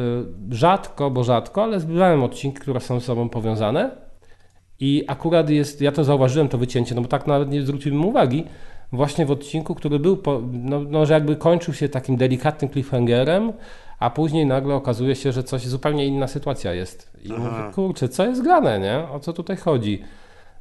[0.50, 3.92] y, rzadko, bo rzadko, ale zbywałem odcinki, które są ze sobą powiązane.
[4.80, 8.46] I akurat jest, ja to zauważyłem, to wycięcie, no bo tak nawet nie zwróciłem uwagi,
[8.92, 13.54] właśnie w odcinku, który był, po, no, no, że jakby kończył się takim delikatnym cliffhangerem,
[14.00, 17.12] a później nagle okazuje się, że coś zupełnie inna sytuacja jest.
[17.24, 17.44] I Aha.
[17.44, 19.10] mówię, kurczę, co jest grane, nie?
[19.12, 20.04] O co tutaj chodzi?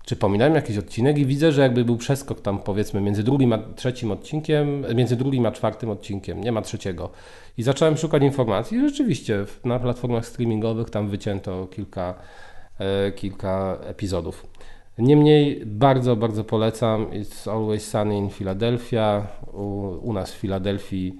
[0.06, 3.58] czy pominąłem jakiś odcinek i widzę, że jakby był przeskok tam powiedzmy między drugim a
[3.58, 7.10] trzecim odcinkiem, między drugim a czwartym odcinkiem, nie ma trzeciego.
[7.58, 12.14] I zacząłem szukać informacji i rzeczywiście na platformach streamingowych tam wycięto kilka,
[12.78, 14.46] e, kilka epizodów.
[14.98, 19.26] Niemniej bardzo, bardzo polecam It's Always Sunny in Philadelphia.
[19.52, 21.16] U, u nas w Filadelfii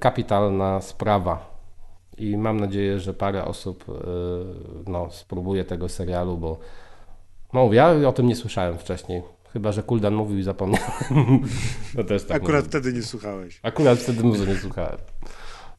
[0.00, 1.52] kapitalna sprawa.
[2.18, 3.92] I mam nadzieję, że parę osób e,
[4.90, 6.58] no, spróbuje tego serialu, bo
[7.52, 9.22] no, ja o tym nie słyszałem wcześniej.
[9.52, 10.90] Chyba, że Kuldan mówił i zapomniałem.
[11.94, 12.68] No też tak Akurat mówię.
[12.68, 13.60] wtedy nie słuchałeś.
[13.62, 14.98] Akurat wtedy może nie słuchałem.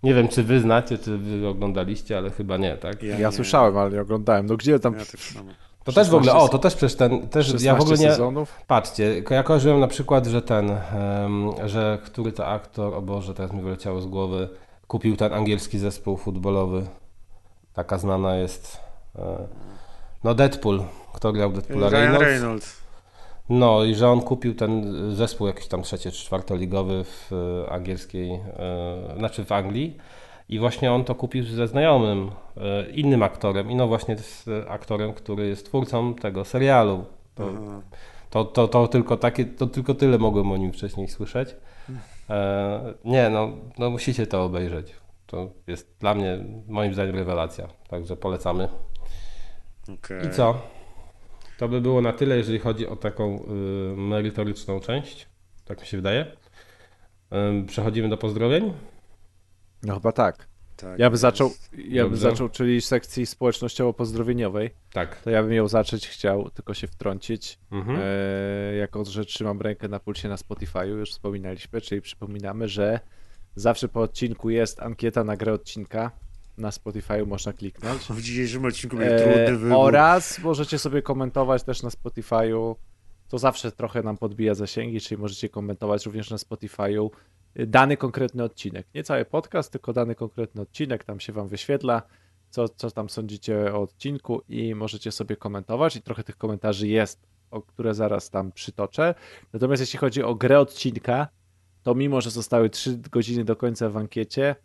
[0.04, 3.04] Nie wiem, czy wy znacie, czy wy oglądaliście, ale chyba nie, tak?
[3.04, 3.36] Ja, ja nie.
[3.36, 4.46] słyszałem, ale nie oglądałem.
[4.46, 4.94] No gdzie tam...
[4.94, 5.44] Ja tak
[5.84, 8.62] to też w ogóle, o, to też przecież ten, też ja w ogóle nie, sezonów?
[8.68, 13.54] patrzcie, ja kojarzyłem na przykład, że ten, um, że który to aktor, o Boże, teraz
[13.54, 14.50] mi wyleciało z głowy,
[14.88, 16.86] kupił ten angielski zespół futbolowy,
[17.74, 18.80] taka znana jest,
[19.16, 19.48] e,
[20.24, 20.84] no Deadpool,
[21.14, 21.90] kto grał Deadpoola?
[21.90, 22.22] Ryan Reynolds.
[22.22, 22.84] Reynolds.
[23.50, 27.32] No i że on kupił ten zespół jakiś tam trzecie czy czwartoligowy w
[27.68, 29.98] e, angielskiej, e, znaczy w Anglii
[30.49, 35.14] i właśnie on to kupił ze znajomym, e, innym aktorem i no właśnie z aktorem,
[35.14, 37.06] który jest twórcą tego serialu.
[37.36, 37.49] To,
[38.30, 41.56] to, to, to, tylko takie, to tylko tyle mogłem o nim wcześniej słyszeć.
[42.30, 44.94] E, nie, no, no musicie to obejrzeć.
[45.26, 47.68] To jest dla mnie, moim zdaniem, rewelacja.
[47.90, 48.68] Także polecamy.
[49.84, 50.28] Okay.
[50.28, 50.61] I co?
[51.57, 55.28] To by było na tyle, jeżeli chodzi o taką y, merytoryczną część.
[55.65, 56.26] Tak mi się wydaje.
[57.68, 58.74] Przechodzimy do pozdrowień.
[59.84, 60.48] No chyba tak.
[60.76, 61.52] tak ja bym zaczął,
[61.88, 64.70] ja bym zaczął, czyli sekcji społecznościowo-pozdrowieniowej.
[64.94, 65.22] Tak.
[65.22, 67.60] To ja bym ją zacząć chciał, tylko się wtrącić.
[67.72, 68.00] Mhm.
[68.02, 73.00] E, jako, że trzymam rękę na pulsie na Spotify'u, już wspominaliśmy, czyli przypominamy, że
[73.56, 76.12] zawsze po odcinku jest ankieta na grę odcinka
[76.58, 78.02] na Spotify można kliknąć.
[78.02, 79.78] W dzisiejszym odcinku będzie trudny e, wybór.
[79.78, 82.76] Oraz możecie sobie komentować też na Spotify'u.
[83.30, 87.10] To zawsze trochę nam podbija zasięgi, czyli możecie komentować również na Spotify'u
[87.56, 88.88] dany konkretny odcinek.
[88.96, 91.04] Nie cały podcast, tylko dany konkretny odcinek.
[91.04, 92.02] Tam się wam wyświetla,
[92.50, 95.96] co, co tam sądzicie o odcinku i możecie sobie komentować.
[95.96, 99.16] I trochę tych komentarzy jest, o które zaraz tam przytoczę.
[99.54, 101.28] Natomiast jeśli chodzi o grę odcinka,
[101.84, 104.56] to mimo, że zostały 3 godziny do końca w ankiecie,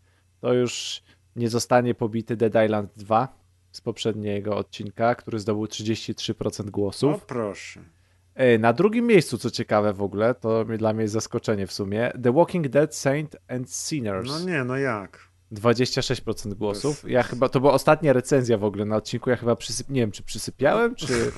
[0.41, 1.03] to już
[1.37, 3.39] nie zostanie pobity Dead Island 2
[3.73, 7.15] z poprzedniego odcinka, który zdobył 33% głosów.
[7.15, 7.81] O proszę.
[8.59, 12.33] Na drugim miejscu, co ciekawe w ogóle, to dla mnie jest zaskoczenie w sumie, The
[12.33, 14.29] Walking Dead Saint and Sinners.
[14.29, 15.29] No nie, no jak?
[15.53, 17.11] 26% głosów.
[17.11, 20.11] Ja chyba, to była ostatnia recenzja w ogóle na odcinku, ja chyba przysyp, nie wiem,
[20.11, 21.33] czy przysypiałem, czy,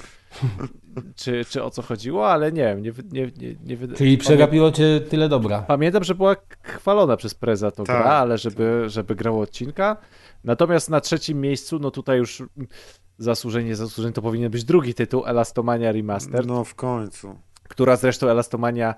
[1.16, 2.82] czy, czy o co chodziło, ale nie wiem.
[2.82, 5.62] Nie, nie, nie, nie, Czyli przegapiło cię tyle dobra.
[5.62, 8.02] Pamiętam, że była chwalona przez Preza to tak.
[8.02, 9.96] gra, ale żeby, żeby grało odcinka.
[10.44, 12.42] Natomiast na trzecim miejscu, no tutaj już
[13.20, 16.46] zasłużenie, zasłużenie to powinien być drugi tytuł, Elastomania Remastered.
[16.46, 17.34] No w końcu.
[17.62, 18.94] Która zresztą Elastomania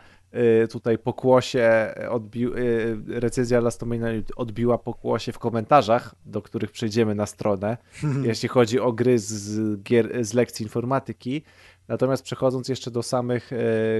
[0.65, 7.27] y, tutaj pokłosie odbił, y, recenzja Elastomania odbiła pokłosie w komentarzach, do których przejdziemy na
[7.27, 7.77] stronę,
[8.24, 11.43] jeśli chodzi o gry z, gier, z lekcji informatyki.
[11.89, 13.57] Natomiast przechodząc jeszcze do samych y,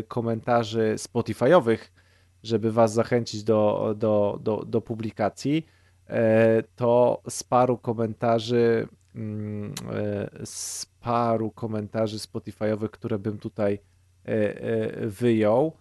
[0.09, 1.79] komentarzy Spotify'owych,
[2.43, 5.67] żeby Was zachęcić do, do, do, do publikacji,
[6.77, 8.89] to z paru komentarzy
[10.45, 13.79] z paru komentarzy Spotify'owych, które bym tutaj
[15.01, 15.77] wyjął,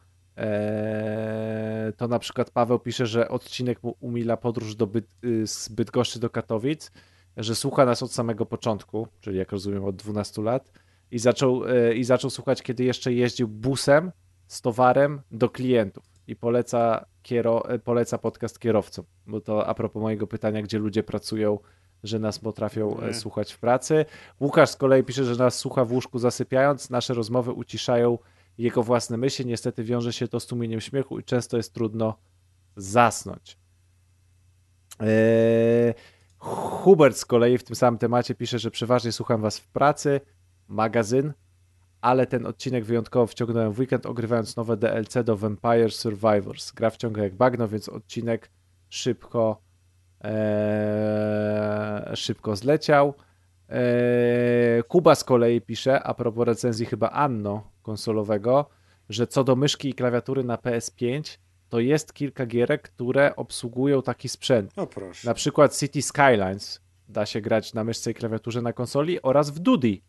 [1.98, 5.08] to na przykład Paweł pisze, że odcinek mu umila podróż do Byt,
[5.46, 6.92] z Bydgoszczy do Katowic,
[7.38, 10.72] że słucha nas od samego początku, czyli jak rozumiem od 12 lat
[11.12, 14.12] i zaczął, e, i zaczął słuchać, kiedy jeszcze jeździł busem
[14.48, 16.04] z towarem do klientów.
[16.28, 21.04] I poleca, kiero, e, poleca podcast kierowcom, bo to a propos mojego pytania, gdzie ludzie
[21.04, 21.60] pracują,
[22.04, 23.14] że nas potrafią Nie.
[23.14, 24.06] słuchać w pracy.
[24.40, 28.18] Łukasz z kolei pisze, że nas słucha w łóżku zasypiając, nasze rozmowy uciszają
[28.58, 32.18] jego własne myśli, niestety wiąże się to z tłumieniem śmiechu i często jest trudno
[32.76, 33.58] zasnąć.
[35.00, 35.94] Eee,
[36.38, 40.22] Hubert z kolei w tym samym temacie pisze, że przeważnie słucham was w pracy,
[40.68, 41.34] magazyn,
[42.02, 46.72] ale ten odcinek wyjątkowo wciągnąłem w weekend, ogrywając nowe DLC do Vampire Survivors.
[46.72, 48.52] Gra wciąga jak bagno, więc odcinek
[48.90, 49.62] szybko
[50.24, 53.14] eee, szybko zleciał.
[53.70, 58.70] Eee, Kuba z kolei pisze, a propos recenzji chyba Anno konsolowego,
[59.10, 61.38] że co do myszki i klawiatury na PS5,
[61.70, 64.72] to jest kilka gierek, które obsługują taki sprzęt.
[64.76, 65.28] O proszę.
[65.28, 69.60] Na przykład City Skylines da się grać na myszce i klawiaturze na konsoli oraz w
[69.60, 70.04] Dudi.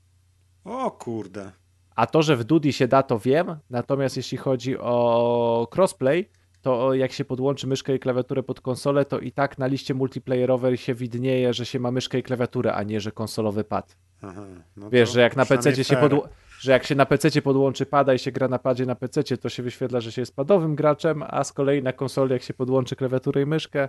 [0.64, 1.52] O kurde.
[1.96, 3.56] A to, że w Dudi się da, to wiem.
[3.70, 6.30] Natomiast jeśli chodzi o crossplay,
[6.62, 10.76] to jak się podłączy myszkę i klawiaturę pod konsolę, to i tak na liście multiplayerowej
[10.76, 13.96] się widnieje, że się ma myszkę i klawiaturę, a nie, że konsolowy pad.
[14.22, 14.42] Aha,
[14.76, 16.28] no Wiesz, że jak na PC się podło-
[16.58, 19.48] że jak się na PC podłączy pada i się gra na padzie na PC, to
[19.48, 22.96] się wyświetla, że się jest padowym graczem, a z kolei na konsoli jak się podłączy
[22.96, 23.88] klawiaturę i myszkę,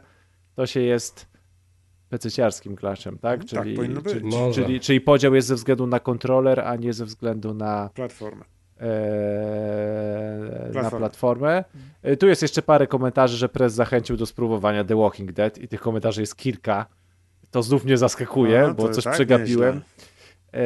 [0.55, 1.27] to się jest
[2.11, 3.39] PC-ciarskim graczem, tak?
[3.39, 4.13] Tak Czyli, powinno być.
[4.13, 8.45] czyli, czyli, czyli podział jest ze względu na kontroler, a nie ze względu na Platformę.
[8.83, 10.97] E, na Platformę.
[10.99, 11.63] platformę.
[12.03, 15.67] E, Tu jest jeszcze parę komentarzy, że prez zachęcił do spróbowania The Walking Dead i
[15.67, 16.85] tych komentarzy jest kilka.
[17.51, 19.75] To znów mnie zaskakuje, No, bo to coś tak przegapiłem.
[19.75, 20.63] nieźle.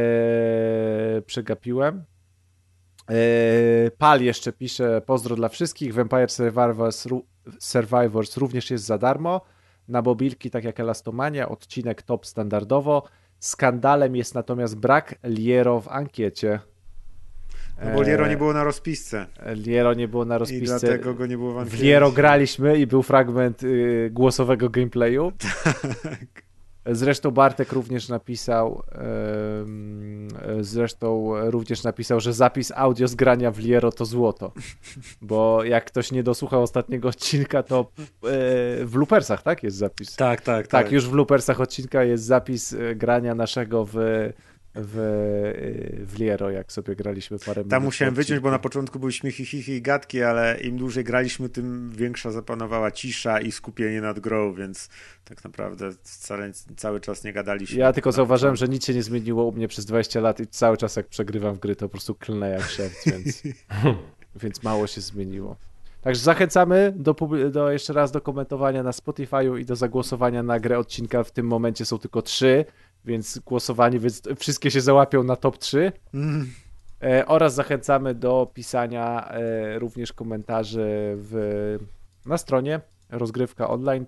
[1.18, 2.03] E, przegapiłem.
[3.10, 7.07] E, Pal jeszcze pisze, pozdro dla wszystkich, Vampire Survivors,
[7.60, 9.41] Survivors również jest za darmo,
[9.88, 13.03] na mobilki tak jak Elastomania, odcinek top standardowo,
[13.39, 16.60] skandalem jest natomiast brak Liero w ankiecie.
[17.86, 19.26] No bo Liero E, nie było na rozpisce.
[19.56, 20.80] Liero nie było na I rozpisce.
[20.80, 21.82] dlatego go nie było w W.
[21.82, 25.32] Liero graliśmy i był fragment y, głosowego gameplayu.
[26.04, 26.48] Tak.
[26.95, 28.84] Zresztą Bartek również napisał,
[30.62, 34.52] zresztą również napisał, że zapis audio z grania w Liero to złoto.
[35.22, 38.06] Bo jak ktoś nie dosłuchał ostatniego odcinka, to e,
[38.86, 39.64] w loopersach, tak?
[39.64, 40.16] Jest zapis.
[40.16, 43.95] Tak, tak, Tak, już w loopersach odcinka jest zapis e, grania naszego w,
[44.78, 47.72] w, e, w Liero, jak sobie graliśmy parę minut.
[47.72, 51.49] Tam musiałem wyciąć, bo na początku były śmiechy, chichy i gadki, ale im dłużej graliśmy,
[51.49, 54.90] tym większa zapanowała cisza i skupienie nad grą, więc
[55.26, 57.80] tak naprawdę wcale, cały czas nie gadaliśmy.
[57.80, 60.48] Ja tylko Na zauważyłem, że nic się nie zmieniło u mnie przez 20 lat i
[60.48, 63.44] cały czas jak przegrywam w gry, to po prostu klnę jak szewc, więc,
[64.44, 65.58] więc mało się zmieniło.
[66.02, 67.16] Także zachęcamy do,
[67.52, 71.24] do jeszcze raz do komentowania na Spotify'u i do zagłosowania na grę odcinka.
[71.24, 72.66] W tym momencie są tylko trzy,
[73.08, 75.92] więc głosowanie, więc wszystkie się załapią na top 3.
[76.14, 76.52] Mm,
[77.04, 81.78] E, oraz zachęcamy do pisania e, również komentarzy w,
[82.26, 82.80] na stronie
[83.10, 84.06] rozgrywka online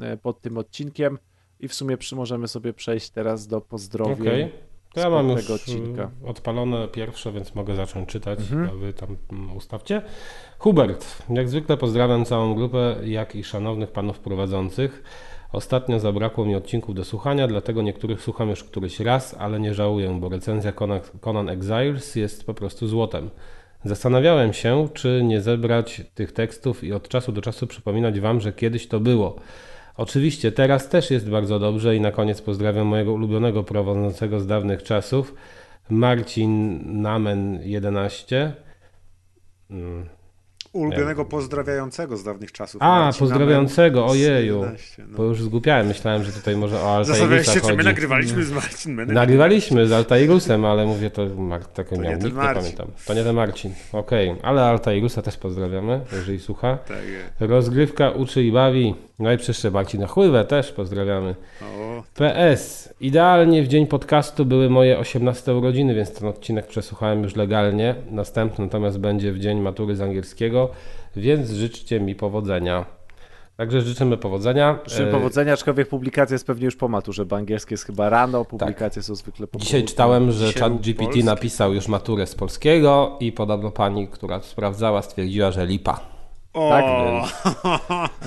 [0.00, 1.18] e, pod tym odcinkiem
[1.60, 4.28] i w sumie przy, możemy sobie przejść teraz do pozdrowień.
[4.28, 4.52] Okej.
[4.94, 6.10] To ja mam już odcinka.
[6.24, 8.70] y, odpalone pierwsze, więc mogę zacząć czytać, Mhm.
[8.70, 10.02] a wy tam mm, ustawcie.
[10.58, 15.02] Hubert, jak zwykle pozdrawiam całą grupę, jak i szanownych panów prowadzących.
[15.52, 20.18] Ostatnio zabrakło mi odcinków do słuchania, dlatego niektórych słucham już któryś raz, ale nie żałuję,
[20.20, 20.72] bo recenzja
[21.20, 23.30] Conan, Exiles jest po prostu złotem.
[23.84, 28.52] Zastanawiałem się, czy nie zebrać tych tekstów i od czasu do czasu przypominać wam, że
[28.52, 29.36] kiedyś to było.
[29.96, 34.82] Oczywiście teraz też jest bardzo dobrze i na koniec pozdrawiam mojego ulubionego prowadzącego z dawnych
[34.82, 35.34] czasów,
[35.90, 38.52] Marcin Namen 11.
[40.76, 42.82] Ulubionego pozdrawiającego z dawnych czasów.
[42.82, 44.58] A, Marcina pozdrawiającego, ojeju.
[44.60, 45.16] 11, no.
[45.16, 47.86] Bo już zgupiałem, myślałem, że tutaj może o Zastanawiałeś Altairusa się, czy my chodzi.
[47.88, 49.14] nagrywaliśmy z Marcin Menem.
[49.14, 52.86] Nagrywaliśmy z Altairusem, ale mówię, to Mar- tak To miał, nie nikt nie pamiętam.
[53.06, 54.34] To nie ten Marcin, okej.
[54.42, 56.76] Ale Altairusa też pozdrawiamy, jeżeli słucha.
[56.76, 57.50] Tak jest.
[57.52, 58.94] Rozgrywka uczy i bawi.
[59.18, 61.34] No i przyszedł Marcina Chływę też pozdrawiamy.
[61.62, 62.94] O, PS.
[63.00, 67.94] Idealnie w dzień podcastu były moje 18 urodziny, więc ten odcinek przesłuchałem już legalnie.
[68.10, 70.68] Następny natomiast będzie w dzień matury z angielskiego,
[71.16, 72.84] więc życzcie mi powodzenia.
[73.56, 74.78] Także życzymy powodzenia.
[74.86, 78.44] Życzę E, powodzenia, aczkolwiek publikacja jest pewnie już po maturze, bo angielskie jest chyba rano,
[78.44, 81.24] publikacje są zwykle po Dzisiaj czytałem, że Dzisiaj chat był GPT polski.
[81.24, 86.15] napisał już maturę z polskiego i podobno pani, która sprawdzała, stwierdziła, że lipa.
[86.56, 86.84] O Tak,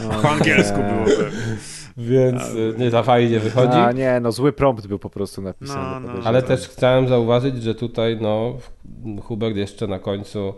[0.22, 1.58] po angielsku było pewnie.
[1.98, 3.78] Więc y, nie za fajnie wychodzi.
[3.78, 6.08] A nie, no zły prompt był po prostu napisany.
[6.08, 6.24] No, no.
[6.24, 8.54] Ale też chciałem zauważyć, że tutaj no,
[9.24, 10.54] Hubert jeszcze na końcu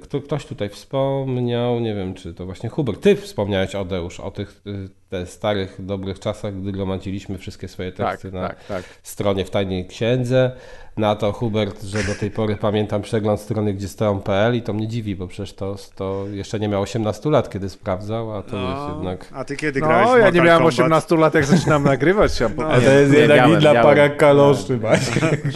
[0.00, 4.62] Kto, ktoś tutaj wspomniał, nie wiem czy to właśnie Hubert, ty wspomniałeś Odeusz o tych
[4.66, 8.84] y, te starych, dobrych czasach, gdy gromadziliśmy wszystkie swoje Tak, teksty na tak, tak.
[9.02, 10.50] stronie w Tajnej Księdze.
[10.96, 14.88] Na to Hubert, że do tej pory pamiętam przegląd strony gdzie stoją.pl i to mnie
[14.88, 18.94] dziwi, bo przecież to, to jeszcze nie miał 18 lat, kiedy sprawdzał, a to jest
[18.96, 19.28] jednak...
[19.32, 20.74] A ty kiedy grałeś w No, ja nie miałem Kombat?
[20.74, 22.40] 18 lat, jak zaczynam nagrywać.
[22.40, 24.80] Ja, No, to jest nie, jednak miałem, dla para kaloszy.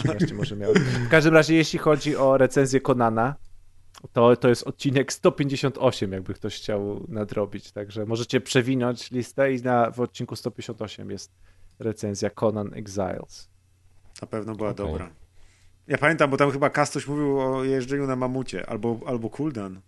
[0.01, 0.75] Śmiesznie może miałem.
[0.75, 3.35] W każdym razie, jeśli chodzi o recenzję Konana,
[4.13, 7.71] to, to jest odcinek 158, jakby ktoś chciał nadrobić.
[7.71, 11.31] Także możecie przewinąć listę i na, w odcinku 158 jest
[11.79, 13.49] recenzja Conan Exiles.
[14.21, 14.85] Na pewno była Okej.
[14.85, 15.09] dobra.
[15.87, 19.81] Ja pamiętam, bo tam chyba Kastoś mówił o jeżdżeniu na mamucie, albo, albo Kuldan.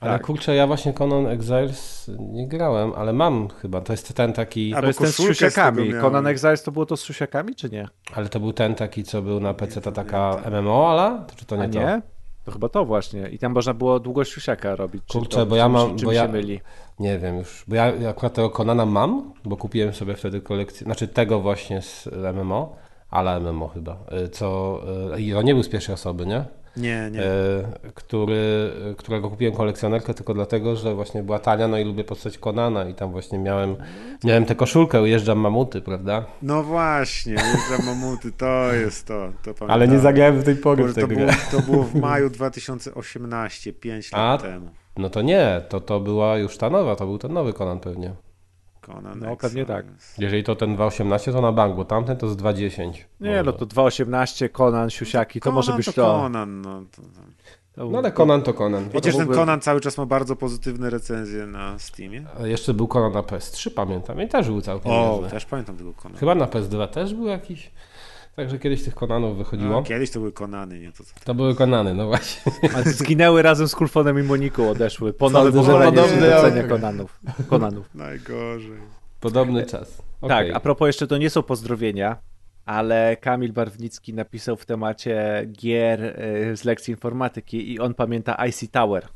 [0.00, 0.26] Ale Tak.
[0.26, 4.70] kurczę, ja właśnie Conan Exiles nie grałem, ale mam chyba, to jest ten taki...
[4.70, 5.92] A- To Albo jest ten z siusiakami.
[6.00, 7.88] Conan Exiles to było to z siusiakami, czy nie?
[8.14, 10.42] Ale to był ten taki, co był na PC, to Nie taka.
[10.50, 11.24] MMO?
[11.28, 11.78] To, czy to nie A to?
[11.78, 12.02] nie?
[12.02, 12.19] To
[12.52, 13.28] chyba to właśnie.
[13.28, 15.02] I tam można było długo siusiaka robić.
[15.12, 16.60] Kurczę, to, bo ja mam- Czym bo się ja- myli?
[16.98, 21.08] Nie wiem już, bo ja akurat tego Conana mam, bo kupiłem sobie wtedy kolekcję, znaczy
[21.08, 22.76] tego właśnie z MMO,
[23.10, 24.80] ale MMO chyba, y, co,
[25.16, 26.44] y, i to nie był z pierwszej osoby, nie?
[26.76, 27.22] Nie, nie.
[27.22, 32.38] Y, Który, którego kupiłem kolekcjonerkę tylko dlatego, że właśnie była tania, no i lubię postać
[32.38, 33.76] Conana i tam właśnie miałem,
[34.24, 36.24] miałem tę koszulkę, ujeżdżam mamuty, prawda?
[36.42, 39.32] No właśnie, jeżdżam mamuty, to jest to.
[39.42, 41.16] to Ale nie zagrałem do tej pory Boże, w tę to, grę.
[41.16, 44.42] było, to było w maju 2018, 5 lat A?
[44.42, 44.70] temu.
[44.96, 48.14] No to nie, to, to była już ta nowa, to był ten nowy Conan pewnie.
[48.80, 49.86] Conan No, pewnie tak.
[50.18, 52.92] Jeżeli to ten 2.18 to na bank, bo tamten to z 2.10.
[53.20, 55.92] Nie, no to 2.18, Conan, siusiaki, to Conan może być to.
[55.92, 57.08] Conan, no, to, to.
[57.74, 58.90] to No ale Conan to Conan.
[59.04, 62.24] Że ten Conan cały czas ma bardzo pozytywne recenzje na Steamie?
[62.40, 65.30] A Jeszcze był Conan na PS3, pamiętam, i też był całkiem O, niezły.
[65.30, 66.20] też pamiętam tego Conana.
[66.20, 67.70] Chyba na PS2 też był jakiś.
[68.36, 69.78] Także kiedyś tych Conanów wychodziło.
[69.78, 70.92] A, kiedyś to były Konany, nie?
[70.92, 72.52] To, to, To były Conany, no właśnie.
[72.76, 75.12] A zginęły razem z Kulfonem i Moniką, odeszły.
[75.12, 76.62] Po nowe Sądzę, że pokolenie podobny docenia.
[76.62, 77.20] Konanów.
[77.48, 77.94] Konanów.
[77.94, 78.78] najgorzej.
[79.20, 79.96] Podobny czas.
[79.96, 80.52] Tak, Okej.
[80.52, 82.16] a propos jeszcze to nie są pozdrowienia,
[82.66, 88.70] ale Kamil Barwnicki napisał w temacie gier e, z lekcji informatyki i on pamięta IC
[88.70, 89.08] Tower.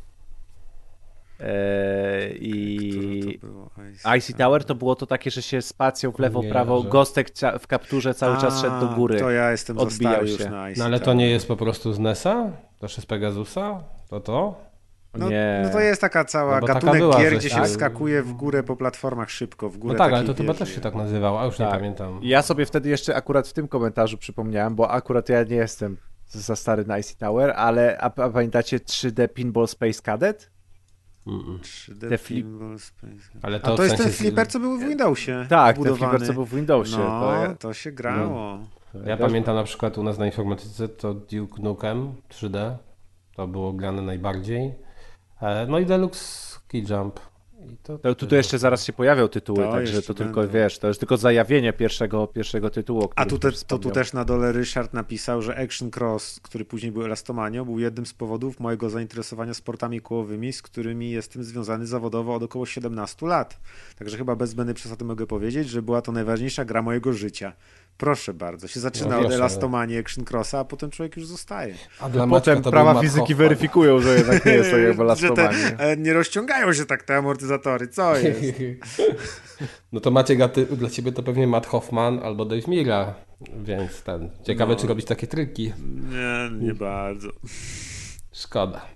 [1.40, 2.88] E, I
[3.20, 3.70] Które to było?
[3.94, 6.88] Ice, IC Tower to było to takie, że się spacją w lewo, Nie, prawo, że-
[6.88, 9.18] Gostek cia- w kapturze cały czas A, szedł do góry.
[9.20, 10.50] To ja jestem Odbijał się.
[10.50, 11.16] na Ice No ale to Tower.
[11.18, 12.50] nie jest po prostu z NES-a?
[12.80, 13.80] Też z Pegasusa?
[14.10, 14.54] To to?
[15.14, 15.60] No, nie.
[15.64, 18.32] no to jest taka cała No taka gatunek była, gier, gdzie się- się wskakuje w
[18.32, 21.40] górę po platformach szybko, w górę No tak, ale to chyba też się tak nazywało,
[21.40, 21.74] a już nie Tak.
[21.74, 22.20] pamiętam.
[22.22, 25.96] Ja sobie wtedy jeszcze akurat w tym komentarzu przypomniałem, bo akurat ja nie jestem
[26.28, 30.50] za stary na IC Tower, ale a, a pamiętacie 3D Pinball Space Cadet?
[31.27, 31.59] Mm-mm.
[31.59, 32.47] 3D Te flip-.
[33.43, 36.11] Ale A to, to w jest ten flipper, co był w Windowsie Tak, ten wbudowany.
[36.11, 36.99] flipper, co był w Windowsie.
[36.99, 38.59] No, To ja- to się grało.
[39.07, 42.77] Ja pamiętam na przykład u nas na informatyce to Duke Nukem 3D.
[43.36, 44.75] To było grane najbardziej.
[45.43, 47.20] E, No i Deluxe Key Jump.
[47.83, 50.55] To, To tutaj jeszcze zaraz się pojawią tytuły, To także to tylko będą.
[50.55, 53.09] wiesz, to jest tylko zajawienie pierwszego, pierwszego tytułu.
[53.17, 56.93] A tu, też, to tu też na dole Ryszard napisał, że Action Cross, który później
[56.93, 62.34] był Elastomanią, był jednym z powodów mojego zainteresowania sportami kołowymi, z którymi jestem związany zawodowo
[62.34, 63.60] od około 17 lat.
[63.99, 67.52] Także chyba bez zbędnej przesady mogę powiedzieć, że była to najważniejsza gra mojego życia.
[67.97, 71.74] Proszę bardzo, się zaczyna No od wiesz, Elastomanii Action Crossa, a potem człowiek już zostaje.
[72.00, 73.39] A dla potem prawa fizyki Hoffman.
[73.39, 75.58] weryfikują, że jednak nie jest to jak w że elastomanii.
[75.78, 78.40] te, nie rozciągają się tak te amortyzatory, co jest?
[79.92, 83.14] No to Maciek, a ty, dla ciebie to pewnie Matt Hoffman albo Dave Mira,
[83.64, 84.31] więc ten.
[84.47, 84.81] Ciekawe, No.
[84.81, 85.73] czy robić takie triki.
[86.10, 87.28] Nie, nie bardzo.
[88.32, 88.81] Szkoda.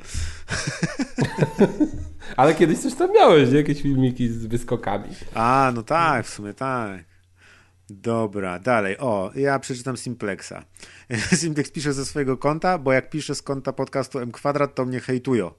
[2.36, 3.56] Ale kiedyś coś tam miałeś, nie?
[3.56, 5.08] Jakieś filmiki z wyskokami.
[5.34, 7.04] A, no tak, w sumie tak.
[7.90, 8.98] Dobra, dalej.
[8.98, 10.64] O, ja przeczytam Simplexa.
[11.40, 15.00] Simplex pisze ze swojego konta, bo jak pisze z konta podcastu M Kwadrat, to mnie
[15.00, 15.50] hejtują.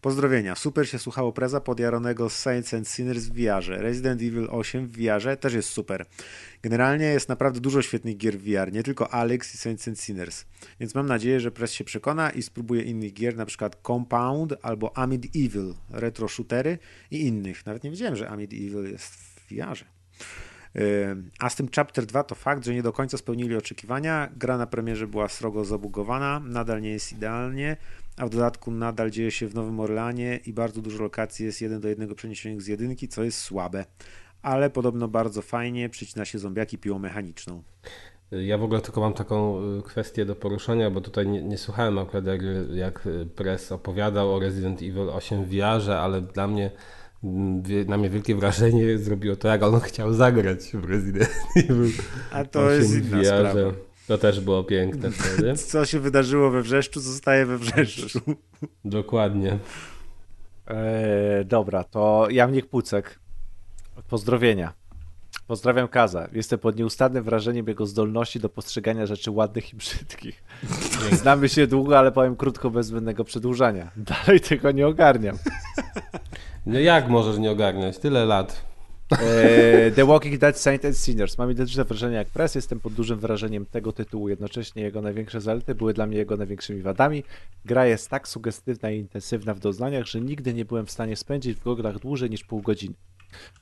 [0.00, 0.54] Pozdrowienia.
[0.54, 3.76] Super się słuchało preza podjaronego z Saints and Sinners w VR-ze.
[3.76, 6.06] Resident Evil 8 w VR-ze też jest super.
[6.62, 10.44] Generalnie jest naprawdę dużo świetnych gier w VR, nie tylko Alex i Saints and Sinners.
[10.80, 14.98] Więc mam nadzieję, że prez się przekona i spróbuje innych gier, na przykład Compound albo
[14.98, 16.78] Amid Evil, retro shootery
[17.10, 17.66] i innych.
[17.66, 19.84] Nawet nie wiedziałem, że Amid Evil jest w VR-ze.
[21.38, 24.28] A z tym Chapter 2 to fakt, że nie do końca spełnili oczekiwania.
[24.36, 27.76] Gra na premierze była srogo zabugowana, nadal nie jest idealnie,
[28.16, 31.80] a w dodatku nadal dzieje się w Nowym Orleanie i bardzo dużo lokacji jest jeden
[31.80, 33.84] do jednego przeniesionych z jedynki, co jest słabe.
[34.42, 37.62] Ale podobno bardzo fajnie przycina się zombiaki piłą mechaniczną.
[38.30, 41.98] Ja w ogóle tylko mam taką y, kwestię do poruszenia, bo tutaj nie, nie słuchałem
[41.98, 42.40] akurat jak,
[42.74, 45.60] jak Press opowiadał o Resident Evil 8 w
[46.00, 46.70] ale dla mnie
[47.86, 51.90] na mnie wielkie wrażenie zrobiło to, jak on chciał zagrać w Resident Evil
[52.32, 53.50] A to jest 8 w inna VR-ze.
[53.50, 53.72] sprawa.
[54.08, 55.54] To też było piękne wtedy.
[55.56, 58.20] Co się wydarzyło we wrzeszczu, zostaje we wrzeszczu.
[58.84, 59.58] Dokładnie.
[60.66, 63.18] Eee, dobra, to Jamnik Pucek.
[64.08, 64.72] Pozdrowienia.
[65.46, 66.28] Pozdrawiam Kaza.
[66.32, 70.42] Jestem pod nieustannym wrażeniem jego zdolności do postrzegania rzeczy ładnych i brzydkich.
[71.12, 73.90] Znamy się długo, ale powiem krótko, bez zbędnego przedłużania.
[73.96, 75.38] Dalej tego nie ogarniam.
[76.66, 77.98] No jak możesz nie ogarniać?
[77.98, 78.70] Tyle lat.
[79.10, 81.38] Eee, The Walking Dead Saint and Sinners.
[81.38, 82.54] Mam identyczne wrażenie jak Press.
[82.54, 84.28] Jestem pod dużym wrażeniem tego tytułu.
[84.28, 87.24] Jednocześnie jego największe zalety były dla mnie jego największymi wadami.
[87.64, 91.56] Gra jest tak sugestywna i intensywna w doznaniach, że nigdy nie byłem w stanie spędzić
[91.56, 92.94] w goglach dłużej niż pół godziny.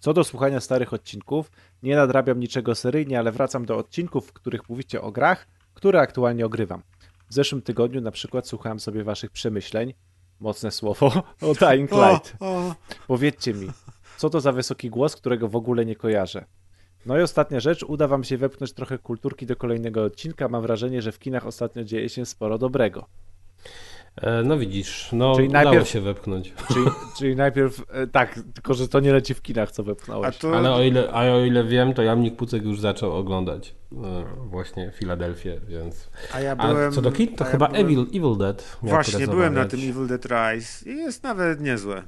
[0.01, 1.51] Co do słuchania starych odcinków,
[1.83, 6.47] nie nadrabiam niczego seryjnie, ale wracam do odcinków, w których mówicie o grach, które aktualnie
[6.47, 6.83] ogrywam.
[7.31, 9.95] W zeszłym tygodniu na przykład słuchałem sobie waszych przemyśleń,
[10.41, 11.07] mocne słowo,
[11.43, 12.37] o Dying Light.
[12.41, 12.75] O, o.
[13.07, 13.69] Powiedzcie mi,
[14.17, 16.45] co to za wysoki głos, którego w ogóle nie kojarzę?
[17.07, 20.49] No i ostatnia rzecz, uda wam się wepchnąć trochę kulturki do kolejnego odcinka.
[20.49, 23.07] Mam wrażenie, że w kinach ostatnio dzieje się sporo dobrego.
[24.23, 26.53] E, No widzisz, no Czyli udało najpierw- się wepchnąć.
[26.73, 26.87] Czyli,
[27.19, 30.39] czyli najpierw, e, tak, tylko że to nie leci w kinach, co A wepchnąłeś.
[30.39, 33.97] to, Ale o ile, a o ile wiem, to Jamnik Pucek już zaczął oglądać e,
[34.47, 36.11] właśnie Filadelfię, więc...
[36.35, 36.93] a ja A byłem...
[36.93, 39.81] co do kin, to a ja chyba byłem- Evil, Evil Dead Właśnie, byłem na tym
[39.81, 42.03] Evil Dead Rise i jest nawet niezłe.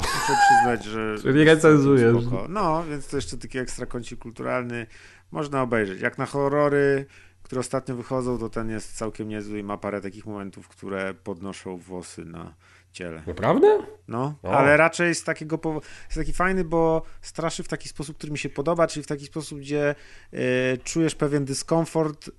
[0.00, 1.14] Muszę przyznać, że...
[1.22, 2.22] Czyli recenzujesz.
[2.24, 2.46] Spoko.
[2.48, 4.86] No, więc to jeszcze taki ekstra kącik kulturalny.
[5.30, 6.00] Można obejrzeć.
[6.00, 7.06] Jak na horrory,
[7.52, 11.76] które ostatnio wychodzą, to ten jest całkiem niezły i ma parę takich momentów, które podnoszą
[11.76, 12.54] włosy na
[12.92, 13.22] ciele.
[13.26, 13.78] Naprawdę?
[14.08, 14.50] No, O.
[14.58, 18.38] ale raczej z takiego powo- jest taki fajny, bo straszy w taki sposób, który mi
[18.38, 19.94] się podoba, czyli w taki sposób, gdzie
[20.34, 20.38] y,
[20.84, 22.32] czujesz pewien dyskomfort, y,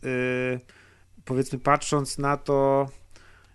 [1.25, 2.89] powiedzmy patrząc na to,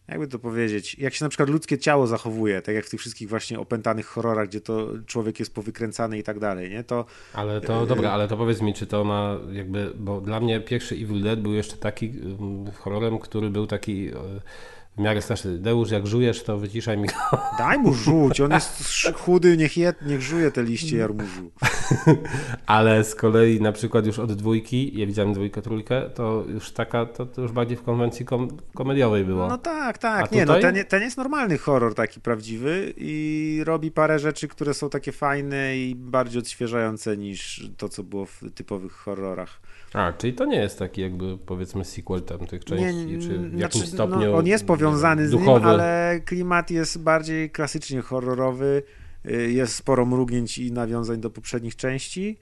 [0.09, 3.29] jakby to powiedzieć, jak się na przykład ludzkie ciało zachowuje, tak jak w tych wszystkich
[3.29, 6.85] właśnie opętanych horrorach, gdzie to człowiek jest powykręcany i tak dalej, nie?
[6.85, 10.61] To Ale to, dobra, ale to powiedz mi, czy to ma jakby, bo dla mnie
[10.61, 14.15] pierwszy Evil Dead był jeszcze taki um, horrorem, który był taki e,
[14.99, 15.59] w miarę straszny.
[15.59, 17.39] Deusz, jak żujesz, to wyciszaj mi go.
[17.59, 21.51] daj mu rzuć, on jest chudy, niech, je, niech żuje te liście jarmużu.
[22.67, 27.07] Ale z kolei na przykład już od dwójki, ja widziałem dwójkę, trójkę, to już taka,
[27.07, 29.49] to, to już bardziej w konwencji kom komediowej było.
[29.49, 30.33] No tak, A tak.
[30.33, 30.75] Nie, no tutaj?
[30.75, 35.79] ten, ten jest normalny horror taki prawdziwy i robi parę rzeczy, które są takie fajne
[35.79, 39.61] i bardziej odświeżające niż to, co było w typowych horrorach.
[39.93, 43.75] A, czyli to nie jest taki jakby powiedzmy sequel tam tych części, czy w jakimś
[43.75, 45.61] znaczy, stopniu no, on jest powiązany z duchowy.
[45.61, 48.83] nim, ale klimat jest bardziej klasycznie horrorowy.
[49.27, 52.39] Y, Jest sporo mrugnięć i nawiązań do poprzednich części.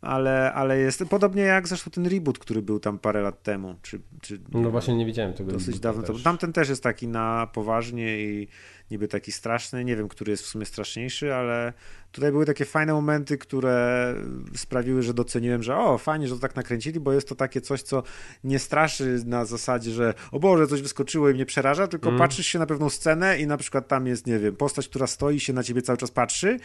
[0.00, 4.00] Ale, ale jest podobnie jak zresztą ten reboot, który był tam parę lat temu, czy,
[4.20, 5.52] czy No właśnie nie widziałem tego.
[5.52, 6.22] dosyć dawno też.
[6.22, 8.48] Tamten też jest taki na poważnie i
[8.90, 9.84] niby taki straszny.
[9.84, 11.72] Nie wiem, który jest w sumie straszniejszy, ale
[12.12, 14.14] tutaj były takie fajne momenty, które
[14.56, 17.82] sprawiły, że doceniłem, że o, fajnie, że to tak nakręcili, bo jest to takie coś,
[17.82, 18.02] co
[18.44, 22.18] nie straszy na zasadzie, że o Boże, coś wyskoczyło i mnie przeraża, tylko Mm.
[22.18, 25.40] patrzysz się na pewną scenę i na przykład tam jest, nie wiem, postać, która stoi
[25.40, 26.58] się na ciebie cały czas patrzy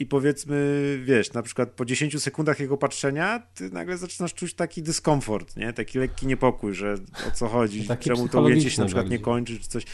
[0.00, 4.82] i powiedzmy, wiesz, na przykład po 10 sekundach jego patrzenia, ty nagle zaczynasz czuć taki
[4.82, 5.72] dyskomfort, nie?
[5.72, 6.94] Taki lekki niepokój, że
[7.28, 9.84] o co chodzi, czemu to ujęcie się na przykład nie kończy, czy coś.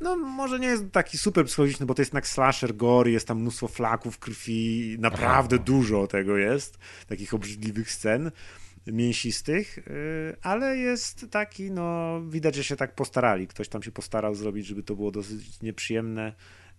[0.00, 3.40] No może nie jest taki super psychologiczny, bo to jest jednak slasher gore, jest tam
[3.40, 8.30] mnóstwo flaków krwi, naprawdę dużo tego jest, takich obrzydliwych scen
[8.86, 13.46] mięsistych, yy, ale jest taki, no widać, że się tak postarali.
[13.46, 16.32] Ktoś tam się postarał zrobić, żeby to było dosyć nieprzyjemne.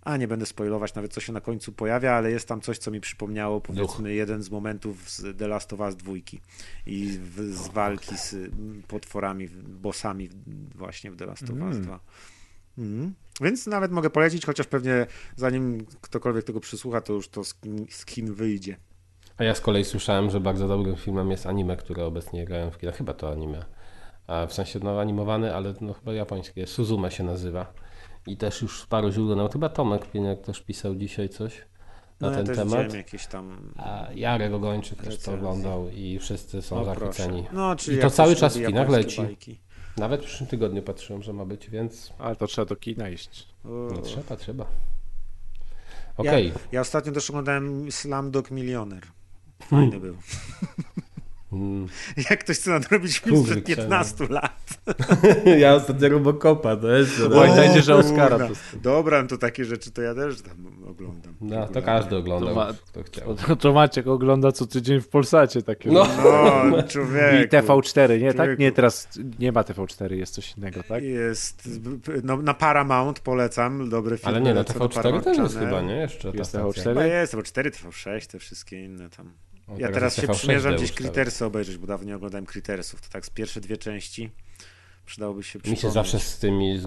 [0.07, 2.91] A nie będę spoilować nawet, co się na końcu pojawia, ale jest tam coś, co
[2.91, 6.13] mi przypomniało, powiedzmy, jeden z momentów z The Last of Us 2
[6.85, 10.29] i w, z walki z mm, potworami, bossami
[10.75, 11.81] właśnie w The Last of Us Mm.
[11.81, 11.99] 2.
[12.77, 13.13] Mhm.
[13.41, 15.05] Więc nawet mogę polecić, chociaż pewnie
[15.35, 18.77] zanim ktokolwiek tego przysłucha, to już to skin, skin wyjdzie.
[19.37, 22.77] A ja z kolei słyszałem, że bardzo dobrym filmem jest anime, które obecnie grają w
[22.77, 22.97] kinach.
[22.97, 23.65] Chyba to anime.
[24.27, 26.67] A w sensie no, animowany, ale no, chyba japońskie.
[26.67, 27.73] Suzume się nazywa.
[28.27, 31.61] I też już paru źródeł, nawet chyba Tomek Pieniak też pisał dzisiaj coś
[32.19, 32.93] na No ja ten też temat.
[32.93, 33.73] jakieś tam...
[33.77, 37.43] A Jarek Ogończyk też to oglądał i wszyscy są O, zachwyceni.
[37.53, 39.21] No, czyli I to cały czas w kinach leci.
[39.21, 39.59] bajki.
[39.97, 43.47] Nawet w przyszłym tygodniu patrzyłem, że ma być, więc Ale to trzeba do kina iść.
[43.65, 44.65] No, trzeba, trzeba.
[46.17, 46.53] Okej.
[46.71, 49.07] Ja ostatnio też oglądałem Slumdog Millionaire.
[49.63, 50.15] Fajny był.
[51.51, 51.87] Mm.
[52.29, 54.51] Jak ktoś chce nadrobić film sprzed 15 lat.
[55.61, 57.21] Ja ostatnio Robocopa, to jest...
[57.33, 58.49] Pamiętajcie, że Oscara kurna.
[58.81, 61.35] Dobra, no to takie rzeczy to ja też tam oglądam.
[61.41, 63.35] No, to każdy oglądał, To ma- kto chciał.
[63.35, 65.91] To, to Maciek ogląda co tydzień w Polsacie takie.
[65.91, 66.07] No.
[66.71, 67.35] No, człowieku.
[67.45, 68.27] I TV4, nie?
[68.27, 68.35] Tak?
[68.35, 68.61] Człowieku.
[68.61, 69.09] Nie, teraz
[69.39, 71.03] nie ma TV4, jest coś innego, tak?
[71.03, 71.69] Jest,
[72.23, 74.27] no, na Paramount polecam, dobry film.
[74.29, 75.95] Ale nie, na lecą do TV4 Paramount też jest chyba, nie?
[75.95, 76.67] Jeszcze Jest stacja.
[76.67, 76.83] TV4?
[76.83, 79.31] Chyba jest, bo 4 TV6, te wszystkie inne tam.
[79.67, 80.91] No, Ja teraz się TV6 przymierzam gdzieś.
[80.91, 83.01] Critersy obejrzeć, bo dawno nie oglądałem Critersów.
[83.01, 84.29] To tak z pierwsze dwie części
[85.05, 85.93] przydałoby się Mi się przypomnieć.
[85.93, 86.81] zawsze z tymi,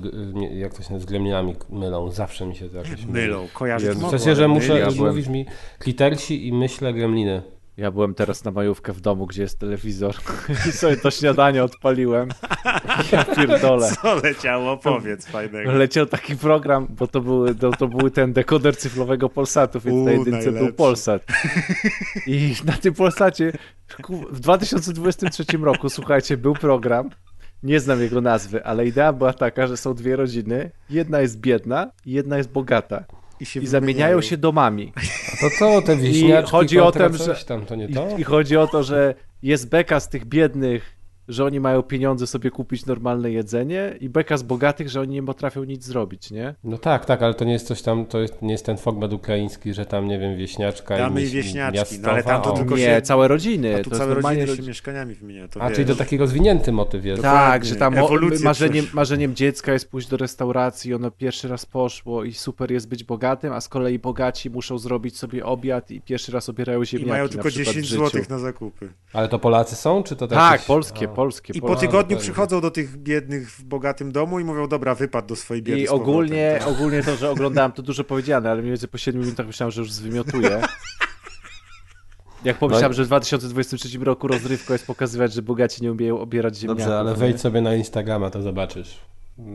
[0.53, 3.07] jak to się z gremlinami mylą, zawsze mi się to jakoś myli.
[3.13, 4.01] Mylą, kojarzę Jezu.
[4.01, 5.47] to W sensie, że muszę, ja mówisz mi
[5.79, 7.43] klitersi i myślę gremliny.
[7.77, 10.15] Ja byłem teraz na majówkę w domu, gdzie jest telewizor
[10.69, 12.29] i sobie to śniadanie odpaliłem.
[13.13, 13.91] Ja pierdolę.
[14.03, 14.77] Co leciało?
[14.77, 15.73] Powiedz fajnego.
[15.73, 20.13] Leciał taki program, bo to, były, to, był ten dekoder cyfrowego Polsatu, więc U, na
[20.13, 20.77] jedynce był najlepszy.
[20.77, 21.27] Polsat.
[22.27, 23.53] I na tym Polsacie
[24.31, 27.11] w 2023 roku, słuchajcie, był program,
[27.63, 31.91] nie znam jego nazwy, ale idea była taka, że są dwie rodziny, jedna jest biedna
[32.07, 33.05] i jedna jest bogata.
[33.47, 34.93] Się I zamieniają się domami.
[35.33, 38.09] A to co, te wieśniaczki, chodzi o coś że- tam, to nie I, to?
[38.19, 41.00] I chodzi o to, że jest beka z tych biednych,
[41.31, 45.23] że oni mają pieniądze sobie kupić normalne jedzenie i beka z bogatych, że oni nie
[45.23, 46.55] potrafią nic zrobić, nie?
[46.65, 49.13] No tak, tak, ale to nie jest coś tam, to jest, nie jest ten format
[49.13, 52.55] ukraiński, że tam, nie wiem, wieśniaczka Damy i i wieśniaczki, miastowa, no ale tam to
[52.55, 52.57] o.
[52.57, 53.77] tylko nie, się- całe rodziny.
[53.77, 55.49] A tu to całe rodziny się mieszkaniami wymienia.
[55.49, 55.77] To A, wiesz.
[55.77, 57.23] czyli to taki rozwinięty motyw jest.
[57.23, 57.95] Tak, że tam
[58.45, 63.05] marzeniem, marzeniem dziecka jest pójść do restauracji, ono pierwszy raz poszło i super jest być
[63.05, 67.11] bogatym, a z kolei bogaci muszą zrobić sobie obiad i pierwszy raz obierają I ziemniaki
[67.11, 68.05] mają na tylko przykład 10 w życiu.
[68.07, 68.89] zł na zakupy.
[69.13, 71.09] Ale to Polacy są, czy to Tak, jakieś- polskie, A.
[71.21, 71.53] polskie.
[71.57, 75.37] I po tygodniu przychodzą do tych biednych w bogatym domu i mówią, dobra, wypad do
[75.37, 76.09] swojej biedy I powrotem.
[76.09, 76.69] ogólnie, Tak.
[76.69, 79.81] ogólnie to, że oglądałem, to dużo powiedziane, ale mniej więcej po 7 minutach myślałem, że
[79.81, 80.61] już zwymiotuję.
[82.45, 86.21] Jak pomyślałem, No i- że w 2023 roku rozrywką jest pokazywać, że bogaci nie umieją
[86.21, 86.83] obierać ziemniaków.
[86.85, 87.17] Dobrze, ale nie?
[87.17, 88.99] wejdź sobie na Instagrama, to zobaczysz,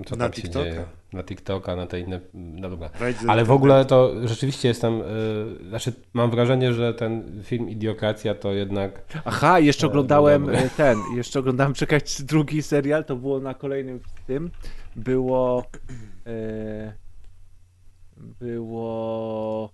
[0.05, 0.65] co Na tam się TikToka.
[0.65, 0.85] dzieje.
[1.14, 2.89] Na TikToka, na te inne, no dobra.
[3.27, 8.53] Ale w ogóle to rzeczywiście jestem, y, znaczy mam wrażenie, że ten film Idiokracja to
[8.53, 13.99] jednak Aha, jeszcze oglądałem e, ten, jeszcze oglądałem, czekać, drugi serial, to było na kolejnym
[14.27, 14.51] tym,
[14.95, 15.64] było
[16.27, 16.93] e,
[18.17, 19.69] było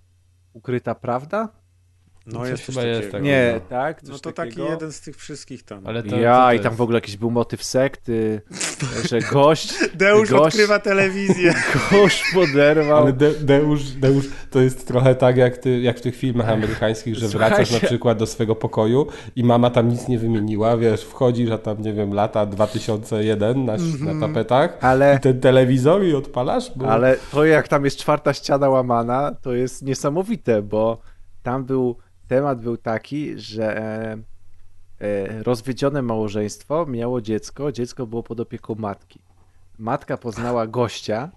[0.52, 1.48] Ukryta Prawda?
[2.26, 3.18] No Coś jest chyba jest takiego.
[3.24, 3.60] Nie, no.
[3.68, 4.00] tak?
[4.02, 4.56] Coś No to takiego?
[4.56, 5.86] taki jeden z tych wszystkich tam.
[5.86, 8.40] Ale to, Ja, to i tam w ogóle jakiś był motyw sekty,
[9.10, 11.54] że gość, Deusz gość- odkrywa telewizję.
[11.92, 13.02] gość poderwał.
[13.02, 17.14] Ale De, Deusz, Deusz to jest trochę tak jak, ty, jak w tych filmach amerykańskich,
[17.14, 17.56] że Słuchajcie.
[17.56, 21.58] wracasz na przykład do swojego pokoju i mama tam nic nie wymieniła, wiesz, wchodzisz, a
[21.58, 26.70] tam, nie wiem, lata 2001 na, na tapetach Ale i ten telewizor i odpalasz?
[26.76, 26.86] Bo...
[26.88, 30.98] Ale to jak tam jest czwarta ściana łamana, to jest niesamowite, bo
[31.42, 31.96] tam był,
[32.32, 34.18] temat był taki, że e,
[35.00, 39.20] e, rozwiedzione małżeństwo miało dziecko, dziecko było pod opieką matki.
[39.78, 41.30] Matka poznała gościa,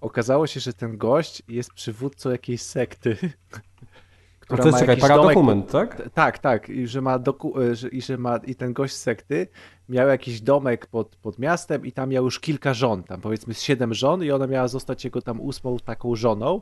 [0.00, 3.16] okazało się, że ten gość jest przywódcą jakiejś sekty,
[4.40, 6.10] która to jest, czekaj, jakiś domek paradokument, tak?
[6.14, 6.68] Tak, tak.
[6.68, 9.46] I że ma doku- e, że, i że ma i ten gość z sekty
[9.88, 13.62] miał jakiś domek pod, pod miastem i tam miał już kilka żon, tam powiedzmy z
[13.62, 16.60] siedem żon i ona miała zostać jego tam ósmą taką żoną.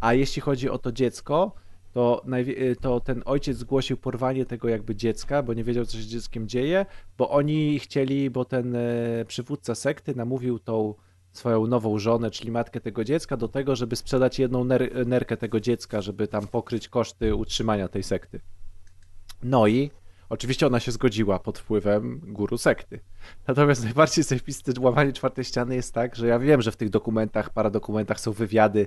[0.00, 1.63] A jeśli chodzi o to dziecko,
[1.94, 6.02] to, e, to ten ojciec zgłosił porwanie tego jakby dziecka, bo nie wiedział, co się
[6.02, 6.86] z dzieckiem dzieje,
[7.18, 10.94] bo oni chcieli, bo ten e, przywódca sekty namówił tą
[11.32, 15.60] swoją nową żonę, czyli matkę tego dziecka, do tego, żeby sprzedać jedną ner- nerkę tego
[15.60, 18.40] dziecka, żeby tam pokryć koszty utrzymania tej sekty.
[19.42, 19.90] No i
[20.28, 23.00] oczywiście ona się zgodziła pod wpływem guru sekty.
[23.48, 27.50] Natomiast najbardziej zajebiste łamanie czwartej ściany jest tak, że ja wiem, że w tych dokumentach,
[27.50, 28.86] paradokumentach są wywiady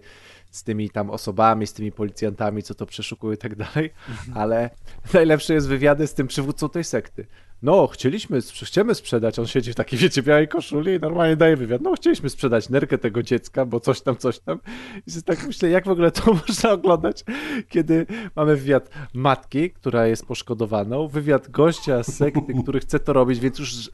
[0.52, 3.94] z tymi tam osobami, z tymi policjantami, co to przeszukują i tak dalej,
[4.36, 4.70] ale
[5.14, 7.28] najlepsze jest wywiady z tym przywódcą tej sekty.
[7.62, 11.82] No, chcieliśmy, chcemy sprzedać, on siedzi w takiej, wiecie, białej koszuli i normalnie daje wywiad.
[11.82, 14.60] No, chcieliśmy sprzedać nerkę tego dziecka, bo coś tam, coś tam.
[15.08, 17.24] I tak myślę, jak w ogóle to można oglądać,
[17.70, 18.06] kiedy
[18.36, 23.60] mamy wywiad matki, która jest poszkodowaną, wywiad gościa z sekty, który chce to robić, więc
[23.60, 23.92] już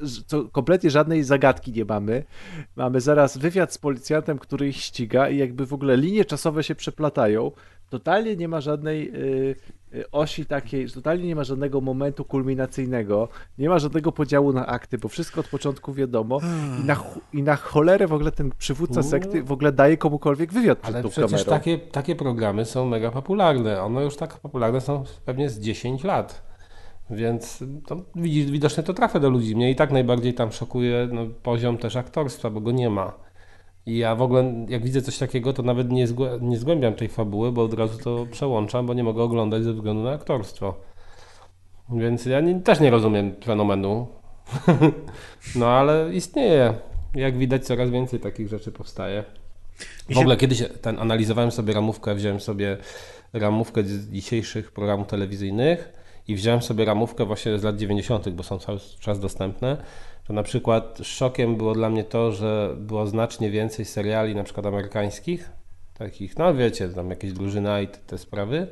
[0.52, 2.24] kompletnie żadnej zagadki nie mamy.
[2.76, 6.76] Mamy zaraz wywiad z policjantem, który ich ściga i jakby w ogóle linie czasowe się
[6.76, 7.52] przeplatają.
[7.90, 9.56] Totalnie nie ma żadnej y, y,
[10.12, 15.08] osi takiej, totalnie nie ma żadnego momentu kulminacyjnego, nie ma żadnego podziału na akty, bo
[15.08, 16.40] wszystko od początku wiadomo
[16.82, 20.80] i na, i na cholerę w ogóle ten przywódca sekty w ogóle daje komukolwiek wywiad
[20.80, 21.50] przed Ale tą przecież kamerą.
[21.50, 23.82] takie, takie programy są mega popularne.
[23.82, 26.54] One już tak popularne są pewnie z 10 lat.
[27.10, 29.56] Więc to widocznie to trafia do ludzi.
[29.56, 33.14] Mnie i tak najbardziej tam szokuje no, poziom też aktorstwa, bo go nie ma.
[33.86, 37.10] I ja w ogóle, jak widzę coś takiego, to nawet nie, zgłę- nie zgłębiam tej
[37.10, 40.76] fabuły, bo od razu to przełączam, bo nie mogę oglądać ze względu na aktorstwo.
[41.90, 44.08] Więc ja nie, też nie rozumiem fenomenu.
[45.56, 46.74] no ale istnieje.
[47.16, 49.24] Jak widać, coraz więcej takich rzeczy powstaje.
[50.10, 52.78] W ogóle kiedyś ten, analizowałem sobie ramówkę, wziąłem sobie
[53.34, 55.94] ramówkę z dzisiejszych programów telewizyjnych
[56.28, 59.78] i wziąłem sobie ramówkę właśnie z lat 90., bo są cały czas dostępne.
[60.28, 64.66] To na przykład szokiem było dla mnie to, że było znacznie więcej seriali na przykład
[64.66, 65.52] amerykańskich,
[65.94, 68.68] takich, no wiecie, tam jakieś drużyna i te, te sprawy.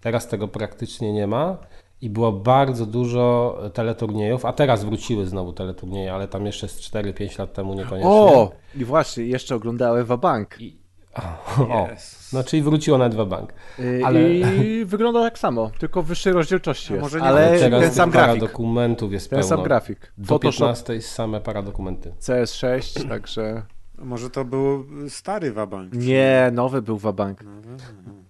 [0.00, 1.58] Teraz tego praktycznie nie ma.
[2.00, 7.38] i było bardzo dużo teleturniejów, a teraz wróciły znowu teleturnieje, ale tam jeszcze z 4-5
[7.38, 8.10] lat temu niekoniecznie.
[8.10, 8.52] O!
[8.74, 10.60] I właśnie, jeszcze oglądałem Wabank.
[10.60, 10.76] I,
[11.58, 11.88] o,
[12.32, 13.52] no czyli wróciło na dwa bank.
[13.78, 17.02] Y, Ale- I wygląda tak samo, tylko w wyższej rozdzielczości jest.
[17.02, 18.40] może nie ale teraz ten sam para grafik.
[18.40, 19.48] dokumentów jest Ten pełno.
[19.56, 20.12] sam grafik.
[20.18, 22.12] Do Photoshop 15 jest same paradokumenty.
[22.20, 23.62] CS6, także...
[23.98, 25.92] Może to był stary wabank.
[25.92, 27.40] Nie, nowy był Wabank.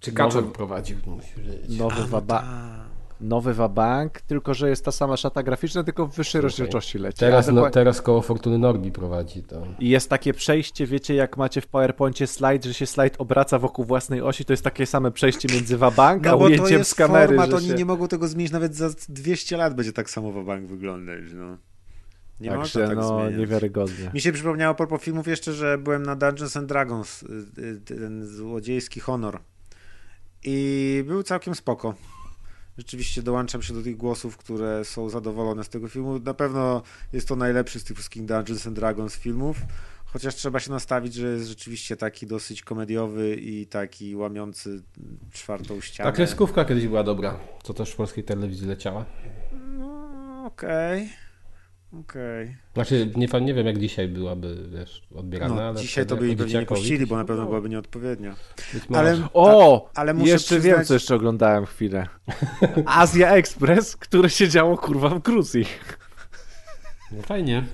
[0.00, 0.97] Czy Nowy- Kaczor prowadził?
[1.06, 1.78] Musi być.
[1.78, 2.44] Nowy, waba...
[3.20, 7.18] nowy Wabank, tylko że jest ta sama szata graficzna, tylko w wyższej rozdzielczości leci.
[7.18, 9.66] Teraz, A no, dokład- teraz koło Fortuny Norbi prowadzi to.
[9.78, 13.84] I jest takie przejście, wiecie, jak macie w PowerPoincie slajd, że się slajd obraca wokół
[13.84, 16.94] własnej osi, to jest takie same przejście między Wabank, a No to ujęciem jest z
[16.94, 17.26] kamery.
[17.26, 17.74] format, że oni się...
[17.74, 21.56] nie mogą tego zmienić, nawet za 200 lat będzie tak samo wabank wyglądać, no.
[22.40, 23.38] Nie Także, można tak no, zmieniać.
[23.40, 24.10] niewiarygodnie.
[24.14, 27.26] Mi się przypomniało a propos filmów jeszcze, że byłem na Dungeons and Dragons, y,
[27.62, 29.38] y, ten złodziejski honor.
[30.44, 31.94] I był całkiem spoko.
[32.78, 36.18] Rzeczywiście dołączam się do tych głosów, które są zadowolone z tego filmu.
[36.18, 36.82] Na pewno
[37.12, 39.56] jest to najlepszy z tych wszystkich Dungeons and Dragons filmów.
[40.05, 44.82] Chociaż trzeba się nastawić, że jest rzeczywiście taki dosyć komediowy i taki łamiący
[45.32, 46.10] czwartą ścianę.
[46.10, 49.05] Ta kreskówka kiedyś była dobra, co też w polskiej telewizji leciała.
[49.78, 51.10] No, okej.
[51.92, 52.56] Okej.
[52.74, 56.36] Znaczy, nie, nie wiem jak dzisiaj byłaby, wiesz, odbierana, No, ale dzisiaj to by jej
[56.36, 58.36] pewnie nie puścili, bo na pewno byłaby nieodpowiednia.
[58.94, 59.90] Ale, O!
[59.94, 62.06] ale muszę jeszcze przyznać, wiem, co jeszcze oglądałem chwilę.
[62.86, 65.65] Azja Express, które się działo kurwa w Gruzji.
[67.12, 67.65] No fajnie.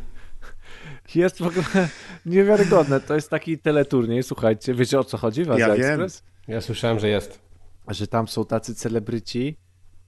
[1.14, 1.88] Jest w ogóle
[2.26, 3.00] niewiarygodne.
[3.00, 5.90] To jest taki teleturniej, słuchajcie, wiecie o co chodzi w Azja Ja wiem.
[5.90, 6.22] Express?
[6.48, 7.38] Ja słyszałem, że jest.
[7.88, 9.56] Że tam są tacy celebryci,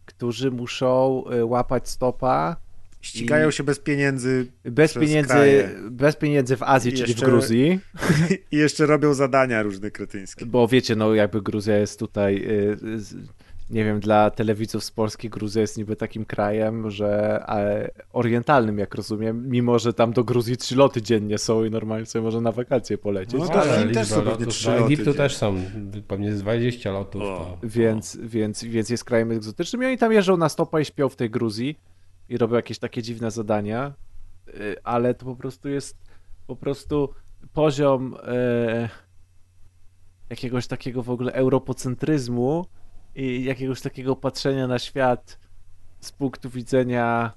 [0.04, 2.56] którzy muszą y, łapać stopa
[3.04, 5.70] ścigają I- się bez pieniędzy bez pieniędzy, kraje.
[5.90, 7.80] bez pieniędzy w Azji, I czyli jeszcze- w Gruzji.
[8.52, 10.46] i jeszcze robią zadania różne kretyńskie.
[10.46, 12.76] Bo wiecie, no jakby Gruzja jest tutaj, y,
[13.70, 18.94] nie wiem, dla telewidzów z Polski Gruzja jest niby takim krajem, że e, orientalnym, jak
[18.94, 22.52] rozumiem, mimo że tam do Gruzji trzy loty dziennie są i normalnie sobie można na
[22.52, 23.40] wakacje polecieć.
[23.40, 25.56] No to Ale Chin też są pewnie trzy loty Egiptu też są
[26.08, 27.22] pewnie z 20 lotów.
[27.22, 27.58] To...
[27.62, 31.16] Więc, więc, więc jest krajem egzotycznym i oni tam jeżdżą na stopa i śpią w
[31.16, 31.78] tej Gruzji
[32.28, 33.92] i robią jakieś takie dziwne zadania,
[34.48, 35.96] y, ale to po prostu jest
[36.46, 37.08] po prostu
[37.52, 38.88] poziom e,
[40.30, 42.66] jakiegoś takiego w ogóle europocentryzmu
[43.14, 45.38] i jakiegoś takiego patrzenia na świat
[46.00, 47.32] z punktu widzenia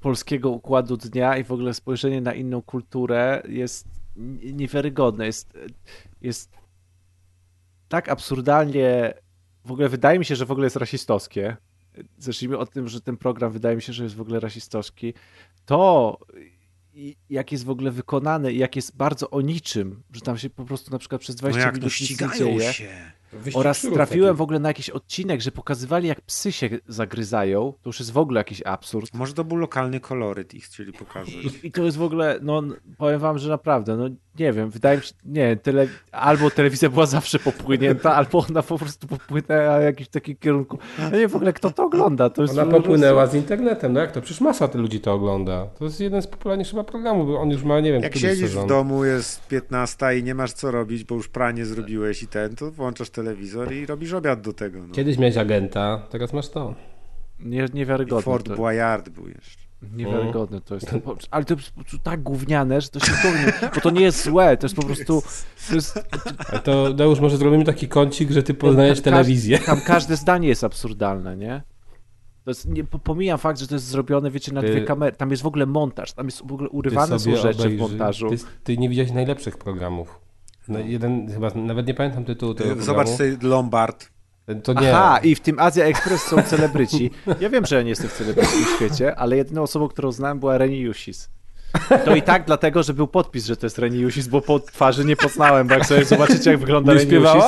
[0.00, 3.88] polskiego układu dnia i w ogóle spojrzenie na inną kulturę jest
[4.52, 5.26] niewiarygodne.
[5.26, 5.58] Jest,
[6.20, 6.52] jest
[7.88, 9.14] tak absurdalnie.
[9.64, 11.56] W ogóle wydaje mi się, że w ogóle jest rasistowskie.
[12.18, 15.14] Zacznijmy od tym, że ten program wydaje mi się, że jest w ogóle rasistowski.
[15.66, 16.18] To,
[17.30, 20.90] jak jest w ogóle wykonany jak jest bardzo o niczym, że tam się po prostu
[20.90, 22.72] na przykład przez No 20 jak minut no nic nie dzieje.
[22.72, 23.12] się.
[23.32, 24.38] Wyścig Oraz trafiłem taki.
[24.38, 27.72] w ogóle na jakiś odcinek, że pokazywali, jak psy się zagryzają.
[27.82, 29.14] To już jest w ogóle jakiś absurd.
[29.14, 31.34] Może to był lokalny koloryt i chcieli pokazać.
[31.34, 32.62] I, I to jest w ogóle, no
[32.98, 34.08] powiem wam, że naprawdę, no
[34.38, 38.78] nie wiem, wydaje mi się, nie, tele, albo telewizja była zawsze popłynięta, albo ona po
[38.78, 40.78] prostu popłynęła w jakimś takim kierunku.
[40.98, 42.30] Ja nie wiem w ogóle, kto to ogląda.
[42.30, 44.20] To jest Ona popłynęła z internetem, no jak to?
[44.20, 45.66] Przecież masa ty- ludzi to ogląda.
[45.78, 48.48] To jest jeden z popularniejszych chyba programów, bo on już ma, nie wiem, Jak siedzisz
[48.48, 48.64] sezon.
[48.64, 52.56] w domu, jest 15 i nie masz co robić, bo już pranie zrobiłeś i ten,
[52.56, 54.78] to włączasz telewizor i robisz obiad do tego.
[54.86, 54.94] No.
[54.94, 56.74] Kiedyś miałeś agenta, teraz masz to.
[57.40, 58.22] Nie, I niewiarygodne.
[58.22, 59.62] Fort to, Boyard był jeszcze.
[59.96, 60.90] niewiarygodne to jest.
[61.30, 64.24] Ale to jest po prostu tak gówniane, że to się powinno, bo to nie jest
[64.24, 65.22] złe, to jest po prostu,
[65.68, 66.00] to jest,
[66.50, 69.58] Ale to, Deusz, może zrobimy taki kącik, że ty poznajesz telewizję.
[69.58, 71.62] Tam każde zdanie jest absurdalne, nie?
[72.44, 75.16] To jest, nie, po- pomijam fakt, że to jest zrobione, wiecie, na Ty- dwie kamery.
[75.16, 77.78] Tam jest w ogóle montaż, tam jest w ogóle urywane są sobie rzeczy w obejrzyj.
[77.78, 78.30] montażu.
[78.30, 80.20] Ty, ty nie widziałeś najlepszych programów.
[80.68, 83.16] No, jeden, chyba, nawet nie pamiętam tytułu tego Zobacz programu.
[83.16, 84.10] sobie Lombard.
[84.62, 84.96] To nie.
[84.96, 87.10] Aha, i w tym Azja Express są celebryci.
[87.40, 90.58] Ja wiem, że ja nie jestem w celebryckim świecie, ale jedyną osobą, którą znałem była
[90.58, 91.30] Reni Jusis.
[92.04, 95.04] To i tak dlatego, że był podpis, że to jest Reni Jusis, bo po twarzy
[95.04, 97.44] nie poznałem, bo jak sobie zobaczycie, jak wygląda Reni Jusis?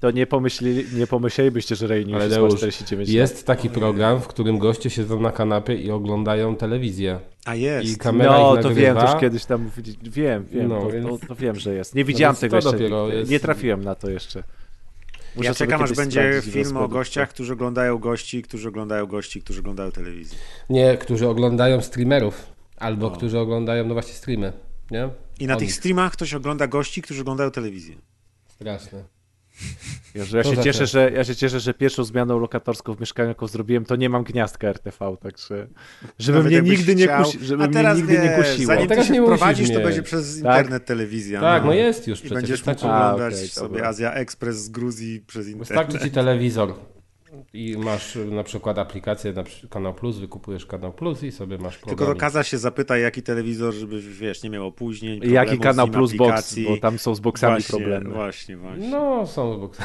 [0.00, 3.14] To nie, pomyśleli, nie pomyślelibyście, że Jusis ma Deusz, 49 lat.
[3.14, 7.20] Jest taki program, w którym goście siedzą na kanapie i oglądają telewizję.
[7.44, 7.98] A I jest.
[7.98, 9.70] kamera No, ich to wiem, też kiedyś tam.
[10.02, 11.94] Wiem, wiem, No, to, więc- to, to wiem, że jest.
[11.94, 13.16] Nie widziałem więc tego to jeszcze.
[13.16, 14.42] jest- Nie trafiłem na to jeszcze.
[15.36, 19.60] Muszę Ja czekam, aż będzie film o gościach, którzy oglądają gości, którzy oglądają gości, którzy
[19.60, 20.38] oglądają telewizję.
[20.70, 22.46] Nie, którzy oglądają streamerów.
[22.76, 23.10] Albo O.
[23.10, 24.52] którzy oglądają, no właśnie, streamy.
[24.90, 25.08] Nie?
[25.40, 25.66] I na Oni.
[25.66, 27.94] tych streamach ktoś ogląda gości, którzy oglądają telewizję.
[28.48, 29.17] Straszne.
[30.14, 32.94] Ja, że ja, To się za cieszę, że, ja się cieszę, że pierwszą zmianą lokatorską
[32.94, 35.66] w mieszkaniu, jaką zrobiłem, to nie mam gniazdka RTV, także
[36.18, 38.66] żeby Nawet mnie nigdy nie, kusi, żeby A mnie teraz nigdy nie wiesz, kusiło.
[38.66, 40.56] Zanim Teraz ty nie się musisz wprowadzisz, to będzie przez Tak?
[40.58, 41.40] internet telewizja.
[41.40, 42.36] Tak, no jest już I przecież.
[42.42, 43.88] będziesz mógł A, oglądać okej, sobie dobra.
[43.88, 45.68] Azja Express z Gruzji przez internet.
[45.68, 46.74] wystarczy ci telewizor.
[47.52, 51.86] I masz na przykład aplikację na Kanał Plus, wykupujesz Kanał Plus i sobie masz Tylko
[51.86, 52.08] program.
[52.14, 56.12] do Kaza się zapytaj, jaki telewizor, żeby, wiesz, nie miał opóźnień, Jaki z kanał plus
[56.12, 56.66] box, aplikacji.
[56.68, 58.10] bo tam są z boksami właśnie, problemy.
[58.10, 58.88] Właśnie, właśnie.
[58.88, 59.82] No, są boksy.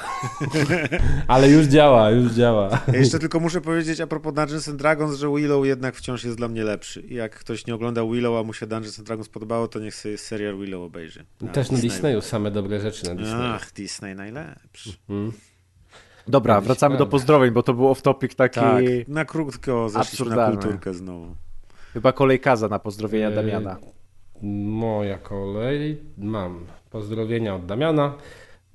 [1.27, 2.81] Ale już działa, już działa.
[2.93, 6.37] Ja jeszcze tylko muszę powiedzieć a propos Dungeons and Dragons, że Willow jednak wciąż jest
[6.37, 7.01] dla mnie lepszy.
[7.01, 9.95] I jak ktoś nie oglądał Willow, a mu się Dungeons and Dragons podobało, to niech
[9.95, 11.25] sobie serial Willow obejrzy.
[11.53, 13.41] Też na Disneyu same dobre rzeczy na Disneyu.
[13.43, 14.93] Ach, Disney najlepszy.
[15.09, 15.31] Mm.
[16.27, 18.59] Dobra, wracamy do pozdrowień, bo to był off-topic taki...
[18.59, 21.35] Tak, na krótko zeszliśmy na kulturkę znowu.
[21.93, 23.77] Chyba kolej Kaza na pozdrowienia Yy, Damiana.
[24.41, 26.01] Moja kolej.
[26.17, 28.13] Mam pozdrowienia od Damiana.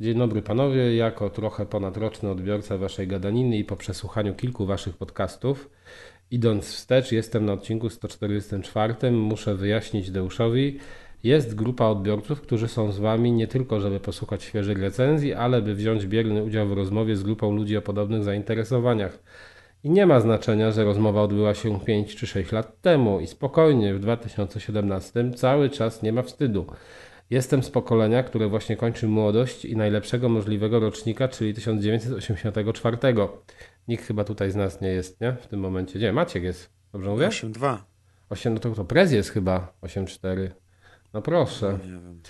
[0.01, 0.97] Dzień dobry panowie.
[0.97, 5.70] Jako trochę ponadroczny odbiorca waszej gadaniny i po przesłuchaniu kilku waszych podcastów,
[6.31, 9.10] idąc wstecz, jestem na odcinku 144.
[9.12, 10.78] Muszę wyjaśnić Deuszowi.
[11.24, 15.74] Jest grupa odbiorców, którzy są z wami nie tylko, żeby posłuchać świeżych recenzji, ale by
[15.74, 19.18] wziąć bierny udział w rozmowie z grupą ludzi o podobnych zainteresowaniach.
[19.84, 23.94] I nie ma znaczenia, że rozmowa odbyła się 5 czy 6 lat temu i spokojnie
[23.94, 26.66] w 2017 cały czas nie ma wstydu.
[27.30, 32.98] Jestem z pokolenia, które właśnie kończy młodość i najlepszego możliwego rocznika, czyli 1984.
[33.88, 35.32] Nikt chyba tutaj z nas nie jest, nie?
[35.32, 35.98] W tym momencie.
[35.98, 36.12] Gdzie?
[36.12, 36.70] Maciek jest.
[36.92, 37.28] Dobrze mówię?
[37.28, 37.76] 8-2.
[38.30, 40.50] 8, no to, to Prez jest chyba 8-4.
[41.18, 41.78] No proszę.
[41.84, 42.20] Nie wiem.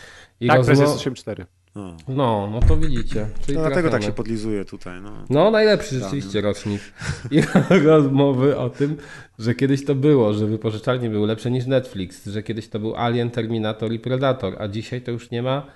[0.40, 1.44] I Tak, rozmo- prezes 8.4.
[1.74, 1.96] No.
[2.08, 3.26] No, no to widzicie.
[3.46, 5.00] Czyli To dlatego tak się podlizuje tutaj.
[5.02, 5.10] No.
[5.30, 6.80] No, najlepszy rzeczywiście rocznik.
[7.30, 7.42] I
[7.84, 8.96] rozmowy o tym,
[9.38, 13.30] że kiedyś to było, że wypożyczalnie były lepsze niż Netflix, że kiedyś to był Alien,
[13.30, 15.66] Terminator i Predator, a dzisiaj to już nie ma.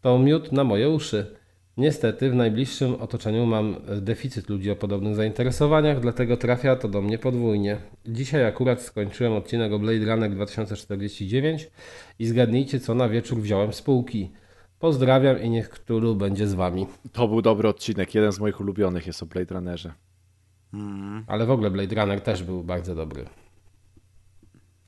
[0.00, 1.36] To miód na moje uszy.
[1.80, 7.18] Niestety w najbliższym otoczeniu mam deficyt ludzi o podobnych zainteresowaniach, dlatego trafia to do mnie
[7.18, 7.76] podwójnie.
[8.06, 11.70] Dzisiaj akurat skończyłem odcinek o Blade Runner 2049
[12.18, 14.30] i zgadnijcie co na wieczór wziąłem z półki.
[14.78, 16.86] Pozdrawiam i niech Cthulhu będzie z wami.
[17.12, 19.92] To był dobry odcinek, jeden z moich ulubionych jest o Blade Runnerze.
[20.74, 21.24] Mm.
[21.26, 23.24] Ale w ogóle Blade Runner też był bardzo dobry.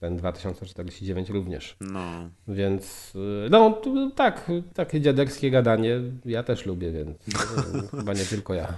[0.03, 1.77] Ten 2049 również.
[1.81, 2.31] no.
[2.49, 8.25] Więc y, no tu, tak, takie dziaderskie gadanie ja też lubię, więc y, chyba nie
[8.25, 8.75] tylko ja.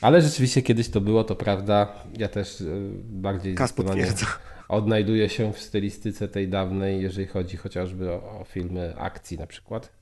[0.00, 1.92] Ale rzeczywiście kiedyś to było, to prawda.
[2.18, 4.26] Ja też y, bardziej Kas zdecydowanie potwierdza.
[4.68, 9.92] odnajduję się w stylistyce tej dawnej, jeżeli chodzi chociażby o, o filmy akcji na przykład.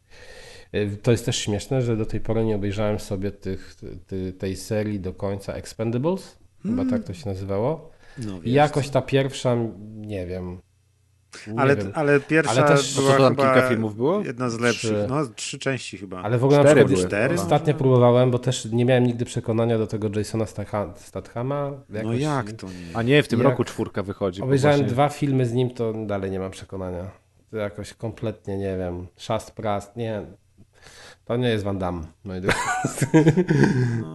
[0.75, 3.77] Y, To jest też śmieszne, że do tej pory nie obejrzałem sobie tych,
[4.07, 7.91] ty, tej serii do końca Expendables, chyba tak to się nazywało.
[8.19, 9.57] No jakoś ta pierwsza,
[9.97, 10.61] nie wiem.
[11.47, 11.93] Nie Ale, wiem.
[11.95, 14.21] ale pierwsza Ale też- była To chyba kilka filmów było?
[14.21, 14.91] jedna z lepszych.
[14.91, 15.07] Trzy.
[15.09, 16.23] No, trzy części chyba.
[16.23, 17.09] Ale w ogóle na Cztery przykład były.
[17.09, 17.35] Cztery?
[17.35, 21.71] ostatnio próbowałem, bo też nie miałem nigdy przekonania do tego Jasona Statham- Stathama.
[22.05, 22.73] No jak to nie?
[22.97, 24.43] A nie, w tym Jak- roku czwórka wychodzi.
[24.43, 27.11] Obejrzałem właśnie- dwa filmy z nim, to dalej nie mam przekonania.
[27.51, 30.23] To jakoś kompletnie, nie wiem, szast prast, nie.
[31.31, 32.03] To nie jest Van Damme.
[32.25, 32.35] No,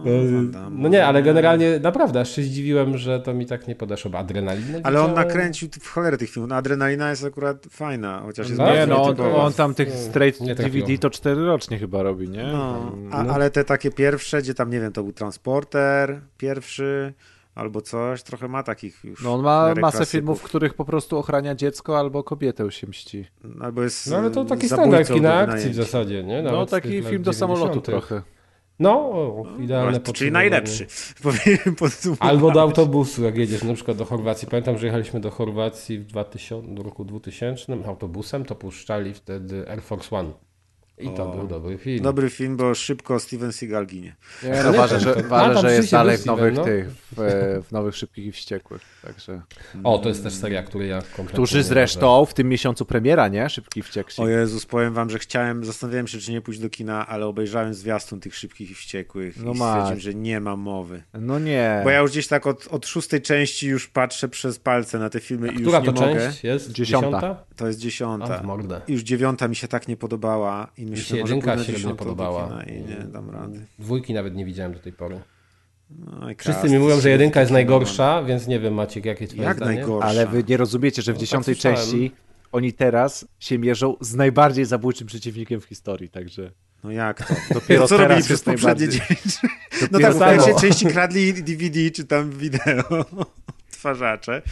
[0.04, 0.82] No, Van Damme.
[0.82, 4.10] no nie, ale generalnie naprawdę aż się zdziwiłem, że to mi tak nie podeszło.
[4.10, 6.50] Bo Adrenalinę Ale on nakręcił w cholerę tych filmów.
[6.50, 9.90] No, adrenalina jest akurat fajna, chociaż jest No, Nie, bardzo no on, on tam tych
[9.90, 10.86] straight Nie trafiło.
[10.86, 12.42] DVD to cztery rocznie chyba robi, nie?
[12.52, 13.34] No, a, No.
[13.34, 17.14] ale te takie pierwsze, gdzie tam, nie wiem, to był Transporter pierwszy,
[17.56, 19.22] albo coś, trochę ma takich już.
[19.22, 20.08] No on ma masę klasyków.
[20.08, 23.24] filmów, w których po prostu ochrania dziecko albo kobietę się mści.
[23.60, 26.42] Albo jest No ale to taki standard kina akcji w zasadzie, nie?
[26.42, 27.84] No Nawet z taki film do samolotu 90.
[27.84, 28.22] trochę.
[28.78, 30.86] No, o, idealne Właśnie, Czyli najlepszy.
[32.18, 34.48] Albo do autobusu, jak jedziesz na przykład do Chorwacji.
[34.48, 39.82] Pamiętam, że jechaliśmy do Chorwacji w 2000, w roku 2000 autobusem, to puszczali wtedy Air
[39.82, 40.30] Force One.
[40.98, 41.36] I to O.
[41.36, 42.02] był dobry film.
[42.02, 44.16] Dobry film, bo szybko Steven Seagal ginie.
[44.42, 46.64] Nie, Ale no, ważę, że, to- ważę, a, że jest dalej w nowych Steven, no.
[46.64, 49.42] tych, w, w nowych Szybkich i Wściekłych, także.
[49.84, 53.50] O, to jest też seria, której ja kompletnie Którzy zresztą w tym miesiącu premiera, nie?
[53.50, 54.24] Szybki i Wściekli.
[54.24, 57.74] O Jezus, powiem wam, że chciałem, zastanawiałem się, czy nie pójść do kina, ale obejrzałem
[57.74, 61.02] zwiastun tych szybkich i wściekłych No i stwierdziłem, że nie ma mowy.
[61.14, 61.80] No nie.
[61.84, 65.20] Bo ja już gdzieś tak od, od szóstej części już patrzę przez palce na te
[65.20, 66.26] filmy A i już Która nie to mogę.
[66.26, 66.72] część jest?
[66.72, 67.44] Dziesiąta.
[67.56, 68.38] To jest A, dziesiąta.
[68.38, 68.80] w mordę.
[68.88, 71.94] I już dziewiąta mi się tak nie podobała i Mi myślę, się może jedynka średnio
[71.94, 72.62] podobała.
[72.62, 73.66] I nie dam rady.
[73.78, 75.20] Dwójki nawet nie widziałem do tej pory.
[75.90, 79.42] No i Wszyscy mi mówią, że jedynka jest najgorsza, więc nie wiem Maciek, jakie twoje
[79.42, 79.74] Jak zdanie?
[79.74, 80.08] najgorsza?
[80.08, 82.12] Ale wy nie rozumiecie, że w No, dziesiątej tak części
[82.52, 86.50] oni teraz się mierzą z najbardziej zabójczym przeciwnikiem w historii, także
[86.84, 87.34] No jak to?
[87.54, 89.38] dopiero Co robili przez poprzednie dziewięć?
[89.92, 93.04] No tak, w pierwszej części kradli DVD czy tam wideo,
[93.70, 94.42] twarzacze.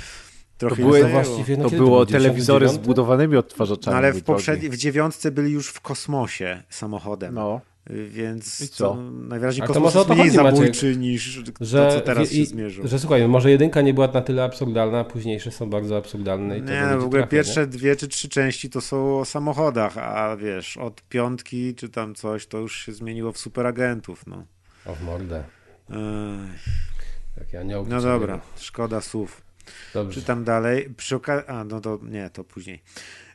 [0.58, 1.22] Trochę To były- zajęło.
[1.22, 2.86] właściwie, no To to było był, telewizory z 99?
[2.86, 3.92] budowanymi odtwarzaczami.
[3.92, 7.34] No ale w, poprzedniej, w dziewiątce byli już w kosmosie samochodem.
[7.34, 7.60] No.
[8.08, 8.88] Więc I co?
[8.94, 11.22] to najwyraźniej to kosmos może jest to mniej chodzi, Maciek, zabójczy niż
[11.60, 12.88] Że, to, co teraz i- się zmierzył.
[12.88, 16.58] że słuchaj, może jedynka nie była na tyle absurdalna, a późniejsze są bardzo absurdalne.
[16.58, 19.24] I to Nie, no w ogóle trafia, pierwsze dwie czy trzy części to są o
[19.24, 24.36] samochodach, a wiesz, od piątki czy tam coś, to już się zmieniło w superagentów, no.
[24.36, 24.92] Nie?
[24.92, 25.44] O w mordę.
[27.38, 29.43] Tak, ja nie no dobra, szkoda słów.
[29.94, 30.20] Dobrze.
[30.20, 30.94] Czytam dalej.
[30.96, 31.48] Przy okazji.
[31.48, 32.82] A, no to nie, to później.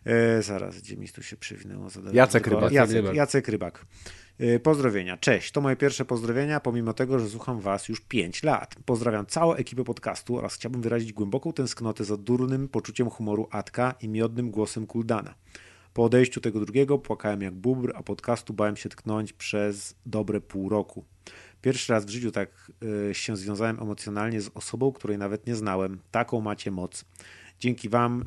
[0.06, 1.88] E, zaraz, gdzie mi tu się przywinęło?
[2.14, 2.72] Jacek Rybak.
[2.72, 3.86] Jacek, Jacek Rybak.
[4.40, 5.18] E, pozdrowienia.
[5.18, 8.76] Cześć, to moje pierwsze pozdrowienia, pomimo tego, że słucham Was już 5 lat.
[8.86, 14.08] Pozdrawiam całą ekipę podcastu oraz chciałbym wyrazić głęboką tęsknotę za durnym poczuciem humoru Atka i
[14.08, 15.36] miodnym głosem Kuldana.
[15.94, 20.70] Po odejściu tego drugiego płakałem jak bubr, a podcastu bałem się tknąć przez dobre pół
[20.70, 21.06] roku.
[21.62, 22.72] Pierwszy raz w życiu tak
[23.10, 26.00] y, się związałem emocjonalnie z osobą, której nawet nie znałem.
[26.12, 27.06] Taką macie moc.
[27.60, 28.24] Dzięki Wam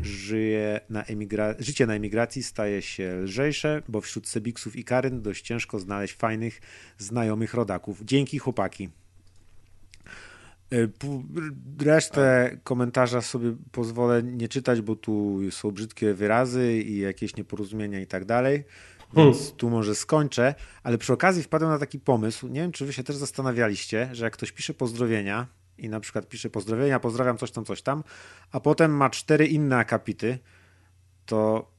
[0.90, 5.78] na emigra- życie na emigracji staje się lżejsze, bo wśród Sebiksów i Karyn dość ciężko
[5.78, 6.60] znaleźć fajnych,
[6.98, 8.00] znajomych rodaków.
[8.04, 8.90] Dzięki chłopaki.
[10.72, 10.90] Y,
[11.84, 18.06] resztę komentarza sobie pozwolę nie czytać, bo tu są brzydkie wyrazy i jakieś nieporozumienia i
[18.06, 18.64] tak dalej.
[19.16, 19.56] Więc hmm.
[19.56, 22.48] tu może skończę, ale przy okazji wpadłem na taki pomysł.
[22.48, 25.46] Nie wiem, czy wy się też zastanawialiście, że jak ktoś pisze pozdrowienia
[25.78, 28.04] i na przykład pisze pozdrowienia, pozdrawiam coś tam, coś tam,
[28.52, 30.38] a potem ma cztery inne akapity,
[31.26, 31.71] to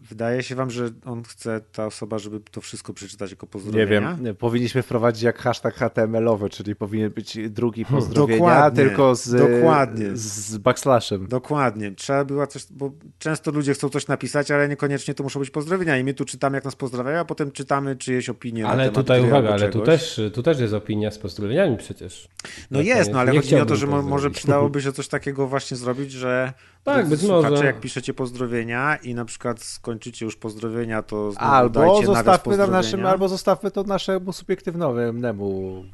[0.00, 4.16] Wydaje się wam, że on chce, ta osoba, żeby to wszystko przeczytać jako pozdrowienia?
[4.18, 9.14] Nie wiem, powinniśmy wprowadzić jak hashtag HTML-owy, czyli powinien być drugi hmm, pozdrowienia, dokładnie, tylko
[9.14, 10.06] z, dokładnie.
[10.14, 11.26] z backslashem.
[11.26, 11.92] Dokładnie.
[11.92, 15.98] Trzeba było coś, bo często ludzie chcą coś napisać, ale niekoniecznie to muszą być pozdrowienia
[15.98, 19.48] i my tu czytamy, jak nas pozdrawiają, a potem czytamy czyjeś opinie Ale tutaj uwaga,
[19.48, 22.28] ale tu też, tu też jest opinia z pozdrowieniami przecież.
[22.70, 25.76] No jest, no ale chodzi mi o to, że może przydałoby się coś takiego właśnie
[25.76, 26.52] zrobić, że
[26.84, 27.66] tak, być może.
[27.66, 33.28] jak piszecie pozdrowienia i na przykład skończycie już pozdrowienia, to albo zostawmy na naszym, albo
[33.28, 35.84] zostawmy to naszemu subiektywnemu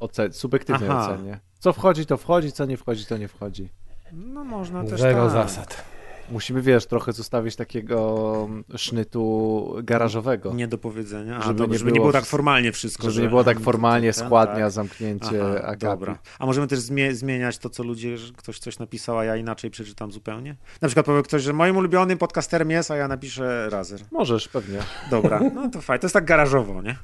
[0.00, 1.10] ocen, subiektywnej Aha.
[1.10, 1.40] ocenie.
[1.58, 3.68] Co wchodzi, to wchodzi, co nie wchodzi, to nie wchodzi.
[4.12, 5.32] No można też Zero tak.
[5.32, 5.84] zasad.
[6.32, 10.54] Musimy, wiesz, trochę zostawić takiego sznytu garażowego.
[10.54, 13.02] Nie do powiedzenia, A, żeby, dobra, nie, żeby było, nie było tak formalnie wszystko.
[13.02, 13.22] Żeby że...
[13.22, 14.70] nie było tak formalnie, składnia, tak.
[14.70, 16.18] zamknięcie, Aha, Dobra.
[16.38, 16.78] A możemy też
[17.10, 20.56] zmieniać to, co ludzie, że ktoś coś napisał, a ja inaczej przeczytam zupełnie?
[20.80, 24.00] Na przykład powie ktoś, że moim ulubionym podcasterem jest, a ja napiszę Razer.
[24.10, 24.78] Możesz, pewnie.
[25.10, 26.00] Dobra, no to fajnie.
[26.00, 26.96] To jest tak garażowo, nie?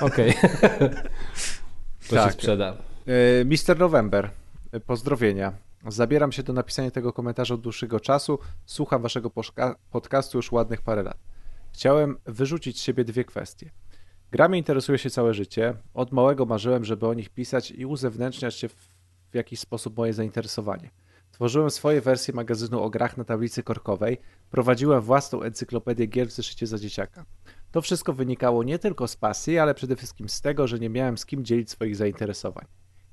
[0.00, 0.34] Okej.
[0.38, 0.90] Okay.
[2.08, 2.26] to tak.
[2.26, 2.76] się sprzeda.
[3.06, 4.30] E, Mister November,
[4.86, 5.52] pozdrowienia.
[5.86, 8.38] Zabieram się do napisania tego komentarza od dłuższego czasu.
[8.66, 9.30] Słucham waszego
[9.90, 11.18] podcastu już ładnych parę lat.
[11.72, 13.70] Chciałem wyrzucić z siebie dwie kwestie.
[14.30, 15.74] Grami interesuje się całe życie.
[15.94, 20.90] Od małego marzyłem, żeby o nich pisać i uzewnętrzniać się w jakiś sposób moje zainteresowanie.
[21.32, 24.18] Tworzyłem swoje wersje magazynu o grach na tablicy korkowej,
[24.50, 27.24] prowadziłem własną encyklopedię gier w zeszycie za dzieciaka.
[27.70, 31.18] To wszystko wynikało nie tylko z pasji, ale przede wszystkim z tego, że nie miałem
[31.18, 32.66] z kim dzielić swoich zainteresowań.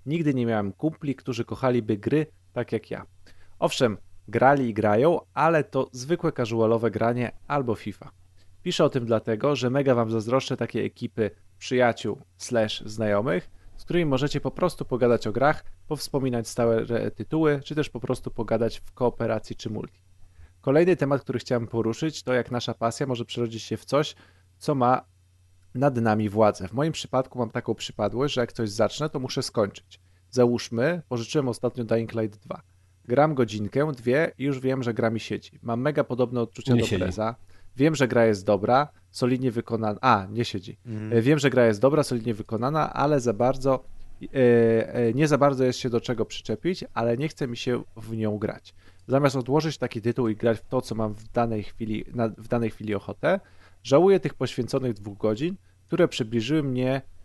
[0.06, 2.26] Nigdy nie miałem kumpli, którzy kochaliby gry
[2.60, 3.06] tak jak ja.
[3.60, 3.98] Owszem,
[4.28, 8.12] grali i grają, ale to zwykłe casualowe granie albo FIFA.
[8.64, 14.06] Piszę o tym dlatego, że mega wam zazdroszczę takiej ekipy przyjaciół slash znajomych, z którymi
[14.06, 18.92] możecie po prostu pogadać o grach, powspominać stałe tytuły, czy też po prostu pogadać w
[18.94, 20.02] kooperacji czy multi.
[20.62, 24.16] Kolejny temat, który chciałem poruszyć, to jak nasza pasja może przerodzić się w coś,
[24.58, 25.06] co ma
[25.76, 26.68] nad nami władzę.
[26.68, 30.09] W moim przypadku mam taką przypadłość, że jak coś zacznę, to muszę skończyć.
[30.32, 32.62] Załóżmy, pożyczyłem ostatnio Dying Light 2.
[33.06, 35.52] Gram godzinkę, dwie i już wiem, że gra mi siedzi.
[35.64, 37.04] Mam mega podobne odczucia nie do siedzi.
[37.04, 37.36] Preza.
[37.76, 40.00] Wiem, że gra jest dobra, solidnie wykonana.
[40.02, 40.78] A, nie siedzi.
[40.86, 41.22] Mm.
[41.22, 43.84] Wiem, że gra jest dobra, solidnie wykonana, ale za bardzo
[44.24, 47.84] e, e, nie za bardzo jest się do czego przyczepić, ale nie chce mi się
[47.98, 48.74] w nią grać.
[49.08, 52.48] Zamiast odłożyć taki tytuł i grać w to, co mam w danej chwili, na, w
[52.48, 53.40] danej chwili ochotę,
[53.84, 55.56] żałuję tych poświęconych dwóch godzin,
[55.88, 57.19] które przybliżyły mnie E,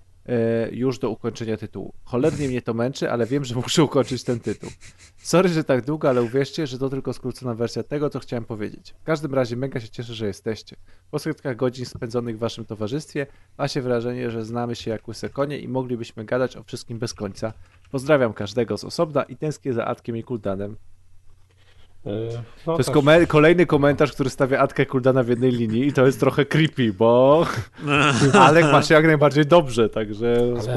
[0.72, 1.94] już do ukończenia tytułu.
[2.04, 4.70] Cholernie mnie to męczy, ale wiem, że muszę ukończyć ten tytuł.
[5.16, 8.94] Sorry, że tak długo, ale uwierzcie, że to tylko skrócona wersja tego, co chciałem powiedzieć.
[9.02, 10.76] W każdym razie mega się cieszę, że jesteście.
[11.10, 13.26] Po setkach godzin spędzonych w waszym towarzystwie
[13.58, 17.14] ma się wrażenie, że znamy się jak łyse konie i moglibyśmy gadać o wszystkim bez
[17.14, 17.52] końca.
[17.90, 20.76] Pozdrawiam każdego z osobna i tęsknię za Atkiem i Kuldanem.
[22.66, 26.06] No to jest kom kolejny komentarz, który stawia Atkę Kuldana w jednej linii i to
[26.06, 27.46] jest trochę creepy, bo
[28.32, 30.36] Alek ma się jak najbardziej dobrze, także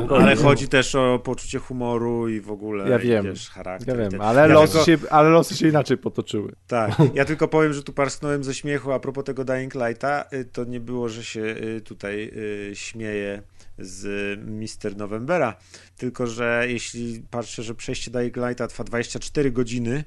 [0.10, 4.00] ale, ale chodzi też o poczucie humoru i w ogóle ja wiem, wiesz, charakter.
[4.00, 4.86] Ja wiem, ale, ja losy tylko...
[4.86, 6.56] się, ale losy się inaczej potoczyły.
[6.68, 10.46] Tak, ja tylko powiem, że tu parsknąłem ze śmiechu a propos tego Dying Lighta, y,
[10.46, 12.32] to nie było, że się y, tutaj
[12.72, 13.42] y, śmieje
[13.80, 15.56] z Mister Novembera,
[15.98, 20.04] tylko że jeśli patrzę, że przejście Dying Lighta trwa 24 godziny,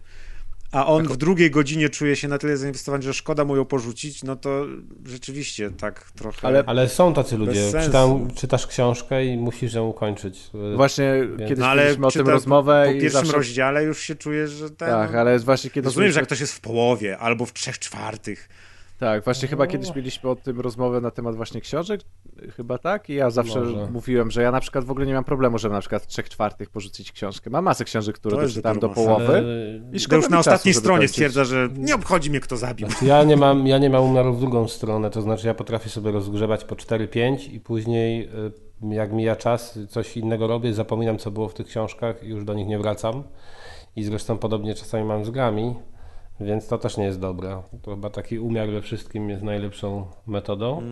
[0.72, 4.22] a on w drugiej godzinie czuje się na tyle zainwestowany, że szkoda mu ją porzucić,
[4.22, 4.66] no to
[5.06, 6.48] rzeczywiście tak trochę.
[6.48, 7.72] Ale, ale są tacy ludzie.
[7.84, 10.50] Czytam, czytasz książkę i musisz ją ukończyć.
[10.76, 11.48] Właśnie Więc...
[11.48, 12.84] kiedyś no, mieliśmy o tym rozmowę.
[12.86, 13.36] Po, po pierwszym zawsze...
[13.36, 14.88] rozdziale już się czujesz, że ten.
[14.88, 15.86] Tak, ale właśnie kiedyś.
[15.86, 18.48] Rozumiem, że jak ktoś jest w połowie albo w trzech czwartych
[19.00, 22.00] Tak, właśnie chyba kiedyś mieliśmy o tym rozmowę na temat właśnie książek,
[22.56, 23.88] chyba tak, i ja zawsze Może.
[23.90, 26.28] mówiłem, że ja na przykład w ogóle nie mam problemu, żeby na przykład w trzech
[26.28, 27.50] czwartych porzucić książkę.
[27.50, 29.42] Mam masę książek, które doczytałem do połowy Ale-
[29.92, 32.56] i szkoda już mi na czasu, ostatniej żeby stronie stwierdza, że nie obchodzi mnie kto
[32.56, 32.88] zabił.
[33.02, 36.10] Ja nie, mam, ja nie mam umiaru w drugą stronę, to znaczy ja potrafię sobie
[36.10, 38.28] rozgrzebać po 4-5 i później
[38.82, 42.44] y, jak mija czas, coś innego robię, zapominam co było w tych książkach i już
[42.44, 43.22] do nich nie wracam.
[43.96, 45.74] I zresztą podobnie czasami mam z grami,
[46.40, 47.62] więc to też nie jest dobre.
[47.82, 50.82] To chyba taki umiar we wszystkim jest najlepszą metodą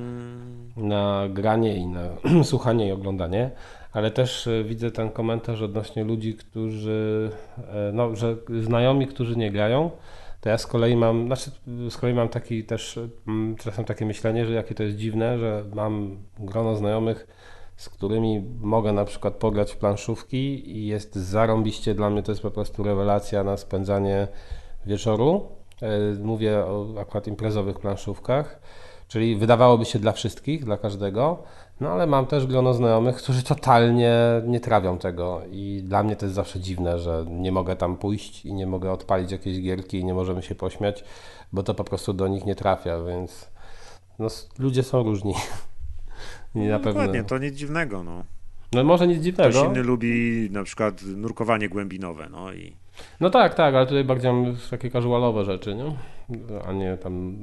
[0.76, 2.08] na granie i na
[2.44, 3.50] słuchanie i oglądanie.
[3.92, 9.50] Ale też y, widzę ten komentarz odnośnie ludzi, którzy, e, no, że znajomi, którzy nie
[9.50, 9.90] grają,
[10.40, 11.50] to ja z kolei mam, znaczy
[11.90, 15.64] z kolei mam taki też mm, czasem takie myślenie, że jakie to jest dziwne, że
[15.74, 17.26] mam grono znajomych,
[17.76, 22.42] z którymi mogę na przykład pograć w planszówki i jest zarąbiście, dla mnie to jest
[22.42, 24.28] po prostu rewelacja na spędzanie
[24.88, 25.46] wieczoru.
[25.82, 25.88] E,
[26.22, 28.60] Mówię o akurat imprezowych planszówkach,
[29.08, 31.42] czyli wydawałoby się dla wszystkich, dla każdego,
[31.80, 34.12] no ale mam też grono znajomych, którzy totalnie
[34.46, 38.44] nie trawią tego i dla mnie to jest zawsze dziwne, że nie mogę tam pójść
[38.46, 41.04] i nie mogę odpalić jakiejś gierki i nie możemy się pośmiać,
[41.52, 43.50] bo to po prostu do nich nie trafia, więc
[44.18, 44.26] no,
[44.58, 45.34] ludzie są różni.
[46.54, 46.92] Na No, pewno.
[46.92, 48.02] dokładnie, to nic dziwnego.
[48.02, 48.24] No.
[48.72, 49.64] No może nic Ktoś dziwnego.
[49.64, 52.76] inny lubi na przykład nurkowanie głębinowe, no i
[53.20, 55.96] No tak, tak, ale tutaj bardziej mam takie casualowe rzeczy, nie?
[56.64, 57.38] A nie tam.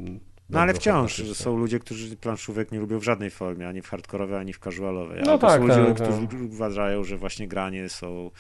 [0.50, 4.38] No ale wciąż są ludzie, którzy planszówek nie lubią w żadnej formie, ani w hardkorowej,
[4.38, 5.22] ani w casualowej.
[5.26, 6.28] No tak, są ludzie, tak, tak.
[6.28, 8.32] którzy uważają, że właśnie granie są,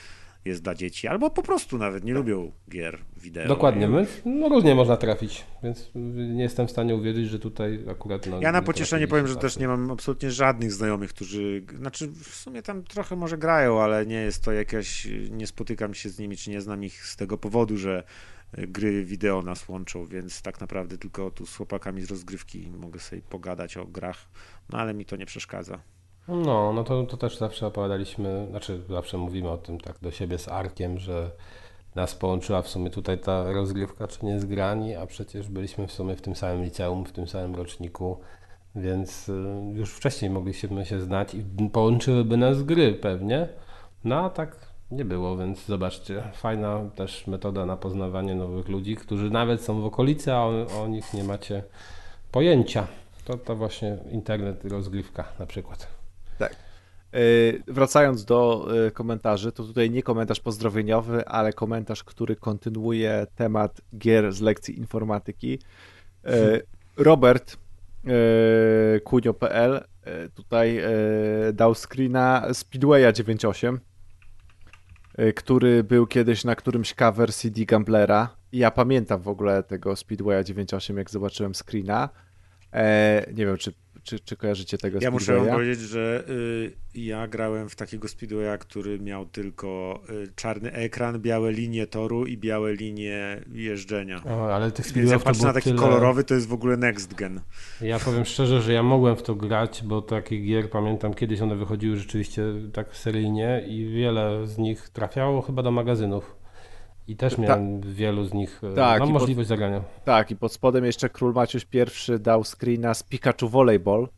[0.46, 3.48] jest dla dzieci, albo po prostu nawet nie lubią gier wideo.
[3.48, 5.92] Dokładnie, my, no różnie można trafić, więc
[6.36, 8.28] nie jestem w stanie uwierzyć, że tutaj akurat.
[8.28, 12.08] No, Ja na nie pocieszenie powiem, że też nie mam absolutnie żadnych znajomych, którzy, znaczy
[12.08, 16.20] w sumie tam trochę może grają, ale nie jest to jakaś, nie spotykam się z
[16.20, 18.04] nimi, czy nie znam ich z tego powodu, że
[18.60, 23.00] y, gry wideo nas łączą, więc tak naprawdę tylko tu z chłopakami z rozgrywki mogę
[23.00, 24.28] sobie pogadać o grach,
[24.70, 25.95] no ale mi to nie przeszkadza.
[26.28, 30.38] No, no to, to też zawsze opowiadaliśmy, znaczy zawsze mówimy o tym tak do siebie
[30.38, 31.32] z Arkiem, że
[31.96, 35.92] nas połączyła w sumie tutaj ta rozgrywka, czy nie z grani, a przecież byliśmy w
[35.92, 38.20] sumie w tym samym liceum, w tym samym roczniku,
[38.76, 39.34] więc y,
[39.74, 43.48] już wcześniej mogliśmy się znać i połączyłyby nas gry pewnie,
[44.04, 49.30] no a tak nie było, więc zobaczcie, fajna też metoda na poznawanie nowych ludzi, którzy
[49.30, 51.64] nawet są w okolicy, a o, o nich nie macie
[52.32, 52.88] pojęcia.
[53.26, 55.95] To, to właśnie internet rozgrywka na przykład.
[56.40, 63.82] Yy, Wracając do yy, komentarzy, to tutaj nie komentarz pozdrowieniowy, ale komentarz, który kontynuuje temat
[63.98, 65.60] gier z lekcji informatyki.
[66.24, 66.64] Yy,
[66.98, 67.58] Robert
[69.04, 69.84] Kunio.pl
[70.36, 70.82] tutaj
[71.54, 73.78] dał screena Speedwaya 9.8,
[75.18, 78.36] yy, który był kiedyś na którymś cover CD Gamblera.
[78.52, 82.10] Ja pamiętam w ogóle tego Speedwaya 9.8, jak zobaczyłem screena.
[82.74, 83.74] E, nie wiem, czy,
[84.06, 88.58] czy, czy kojarzycie tego Ja muszę wam powiedzieć, że y, ja grałem w takiego speedwaya,
[88.60, 94.24] który miał tylko y, czarny ekran, białe linie toru i białe linie jeżdżenia.
[94.26, 95.82] O, ale tych Więc speedwayów jak to na taki tyle...
[95.82, 97.42] kolorowy, to jest w ogóle next gen.
[97.82, 101.56] Ja powiem szczerze, że ja mogłem w to grać, bo takich gier pamiętam kiedyś one
[101.56, 102.44] wychodziły rzeczywiście
[102.74, 106.36] tak seryjnie i wiele z nich trafiało chyba do magazynów.
[107.08, 109.82] I też miałem wielu z nich e, Tak, no, i pod- możliwość zagrania.
[110.06, 114.10] Tak, i pod spodem jeszcze Król Maciuś I dał screena z Pikachu Volleyball.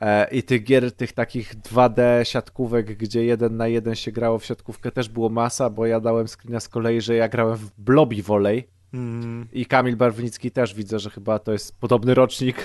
[0.00, 4.44] E, I tych gier, tych takich 2D siatkówek, gdzie jeden na jeden się grało w
[4.44, 8.22] siatkówkę, też było masa, bo ja dałem screena z kolei, że ja grałem w Blobby
[8.22, 8.68] Volley.
[8.94, 9.46] Mm.
[9.52, 12.64] I Kamil Barwnicki też widzę, że chyba to jest podobny rocznik.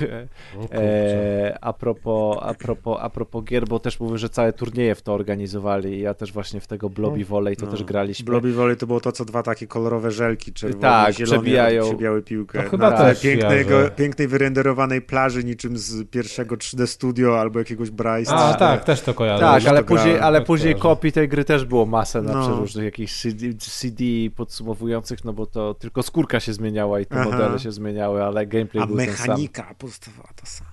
[0.71, 5.01] E, a, propos, a, propos, a propos gier, bo też mówię, że całe turnieje w
[5.01, 7.71] to organizowali i ja też właśnie w tego Blobby Volley to No.
[7.71, 8.25] też graliśmy.
[8.25, 11.83] Blobby Volley to było to, co dwa takie kolorowe żelki, czerwone Tak, i zielone, przebijają.
[11.83, 12.63] przebijały piłkę.
[12.63, 17.59] To chyba na tle też pięknego, pięknej wyrenderowanej plaży, niczym z pierwszego 3D Studio albo
[17.59, 18.33] jakiegoś Bryce.
[18.33, 19.43] A, tak, też to kojarzę.
[19.43, 22.33] Tak, ale to później, grałem, ale tak później kopii tej gry też było masę na
[22.33, 22.41] No.
[22.41, 24.03] przeróżnych jakichś CD, CD
[24.35, 27.29] podsumowujących, no bo to tylko skórka się zmieniała i te Aha.
[27.29, 29.27] modele się zmieniały, ale gameplay A był ten sam.
[29.27, 30.69] mechanika pozostawała ta sama.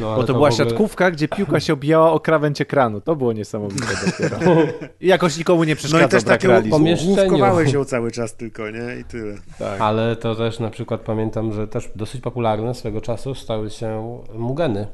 [0.00, 3.00] No, Bo to, w była ogóle- siatkówka, gdzie piłka się obijała o krawędź ekranu.
[3.00, 4.38] To było niesamowite dopiero.
[5.00, 6.62] I jakoś nikomu nie No przeszkadzał i też brak takie
[7.06, 8.96] główkowałeś się cały czas tylko, nie?
[9.00, 9.34] I tyle.
[9.58, 9.80] Tak.
[9.80, 14.86] Ale to też na przykład pamiętam, że też dosyć popularne swego czasu stały się mugeny.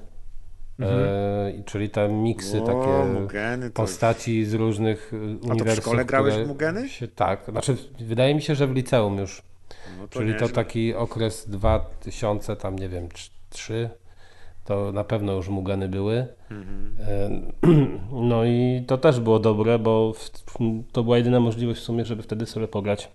[0.81, 3.83] E, i czyli te miksy O, takie Mugeny to...
[3.83, 5.85] postaci z różnych e, uniwersów.
[5.85, 6.89] szkole grałeś w Mugeny?
[6.89, 9.43] Się, tak, znaczy wydaje mi się, że w liceum już.
[9.99, 10.55] No to czyli to nieźle.
[10.55, 13.09] taki okres 2000, tam nie wiem,
[13.51, 13.91] 3,
[14.65, 16.27] to na pewno już Mugeny były.
[16.51, 16.97] Mhm.
[17.01, 17.31] E,
[18.29, 20.31] No i to też było dobre, bo w,
[20.93, 23.11] to była jedyna możliwość w sumie, żeby wtedy sobie pograć.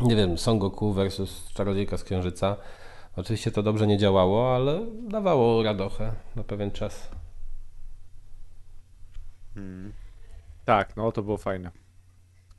[0.00, 2.56] Nie wiem, Son Goku versus Czarodziejka z Księżyca.
[3.16, 7.10] Oczywiście to dobrze nie działało, ale dawało radochę na pewien czas.
[9.54, 9.92] Hmm.
[10.64, 11.70] Tak, no to było fajne.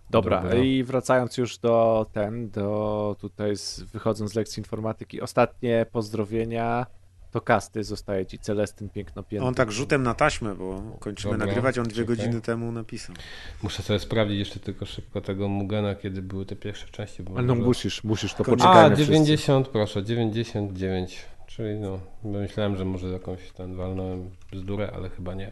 [0.09, 0.57] Dobra, Dobra.
[0.59, 6.85] i wracając już do ten, do tutaj z, wychodząc z lekcji informatyki, ostatnie pozdrowienia
[7.31, 9.47] to kasty zostaje ci Celestyn Piękno Piękny.
[9.47, 12.15] On tak rzutem na taśmę, bo kończymy Dobra, nagrywać, on dwie czekaj.
[12.15, 13.15] godziny temu napisał.
[13.63, 17.23] Muszę sobie sprawdzić jeszcze tylko szybko tego Mugena, kiedy były te pierwsze części.
[17.23, 19.13] Bo Ale no może- musisz, musisz to Kończy- A, poczekajmy wszyscy.
[19.13, 21.25] 90, proszę, 99.
[21.47, 25.51] Czyli no, myślałem, że może jakąś ten walnąłem bzdurę, ale chyba nie.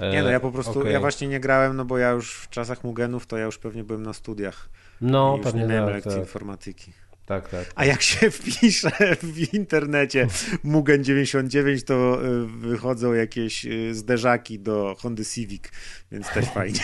[0.00, 0.92] E, Nie no, ja po prostu, okej.
[0.92, 3.84] ja właśnie nie grałem, no bo ja już w czasach Mugenów to ja już pewnie
[3.84, 4.68] byłem na studiach.
[5.00, 6.92] No, pewnie nie miałem tak, lekcji tak, informatyki.
[7.26, 7.72] tak, tak.
[7.74, 8.90] A jak się wpisze
[9.22, 10.26] w internecie
[10.64, 15.62] Mugen 99, to y, wychodzą jakieś y, zderzaki do Hondy Civic,
[16.12, 16.80] więc też fajnie.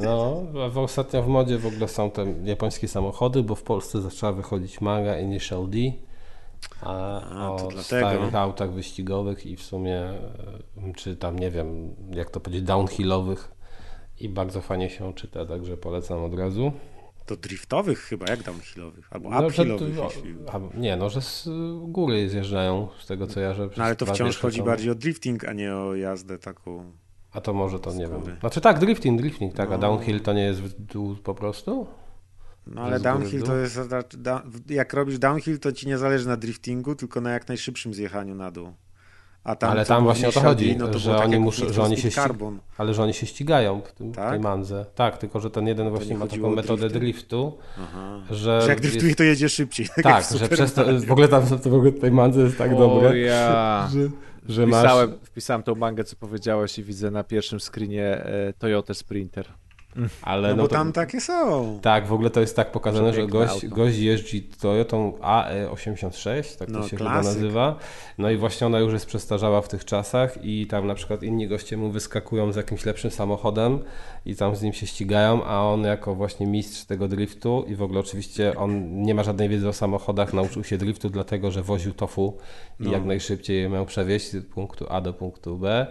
[0.00, 4.00] No, a w ostatnio w modzie w ogóle są te japońskie samochody, bo w Polsce
[4.00, 5.78] zaczęła wychodzić manga Initial D.
[6.82, 12.30] A, A, o starych autach wyścigowych i w sumie, e, czy tam nie wiem, jak
[12.30, 13.52] to powiedzieć, downhillowych.
[14.20, 16.72] I bardzo fajnie się czyta, także polecam od razu.
[17.26, 20.22] To driftowych chyba, jak downhillowych, albo No, że uphillowych.
[20.52, 21.48] a, nie, no, że z
[21.82, 24.64] góry zjeżdżają, z tego co ja, że No ale to wciąż chodzi są.
[24.64, 26.92] bardziej o drifting, a nie o jazdę taką.
[27.32, 28.22] A to może to nie wiem.
[28.40, 29.78] Znaczy tak, drifting, drifting, tak, a No.
[29.78, 31.86] downhill to nie jest w dół po prostu?
[32.66, 33.80] No ale downhill to jest,
[34.18, 38.34] da- jak robisz downhill, to ci nie zależy na driftingu, tylko na jak najszybszym zjechaniu
[38.34, 38.72] na dół.
[39.44, 41.82] A tam, Ale tam właśnie o to chodzi, no to że tak oni muszą- że
[41.82, 42.58] oni się Carbon.
[42.78, 44.30] Ale że oni się ścigają w, tym, Tak?
[44.30, 44.86] tej mandze.
[44.94, 48.20] Tak, tylko że ten jeden właśnie nie ma taką o metodę driftu, Aha.
[48.30, 48.60] że...
[48.60, 49.86] Że jak driftuje, to jedzie szybciej.
[49.94, 52.72] Tak, Tak, że przez to, w ogóle tam to w ogóle tej mandze jest tak
[52.72, 53.88] O dobre, ja.
[53.92, 54.08] że,
[54.54, 54.80] że masz...
[54.80, 59.48] Wpisałem, wpisałem tą mangę, co powiedziałeś i widzę na pierwszym screenie e, Toyota Sprinter.
[60.22, 61.78] Ale No no bo to, tam takie są.
[61.82, 63.68] Tak, w ogóle to jest tak pokazane, że gość, auto.
[63.76, 66.98] gość jeździ Toyotą AE86, tak to No, się klasyk.
[66.98, 67.78] chyba nazywa.
[68.18, 71.48] No i właśnie ona już jest przestarzała w tych czasach i tam na przykład inni
[71.48, 73.78] goście mu wyskakują z jakimś lepszym samochodem
[74.26, 77.82] i tam z nim się ścigają, a on jako właśnie mistrz tego driftu i w
[77.82, 81.92] ogóle oczywiście on nie ma żadnej wiedzy o samochodach, nauczył się driftu dlatego, że woził
[81.92, 82.36] tofu
[82.80, 82.92] i No.
[82.92, 85.86] jak najszybciej je miał przewieźć z punktu A do punktu B,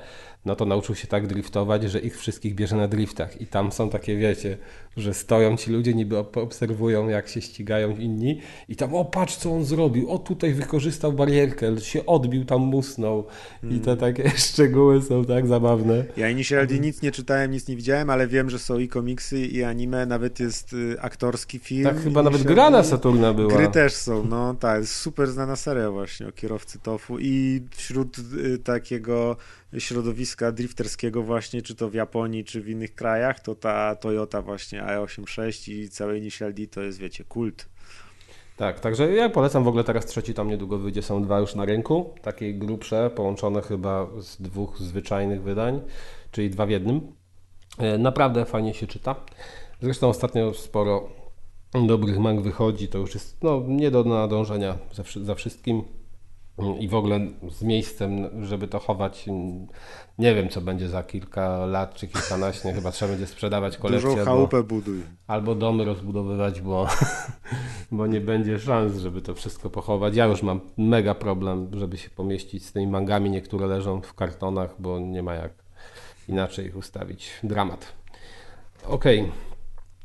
[0.45, 3.89] no to nauczył się tak driftować, że ich wszystkich bierze na driftach i tam są
[3.89, 4.57] takie, wiecie,
[4.97, 9.35] że stoją ci ludzie, niby ob- obserwują jak się ścigają inni i tam, o patrz
[9.35, 13.25] co on zrobił, o tutaj wykorzystał barierkę, się odbił, tam musnął
[13.72, 16.05] i te takie szczegóły są tak zabawne.
[16.17, 19.39] Ja Initial D nic nie czytałem, nic nie widziałem, ale wiem, że są i komiksy,
[19.39, 21.83] i anime, nawet jest y, aktorski film.
[21.83, 22.83] Tak chyba nawet gra na.
[22.83, 23.53] Saturna była.
[23.53, 28.17] Gry też są, no tak, jest super znana seria właśnie o kierowcy tofu i wśród
[28.17, 29.38] y, takiego
[29.79, 34.83] środowiska drifterskiego właśnie, czy to w Japonii, czy w innych krajach, to ta Toyota właśnie
[34.83, 37.69] AE86 i cały Initial D to jest, wiecie, kult.
[38.57, 41.65] Tak, także ja polecam w ogóle teraz trzeci tam niedługo wyjdzie, są dwa już na
[41.65, 45.81] rynku, takie grubsze, połączone chyba z dwóch zwyczajnych wydań,
[46.31, 47.01] czyli dwa w jednym.
[47.77, 49.15] E, Naprawdę fajnie się czyta.
[49.81, 51.09] Zresztą ostatnio sporo
[51.87, 55.83] dobrych mang wychodzi, to już jest no, nie do nadążenia za, za wszystkim.
[56.80, 57.19] I w ogóle
[57.51, 59.25] z miejscem, żeby to chować,
[60.19, 64.09] nie wiem co będzie za kilka lat czy kilkanaście, chyba trzeba będzie sprzedawać kolekcję.
[64.09, 65.01] Dużą chałupę buduj.
[65.27, 66.88] albo domy rozbudowywać, bo,
[67.91, 70.15] bo nie będzie szans, żeby to wszystko pochować.
[70.15, 73.30] Ja już mam mega problem, żeby się pomieścić z tymi mangami.
[73.30, 75.51] Niektóre leżą w kartonach, bo nie ma jak
[76.30, 77.32] inaczej ich ustawić.
[77.43, 77.93] Dramat.
[78.88, 79.32] Okej.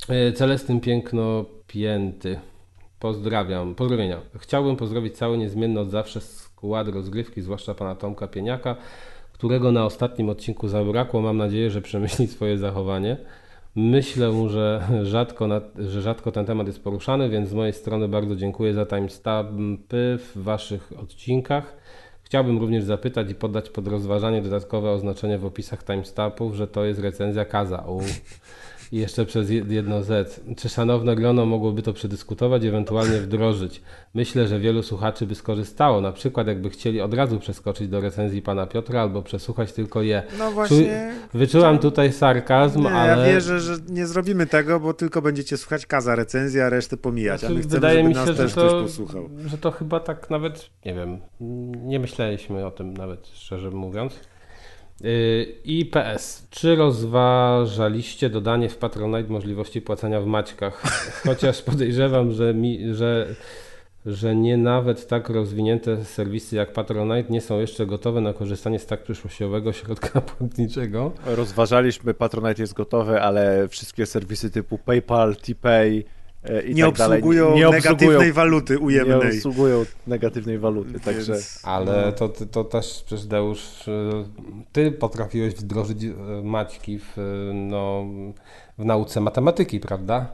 [0.05, 0.33] Okay.
[0.33, 2.41] Celestyn Piękno Pięty.
[3.01, 3.75] Pozdrawiam.
[3.75, 4.21] Pozdrowienia.
[4.39, 8.77] Chciałbym pozdrowić cały niezmienny od zawsze skład rozgrywki, zwłaszcza pana Tomka Pieniaka,
[9.33, 11.21] którego na ostatnim odcinku zabrakło.
[11.21, 13.17] Mam nadzieję, że przemyśli swoje zachowanie.
[13.77, 18.37] Myślę, że rzadko, na, że rzadko ten temat jest poruszany, więc z mojej strony bardzo
[18.37, 21.77] dziękuję za timestampy w Waszych odcinkach.
[22.23, 27.01] Chciałbym również zapytać i poddać pod rozważanie dodatkowe oznaczenie w opisach timestampów, że to jest
[27.01, 27.85] recenzja Kaza.
[27.89, 28.01] U.
[28.93, 30.41] I jeszcze przez jed- jedno Z.
[30.57, 33.83] Czy szanowne grono mogłoby to przedyskutować, ewentualnie wdrożyć?
[34.15, 38.43] Myślę, że wielu słuchaczy by skorzystało, na przykład jakby chcieli od razu przeskoczyć do recenzji
[38.43, 40.23] pana Piotra albo przesłuchać tylko je.
[40.39, 43.23] No właśnie, Wyczułam tutaj sarkazm, nie, ale...
[43.29, 47.35] ja wierzę, że nie zrobimy tego, bo tylko będziecie słuchać kaza recenzji, a resztę pomijać,
[47.35, 49.29] a Znaczy, my chcemy, wydaje mi nas się, że to, posłuchał.
[49.47, 51.19] że to chyba tak nawet, nie wiem,
[51.87, 54.21] nie myśleliśmy o tym nawet, szczerze mówiąc.
[55.01, 56.47] Yy, I PS.
[56.51, 60.83] Czy rozważaliście dodanie w Patronite możliwości płacenia w maćkach?
[61.27, 63.35] Chociaż podejrzewam, że, mi, że,
[64.07, 68.87] że nie nawet tak rozwinięte serwisy jak Patronite nie są jeszcze gotowe na korzystanie z
[68.87, 71.13] tak przyszłościowego środka płatniczego.
[71.27, 76.05] Rozważaliśmy, Patronite jest gotowy, ale wszystkie serwisy typu PayPal, TPay
[76.67, 77.19] i nie tak dalej.
[77.19, 79.37] obsługują nie negatywnej waluty nie ujemnej.
[79.37, 82.13] obsługują negatywnej waluty, także Więc- Ale No.
[82.13, 84.11] to, to, to też przecież Deusz, y,
[84.73, 87.17] ty potrafiłeś wdrożyć y, Maćki w,
[87.55, 88.05] no,
[88.79, 90.27] w nauce matematyki, prawda?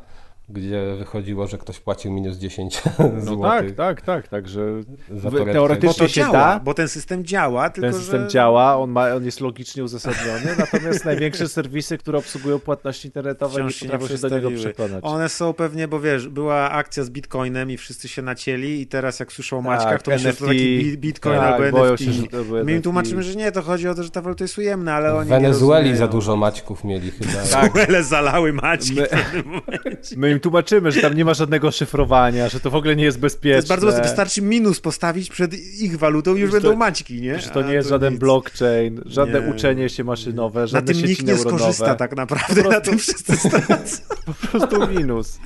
[0.49, 4.61] Gdzie wychodziło, że ktoś płacił minus 10 no złotych tak, tak, tak, także
[5.09, 6.61] w- teoretycznie się działa, da.
[6.65, 8.29] bo ten system działa, tylko ten system że...
[8.29, 13.73] działa, on, ma, on jest logicznie uzasadniony, natomiast największe serwisy, które obsługują płatności internetowe, Wciąż
[13.75, 15.05] nie się nie potrafią się do niego przekonać.
[15.05, 19.21] One są pewnie, bo wiesz, była akcja z bitcoinem i wszyscy się nacięli i teraz
[19.21, 21.93] jak słyszą o Tak, Maćkach, to myślą, że to taki bi- bitcoin tak, albo boją
[21.93, 22.05] NFT.
[22.05, 24.45] się, że to My im tłumaczymy, że nie, to chodzi o to, że ta waluta
[24.45, 27.33] jest ujemna, ale W oni nie Wenezueli za dużo Maćków mieli chyba.
[27.51, 27.73] Tak.
[28.05, 30.17] Zalały Maćki My- w pewnym momencie.
[30.17, 33.17] My im tłumaczymy, że tam nie ma żadnego szyfrowania, że to w ogóle nie jest
[33.19, 33.57] To bezpieczne.
[33.57, 37.39] jest bardzo wystarczy minus postawić przed ich walutą i już to- będą Maćki, nie?
[37.41, 38.21] Że to nie jest żaden nic.
[38.21, 39.51] blockchain, żadne Nie.
[39.55, 41.59] uczenie się maszynowe, Na żadne tym sieci nikt nie neuronowe.
[41.59, 43.97] skorzysta tak naprawdę, Po na prostu- tym wszyscy stracą,
[44.27, 45.39] Po prostu minus.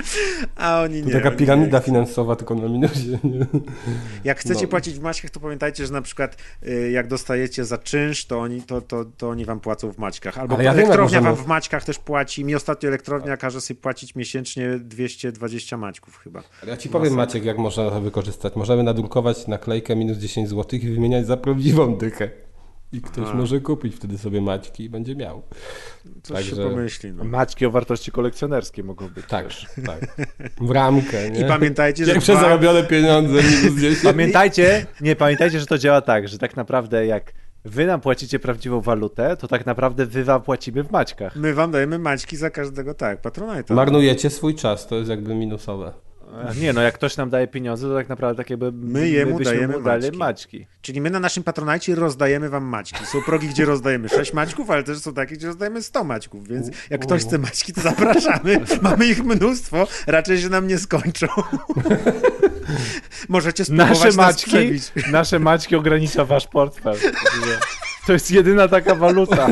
[0.57, 1.12] a oni To nie.
[1.15, 3.18] taka oni piramida finansowa, tylko na minusie.
[3.25, 3.47] Nie?
[4.25, 4.68] Jak chcecie No.
[4.68, 6.36] płacić w Maćkach, to pamiętajcie, że na przykład
[6.68, 10.39] y, jak dostajecie za czynsz, to oni, to, to, to oni wam płacą w Maćkach.
[10.39, 12.44] Albo Ale ja wiem, elektrownia możemy- wam w Maćkach też płaci.
[12.44, 16.43] Mi ostatnio elektrownia każe sobie płacić miesięcznie 220 Maćków chyba.
[16.63, 18.57] Ale ja ci powiem Maciek, jak można to wykorzystać.
[18.57, 22.31] Możemy nadrukować naklejkę minus 10 zł i wymieniać za prawdziwą dychę.
[22.93, 23.35] I ktoś A.
[23.35, 25.43] może kupić wtedy sobie Maćki i będzie miał.
[26.23, 27.13] Coś się Także- pomyśli.
[27.13, 27.25] No.
[27.25, 29.27] Maćki o wartości kolekcjonerskiej mogą być.
[29.27, 29.67] Tak, też.
[29.87, 30.17] tak.
[30.61, 31.41] W ramkę, nie?
[31.41, 33.99] I pamiętajcie, że Pierwsze dwa- zarobione pieniądze minus 10.
[34.03, 37.33] Pamiętajcie, nie pamiętajcie, że to działa tak, że tak naprawdę jak
[37.69, 41.37] wy nam płacicie prawdziwą walutę, to tak naprawdę wy wam płacimy w Maćkach.
[41.37, 43.75] my wam dajemy Maćki za każdego, tak, Patronite'a.
[43.75, 45.93] Marnujecie swój czas, to jest jakby minusowe.
[46.61, 49.55] Nie, no jak ktoś nam daje pieniądze, to tak naprawdę tak jakby My jemu byśmy
[49.55, 50.19] dajemy mu dali Maćki.
[50.19, 50.67] Maćki.
[50.83, 53.07] Czyli my na naszym Patronite rozdajemy wam Maćki.
[53.07, 56.71] Są progi, gdzie rozdajemy 6 Maćków, ale też są takie, gdzie rozdajemy 100 Maćków, więc
[56.91, 58.61] jak ktoś chce Maćki, to zapraszamy.
[58.83, 61.27] Mamy ich mnóstwo, raczej się nam nie skończą.
[63.29, 64.83] Możecie spróbować Nasze nas Maćki, przebić.
[65.13, 66.97] nasze Maćki ogranicza wasz portfel.
[68.07, 69.49] To jest jedyna taka waluta.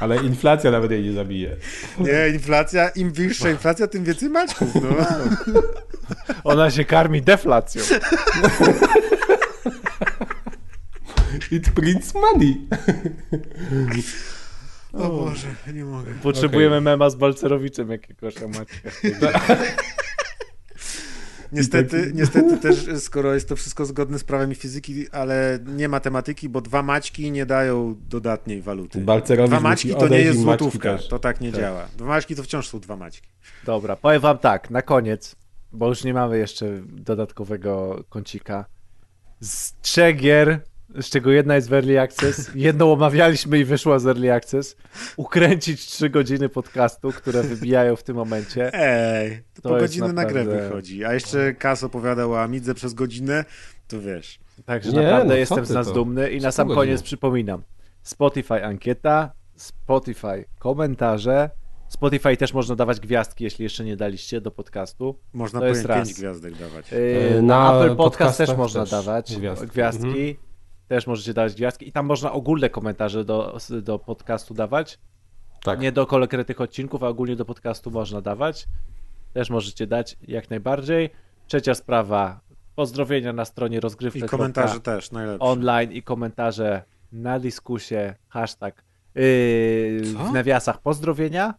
[0.00, 1.56] Ale inflacja nawet jej nie zabije.
[1.98, 4.74] Nie, inflacja, im wyższa inflacja, tym więcej Maćków.
[4.74, 5.06] No.
[6.52, 7.82] Ona się karmi deflacją.
[11.50, 12.56] It prints money.
[14.92, 16.12] O Boże, nie mogę.
[16.22, 18.48] Potrzebujemy mema z Balcerowiczem jakiegoś o
[21.52, 26.60] Niestety, niestety też, skoro jest to wszystko zgodne z prawami fizyki, ale nie matematyki, bo
[26.60, 29.00] dwa Maćki nie dają dodatniej waluty.
[29.00, 31.60] Balcerowicz Dwa Maćki to nie jest złotówka, to tak nie Tak.
[31.60, 31.86] działa.
[31.96, 33.28] Dwa Maćki to wciąż są dwa Maćki.
[33.66, 35.36] Dobra, powiem wam tak, na koniec,
[35.72, 38.64] bo już nie mamy jeszcze dodatkowego kącika.
[39.40, 40.60] Z trzech gier,
[41.00, 44.76] z czego jedna jest w Early Access, jedną omawialiśmy i wyszła z Early Access,
[45.16, 48.70] ukręcić trzy godziny podcastu, które wybijają w tym momencie.
[48.74, 51.04] Ej, to, To po godzinę na grę naprawdę- wychodzi.
[51.04, 53.44] A jeszcze Kas opowiadał o Amidze przez godzinę,
[53.88, 54.38] to wiesz.
[54.64, 55.92] Także Nie, naprawdę no jestem z nas to?
[55.92, 56.84] dumny i na sam godziny?
[56.86, 57.62] koniec przypominam.
[58.02, 61.50] Spotify ankieta, Spotify komentarze,
[61.88, 65.18] Spotify też można dawać gwiazdki, jeśli jeszcze nie daliście do podcastu.
[65.32, 66.18] Można To jest powiem pięć raz.
[66.18, 66.92] gwiazdek dawać.
[66.92, 69.66] Yy, Na Na Apple Podcast też można też dawać gwiazdki.
[69.68, 70.06] gwiazdki.
[70.06, 70.51] Mhm.
[70.92, 71.88] Też możecie dawać gwiazdki.
[71.88, 74.98] I tam można ogólne komentarze do, do podcastu dawać.
[75.64, 75.80] Tak.
[75.80, 78.68] Nie do konkretnych odcinków, a ogólnie do podcastu można dawać.
[79.32, 81.10] Też możecie dać jak najbardziej.
[81.46, 82.40] Trzecia sprawa.
[82.74, 84.28] Pozdrowienia na stronie I rozgrywka.
[84.28, 85.44] komentarze też, najlepsze.
[85.44, 88.14] online i komentarze na dyskusie.
[88.28, 89.22] Hashtag yy,
[90.02, 91.54] w nawiasach pozdrowienia.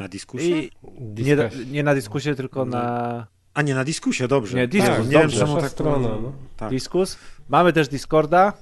[0.00, 0.60] Na dyskusję?
[0.62, 0.70] I
[1.16, 1.36] nie,
[1.70, 4.56] nie na dyskusie, tylko na A nie, na dyskusie, dobrze.
[4.56, 5.38] Nie, dyskus, tak, nie wiem dobrze.
[5.38, 6.32] czemu Nasza tak to- no.
[6.56, 6.70] Tak.
[6.70, 7.18] Diskus.
[7.48, 8.52] Mamy też Discorda,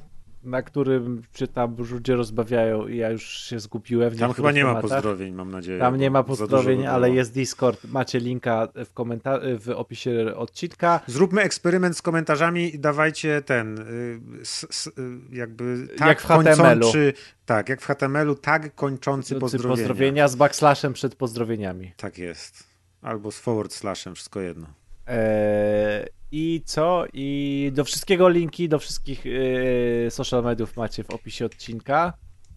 [0.44, 4.16] na którym się tam ludzie rozbawiają i ja już się zgubiłem.
[4.16, 4.90] Tam chyba nie ma tematach.
[4.90, 5.78] pozdrowień, mam nadzieję.
[5.78, 7.84] Tam nie ma pozdrowień, ale jest Discord.
[7.84, 11.00] Macie linka w, komentar- w opisie odcinka.
[11.06, 14.92] Zróbmy eksperyment z komentarzami i dawajcie ten, y, s, s, y,
[15.32, 16.56] jakby tag Jak w HTML-u.
[16.56, 17.12] kończący,
[17.46, 19.40] tak, jak w HTML-u, tag kończący Pozdrowienia.
[19.68, 19.78] pozdrowienia.
[19.88, 21.92] pozdrowienia z backslashem przed pozdrowieniami.
[21.96, 22.64] Tak jest.
[23.02, 24.66] Albo z forward slashem, wszystko jedno.
[25.06, 27.04] Eee, I co?
[27.12, 32.12] I do wszystkiego linki, do wszystkich yy, social mediów macie w opisie odcinka.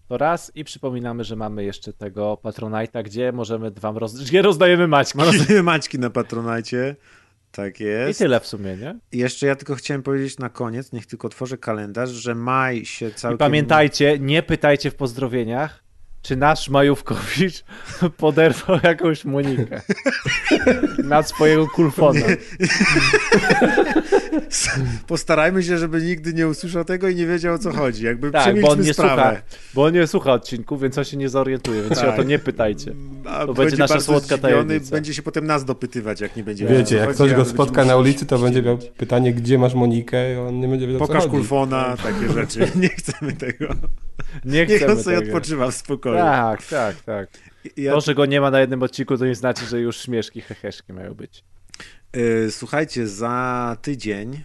[0.08, 0.52] To raz.
[0.56, 4.20] I przypominamy, że mamy jeszcze tego Patronite'a, gdzie możemy wam roz...
[4.30, 5.20] gdzie rozdajemy maćki.
[5.20, 6.96] Rozdajemy Maćki na Patronajcie.
[7.52, 8.20] Tak I jest.
[8.20, 9.00] tyle w sumie, nie?
[9.12, 13.12] I jeszcze ja tylko chciałem powiedzieć na koniec, niech tylko otworzę kalendarz, że maj się
[13.12, 13.36] całkiem...
[13.36, 15.85] I pamiętajcie, nie pytajcie w pozdrowieniach,
[16.26, 17.64] czy nasz Majówkowicz
[18.18, 19.82] poderwał jakąś Monikę
[21.04, 22.26] na swojego kulfona.
[25.08, 28.06] Postarajmy się, żeby nigdy nie usłyszał tego i nie wiedział o co chodzi.
[28.06, 29.22] Jakby Tak, bo on nie sprawę.
[29.22, 29.42] słucha,
[29.74, 32.28] bo on nie słucha odcinku, więc on się nie zorientuje, więc się o to Tak.
[32.28, 32.94] nie pytajcie.
[33.26, 34.92] A To będzie nasza słodka tajemnica.
[34.92, 37.46] Będzie się potem nas dopytywać, jak nie będzie wiedział, Wiecie, o co jak ktoś go
[37.46, 41.08] spotka na ulicy, to będzie miał pytanie, gdzie masz Monikę i on nie będzie wiedział,
[41.08, 42.72] Pokaż kulfona, takie rzeczy.
[42.76, 43.66] Nie chcemy tego.
[44.46, 45.28] Nie Niech on chcemy sobie tego.
[45.28, 46.15] odpoczywa w spokoju.
[46.18, 47.30] Tak, tak, tak.
[47.78, 50.42] Ja, To, że go nie ma na jednym odcinku, to nie znaczy, że już śmieszki,
[50.42, 51.44] heheszki mają być.
[52.18, 54.44] y, słuchajcie, za tydzień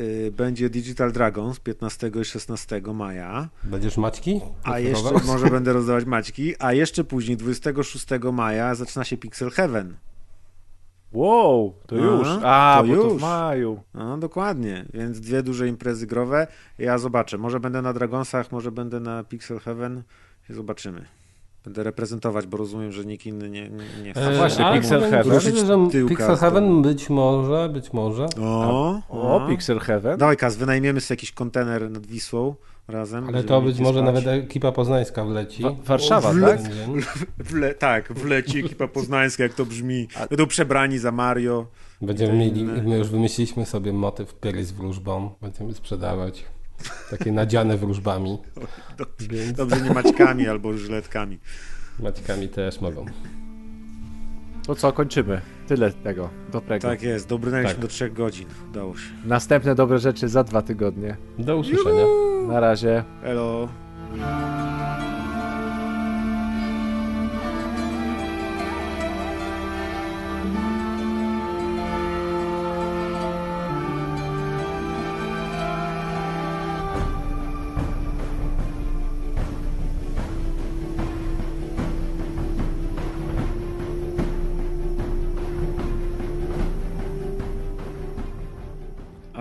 [0.00, 4.40] y, będzie Digital Dragons 15 i 16 maja, Będziesz Maćki?
[4.62, 9.96] a jeszcze może będę rozdawać maćki, a jeszcze później 26 maja zaczyna się Pixel Heaven.
[11.12, 12.28] Wow, to Aha, już.
[12.42, 13.18] A, to bo to już.
[13.18, 13.82] w maju.
[13.94, 16.46] No dokładnie, więc dwie duże imprezy growe.
[16.78, 20.02] Ja zobaczę, może będę na Dragonsach, może będę na Pixel Heaven,
[20.54, 21.04] zobaczymy.
[21.64, 24.26] Będę reprezentować, bo rozumiem, że nikt inny nie, nie, nie chce.
[24.28, 25.40] A właśnie, ale Pixel Heaven.
[25.40, 28.26] że Pixel Heaven być może, być może.
[28.42, 30.18] O, O, Pixel Heaven.
[30.18, 32.54] Dawaj Kaz, wynajmiemy sobie jakiś kontener nad Wisłą
[32.88, 33.28] razem.
[33.28, 34.14] Ale to być może spać.
[34.14, 35.62] nawet ekipa poznańska wleci.
[35.62, 36.60] Wa- Warszawa, O, w tak?
[37.38, 40.08] Wle, tak, wleci ekipa poznańska, jak to brzmi.
[40.30, 41.66] Będą przebrani za Mario.
[42.02, 45.30] Będziemy mieli, my już wymyśliliśmy sobie motyw pierś z wróżbą.
[45.42, 46.44] Będziemy sprzedawać.
[47.10, 48.38] Takie nadziane wróżbami.
[48.98, 51.38] Dobrze, Więc dobrze nie maćkami albo żyletkami.
[51.98, 53.06] Maćkami też mogą.
[54.66, 55.40] To co, kończymy.
[55.66, 56.88] Tyle tego dobrego.
[56.88, 57.82] Tak jest, dobrnęliśmy Tak.
[57.82, 58.48] do trzech godzin.
[58.70, 59.10] Udało się.
[59.24, 61.16] Następne dobre rzeczy za dwa tygodnie.
[61.38, 62.04] Do usłyszenia.
[62.48, 63.04] Na razie.
[63.22, 63.68] Elo.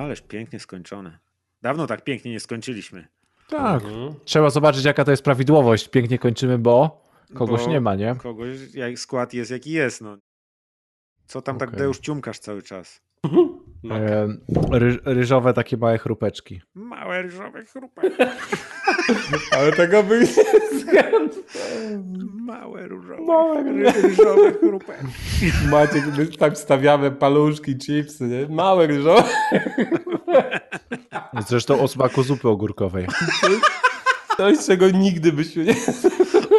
[0.09, 1.19] Ależ pięknie skończone.
[1.61, 3.07] Dawno tak pięknie nie skończyliśmy.
[3.49, 3.83] Tak.
[3.83, 4.13] Mhm.
[4.25, 5.87] Trzeba zobaczyć, jaka to jest prawidłowość.
[5.87, 8.15] Pięknie kończymy, bo kogoś Bo nie ma, nie?
[8.15, 10.17] Kogoś, jak skład jest jaki jest, no.
[11.27, 11.79] Co tam tak Okej.
[11.79, 13.01] Deusz ciumkasz cały czas?
[13.91, 14.27] E,
[14.71, 16.61] ry, ryżowe takie małe chrupeczki.
[16.75, 18.01] Małe ryżowe chrupę.
[19.57, 20.19] Ale tego by
[22.45, 23.21] Małe różowe.
[23.21, 24.93] Małe ry- ryżowe chrupę.
[25.71, 28.47] Maciek, my tak stawiamy paluszki, chipsy, nie?
[28.55, 29.23] Małe ryżowe.
[31.47, 33.07] Zresztą o smaku zupy ogórkowej.
[34.37, 35.75] Coś, czego nigdy byśmy nie...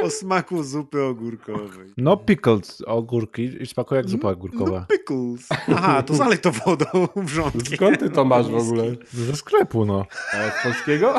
[0.03, 1.93] O smaku zupy ogórkowej.
[1.97, 4.81] No pickled ogórki i smakuje jak zupa ogórkowa.
[4.81, 5.49] No pickles.
[5.75, 7.77] Aha, to zalej to wodą wrzątkiem.
[7.77, 8.85] Skąd ty to masz w ogóle?
[9.12, 10.07] Ze sklepu, no.
[10.33, 11.15] A z polskiego?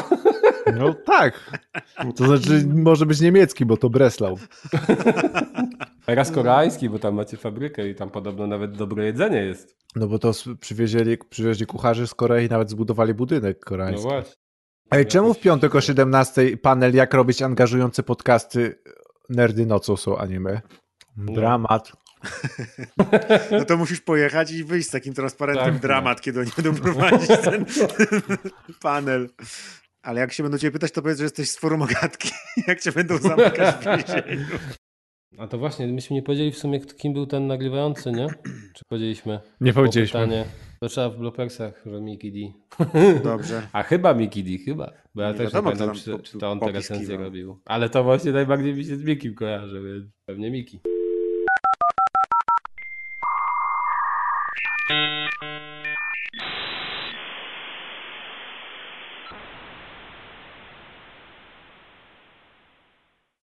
[0.79, 1.59] No tak.
[2.15, 4.37] To znaczy może być niemiecki, bo to Breslau.
[6.05, 9.75] Teraz koreański, bo tam macie fabrykę i tam podobno nawet dobre jedzenie jest.
[9.95, 14.01] No bo to przywieźli, przywieźli kucharzy z Korei, nawet zbudowali budynek No koreański.
[14.07, 14.33] właśnie.
[14.91, 18.79] Ej, czemu w piątek o 17 panel jak robić angażujące podcasty
[19.29, 20.61] Nerdy nocą są anime?
[21.17, 21.91] Dramat.
[23.51, 27.27] No to musisz pojechać i wyjść z takim transparentem Tak, dramat, kiedy oni będą prowadzić
[27.43, 27.65] ten
[28.81, 29.29] panel.
[30.03, 32.29] Ale jak się będą cię pytać, to powiedz, że jesteś z forum ogatki.
[32.67, 34.45] Jak cię będą zamykać w więzieniu.
[35.37, 38.27] A to właśnie, myśmy nie powiedzieli w sumie, kto- kim był ten nagrywający, nie?
[38.75, 39.39] Czy powiedzieliśmy?
[39.61, 40.19] Nie powiedzieliśmy.
[40.19, 40.45] Pytanie.
[40.83, 42.39] To trzeba w blopersach, że Mickey D.
[43.23, 43.67] Dobrze.
[43.73, 44.91] A chyba Mickey D, chyba.
[45.15, 47.59] Bo ja Nie też wiadomo, nie pamiętam, tam czy, czy to on te recenzje robił.
[47.65, 50.79] Ale to właśnie najbardziej mi się z Mikim kojarzy, więc pewnie Miki.